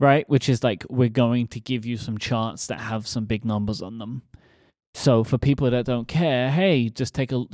Right? 0.00 0.28
Which 0.28 0.48
is 0.48 0.64
like, 0.64 0.84
we're 0.90 1.08
going 1.08 1.46
to 1.48 1.60
give 1.60 1.86
you 1.86 1.96
some 1.96 2.18
charts 2.18 2.66
that 2.66 2.80
have 2.80 3.06
some 3.06 3.26
big 3.26 3.44
numbers 3.44 3.80
on 3.80 3.98
them. 3.98 4.22
So 4.92 5.22
for 5.24 5.38
people 5.38 5.70
that 5.70 5.86
don't 5.86 6.08
care, 6.08 6.50
hey, 6.50 6.88
just 6.88 7.14
take 7.14 7.32
a 7.32 7.44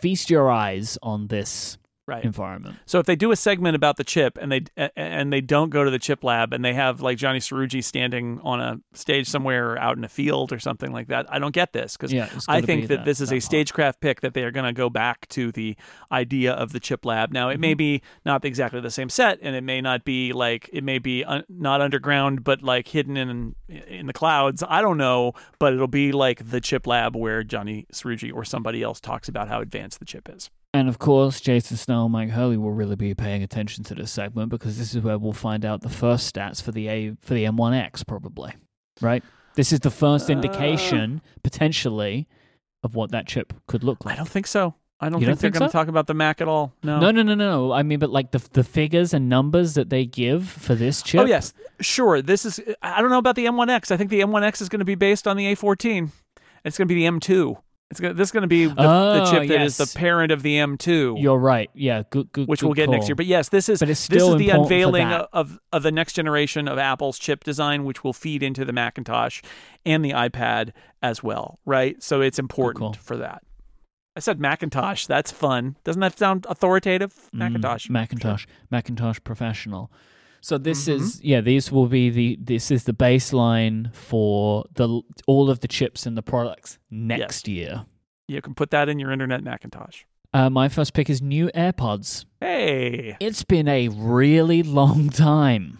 feast 0.00 0.30
your 0.30 0.50
eyes 0.50 0.98
on 1.02 1.26
this 1.26 1.78
right. 2.10 2.24
environment. 2.24 2.76
So 2.86 2.98
if 2.98 3.06
they 3.06 3.16
do 3.16 3.30
a 3.30 3.36
segment 3.36 3.76
about 3.76 3.96
the 3.96 4.04
chip 4.04 4.36
and 4.40 4.50
they 4.52 4.64
and 4.96 5.32
they 5.32 5.40
don't 5.40 5.70
go 5.70 5.84
to 5.84 5.90
the 5.90 5.98
chip 5.98 6.22
lab 6.24 6.52
and 6.52 6.64
they 6.64 6.74
have 6.74 7.00
like 7.00 7.16
Johny 7.18 7.38
Srouji 7.38 7.82
standing 7.82 8.40
on 8.42 8.60
a 8.60 8.80
stage 8.94 9.28
somewhere 9.28 9.78
out 9.78 9.96
in 9.96 10.04
a 10.04 10.08
field 10.08 10.52
or 10.52 10.58
something 10.58 10.92
like 10.92 11.08
that, 11.08 11.26
I 11.32 11.38
don't 11.38 11.54
get 11.54 11.72
this 11.72 11.96
because 11.96 12.12
Yeah, 12.12 12.28
I 12.48 12.60
think 12.60 12.88
that, 12.88 12.96
that- 12.96 13.04
this 13.04 13.20
is 13.20 13.30
that 13.30 13.36
a 13.36 13.40
stagecraft 13.40 14.00
pick 14.00 14.20
that 14.20 14.34
they 14.34 14.42
are 14.44 14.50
going 14.50 14.66
to 14.66 14.72
go 14.72 14.90
back 14.90 15.28
to 15.30 15.52
the 15.52 15.76
idea 16.12 16.52
of 16.52 16.72
the 16.72 16.80
chip 16.80 17.04
lab. 17.04 17.32
Now 17.32 17.48
it 17.48 17.54
Mm-hmm. 17.54 17.60
may 17.62 17.74
be 17.74 18.02
not 18.24 18.44
exactly 18.44 18.80
the 18.80 18.90
same 18.90 19.08
set 19.08 19.38
and 19.42 19.54
it 19.56 19.62
may 19.62 19.80
not 19.80 20.04
be 20.04 20.32
like 20.32 20.68
it 20.72 20.82
may 20.84 20.98
be 20.98 21.24
un- 21.24 21.44
not 21.48 21.80
underground 21.80 22.42
but 22.44 22.62
like 22.62 22.88
hidden 22.88 23.16
in 23.16 23.54
in 23.68 24.06
the 24.06 24.12
clouds. 24.12 24.62
I 24.68 24.82
don't 24.82 24.96
know, 24.98 25.32
but 25.58 25.72
it'll 25.72 25.86
be 25.86 26.10
like 26.12 26.50
the 26.50 26.60
chip 26.60 26.86
lab 26.86 27.14
where 27.14 27.42
Johny 27.44 27.86
Srouji 27.92 28.32
or 28.34 28.44
somebody 28.44 28.82
else 28.82 29.00
talks 29.00 29.28
about 29.28 29.48
how 29.48 29.60
advanced 29.60 29.98
the 30.00 30.04
chip 30.04 30.28
is. 30.28 30.50
And 30.72 30.88
of 30.88 30.98
course, 31.00 31.40
Jason 31.40 31.76
Snell 31.76 32.06
and 32.06 32.14
Myke 32.14 32.30
Hurley 32.30 32.56
will 32.56 32.70
really 32.70 32.94
be 32.94 33.12
paying 33.14 33.42
attention 33.42 33.82
to 33.84 33.94
this 33.94 34.12
segment 34.12 34.50
because 34.50 34.78
this 34.78 34.94
is 34.94 35.02
where 35.02 35.18
we'll 35.18 35.32
find 35.32 35.64
out 35.64 35.80
the 35.82 35.88
first 35.88 36.32
stats 36.32 36.62
for 36.62 36.70
the 36.70 36.86
A 36.88 37.16
for 37.20 37.34
the 37.34 37.44
M1X, 37.44 38.06
probably. 38.06 38.52
Right? 39.00 39.24
This 39.56 39.72
is 39.72 39.80
the 39.80 39.90
first 39.90 40.30
Uh. 40.30 40.34
indication, 40.34 41.22
potentially, 41.42 42.28
of 42.84 42.94
what 42.94 43.10
that 43.10 43.26
chip 43.26 43.52
could 43.66 43.82
look 43.82 44.04
like. 44.04 44.14
I 44.14 44.16
don't 44.16 44.28
think 44.28 44.46
so. 44.46 44.74
I 45.02 45.08
don't 45.08 45.20
You 45.20 45.26
think 45.26 45.38
don't 45.38 45.40
they're 45.40 45.50
think 45.50 45.54
going 45.58 45.68
to 45.70 45.72
so? 45.72 45.78
talk 45.78 45.88
about 45.88 46.06
the 46.06 46.14
Mac 46.14 46.40
at 46.42 46.46
all. 46.46 46.74
No. 46.84 47.00
No, 47.00 47.10
no, 47.10 47.22
no, 47.22 47.34
no. 47.34 47.72
I 47.72 47.82
mean, 47.82 47.98
but 47.98 48.10
like 48.10 48.30
the 48.30 48.38
the 48.52 48.62
figures 48.62 49.12
and 49.12 49.28
numbers 49.28 49.74
that 49.74 49.90
they 49.90 50.04
give 50.06 50.46
for 50.48 50.74
this 50.76 51.02
chip. 51.02 51.22
Oh 51.22 51.24
yes, 51.24 51.52
sure. 51.80 52.22
This 52.22 52.44
is. 52.44 52.60
I 52.82 53.00
don't 53.00 53.10
know 53.10 53.18
about 53.18 53.34
the 53.34 53.46
M1X. 53.46 53.90
I 53.90 53.96
think 53.96 54.10
the 54.10 54.20
M1X 54.20 54.60
is 54.62 54.68
going 54.68 54.78
to 54.80 54.84
be 54.84 54.94
based 54.94 55.26
on 55.26 55.36
the 55.36 55.46
A14. 55.54 56.10
It's 56.64 56.76
going 56.78 56.86
to 56.86 56.94
be 56.94 57.00
the 57.04 57.10
M2. 57.10 57.56
It's 57.90 57.98
going. 57.98 58.14
This 58.14 58.28
is 58.28 58.32
going 58.32 58.42
to 58.42 58.46
be 58.48 58.66
the, 58.66 58.74
the 58.74 58.82
Oh, 58.82 59.26
chip 59.30 59.48
that 59.48 59.62
is 59.62 59.78
yes. 59.78 59.92
the 59.92 59.98
parent 59.98 60.30
of 60.30 60.42
the 60.42 60.56
M2, 60.56 61.20
You're 61.20 61.38
right. 61.38 61.68
Yeah, 61.74 62.04
good, 62.10 62.30
good. 62.30 62.46
which 62.46 62.60
good 62.60 62.66
we'll 62.66 62.74
get 62.74 62.88
next 62.88 63.08
year. 63.08 63.16
But 63.16 63.26
yes, 63.26 63.48
this 63.48 63.68
is. 63.68 63.80
This 63.80 64.08
is 64.08 64.36
the 64.36 64.50
unveiling 64.50 65.08
of 65.08 65.58
of 65.72 65.82
the 65.82 65.90
next 65.90 66.12
generation 66.12 66.68
of 66.68 66.78
Apple's 66.78 67.18
chip 67.18 67.42
design, 67.42 67.84
which 67.84 68.04
will 68.04 68.12
feed 68.12 68.42
into 68.44 68.64
the 68.64 68.72
Macintosh 68.72 69.42
and 69.84 70.04
the 70.04 70.10
iPad 70.12 70.70
as 71.02 71.22
well. 71.24 71.58
Right. 71.66 72.00
So 72.02 72.20
it's 72.20 72.38
important 72.38 72.80
call. 72.80 72.92
for 73.02 73.16
that. 73.16 73.42
I 74.16 74.20
said 74.20 74.38
Macintosh. 74.40 75.06
That's 75.06 75.32
fun. 75.32 75.76
Doesn't 75.82 76.00
that 76.00 76.16
sound 76.18 76.46
authoritative? 76.48 77.12
Mm, 77.34 77.38
Macintosh. 77.38 77.88
Macintosh, 77.90 78.46
Macintosh 78.70 79.18
Professional. 79.24 79.90
So 80.40 80.56
this 80.58 80.86
Mhm. 80.88 80.94
is 80.94 81.20
yeah, 81.22 81.40
these 81.40 81.70
will 81.70 81.86
be 81.86 82.08
the 82.10 82.38
this 82.42 82.70
is 82.70 82.84
the 82.84 82.92
baseline 82.94 83.94
for 83.94 84.64
the 84.74 85.02
all 85.26 85.50
of 85.50 85.60
the 85.60 85.68
chips 85.68 86.06
and 86.06 86.16
the 86.16 86.22
products 86.22 86.78
next 86.90 87.46
year. 87.48 87.84
You 88.28 88.40
can 88.40 88.54
put 88.54 88.70
that 88.70 88.88
in 88.88 88.98
your 88.98 89.10
Internet 89.10 89.42
Macintosh. 89.42 90.02
Uh, 90.32 90.48
my 90.48 90.68
first 90.68 90.94
pick 90.94 91.10
is 91.10 91.20
new 91.20 91.50
AirPods. 91.54 92.24
Hey. 92.40 93.16
It's 93.20 93.42
been 93.42 93.66
a 93.66 93.88
really 93.88 94.62
long 94.62 95.10
time. 95.10 95.78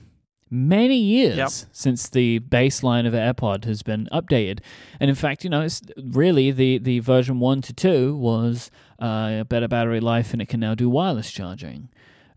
Many 0.53 0.97
years 0.97 1.37
Yep. 1.37 1.51
since 1.71 2.09
the 2.09 2.41
baseline 2.41 3.07
of 3.07 3.13
AirPod 3.15 3.65
has 3.67 3.85
been 3.85 4.09
updated. 4.13 4.59
And 4.99 5.09
in 5.09 5.15
fact, 5.15 5.45
you 5.45 5.51
know, 5.51 5.61
it's 5.61 5.81
really 5.97 6.51
the, 6.51 6.79
the 6.79 6.99
version 6.99 7.39
1 7.39 7.63
to 7.63 7.73
2 7.73 8.17
was 8.17 8.69
uh, 8.99 9.45
better 9.45 9.69
battery 9.69 10.01
life 10.01 10.33
and 10.33 10.43
it 10.43 10.47
can 10.49 10.59
now 10.59 10.75
do 10.75 10.91
wireless 10.91 11.31
charging. 11.31 11.89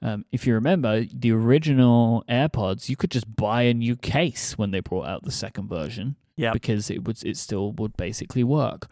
Um, 0.04 0.26
if 0.34 0.46
you 0.46 0.54
remember, 0.54 1.06
the 1.06 1.32
original 1.32 2.26
AirPods, 2.30 2.90
you 2.90 2.98
could 2.98 3.10
just 3.10 3.34
buy 3.36 3.64
a 3.64 3.74
new 3.74 3.96
case 3.96 4.58
when 4.58 4.72
they 4.72 4.82
brought 4.82 5.08
out 5.08 5.24
the 5.24 5.32
second 5.32 5.70
version 5.70 6.18
Yep. 6.36 6.54
because 6.54 6.90
it 6.92 7.06
would 7.06 7.24
it 7.24 7.38
still 7.38 7.72
would 7.74 7.96
basically 7.96 8.44
work. 8.44 8.88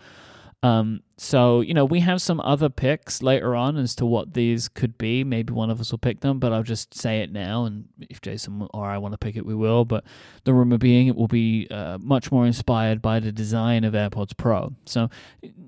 Um, 0.63 1.01
so 1.23 1.61
you 1.61 1.75
know 1.75 1.85
we 1.85 1.99
have 1.99 2.19
some 2.19 2.39
other 2.39 2.67
picks 2.67 3.21
later 3.21 3.55
on 3.55 3.77
as 3.77 3.93
to 3.97 4.07
what 4.07 4.33
these 4.33 4.67
could 4.67 4.97
be. 4.97 5.23
Maybe 5.23 5.53
one 5.53 5.69
of 5.69 5.79
us 5.79 5.91
will 5.91 5.99
pick 5.99 6.21
them, 6.21 6.39
but 6.39 6.51
I'll 6.51 6.63
just 6.63 6.95
say 6.95 7.21
it 7.21 7.31
now. 7.31 7.65
And 7.65 7.85
if 8.09 8.21
Jason 8.21 8.67
or 8.73 8.87
I 8.87 8.97
want 8.97 9.11
to 9.13 9.19
pick 9.19 9.35
it, 9.35 9.45
we 9.45 9.53
will. 9.53 9.85
But 9.85 10.03
the 10.45 10.53
rumor 10.53 10.79
being 10.79 11.05
it 11.05 11.15
will 11.15 11.27
be 11.27 11.67
uh, 11.69 11.99
much 12.01 12.31
more 12.31 12.47
inspired 12.47 13.03
by 13.03 13.19
the 13.19 13.31
design 13.31 13.83
of 13.83 13.93
AirPods 13.93 14.35
Pro. 14.35 14.73
So 14.87 15.11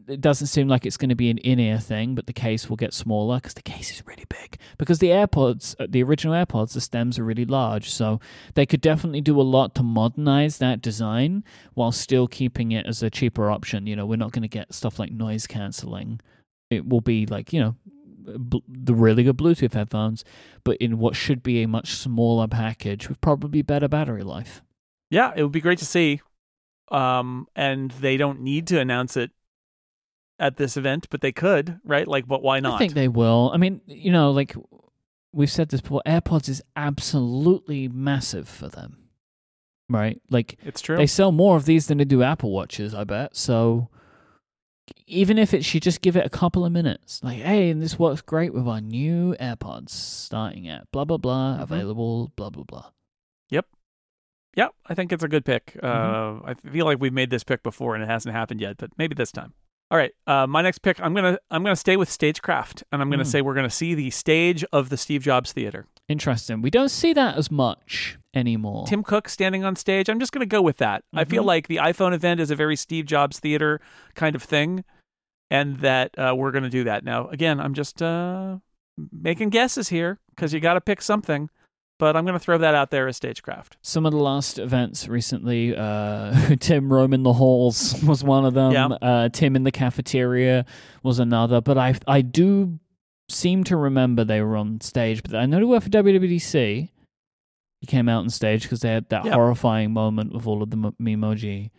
it 0.08 0.22
doesn't 0.22 0.48
seem 0.48 0.68
like 0.68 0.88
it's 0.88 0.98
going 0.98 1.10
to 1.10 1.16
be 1.16 1.30
an 1.30 1.38
in-ear 1.38 1.78
thing, 1.78 2.16
but 2.16 2.26
the 2.26 2.34
case 2.34 2.68
will 2.68 2.76
get 2.76 2.92
smaller 2.92 3.38
because 3.38 3.54
the 3.54 3.62
case 3.62 3.92
is 3.92 4.06
really 4.08 4.26
big. 4.28 4.58
Because 4.80 4.98
the 4.98 5.10
AirPods, 5.10 5.76
uh, 5.80 5.86
the 5.88 6.02
original 6.02 6.34
AirPods, 6.34 6.74
the 6.74 6.82
stems 6.82 7.20
are 7.20 7.24
really 7.24 7.46
large, 7.46 7.92
so 7.92 8.20
they 8.56 8.66
could 8.66 8.82
definitely 8.82 9.22
do 9.22 9.40
a 9.40 9.44
lot 9.44 9.76
to 9.76 9.84
modernize 9.84 10.58
that 10.58 10.82
design 10.82 11.44
while 11.76 11.92
still 11.92 12.28
keeping 12.28 12.72
it 12.72 12.88
as 12.88 13.04
a 13.04 13.12
cheaper 13.12 13.52
option. 13.52 13.86
You 13.86 13.96
know, 13.96 14.08
we're 14.08 14.16
not 14.16 14.32
going 14.32 14.42
to 14.42 14.48
get 14.48 14.74
stuff 14.74 14.98
like 14.98 15.12
noise 15.12 15.43
canceling. 15.48 16.20
It 16.70 16.88
will 16.88 17.02
be 17.02 17.26
like, 17.26 17.54
you 17.54 17.60
know, 17.60 17.76
the 18.26 18.94
really 18.94 19.24
good 19.24 19.38
Bluetooth 19.38 19.74
headphones, 19.74 20.24
but 20.64 20.78
in 20.78 20.98
what 20.98 21.16
should 21.16 21.44
be 21.44 21.62
a 21.62 21.68
much 21.68 21.94
smaller 21.94 22.48
package 22.48 23.10
with 23.10 23.20
probably 23.22 23.62
better 23.62 23.88
battery 23.88 24.24
life. 24.24 24.62
Yeah, 25.10 25.34
it 25.36 25.44
would 25.44 25.52
be 25.52 25.62
great 25.62 25.80
to 25.80 25.86
see. 25.86 26.22
Um, 26.90 27.48
and 27.56 27.92
they 27.92 28.18
don't 28.18 28.42
need 28.42 28.68
to 28.68 28.80
announce 28.80 29.18
it 29.18 29.32
at 30.40 30.58
this 30.58 30.78
event, 30.78 31.08
but 31.10 31.22
they 31.22 31.32
could, 31.32 31.80
right? 31.84 32.08
Like, 32.08 32.28
but 32.28 32.42
why 32.42 32.60
not? 32.60 32.76
I 32.76 32.78
think 32.78 32.94
they 32.94 33.08
will. 33.08 33.52
I 33.54 33.58
mean, 33.58 33.82
you 33.88 34.12
know, 34.12 34.32
like 34.32 34.56
we've 35.32 35.52
said 35.52 35.70
this 35.70 35.82
before, 35.82 36.02
AirPods 36.06 36.50
is 36.50 36.62
absolutely 36.76 37.88
massive 37.88 38.48
for 38.48 38.70
them. 38.70 38.98
Right? 39.90 40.22
Like 40.30 40.58
it's 40.64 40.82
true. 40.82 40.98
they 40.98 41.08
sell 41.08 41.32
more 41.32 41.58
of 41.58 41.66
these 41.66 41.88
than 41.88 41.98
they 41.98 42.06
do 42.06 42.24
Apple 42.24 42.52
Watches, 42.52 42.96
I 42.96 43.04
bet. 43.04 43.36
So 43.36 43.90
even 45.08 45.38
if 45.38 45.54
it 45.54 45.64
should 45.64 45.82
just 45.84 46.02
give 46.02 46.16
it 46.16 46.26
a 46.26 46.30
couple 46.30 46.66
of 46.66 46.72
minutes, 46.72 47.22
like, 47.24 47.38
hey, 47.40 47.70
and 47.70 47.82
this 47.82 47.98
works 47.98 48.22
great 48.22 48.54
with 48.54 48.68
our 48.68 48.82
new 48.82 49.36
AirPods 49.40 49.90
starting 49.90 50.68
at 50.68 50.90
blah 50.92 51.06
blah 51.06 51.18
blah, 51.18 51.58
Mhm. 51.58 51.62
available, 51.62 52.32
blah 52.36 52.50
blah 52.50 52.64
blah. 52.64 52.86
Yep. 53.50 53.66
Yep, 54.56 54.76
I 54.86 54.94
think 54.94 55.12
it's 55.12 55.24
a 55.24 55.28
good 55.28 55.46
pick. 55.46 55.78
Mm-hmm. 55.82 56.46
Uh, 56.48 56.52
I 56.52 56.54
feel 56.72 56.86
like 56.86 57.00
we've 57.00 57.14
made 57.14 57.30
this 57.32 57.44
pick 57.44 57.64
before 57.64 57.96
and 57.96 58.04
it 58.04 58.10
hasn't 58.10 58.36
happened 58.36 58.62
yet, 58.62 58.78
but 58.78 58.92
maybe 58.98 59.16
this 59.16 59.32
time. 59.32 59.54
All 59.92 59.98
right, 59.98 60.12
uh, 60.26 60.48
my 60.48 60.62
next 60.64 60.80
pick, 60.80 61.00
I'm 61.00 61.14
gonna 61.14 61.38
I'm 61.52 61.64
gonna 61.64 61.76
stay 61.76 61.98
with 61.98 62.10
stagecraft, 62.10 62.84
and 62.92 63.02
I'm 63.02 63.10
gonna 63.12 63.24
Mm. 63.24 63.28
say 63.28 63.42
we're 63.42 63.54
gonna 63.54 63.70
see 63.70 63.94
the 63.94 64.10
stage 64.10 64.64
of 64.74 64.90
the 64.90 64.98
Steve 64.98 65.22
Jobs 65.22 65.52
Theater. 65.54 65.86
Interesting. 66.10 66.62
We 66.62 66.70
don't 66.70 66.90
see 66.90 67.14
that 67.14 67.38
as 67.38 67.50
much 67.52 68.18
anymore. 68.34 68.86
Tim 68.88 69.04
Cook 69.04 69.30
standing 69.30 69.64
on 69.64 69.76
stage. 69.76 70.10
I'm 70.10 70.20
just 70.20 70.34
going 70.34 70.42
to 70.42 70.46
go 70.46 70.62
with 70.62 70.78
that. 70.80 71.04
I 71.14 71.24
feel 71.24 71.44
Mhm. 71.44 71.48
like 71.48 71.68
the 71.70 71.78
iPhone 71.78 72.14
event 72.14 72.42
is 72.42 72.52
a 72.52 72.58
very 72.58 72.76
Steve 72.76 73.06
Jobs 73.06 73.40
theater 73.40 73.80
kind 74.14 74.36
of 74.36 74.44
thing, 74.44 74.84
and 75.50 75.78
that 75.78 76.12
uh, 76.20 76.34
we're 76.36 76.52
going 76.52 76.66
to 76.66 76.70
do 76.70 76.84
that. 76.84 77.06
Now, 77.06 77.30
again, 77.30 77.62
I'm 77.62 77.74
just 77.74 78.02
uh, 78.02 78.58
making 79.14 79.50
guesses 79.50 79.90
here 79.90 80.20
because 80.32 80.54
you 80.54 80.60
got 80.60 80.74
to 80.74 80.82
pick 80.82 81.02
something, 81.02 81.50
but 82.04 82.18
I'm 82.18 82.26
going 82.26 82.34
to 82.38 82.40
throw 82.44 82.58
that 82.58 82.76
out 82.76 82.90
there 82.92 83.08
as 83.08 83.16
stagecraft. 83.16 83.78
Some 83.82 84.06
of 84.06 84.12
the 84.12 84.18
last 84.18 84.60
events 84.60 85.08
recently, 85.08 85.74
uh, 85.74 86.56
Tim 86.60 86.92
roaming 86.92 87.24
the 87.24 87.32
halls 87.32 87.96
was 88.08 88.26
one 88.26 88.44
of 88.44 88.54
them. 88.54 88.74
Yeah. 88.74 88.88
Uh, 89.02 89.30
Tim 89.30 89.56
in 89.56 89.64
the 89.64 89.72
cafeteria 89.72 90.66
was 91.02 91.20
another. 91.20 91.62
But 91.62 91.78
I 91.78 91.96
I 92.08 92.20
do 92.22 92.78
seem 93.30 93.64
to 93.64 93.78
remember 93.78 94.26
they 94.26 94.42
were 94.42 94.58
on 94.58 94.82
stage. 94.82 95.24
But 95.24 95.36
I 95.36 95.46
know 95.46 95.60
they 95.60 95.64
were 95.64 95.80
for 95.80 95.90
WWDC. 95.90 96.90
He 97.80 97.88
came 97.88 98.10
out 98.10 98.20
on 98.20 98.30
stage 98.30 98.64
because 98.64 98.82
they 98.82 98.90
had 98.92 99.08
that 99.10 99.24
Yeah. 99.24 99.34
horrifying 99.36 99.94
moment 99.94 100.34
with 100.34 100.46
all 100.46 100.62
of 100.62 100.70
the 100.72 100.76
mo- 100.78 100.96
memoji. 101.02 101.70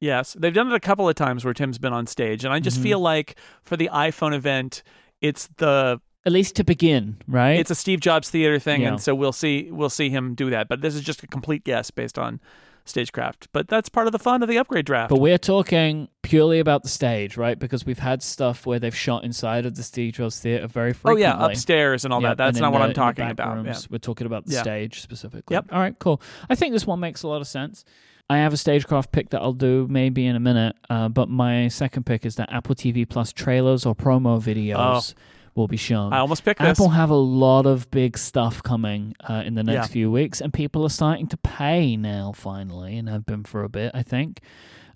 Yes, 0.00 0.36
they've 0.38 0.54
done 0.54 0.68
it 0.70 0.74
a 0.74 0.80
couple 0.80 1.08
of 1.08 1.14
times 1.16 1.44
where 1.44 1.54
Tim's 1.54 1.78
been 1.78 1.92
on 1.92 2.06
stage, 2.06 2.44
and 2.44 2.52
I 2.54 2.60
just 2.60 2.78
Mhm. 2.78 2.82
feel 2.84 3.00
like 3.00 3.36
for 3.62 3.76
the 3.76 3.88
iPhone 3.92 4.32
event, 4.34 4.82
it's 5.20 5.48
the 5.56 6.00
At 6.24 6.32
least 6.32 6.54
to 6.56 6.64
begin, 6.64 7.16
right? 7.26 7.58
It's 7.58 7.70
a 7.70 7.74
Steve 7.74 8.00
Jobs 8.00 8.30
theater 8.30 8.58
thing, 8.60 8.82
Yeah. 8.82 8.88
and 8.88 9.00
so 9.00 9.14
we'll 9.14 9.32
see 9.32 9.68
we'll 9.72 9.90
see 9.90 10.08
him 10.10 10.34
do 10.34 10.50
that. 10.50 10.68
But 10.68 10.80
this 10.80 10.94
is 10.94 11.00
just 11.02 11.22
a 11.22 11.26
complete 11.26 11.64
guess 11.64 11.90
based 11.90 12.18
on 12.18 12.40
stagecraft. 12.84 13.48
But 13.52 13.68
that's 13.68 13.88
part 13.88 14.06
of 14.06 14.12
the 14.12 14.18
fun 14.18 14.42
of 14.42 14.48
the 14.48 14.58
upgrade 14.58 14.84
draft. 14.86 15.10
But 15.10 15.20
we're 15.20 15.38
talking 15.38 16.08
purely 16.22 16.58
about 16.58 16.82
the 16.82 16.88
stage, 16.88 17.36
right? 17.36 17.58
Because 17.58 17.86
we've 17.86 17.98
had 18.00 18.22
stuff 18.22 18.66
where 18.66 18.78
they've 18.78 18.94
shot 18.94 19.24
inside 19.24 19.66
of 19.66 19.76
the 19.76 19.82
Steve 19.82 20.14
Jobs 20.14 20.40
Theater 20.40 20.66
very 20.66 20.92
frequently. 20.92 21.24
oh 21.24 21.28
yeah, 21.28 21.46
upstairs 21.46 22.04
and 22.04 22.12
all 22.12 22.20
Yep, 22.22 22.30
that. 22.36 22.44
That's 22.44 22.58
not 22.60 22.72
what 22.72 22.78
the- 22.80 22.84
I'm 22.86 22.92
talking 22.94 23.30
about. 23.30 23.64
Yeah. 23.64 23.74
We're 23.90 23.98
talking 23.98 24.26
about 24.26 24.46
the 24.46 24.54
Yeah. 24.54 24.62
stage 24.62 25.00
specifically. 25.00 25.54
Yep. 25.54 25.66
All 25.72 25.78
right, 25.80 25.96
cool. 25.98 26.20
I 26.50 26.54
think 26.54 26.72
this 26.72 26.86
one 26.86 26.98
makes 27.00 27.22
a 27.22 27.28
lot 27.28 27.40
of 27.40 27.46
sense. 27.46 27.84
I 28.30 28.38
have 28.38 28.52
a 28.52 28.56
stagecraft 28.56 29.12
pick 29.12 29.30
that 29.30 29.42
I'll 29.42 29.52
do 29.52 29.86
maybe 29.90 30.24
in 30.26 30.36
a 30.36 30.40
minute, 30.40 30.74
uh, 30.88 31.08
but 31.08 31.28
my 31.28 31.68
second 31.68 32.04
pick 32.06 32.24
is 32.24 32.36
that 32.36 32.50
Apple 32.52 32.74
TV 32.74 33.04
Plus 33.08 33.32
trailers 33.32 33.84
or 33.84 33.94
promo 33.94 34.40
videos 34.42 35.14
will 35.54 35.68
be 35.68 35.76
shown. 35.76 36.12
I 36.12 36.18
almost 36.18 36.44
picked 36.44 36.60
this. 36.60 36.68
Apple 36.78 36.88
have 36.90 37.10
a 37.10 37.14
lot 37.14 37.66
of 37.66 37.90
big 37.90 38.16
stuff 38.16 38.62
coming 38.62 39.14
uh, 39.28 39.42
in 39.44 39.54
the 39.54 39.62
next 39.62 39.88
Yeah. 39.88 39.92
few 39.92 40.10
weeks, 40.10 40.40
and 40.40 40.52
people 40.52 40.84
are 40.84 40.88
starting 40.90 41.26
to 41.28 41.36
pay 41.36 41.96
now 41.96 42.32
finally, 42.32 42.96
and 42.98 43.08
have 43.08 43.26
been 43.26 43.44
for 43.44 43.62
a 43.64 43.68
bit, 43.68 43.90
I 43.94 44.02
think. 44.02 44.40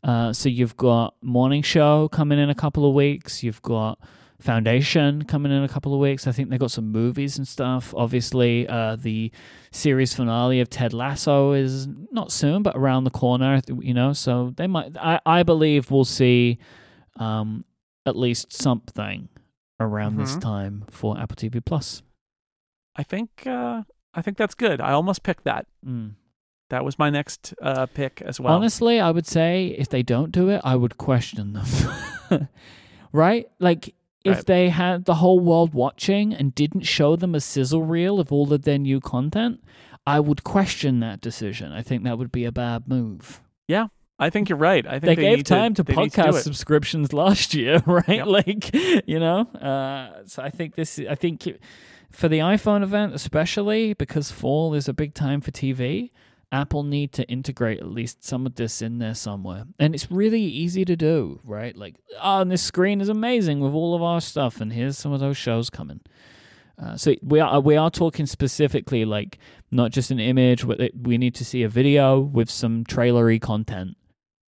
Uh, 0.02 0.32
so 0.32 0.48
you've 0.48 0.76
got 0.76 1.14
Morning 1.22 1.62
Show 1.62 2.08
coming 2.08 2.38
in 2.38 2.48
a 2.50 2.54
couple 2.54 2.86
of 2.88 2.94
weeks. 2.94 3.42
You've 3.42 3.62
got 3.62 3.98
Foundation 4.38 5.24
coming 5.24 5.50
in 5.50 5.64
a 5.64 5.68
couple 5.68 5.94
of 5.94 5.98
weeks. 5.98 6.26
I 6.26 6.32
think 6.32 6.50
they've 6.50 6.60
got 6.60 6.70
some 6.70 6.92
movies 6.92 7.38
and 7.38 7.48
stuff. 7.48 7.94
Obviously, 7.96 8.68
uh, 8.68 8.96
the 8.96 9.32
series 9.72 10.14
finale 10.14 10.60
of 10.60 10.68
Ted 10.70 10.92
Lasso 10.92 11.52
is 11.52 11.88
not 12.12 12.30
soon, 12.30 12.62
but 12.62 12.76
around 12.76 13.04
the 13.04 13.10
corner. 13.10 13.60
You 13.66 13.94
know, 13.94 14.12
so 14.12 14.52
they 14.56 14.66
might. 14.66 14.94
I, 14.98 15.20
I 15.24 15.42
believe 15.42 15.90
we'll 15.90 16.04
see 16.04 16.58
um, 17.16 17.64
at 18.04 18.14
least 18.16 18.52
something 18.52 19.28
around 19.80 20.16
this 20.16 20.36
Mhm. 20.36 20.40
time 20.40 20.84
for 20.90 21.18
Apple 21.18 21.36
TV 21.36 21.60
Plus. 21.64 22.02
I 22.96 23.02
think 23.02 23.46
uh, 23.46 23.82
I 24.14 24.22
think 24.22 24.36
that's 24.38 24.54
good. 24.54 24.80
I 24.80 24.92
almost 24.92 25.22
picked 25.22 25.44
that. 25.44 25.66
Mm. 25.86 26.14
That 26.70 26.84
was 26.84 26.98
my 26.98 27.10
next 27.10 27.54
uh, 27.62 27.86
pick 27.86 28.22
as 28.22 28.40
well. 28.40 28.54
Honestly, 28.54 28.98
I 29.00 29.10
would 29.10 29.26
say 29.26 29.68
if 29.78 29.88
they 29.88 30.02
don't 30.02 30.32
do 30.32 30.48
it, 30.48 30.60
I 30.64 30.74
would 30.76 30.96
question 30.98 31.52
them. 31.52 31.66
right? 33.12 33.46
Like 33.58 33.94
if 34.24 34.36
Right. 34.38 34.46
they 34.46 34.68
had 34.70 35.04
the 35.04 35.16
whole 35.16 35.38
world 35.38 35.74
watching 35.74 36.34
and 36.34 36.54
didn't 36.54 36.82
show 36.82 37.14
them 37.14 37.34
a 37.34 37.40
sizzle 37.40 37.82
reel 37.84 38.18
of 38.18 38.32
all 38.32 38.52
of 38.52 38.62
their 38.62 38.78
new 38.78 39.00
content, 39.00 39.62
I 40.06 40.18
would 40.20 40.42
question 40.42 40.98
that 41.00 41.20
decision. 41.20 41.70
I 41.72 41.82
think 41.82 42.02
that 42.04 42.18
would 42.18 42.32
be 42.32 42.44
a 42.44 42.52
bad 42.52 42.88
move. 42.88 43.40
I 44.18 44.30
think 44.30 44.48
you're 44.48 44.58
right. 44.58 44.86
I 44.86 44.98
think 44.98 45.02
They, 45.02 45.14
they, 45.16 45.36
gave 45.36 45.44
time 45.44 45.74
to, 45.74 45.84
do 45.84 45.92
podcast 45.92 46.38
it. 46.38 46.42
subscriptions 46.42 47.12
last 47.12 47.54
year, 47.54 47.82
right? 47.86 48.08
Yep. 48.08 48.26
Like, 48.26 48.74
you 49.06 49.20
know, 49.20 49.40
uh, 49.40 50.22
so 50.26 50.42
I 50.42 50.50
think 50.50 50.74
this. 50.74 50.98
I 50.98 51.14
think 51.14 51.46
for 52.10 52.28
the 52.28 52.38
iPhone 52.38 52.82
event, 52.82 53.14
especially 53.14 53.92
because 53.92 54.30
fall 54.30 54.74
is 54.74 54.88
a 54.88 54.94
big 54.94 55.12
time 55.12 55.42
for 55.42 55.50
TV, 55.50 56.12
Apple 56.50 56.82
need 56.82 57.12
to 57.12 57.24
integrate 57.24 57.80
at 57.80 57.88
least 57.88 58.24
some 58.24 58.46
of 58.46 58.54
this 58.54 58.80
in 58.80 58.98
there 58.98 59.14
somewhere, 59.14 59.64
and 59.78 59.94
it's 59.94 60.10
really 60.10 60.42
easy 60.42 60.84
to 60.86 60.96
do, 60.96 61.40
right? 61.44 61.76
Like, 61.76 61.96
oh, 62.22 62.40
and 62.40 62.50
this 62.50 62.62
screen 62.62 63.02
is 63.02 63.10
amazing 63.10 63.60
with 63.60 63.74
all 63.74 63.94
of 63.94 64.02
our 64.02 64.22
stuff, 64.22 64.62
and 64.62 64.72
here's 64.72 64.96
some 64.96 65.12
of 65.12 65.20
those 65.20 65.36
shows 65.36 65.68
coming. 65.68 66.00
Uh, 66.82 66.96
so 66.96 67.14
we 67.22 67.40
are 67.40 67.60
we 67.60 67.76
are 67.76 67.90
talking 67.90 68.26
specifically 68.26 69.04
like 69.04 69.38
not 69.70 69.90
just 69.90 70.10
an 70.10 70.20
image. 70.20 70.66
but 70.66 70.90
We 70.94 71.18
need 71.18 71.34
to 71.36 71.44
see 71.44 71.62
a 71.62 71.68
video 71.68 72.18
with 72.20 72.50
some 72.50 72.84
trailery 72.84 73.38
content 73.38 73.96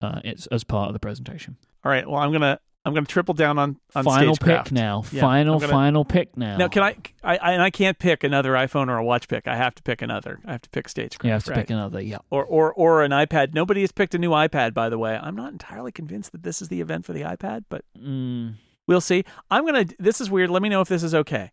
uh, 0.04 0.20
it's 0.24 0.46
as 0.48 0.62
part 0.64 0.88
of 0.88 0.92
the 0.92 0.98
presentation. 1.00 1.56
All 1.84 1.90
right. 1.90 2.08
Well, 2.08 2.20
I'm 2.20 2.30
gonna 2.32 2.58
I'm 2.84 2.92
gonna 2.94 3.06
triple 3.06 3.34
down 3.34 3.58
on 3.58 3.76
on 3.94 4.04
final 4.04 4.36
pick 4.36 4.70
now. 4.70 5.04
Yeah, 5.10 5.20
final 5.22 5.58
gonna- 5.58 5.72
final 5.72 6.04
pick 6.04 6.36
now. 6.36 6.56
Now, 6.58 6.68
can 6.68 6.82
I, 6.82 6.96
I? 7.22 7.36
I 7.38 7.52
and 7.52 7.62
I 7.62 7.70
can't 7.70 7.98
pick 7.98 8.24
another 8.24 8.52
iPhone 8.52 8.88
or 8.88 8.96
a 8.98 9.04
watch 9.04 9.26
pick. 9.28 9.48
I 9.48 9.56
have 9.56 9.74
to 9.76 9.82
pick 9.82 10.02
another. 10.02 10.38
I 10.44 10.52
have 10.52 10.62
to 10.62 10.70
pick 10.70 10.88
stagecraft. 10.88 11.24
You 11.24 11.32
have 11.32 11.44
to 11.44 11.50
right? 11.52 11.60
pick 11.60 11.70
another. 11.70 12.00
Yeah. 12.02 12.18
or 12.30 12.44
or 12.44 12.72
or 12.74 13.02
an 13.02 13.10
iPad. 13.10 13.54
Nobody 13.54 13.80
has 13.80 13.90
picked 13.92 14.14
a 14.14 14.18
new 14.18 14.30
iPad, 14.30 14.74
by 14.74 14.88
the 14.88 14.98
way. 14.98 15.18
I'm 15.20 15.34
not 15.36 15.52
entirely 15.52 15.92
convinced 15.92 16.32
that 16.32 16.42
this 16.42 16.60
is 16.60 16.68
the 16.68 16.80
event 16.80 17.04
for 17.06 17.12
the 17.14 17.22
iPad, 17.22 17.64
but 17.70 17.84
Mm, 17.98 18.54
we'll 18.86 19.00
see. 19.00 19.24
I'm 19.50 19.64
gonna. 19.64 19.86
This 19.98 20.20
is 20.20 20.30
weird. 20.30 20.50
Let 20.50 20.60
me 20.62 20.68
know 20.68 20.80
if 20.82 20.88
this 20.88 21.02
is 21.02 21.14
okay. 21.14 21.52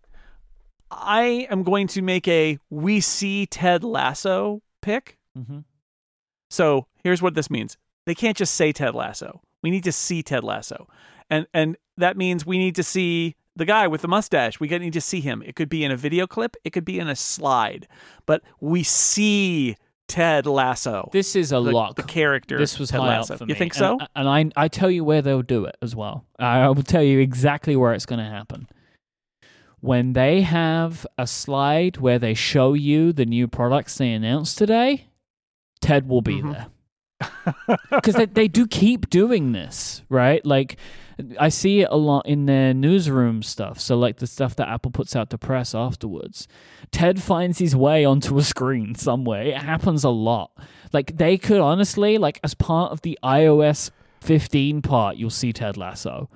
I 0.93 1.47
am 1.49 1.63
going 1.63 1.87
to 1.87 2.01
make 2.01 2.27
a 2.27 2.59
we 2.69 2.99
see 2.99 3.45
Ted 3.45 3.83
Lasso 3.83 4.61
pick. 4.81 5.17
hmm 5.33 5.59
So 6.49 6.87
here's 7.03 7.21
what 7.21 7.33
this 7.35 7.49
means. 7.49 7.77
They 8.05 8.15
can't 8.15 8.37
just 8.37 8.55
say 8.55 8.71
Ted 8.71 8.95
Lasso. 8.95 9.41
We 9.61 9.69
need 9.71 9.83
to 9.83 9.91
see 9.91 10.23
Ted 10.23 10.43
Lasso. 10.43 10.87
And 11.29 11.45
and 11.53 11.77
that 11.97 12.17
means 12.17 12.45
we 12.45 12.57
need 12.57 12.75
to 12.75 12.83
see 12.83 13.35
the 13.55 13.65
guy 13.65 13.87
with 13.87 14.01
the 14.01 14.07
mustache. 14.07 14.59
We 14.59 14.67
need 14.67 14.93
to 14.93 15.01
see 15.01 15.21
him. 15.21 15.43
It 15.45 15.55
could 15.55 15.69
be 15.69 15.83
in 15.83 15.91
a 15.91 15.97
video 15.97 16.25
clip, 16.27 16.55
it 16.63 16.71
could 16.71 16.85
be 16.85 16.99
in 16.99 17.07
a 17.07 17.15
slide. 17.15 17.87
But 18.25 18.41
we 18.59 18.83
see 18.83 19.75
Ted 20.07 20.45
Lasso. 20.45 21.09
This 21.13 21.35
is 21.35 21.51
a 21.51 21.55
the, 21.55 21.71
lock. 21.71 21.95
the 21.95 22.03
character. 22.03 22.57
this 22.57 22.77
was 22.79 22.89
Ted 22.89 22.99
high 23.01 23.17
Lasso. 23.19 23.33
up 23.35 23.39
for 23.39 23.45
You 23.45 23.55
think 23.55 23.73
so? 23.73 23.97
And, 24.15 24.27
I 24.27 24.63
I 24.63 24.67
tell 24.67 24.89
you 24.91 25.03
where 25.03 25.21
they'll 25.21 25.41
do 25.41 25.65
it 25.65 25.77
as 25.81 25.95
well. 25.95 26.25
I 26.39 26.67
will 26.69 26.83
tell 26.83 27.03
you 27.03 27.19
exactly 27.19 27.75
where 27.75 27.93
it's 27.93 28.05
going 28.05 28.19
to 28.19 28.25
happen. 28.25 28.67
When 29.79 30.13
they 30.13 30.41
have 30.41 31.07
a 31.17 31.25
slide 31.25 31.97
where 31.97 32.19
they 32.19 32.33
show 32.33 32.73
you 32.73 33.13
the 33.13 33.25
new 33.25 33.47
products 33.47 33.97
they 33.97 34.11
announced 34.11 34.57
today, 34.57 35.07
Ted 35.81 36.07
will 36.07 36.21
be 36.21 36.41
Mhm. 36.41 36.51
there. 36.53 36.67
because 37.89 38.15
they, 38.15 38.25
they 38.25 38.47
do 38.47 38.67
keep 38.67 39.09
doing 39.09 39.51
this, 39.51 40.03
right? 40.09 40.45
Like, 40.45 40.77
I 41.39 41.49
see 41.49 41.81
it 41.81 41.89
a 41.91 41.97
lot 41.97 42.25
in 42.25 42.45
their 42.45 42.73
newsroom 42.73 43.43
stuff. 43.43 43.79
So, 43.79 43.97
like 43.97 44.17
the 44.17 44.27
stuff 44.27 44.55
that 44.55 44.67
Apple 44.67 44.91
puts 44.91 45.15
out 45.15 45.29
to 45.31 45.37
press 45.37 45.75
afterwards. 45.75 46.47
Ted 46.91 47.21
finds 47.21 47.59
his 47.59 47.75
way 47.75 48.05
onto 48.05 48.37
a 48.37 48.43
screen 48.43 48.95
somewhere. 48.95 49.43
It 49.43 49.57
happens 49.57 50.03
a 50.03 50.09
lot. 50.09 50.51
Like, 50.93 51.17
they 51.17 51.37
could 51.37 51.59
honestly, 51.59 52.17
like, 52.17 52.39
as 52.43 52.53
part 52.53 52.91
of 52.91 53.01
the 53.01 53.17
iOS 53.23 53.91
15 54.21 54.81
part, 54.81 55.17
you'll 55.17 55.29
see 55.29 55.53
Ted 55.53 55.77
Lasso, 55.77 56.29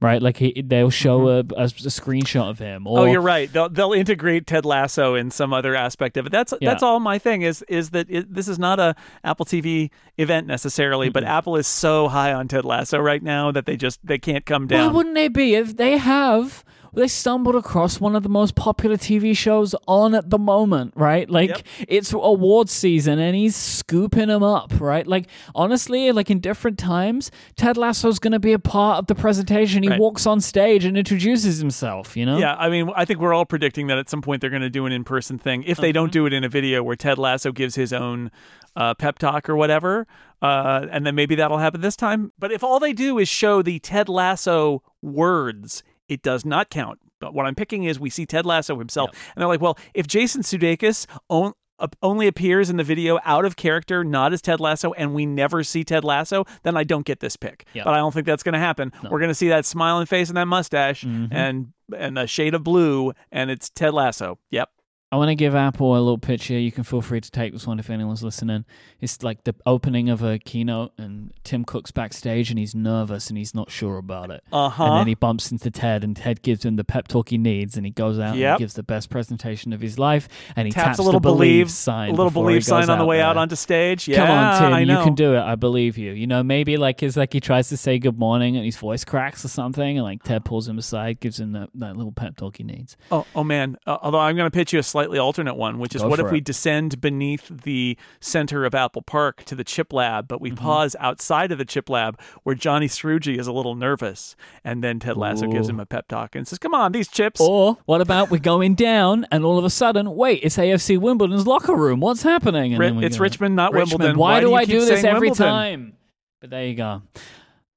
right? 0.00 0.20
Like, 0.22 0.36
he, 0.38 0.62
they'll 0.66 0.90
show 0.90 1.28
a, 1.28 1.38
a, 1.38 1.64
a 1.64 1.66
screenshot 1.68 2.48
of 2.50 2.58
him. 2.58 2.86
Or, 2.86 2.98
Mm-hmm. 3.00 3.08
oh, 3.08 3.12
you're 3.12 3.20
right. 3.20 3.52
They'll 3.52 3.68
they'll 3.68 3.92
integrate 3.92 4.46
Ted 4.46 4.64
Lasso 4.64 5.14
in 5.14 5.30
some 5.30 5.52
other 5.52 5.74
aspect 5.74 6.16
of 6.16 6.26
it. 6.26 6.32
That's 6.32 6.52
Yeah. 6.60 6.70
that's 6.70 6.82
all 6.82 7.00
my 7.00 7.18
thing 7.18 7.42
is 7.42 7.62
is 7.68 7.90
that 7.90 8.06
it, 8.10 8.32
this 8.32 8.48
is 8.48 8.58
not 8.58 8.80
a 8.80 8.94
Apple 9.24 9.46
TV 9.46 9.90
event 10.18 10.46
necessarily, 10.46 11.08
but 11.08 11.24
Apple 11.24 11.56
is 11.56 11.66
so 11.66 12.08
high 12.08 12.32
on 12.32 12.48
Ted 12.48 12.64
Lasso 12.64 12.98
right 12.98 13.22
now 13.22 13.50
that 13.52 13.66
they 13.66 13.76
just 13.76 14.04
they 14.04 14.18
can't 14.18 14.44
come 14.46 14.66
down. 14.66 14.88
Why 14.88 14.92
wouldn't 14.92 15.14
they 15.14 15.28
be? 15.28 15.54
If 15.54 15.76
they 15.76 15.96
have, 15.98 16.64
they 16.94 17.08
stumbled 17.08 17.54
across 17.54 18.00
one 18.00 18.16
of 18.16 18.22
the 18.22 18.28
most 18.28 18.54
popular 18.54 18.96
TV 18.96 19.36
shows 19.36 19.74
on 19.86 20.14
at 20.14 20.30
the 20.30 20.38
moment, 20.38 20.92
right? 20.96 21.28
Like 21.30 21.50
Yep. 21.50 21.62
it's 21.88 22.12
awards 22.12 22.72
season, 22.72 23.18
and 23.18 23.34
he's 23.36 23.54
scooping 23.56 24.28
them 24.28 24.42
up, 24.42 24.72
right? 24.80 25.06
Like 25.06 25.26
honestly, 25.54 26.10
like 26.12 26.30
in 26.30 26.40
different 26.40 26.78
times, 26.78 27.30
Ted 27.56 27.76
Lasso's 27.76 28.18
going 28.18 28.32
to 28.32 28.38
be 28.40 28.52
a 28.52 28.58
part 28.58 28.98
of 28.98 29.06
the 29.06 29.14
presentation. 29.14 29.82
He 29.82 29.88
Right. 29.90 30.00
walks 30.00 30.26
on 30.26 30.40
stage 30.40 30.84
and 30.84 30.96
introduces 30.96 31.58
himself. 31.58 32.16
You 32.16 32.26
know? 32.26 32.38
Yeah, 32.38 32.54
I 32.56 32.68
mean, 32.68 32.90
I 32.96 33.04
think 33.04 33.20
we're 33.20 33.34
all 33.34 33.46
predicting 33.46 33.86
that 33.88 33.98
at 33.98 34.08
some 34.08 34.22
point 34.22 34.40
they're 34.40 34.50
going 34.50 34.62
to 34.62 34.70
do 34.70 34.86
an 34.86 34.92
in-person 34.92 35.38
thing. 35.38 35.62
If 35.64 35.78
they 35.78 35.92
don't 35.92 36.12
do 36.12 36.26
it 36.26 36.32
in 36.32 36.44
a 36.44 36.48
video 36.48 36.82
where 36.82 36.96
Ted 36.96 37.18
Lasso 37.18 37.52
gives 37.52 37.74
his 37.74 37.92
own 37.92 38.30
uh, 38.76 38.94
pep 38.94 39.18
talk 39.18 39.48
or 39.48 39.56
whatever, 39.56 40.06
uh, 40.42 40.86
and 40.90 41.04
then 41.04 41.14
maybe 41.14 41.34
that'll 41.34 41.58
happen 41.58 41.80
this 41.80 41.96
time. 41.96 42.32
But 42.38 42.52
if 42.52 42.62
all 42.62 42.78
they 42.78 42.92
do 42.92 43.18
is 43.18 43.28
show 43.28 43.62
the 43.62 43.78
Ted 43.80 44.08
Lasso 44.08 44.82
words, 45.02 45.82
it 46.10 46.22
does 46.22 46.44
not 46.44 46.68
count. 46.68 46.98
But 47.20 47.32
what 47.34 47.46
I'm 47.46 47.54
picking 47.54 47.84
is 47.84 47.98
we 48.00 48.10
see 48.10 48.26
Ted 48.26 48.44
Lasso 48.46 48.78
himself, 48.78 49.10
and 49.34 49.40
they're 49.40 49.48
like, 49.48 49.60
well, 49.60 49.78
if 49.94 50.06
Jason 50.06 50.42
Sudeikis 50.42 51.06
on, 51.28 51.52
uh, 51.78 51.86
only 52.02 52.26
appears 52.26 52.68
in 52.70 52.76
the 52.76 52.84
video 52.84 53.18
out 53.24 53.44
of 53.44 53.56
character, 53.56 54.04
not 54.04 54.32
as 54.32 54.42
Ted 54.42 54.58
Lasso, 54.60 54.92
and 54.94 55.14
we 55.14 55.24
never 55.26 55.62
see 55.62 55.84
Ted 55.84 56.02
Lasso, 56.04 56.44
then 56.62 56.76
I 56.76 56.84
don't 56.84 57.04
get 57.06 57.20
this 57.20 57.36
pick. 57.36 57.66
Yeah. 57.74 57.84
But 57.84 57.94
I 57.94 57.98
don't 57.98 58.12
think 58.12 58.26
that's 58.26 58.42
going 58.42 58.52
to 58.54 58.58
happen. 58.58 58.92
We're 59.10 59.18
going 59.18 59.28
to 59.30 59.34
see 59.34 59.48
that 59.48 59.64
smiling 59.66 60.06
face 60.06 60.28
and 60.28 60.36
that 60.36 60.46
mustache 60.46 61.04
Mhm. 61.04 61.28
and 61.30 61.72
and 61.96 62.18
a 62.18 62.26
shade 62.26 62.54
of 62.54 62.62
blue, 62.62 63.12
and 63.32 63.50
it's 63.50 63.68
Ted 63.68 63.92
Lasso. 63.94 64.38
Yep. 64.50 64.68
I 65.12 65.16
want 65.16 65.28
to 65.30 65.34
give 65.34 65.56
Apple 65.56 65.96
a 65.96 65.98
little 65.98 66.18
pitch 66.18 66.44
here. 66.46 66.60
You 66.60 66.70
can 66.70 66.84
feel 66.84 67.02
free 67.02 67.20
to 67.20 67.30
take 67.32 67.52
this 67.52 67.66
one 67.66 67.80
if 67.80 67.90
anyone's 67.90 68.22
listening. 68.22 68.64
It's 69.00 69.24
like 69.24 69.42
the 69.42 69.56
opening 69.66 70.08
of 70.08 70.22
a 70.22 70.38
keynote, 70.38 70.92
and 70.98 71.32
Tim 71.42 71.64
Cook's 71.64 71.90
backstage, 71.90 72.48
and 72.50 72.58
he's 72.60 72.76
nervous 72.76 73.28
and 73.28 73.36
he's 73.36 73.52
not 73.52 73.72
sure 73.72 73.98
about 73.98 74.30
it. 74.30 74.44
Uh-huh. 74.52 74.84
And 74.84 75.00
then 75.00 75.06
he 75.08 75.16
bumps 75.16 75.50
into 75.50 75.68
Ted, 75.68 76.04
and 76.04 76.16
Ted 76.16 76.42
gives 76.42 76.64
him 76.64 76.76
the 76.76 76.84
pep 76.84 77.08
talk 77.08 77.30
he 77.30 77.38
needs, 77.38 77.76
and 77.76 77.84
he 77.84 77.90
goes 77.90 78.20
out 78.20 78.36
Yep. 78.36 78.50
and 78.52 78.58
gives 78.60 78.74
the 78.74 78.84
best 78.84 79.10
presentation 79.10 79.72
of 79.72 79.80
his 79.80 79.98
life, 79.98 80.28
and 80.54 80.66
he 80.68 80.70
Taps 80.72 80.86
taps, 80.86 80.98
a 81.00 81.02
little 81.02 81.18
the 81.18 81.28
believe, 81.28 81.72
sign, 81.72 82.10
A 82.10 82.12
little 82.14 82.30
believe 82.30 82.64
sign 82.64 82.88
on 82.88 83.00
the 83.00 83.04
way 83.04 83.20
out 83.20 83.36
onto 83.36 83.56
stage. 83.56 84.06
Yeah, 84.06 84.18
Come 84.18 84.30
on, 84.30 84.62
Tim, 84.62 84.72
I 84.72 84.80
you 84.82 85.04
can 85.04 85.16
do 85.16 85.34
it. 85.34 85.40
I 85.40 85.56
believe 85.56 85.98
you. 85.98 86.12
You 86.12 86.28
know, 86.28 86.44
maybe 86.44 86.76
like 86.76 87.02
it's 87.02 87.16
like 87.16 87.32
he 87.32 87.40
tries 87.40 87.68
to 87.70 87.76
say 87.76 87.98
good 87.98 88.16
morning, 88.16 88.54
and 88.54 88.64
his 88.64 88.76
voice 88.76 89.04
cracks 89.04 89.44
or 89.44 89.48
something, 89.48 89.98
and 89.98 90.04
like 90.04 90.22
Ted 90.22 90.44
pulls 90.44 90.68
him 90.68 90.78
aside, 90.78 91.18
gives 91.18 91.40
him 91.40 91.50
that, 91.52 91.70
that 91.74 91.96
little 91.96 92.12
pep 92.12 92.36
talk 92.36 92.58
he 92.58 92.62
needs. 92.62 92.96
Oh, 93.10 93.26
oh 93.34 93.42
man. 93.42 93.76
Uh, 93.88 93.98
although 94.02 94.20
I'm 94.20 94.36
going 94.36 94.48
to 94.48 94.54
pitch 94.54 94.72
you 94.72 94.78
a 94.78 94.82
slightly 94.84 94.99
slightly 95.00 95.18
alternate 95.18 95.54
one, 95.54 95.78
which 95.78 95.94
is 95.94 96.02
Go 96.02 96.08
what 96.08 96.20
if 96.20 96.26
for 96.26 96.32
we 96.32 96.40
descend 96.40 97.00
beneath 97.00 97.48
the 97.48 97.96
center 98.20 98.64
of 98.64 98.74
Apple 98.74 99.02
Park 99.02 99.44
to 99.44 99.54
the 99.54 99.64
chip 99.64 99.92
lab, 99.92 100.28
but 100.28 100.40
we 100.40 100.50
Mm-hmm. 100.50 100.64
pause 100.64 100.96
outside 101.00 101.52
of 101.52 101.58
the 101.58 101.64
chip 101.64 101.88
lab 101.88 102.20
where 102.42 102.54
Johnny 102.54 102.86
Scrooge 102.88 103.28
is 103.28 103.46
a 103.46 103.52
little 103.52 103.74
nervous, 103.74 104.36
and 104.64 104.82
then 104.84 104.98
Ted 104.98 105.16
Lasso 105.16 105.46
gives 105.46 105.68
him 105.68 105.78
a 105.80 105.86
pep 105.86 106.08
talk 106.08 106.34
and 106.34 106.46
says, 106.46 106.58
"Come 106.58 106.74
on, 106.74 106.92
these 106.92 107.08
chips." 107.08 107.40
Or 107.40 107.78
what 107.86 108.00
about 108.00 108.30
we're 108.30 108.38
going 108.38 108.74
down 108.74 109.26
and 109.30 109.44
all 109.44 109.58
of 109.58 109.64
a 109.64 109.70
sudden, 109.70 110.14
wait, 110.16 110.40
it's 110.42 110.56
AFC 110.58 110.98
Wimbledon's 110.98 111.46
locker 111.46 111.74
room. 111.74 112.00
What's 112.00 112.22
happening? 112.22 112.72
And 112.74 112.80
Ri- 112.80 112.90
then 112.90 113.04
it's 113.04 113.16
go, 113.16 113.22
Richmond, 113.22 113.56
not 113.56 113.72
Richmond. 113.72 113.90
Wimbledon. 113.92 114.18
Why, 114.18 114.40
do, 114.40 114.48
you 114.48 114.54
I 114.54 114.64
do 114.64 114.84
this 114.84 115.04
every 115.04 115.28
Wimbledon? 115.30 115.46
time? 115.46 115.92
But 116.40 116.50
there 116.50 116.66
you 116.66 116.74
go. 116.74 117.02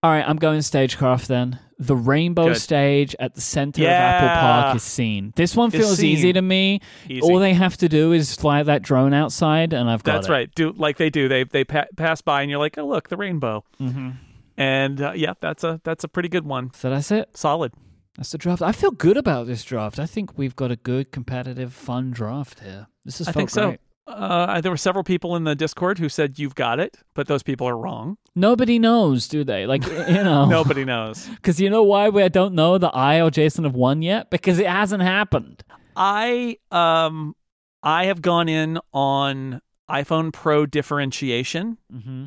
All 0.02 0.12
right, 0.12 0.28
I'm 0.28 0.38
going 0.38 0.62
stagecraft 0.62 1.28
then. 1.28 1.60
The 1.86 1.96
rainbow 1.96 2.50
Good. 2.50 2.58
stage 2.58 3.16
at 3.20 3.36
the 3.36 3.42
center 3.42 3.82
of 3.84 3.88
Apple 3.90 4.42
Park 4.42 4.76
is 4.78 4.84
seen. 4.84 5.34
This 5.36 5.56
one 5.56 5.72
feels 5.72 6.04
easy 6.04 6.34
to 6.34 6.42
me. 6.42 6.82
Easy. 7.10 7.22
All 7.22 7.40
they 7.40 7.54
have 7.54 7.78
to 7.78 7.90
do 7.90 8.12
is 8.12 8.36
fly 8.36 8.64
that 8.64 8.82
drone 8.82 9.14
outside, 9.14 9.74
and 9.74 9.90
I've 9.90 10.04
got 10.04 10.14
That's 10.14 10.28
it. 10.28 10.32
right. 10.32 10.56
Do 10.56 10.72
like 10.74 10.98
they 10.98 11.10
do. 11.10 11.28
They 11.28 11.44
they 11.44 11.64
pa- 11.64 11.86
pass 11.98 12.22
by, 12.22 12.42
and 12.42 12.50
you're 12.50 12.60
like, 12.60 12.78
"Oh, 12.78 12.88
look, 12.88 13.10
the 13.10 13.18
rainbow." 13.18 13.64
Mm-hmm. 13.80 14.10
And 14.58 15.02
uh, 15.02 15.14
yeah, 15.16 15.34
that's 15.40 15.64
a 15.64 15.82
that's 15.84 16.04
a 16.04 16.08
pretty 16.08 16.30
good 16.30 16.46
one. 16.46 16.72
So 16.74 16.90
that's 16.90 17.12
it. 17.12 17.36
Solid. 17.36 17.74
That's 18.18 18.32
the 18.32 18.38
draft. 18.38 18.62
I 18.62 18.72
feel 18.72 18.92
good 18.92 19.18
about 19.18 19.48
this 19.48 19.64
draft. 19.64 19.98
I 19.98 20.06
think 20.06 20.38
we've 20.38 20.56
got 20.56 20.70
a 20.70 20.76
good, 20.76 21.12
competitive, 21.12 21.74
fun 21.74 22.12
draft 22.12 22.60
here. 22.60 22.88
This 23.04 23.20
is 23.20 23.28
I 23.28 23.32
think 23.32 23.50
so. 23.50 23.78
Uh, 24.06 24.60
there 24.60 24.72
were 24.72 24.76
several 24.78 25.04
people 25.04 25.36
in 25.38 25.46
the 25.46 25.56
Discord 25.56 25.98
who 25.98 26.10
said 26.10 26.38
you've 26.38 26.56
got 26.56 26.80
it, 26.80 26.98
but 27.14 27.28
those 27.28 27.42
people 27.42 27.68
are 27.68 27.78
wrong. 27.78 28.18
Nobody 28.36 28.78
knows, 28.78 29.28
do 29.30 29.44
they? 29.46 29.66
Like, 29.66 29.86
you 29.86 30.24
know. 30.24 30.46
Nobody 30.50 30.84
knows. 30.84 31.28
Because 31.36 31.60
you 31.62 31.70
know 31.70 31.84
why 31.84 32.10
we 32.10 32.28
don't 32.30 32.54
know 32.54 32.78
that 32.78 32.94
I 32.96 33.22
or 33.22 33.32
Jason 33.32 33.64
have 33.64 33.76
won 33.76 34.02
yet? 34.02 34.30
Because 34.30 34.60
it 34.60 34.68
hasn't 34.68 35.04
happened. 35.04 35.64
I 35.96 36.58
um 36.72 37.36
I 37.82 38.06
have 38.06 38.22
gone 38.22 38.50
in 38.50 38.80
on 38.94 39.62
iPhone 39.90 40.34
Pro 40.34 40.66
differentiation, 40.66 41.78
Mm-hmm. 41.94 42.26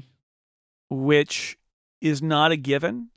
which 0.90 1.58
is 2.00 2.22
not 2.22 2.52
a 2.52 2.56
given, 2.56 3.08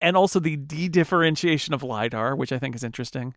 and 0.00 0.16
also 0.16 0.38
the 0.40 0.56
de-differentiation 0.56 1.72
of 1.74 1.82
lidar, 1.82 2.34
which 2.36 2.52
I 2.52 2.58
think 2.58 2.74
is 2.74 2.84
interesting. 2.84 3.34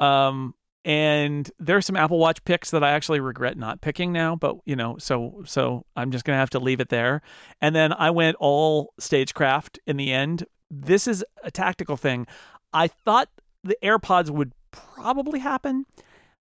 Um, 0.00 0.54
and 0.84 1.50
there 1.58 1.76
are 1.76 1.82
some 1.82 1.96
Apple 1.96 2.18
Watch 2.18 2.44
picks 2.44 2.70
that 2.70 2.82
I 2.82 2.92
actually 2.92 3.20
regret 3.20 3.56
not 3.56 3.80
picking 3.80 4.12
now, 4.12 4.36
but 4.36 4.56
you 4.64 4.76
know, 4.76 4.96
so 4.98 5.42
so 5.44 5.86
I'm 5.96 6.10
just 6.10 6.24
gonna 6.24 6.38
have 6.38 6.50
to 6.50 6.58
leave 6.58 6.80
it 6.80 6.88
there. 6.88 7.22
And 7.60 7.74
then 7.74 7.92
I 7.92 8.10
went 8.10 8.36
all 8.40 8.92
stagecraft 8.98 9.78
in 9.86 9.96
the 9.96 10.12
end. 10.12 10.44
This 10.70 11.06
is 11.06 11.24
a 11.44 11.50
tactical 11.50 11.96
thing. 11.96 12.26
I 12.72 12.88
thought 12.88 13.28
the 13.62 13.76
AirPods 13.82 14.30
would 14.30 14.52
probably 14.70 15.38
happen. 15.38 15.86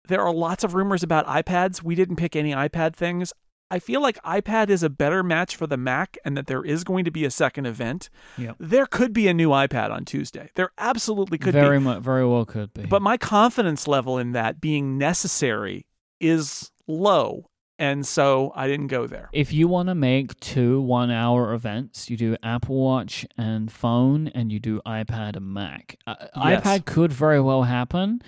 There 0.08 0.22
are 0.22 0.32
lots 0.32 0.64
of 0.64 0.74
rumors 0.74 1.02
about 1.02 1.26
iPads. 1.26 1.82
We 1.82 1.94
didn't 1.94 2.16
pick 2.16 2.34
any 2.34 2.52
iPad 2.52 2.94
things. 2.94 3.32
I 3.70 3.78
feel 3.78 4.02
like 4.02 4.20
iPad 4.22 4.68
is 4.68 4.82
a 4.82 4.90
better 4.90 5.22
match 5.22 5.54
for 5.56 5.66
the 5.66 5.76
Mac 5.76 6.18
and 6.24 6.36
that 6.36 6.46
there 6.48 6.64
is 6.64 6.82
going 6.84 7.04
to 7.04 7.10
be 7.10 7.24
a 7.24 7.30
second 7.30 7.66
event. 7.66 8.10
Yep. 8.36 8.56
There 8.58 8.86
could 8.86 9.12
be 9.12 9.28
a 9.28 9.34
new 9.34 9.50
iPad 9.50 9.90
on 9.90 10.04
Tuesday. 10.04 10.50
There 10.56 10.70
absolutely 10.78 11.38
could 11.38 11.52
very 11.52 11.78
be. 11.78 11.84
mu- 11.84 12.00
very 12.00 12.26
well 12.26 12.44
could 12.44 12.72
be. 12.74 12.86
But 12.86 13.02
my 13.02 13.16
confidence 13.16 13.86
level 13.86 14.18
in 14.18 14.32
that 14.32 14.60
being 14.60 14.98
necessary 14.98 15.86
is 16.20 16.70
low. 16.88 17.46
And 17.78 18.06
so 18.06 18.52
I 18.54 18.66
didn't 18.66 18.88
go 18.88 19.06
there. 19.06 19.30
if 19.32 19.54
you 19.54 19.66
want 19.66 19.88
to 19.88 19.94
make 19.94 20.38
two 20.40 20.82
one-hour 20.82 21.54
events, 21.54 22.10
you 22.10 22.16
do 22.18 22.36
Apple 22.42 22.76
Watch 22.76 23.24
and 23.38 23.72
phone, 23.72 24.28
and 24.28 24.52
you 24.52 24.58
do 24.58 24.82
iPad 24.84 25.36
and 25.36 25.46
Mac. 25.54 25.96
Uh, 26.06 26.16
Yes. 26.36 26.62
iPad 26.62 26.84
could 26.84 27.10
very 27.10 27.40
well 27.40 27.62
happen, 27.62 28.20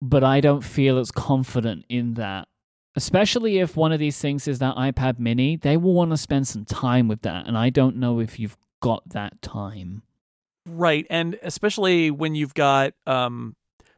but 0.00 0.24
I 0.24 0.40
don't 0.40 0.64
feel 0.64 0.98
as 0.98 1.10
confident 1.10 1.84
in 1.90 2.14
that. 2.14 2.48
Especially 2.94 3.58
if 3.58 3.76
one 3.76 3.92
of 3.92 3.98
these 3.98 4.18
things 4.18 4.46
is 4.46 4.58
that 4.58 4.76
iPad 4.76 5.18
Mini, 5.18 5.56
they 5.56 5.76
will 5.76 5.94
want 5.94 6.10
to 6.10 6.16
spend 6.16 6.46
some 6.46 6.64
time 6.64 7.08
with 7.08 7.22
that, 7.22 7.46
and 7.46 7.56
I 7.56 7.70
don't 7.70 7.96
know 7.96 8.20
if 8.20 8.38
you've 8.38 8.56
got 8.80 9.08
that 9.10 9.40
time. 9.40 10.02
Right. 10.66 11.06
And 11.08 11.38
especially 11.42 12.10
when 12.10 12.34
you've 12.34 12.54
got, 12.54 12.92
um, 13.06 13.56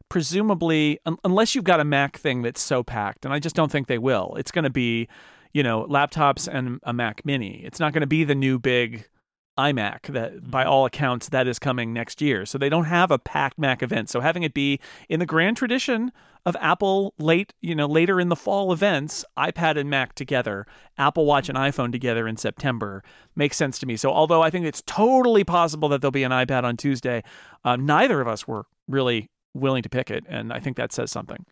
presumably, 0.08 1.00
un- 1.04 1.18
unless 1.24 1.54
you've 1.54 1.64
got 1.64 1.80
a 1.80 1.84
Mac 1.84 2.16
thing 2.16 2.42
that's 2.42 2.60
so 2.60 2.82
packed, 2.82 3.24
and 3.24 3.34
I 3.34 3.38
just 3.38 3.56
don't 3.56 3.70
think 3.70 3.88
they 3.88 3.98
will, 3.98 4.34
it's 4.38 4.50
going 4.50 4.64
to 4.64 4.70
be, 4.70 5.08
you 5.52 5.62
know, 5.62 5.86
laptops 5.86 6.46
and 6.46 6.78
a 6.84 6.92
Mac 6.92 7.24
Mini. 7.24 7.62
It's 7.64 7.80
not 7.80 7.92
going 7.92 8.02
to 8.02 8.06
be 8.06 8.24
the 8.24 8.34
new 8.34 8.58
big 8.58 9.06
iMac 9.58 10.06
that, 10.08 10.50
by 10.50 10.64
all 10.64 10.84
accounts, 10.84 11.28
that 11.28 11.46
is 11.46 11.58
coming 11.58 11.92
next 11.92 12.20
year. 12.20 12.44
So 12.44 12.58
they 12.58 12.68
don't 12.68 12.84
have 12.84 13.10
a 13.10 13.18
packed 13.18 13.58
Mac 13.58 13.82
event. 13.82 14.10
So 14.10 14.20
having 14.20 14.42
it 14.42 14.54
be 14.54 14.80
in 15.08 15.20
the 15.20 15.26
grand 15.26 15.56
tradition 15.56 16.12
of 16.46 16.56
Apple 16.60 17.14
late, 17.18 17.54
you 17.60 17.74
know, 17.74 17.86
later 17.86 18.20
in 18.20 18.28
the 18.28 18.36
fall 18.36 18.72
events, 18.72 19.24
iPad 19.38 19.78
and 19.78 19.88
Mac 19.88 20.14
together, 20.14 20.66
Apple 20.98 21.24
Watch 21.24 21.48
and 21.48 21.56
iPhone 21.56 21.90
together 21.90 22.28
in 22.28 22.36
September 22.36 23.02
makes 23.34 23.56
sense 23.56 23.78
to 23.78 23.86
me. 23.86 23.96
So 23.96 24.10
although 24.10 24.42
I 24.42 24.50
think 24.50 24.66
it's 24.66 24.82
totally 24.86 25.44
possible 25.44 25.88
that 25.90 26.00
there'll 26.00 26.12
be 26.12 26.24
an 26.24 26.32
iPad 26.32 26.64
on 26.64 26.76
Tuesday, 26.76 27.22
um, 27.64 27.86
neither 27.86 28.20
of 28.20 28.28
us 28.28 28.46
were 28.46 28.66
really 28.88 29.30
willing 29.54 29.82
to 29.82 29.88
pick 29.88 30.10
it, 30.10 30.24
and 30.28 30.52
I 30.52 30.60
think 30.60 30.76
that 30.76 30.92
says 30.92 31.10
something. 31.10 31.46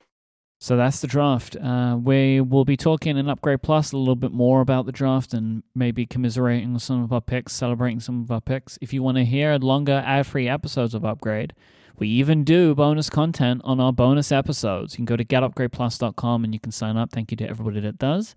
So 0.63 0.77
that's 0.77 1.01
the 1.01 1.09
draft. 1.09 1.57
Uh, 1.57 1.99
we 2.01 2.41
will 2.41 2.65
be 2.65 2.77
talking 2.77 3.17
in 3.19 3.29
Upgrade 3.29 3.63
Plus 3.63 3.91
a 3.91 3.97
little 3.97 4.15
bit 4.15 4.31
more 4.31 4.61
about 4.61 4.87
the 4.87 4.93
draft 4.93 5.35
and 5.35 5.65
maybe 5.75 6.07
commiserating 6.07 6.79
some 6.79 7.03
of 7.03 7.13
our 7.13 7.21
picks, 7.21 7.53
celebrating 7.53 7.99
some 7.99 8.23
of 8.23 8.31
our 8.31 8.41
picks. 8.41 8.79
If 8.81 8.93
you 8.93 9.03
want 9.03 9.17
to 9.17 9.25
hear 9.25 9.57
longer 9.57 10.05
ad 10.07 10.25
free 10.25 10.49
episodes 10.49 10.95
of 10.95 11.05
Upgrade, 11.05 11.53
we 11.99 12.07
even 12.07 12.45
do 12.45 12.77
bonus 12.77 13.11
content 13.11 13.61
on 13.65 13.81
our 13.81 13.93
bonus 13.93 14.31
episodes. 14.31 14.93
You 14.93 14.99
can 14.99 15.05
go 15.07 15.17
to 15.17 15.25
getupgradeplus.com 15.25 16.45
and 16.45 16.55
you 16.55 16.61
can 16.61 16.71
sign 16.71 16.97
up. 16.97 17.11
Thank 17.11 17.33
you 17.33 17.37
to 17.39 17.49
everybody 17.49 17.81
that 17.81 17.99
does. 17.99 18.37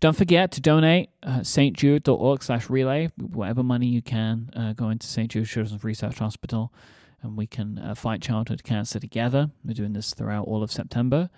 Don't 0.00 0.16
forget 0.16 0.52
to 0.52 0.62
donate 0.62 1.10
uh, 1.24 1.40
stjude.org 1.40 2.42
slash 2.42 2.70
relay, 2.70 3.10
whatever 3.18 3.62
money 3.62 3.86
you 3.86 4.00
can, 4.00 4.48
uh, 4.56 4.72
go 4.72 4.88
into 4.88 5.06
St. 5.06 5.30
Jude 5.30 5.46
Children's 5.46 5.84
Research 5.84 6.20
Hospital 6.20 6.72
and 7.22 7.36
we 7.36 7.46
can 7.46 7.78
uh, 7.78 7.94
fight 7.94 8.22
childhood 8.22 8.64
cancer 8.64 8.98
together. 8.98 9.50
We're 9.64 9.74
doing 9.74 9.92
this 9.92 10.14
throughout 10.14 10.46
all 10.46 10.62
of 10.62 10.72
September. 10.72 11.28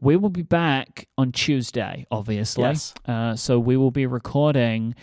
We 0.00 0.16
will 0.16 0.30
be 0.30 0.42
back 0.42 1.08
on 1.16 1.32
Tuesday, 1.32 2.06
obviously. 2.10 2.64
Yes. 2.64 2.94
Uh, 3.06 3.34
so 3.36 3.58
we 3.58 3.76
will 3.76 3.90
be 3.90 4.06
recording, 4.06 4.94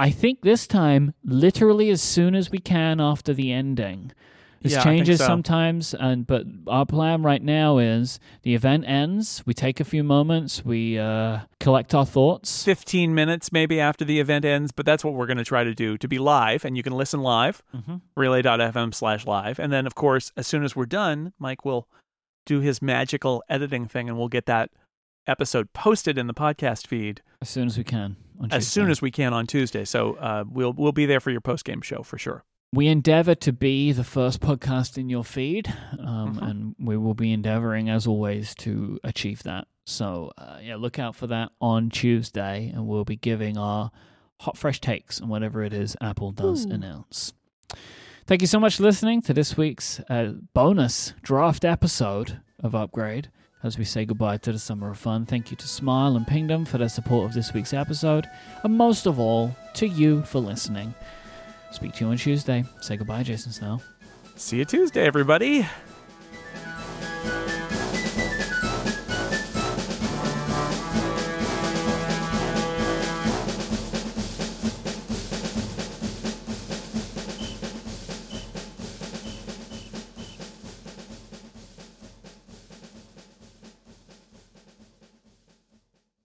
I 0.00 0.10
think 0.10 0.42
this 0.42 0.66
time, 0.66 1.14
literally 1.24 1.90
as 1.90 2.02
soon 2.02 2.34
as 2.34 2.50
we 2.50 2.58
can 2.58 3.00
after 3.00 3.32
the 3.34 3.52
ending. 3.52 4.12
This 4.62 4.72
Yeah, 4.72 4.82
changes 4.84 5.18
so. 5.18 5.26
sometimes, 5.26 5.92
and 5.92 6.26
but 6.26 6.46
our 6.68 6.86
plan 6.86 7.22
right 7.22 7.42
now 7.42 7.76
is 7.76 8.18
the 8.44 8.54
event 8.54 8.84
ends. 8.86 9.42
We 9.44 9.52
take 9.52 9.78
a 9.78 9.84
few 9.84 10.02
moments. 10.02 10.64
We 10.64 10.98
uh, 10.98 11.40
collect 11.60 11.94
our 11.94 12.06
thoughts. 12.06 12.64
15 12.64 13.14
minutes 13.14 13.52
maybe 13.52 13.78
after 13.78 14.06
the 14.06 14.20
event 14.20 14.46
ends, 14.46 14.72
but 14.72 14.86
that's 14.86 15.04
what 15.04 15.12
we're 15.12 15.26
going 15.26 15.36
to 15.36 15.44
try 15.44 15.64
to 15.64 15.74
do 15.74 15.98
to 15.98 16.08
be 16.08 16.18
live, 16.18 16.64
and 16.64 16.78
you 16.78 16.82
can 16.82 16.94
listen 16.94 17.20
live, 17.20 17.62
Mhm. 17.76 18.00
relay.fm 18.16 18.94
slash 18.94 19.26
live. 19.26 19.58
And 19.58 19.70
then, 19.70 19.86
of 19.86 19.94
course, 19.94 20.32
as 20.34 20.46
soon 20.46 20.64
as 20.64 20.74
we're 20.74 20.86
done, 20.86 21.34
Myke 21.38 21.62
will 21.64 21.86
do 22.46 22.60
his 22.60 22.80
magical 22.82 23.42
editing 23.48 23.86
thing, 23.86 24.08
and 24.08 24.18
we'll 24.18 24.28
get 24.28 24.46
that 24.46 24.70
episode 25.26 25.72
posted 25.72 26.18
in 26.18 26.26
the 26.26 26.34
podcast 26.34 26.86
feed 26.86 27.22
As 27.40 27.48
soon 27.48 27.66
as 27.66 27.78
we 27.78 27.84
can. 27.84 28.16
On 28.40 28.52
as 28.52 28.66
soon 28.66 28.90
as 28.90 29.00
we 29.00 29.10
can 29.10 29.32
on 29.32 29.46
Tuesday. 29.46 29.84
So 29.84 30.14
uh, 30.16 30.44
we'll 30.48 30.72
we'll 30.72 30.92
be 30.92 31.06
there 31.06 31.20
for 31.20 31.30
your 31.30 31.40
post 31.40 31.64
game 31.64 31.80
show 31.82 32.02
for 32.02 32.18
sure. 32.18 32.44
we 32.72 32.88
endeavor 32.88 33.36
to 33.36 33.52
be 33.52 33.92
the 33.92 34.02
first 34.02 34.40
podcast 34.40 34.98
in 34.98 35.08
your 35.08 35.22
feed, 35.24 35.72
um, 36.00 36.34
Mhm. 36.36 36.50
and 36.50 36.74
we 36.80 36.96
will 36.96 37.14
be 37.14 37.32
endeavoring, 37.32 37.88
as 37.88 38.04
always, 38.06 38.52
to 38.56 38.98
achieve 39.04 39.44
that. 39.44 39.68
So, 39.86 40.32
uh, 40.36 40.58
yeah, 40.60 40.74
look 40.74 40.98
out 40.98 41.14
for 41.14 41.28
that 41.28 41.52
on 41.60 41.88
Tuesday, 41.90 42.72
and 42.74 42.88
we'll 42.88 43.04
be 43.04 43.14
giving 43.16 43.56
our 43.56 43.92
hot, 44.40 44.56
fresh 44.58 44.80
takes 44.80 45.20
on 45.20 45.28
whatever 45.28 45.62
it 45.62 45.72
is 45.72 45.96
Apple 46.00 46.32
does 46.32 46.66
Ooh. 46.66 46.70
announce. 46.72 47.32
Thank 48.26 48.40
you 48.40 48.46
so 48.46 48.58
much 48.58 48.78
for 48.78 48.84
listening 48.84 49.20
to 49.22 49.34
this 49.34 49.54
week's 49.54 50.00
uh, 50.08 50.32
bonus 50.54 51.12
draft 51.20 51.62
episode 51.62 52.40
of 52.58 52.74
Upgrade. 52.74 53.28
As 53.62 53.76
we 53.76 53.84
say 53.84 54.06
goodbye 54.06 54.38
to 54.38 54.52
the 54.52 54.58
summer 54.58 54.90
of 54.90 54.98
fun, 54.98 55.26
thank 55.26 55.50
you 55.50 55.58
to 55.58 55.68
Smile 55.68 56.16
and 56.16 56.26
Pingdom 56.26 56.64
for 56.64 56.78
their 56.78 56.88
support 56.88 57.26
of 57.26 57.34
this 57.34 57.52
week's 57.52 57.74
episode, 57.74 58.26
and 58.62 58.78
most 58.78 59.04
of 59.04 59.18
all, 59.20 59.54
to 59.74 59.86
you 59.86 60.22
for 60.22 60.38
listening. 60.38 60.94
Speak 61.70 61.92
to 61.96 62.06
you 62.06 62.10
on 62.12 62.16
Tuesday. 62.16 62.64
Say 62.80 62.96
goodbye, 62.96 63.24
Jason 63.24 63.52
Snell. 63.52 63.82
See 64.36 64.56
you 64.56 64.64
Tuesday, 64.64 65.04
everybody. 65.04 65.66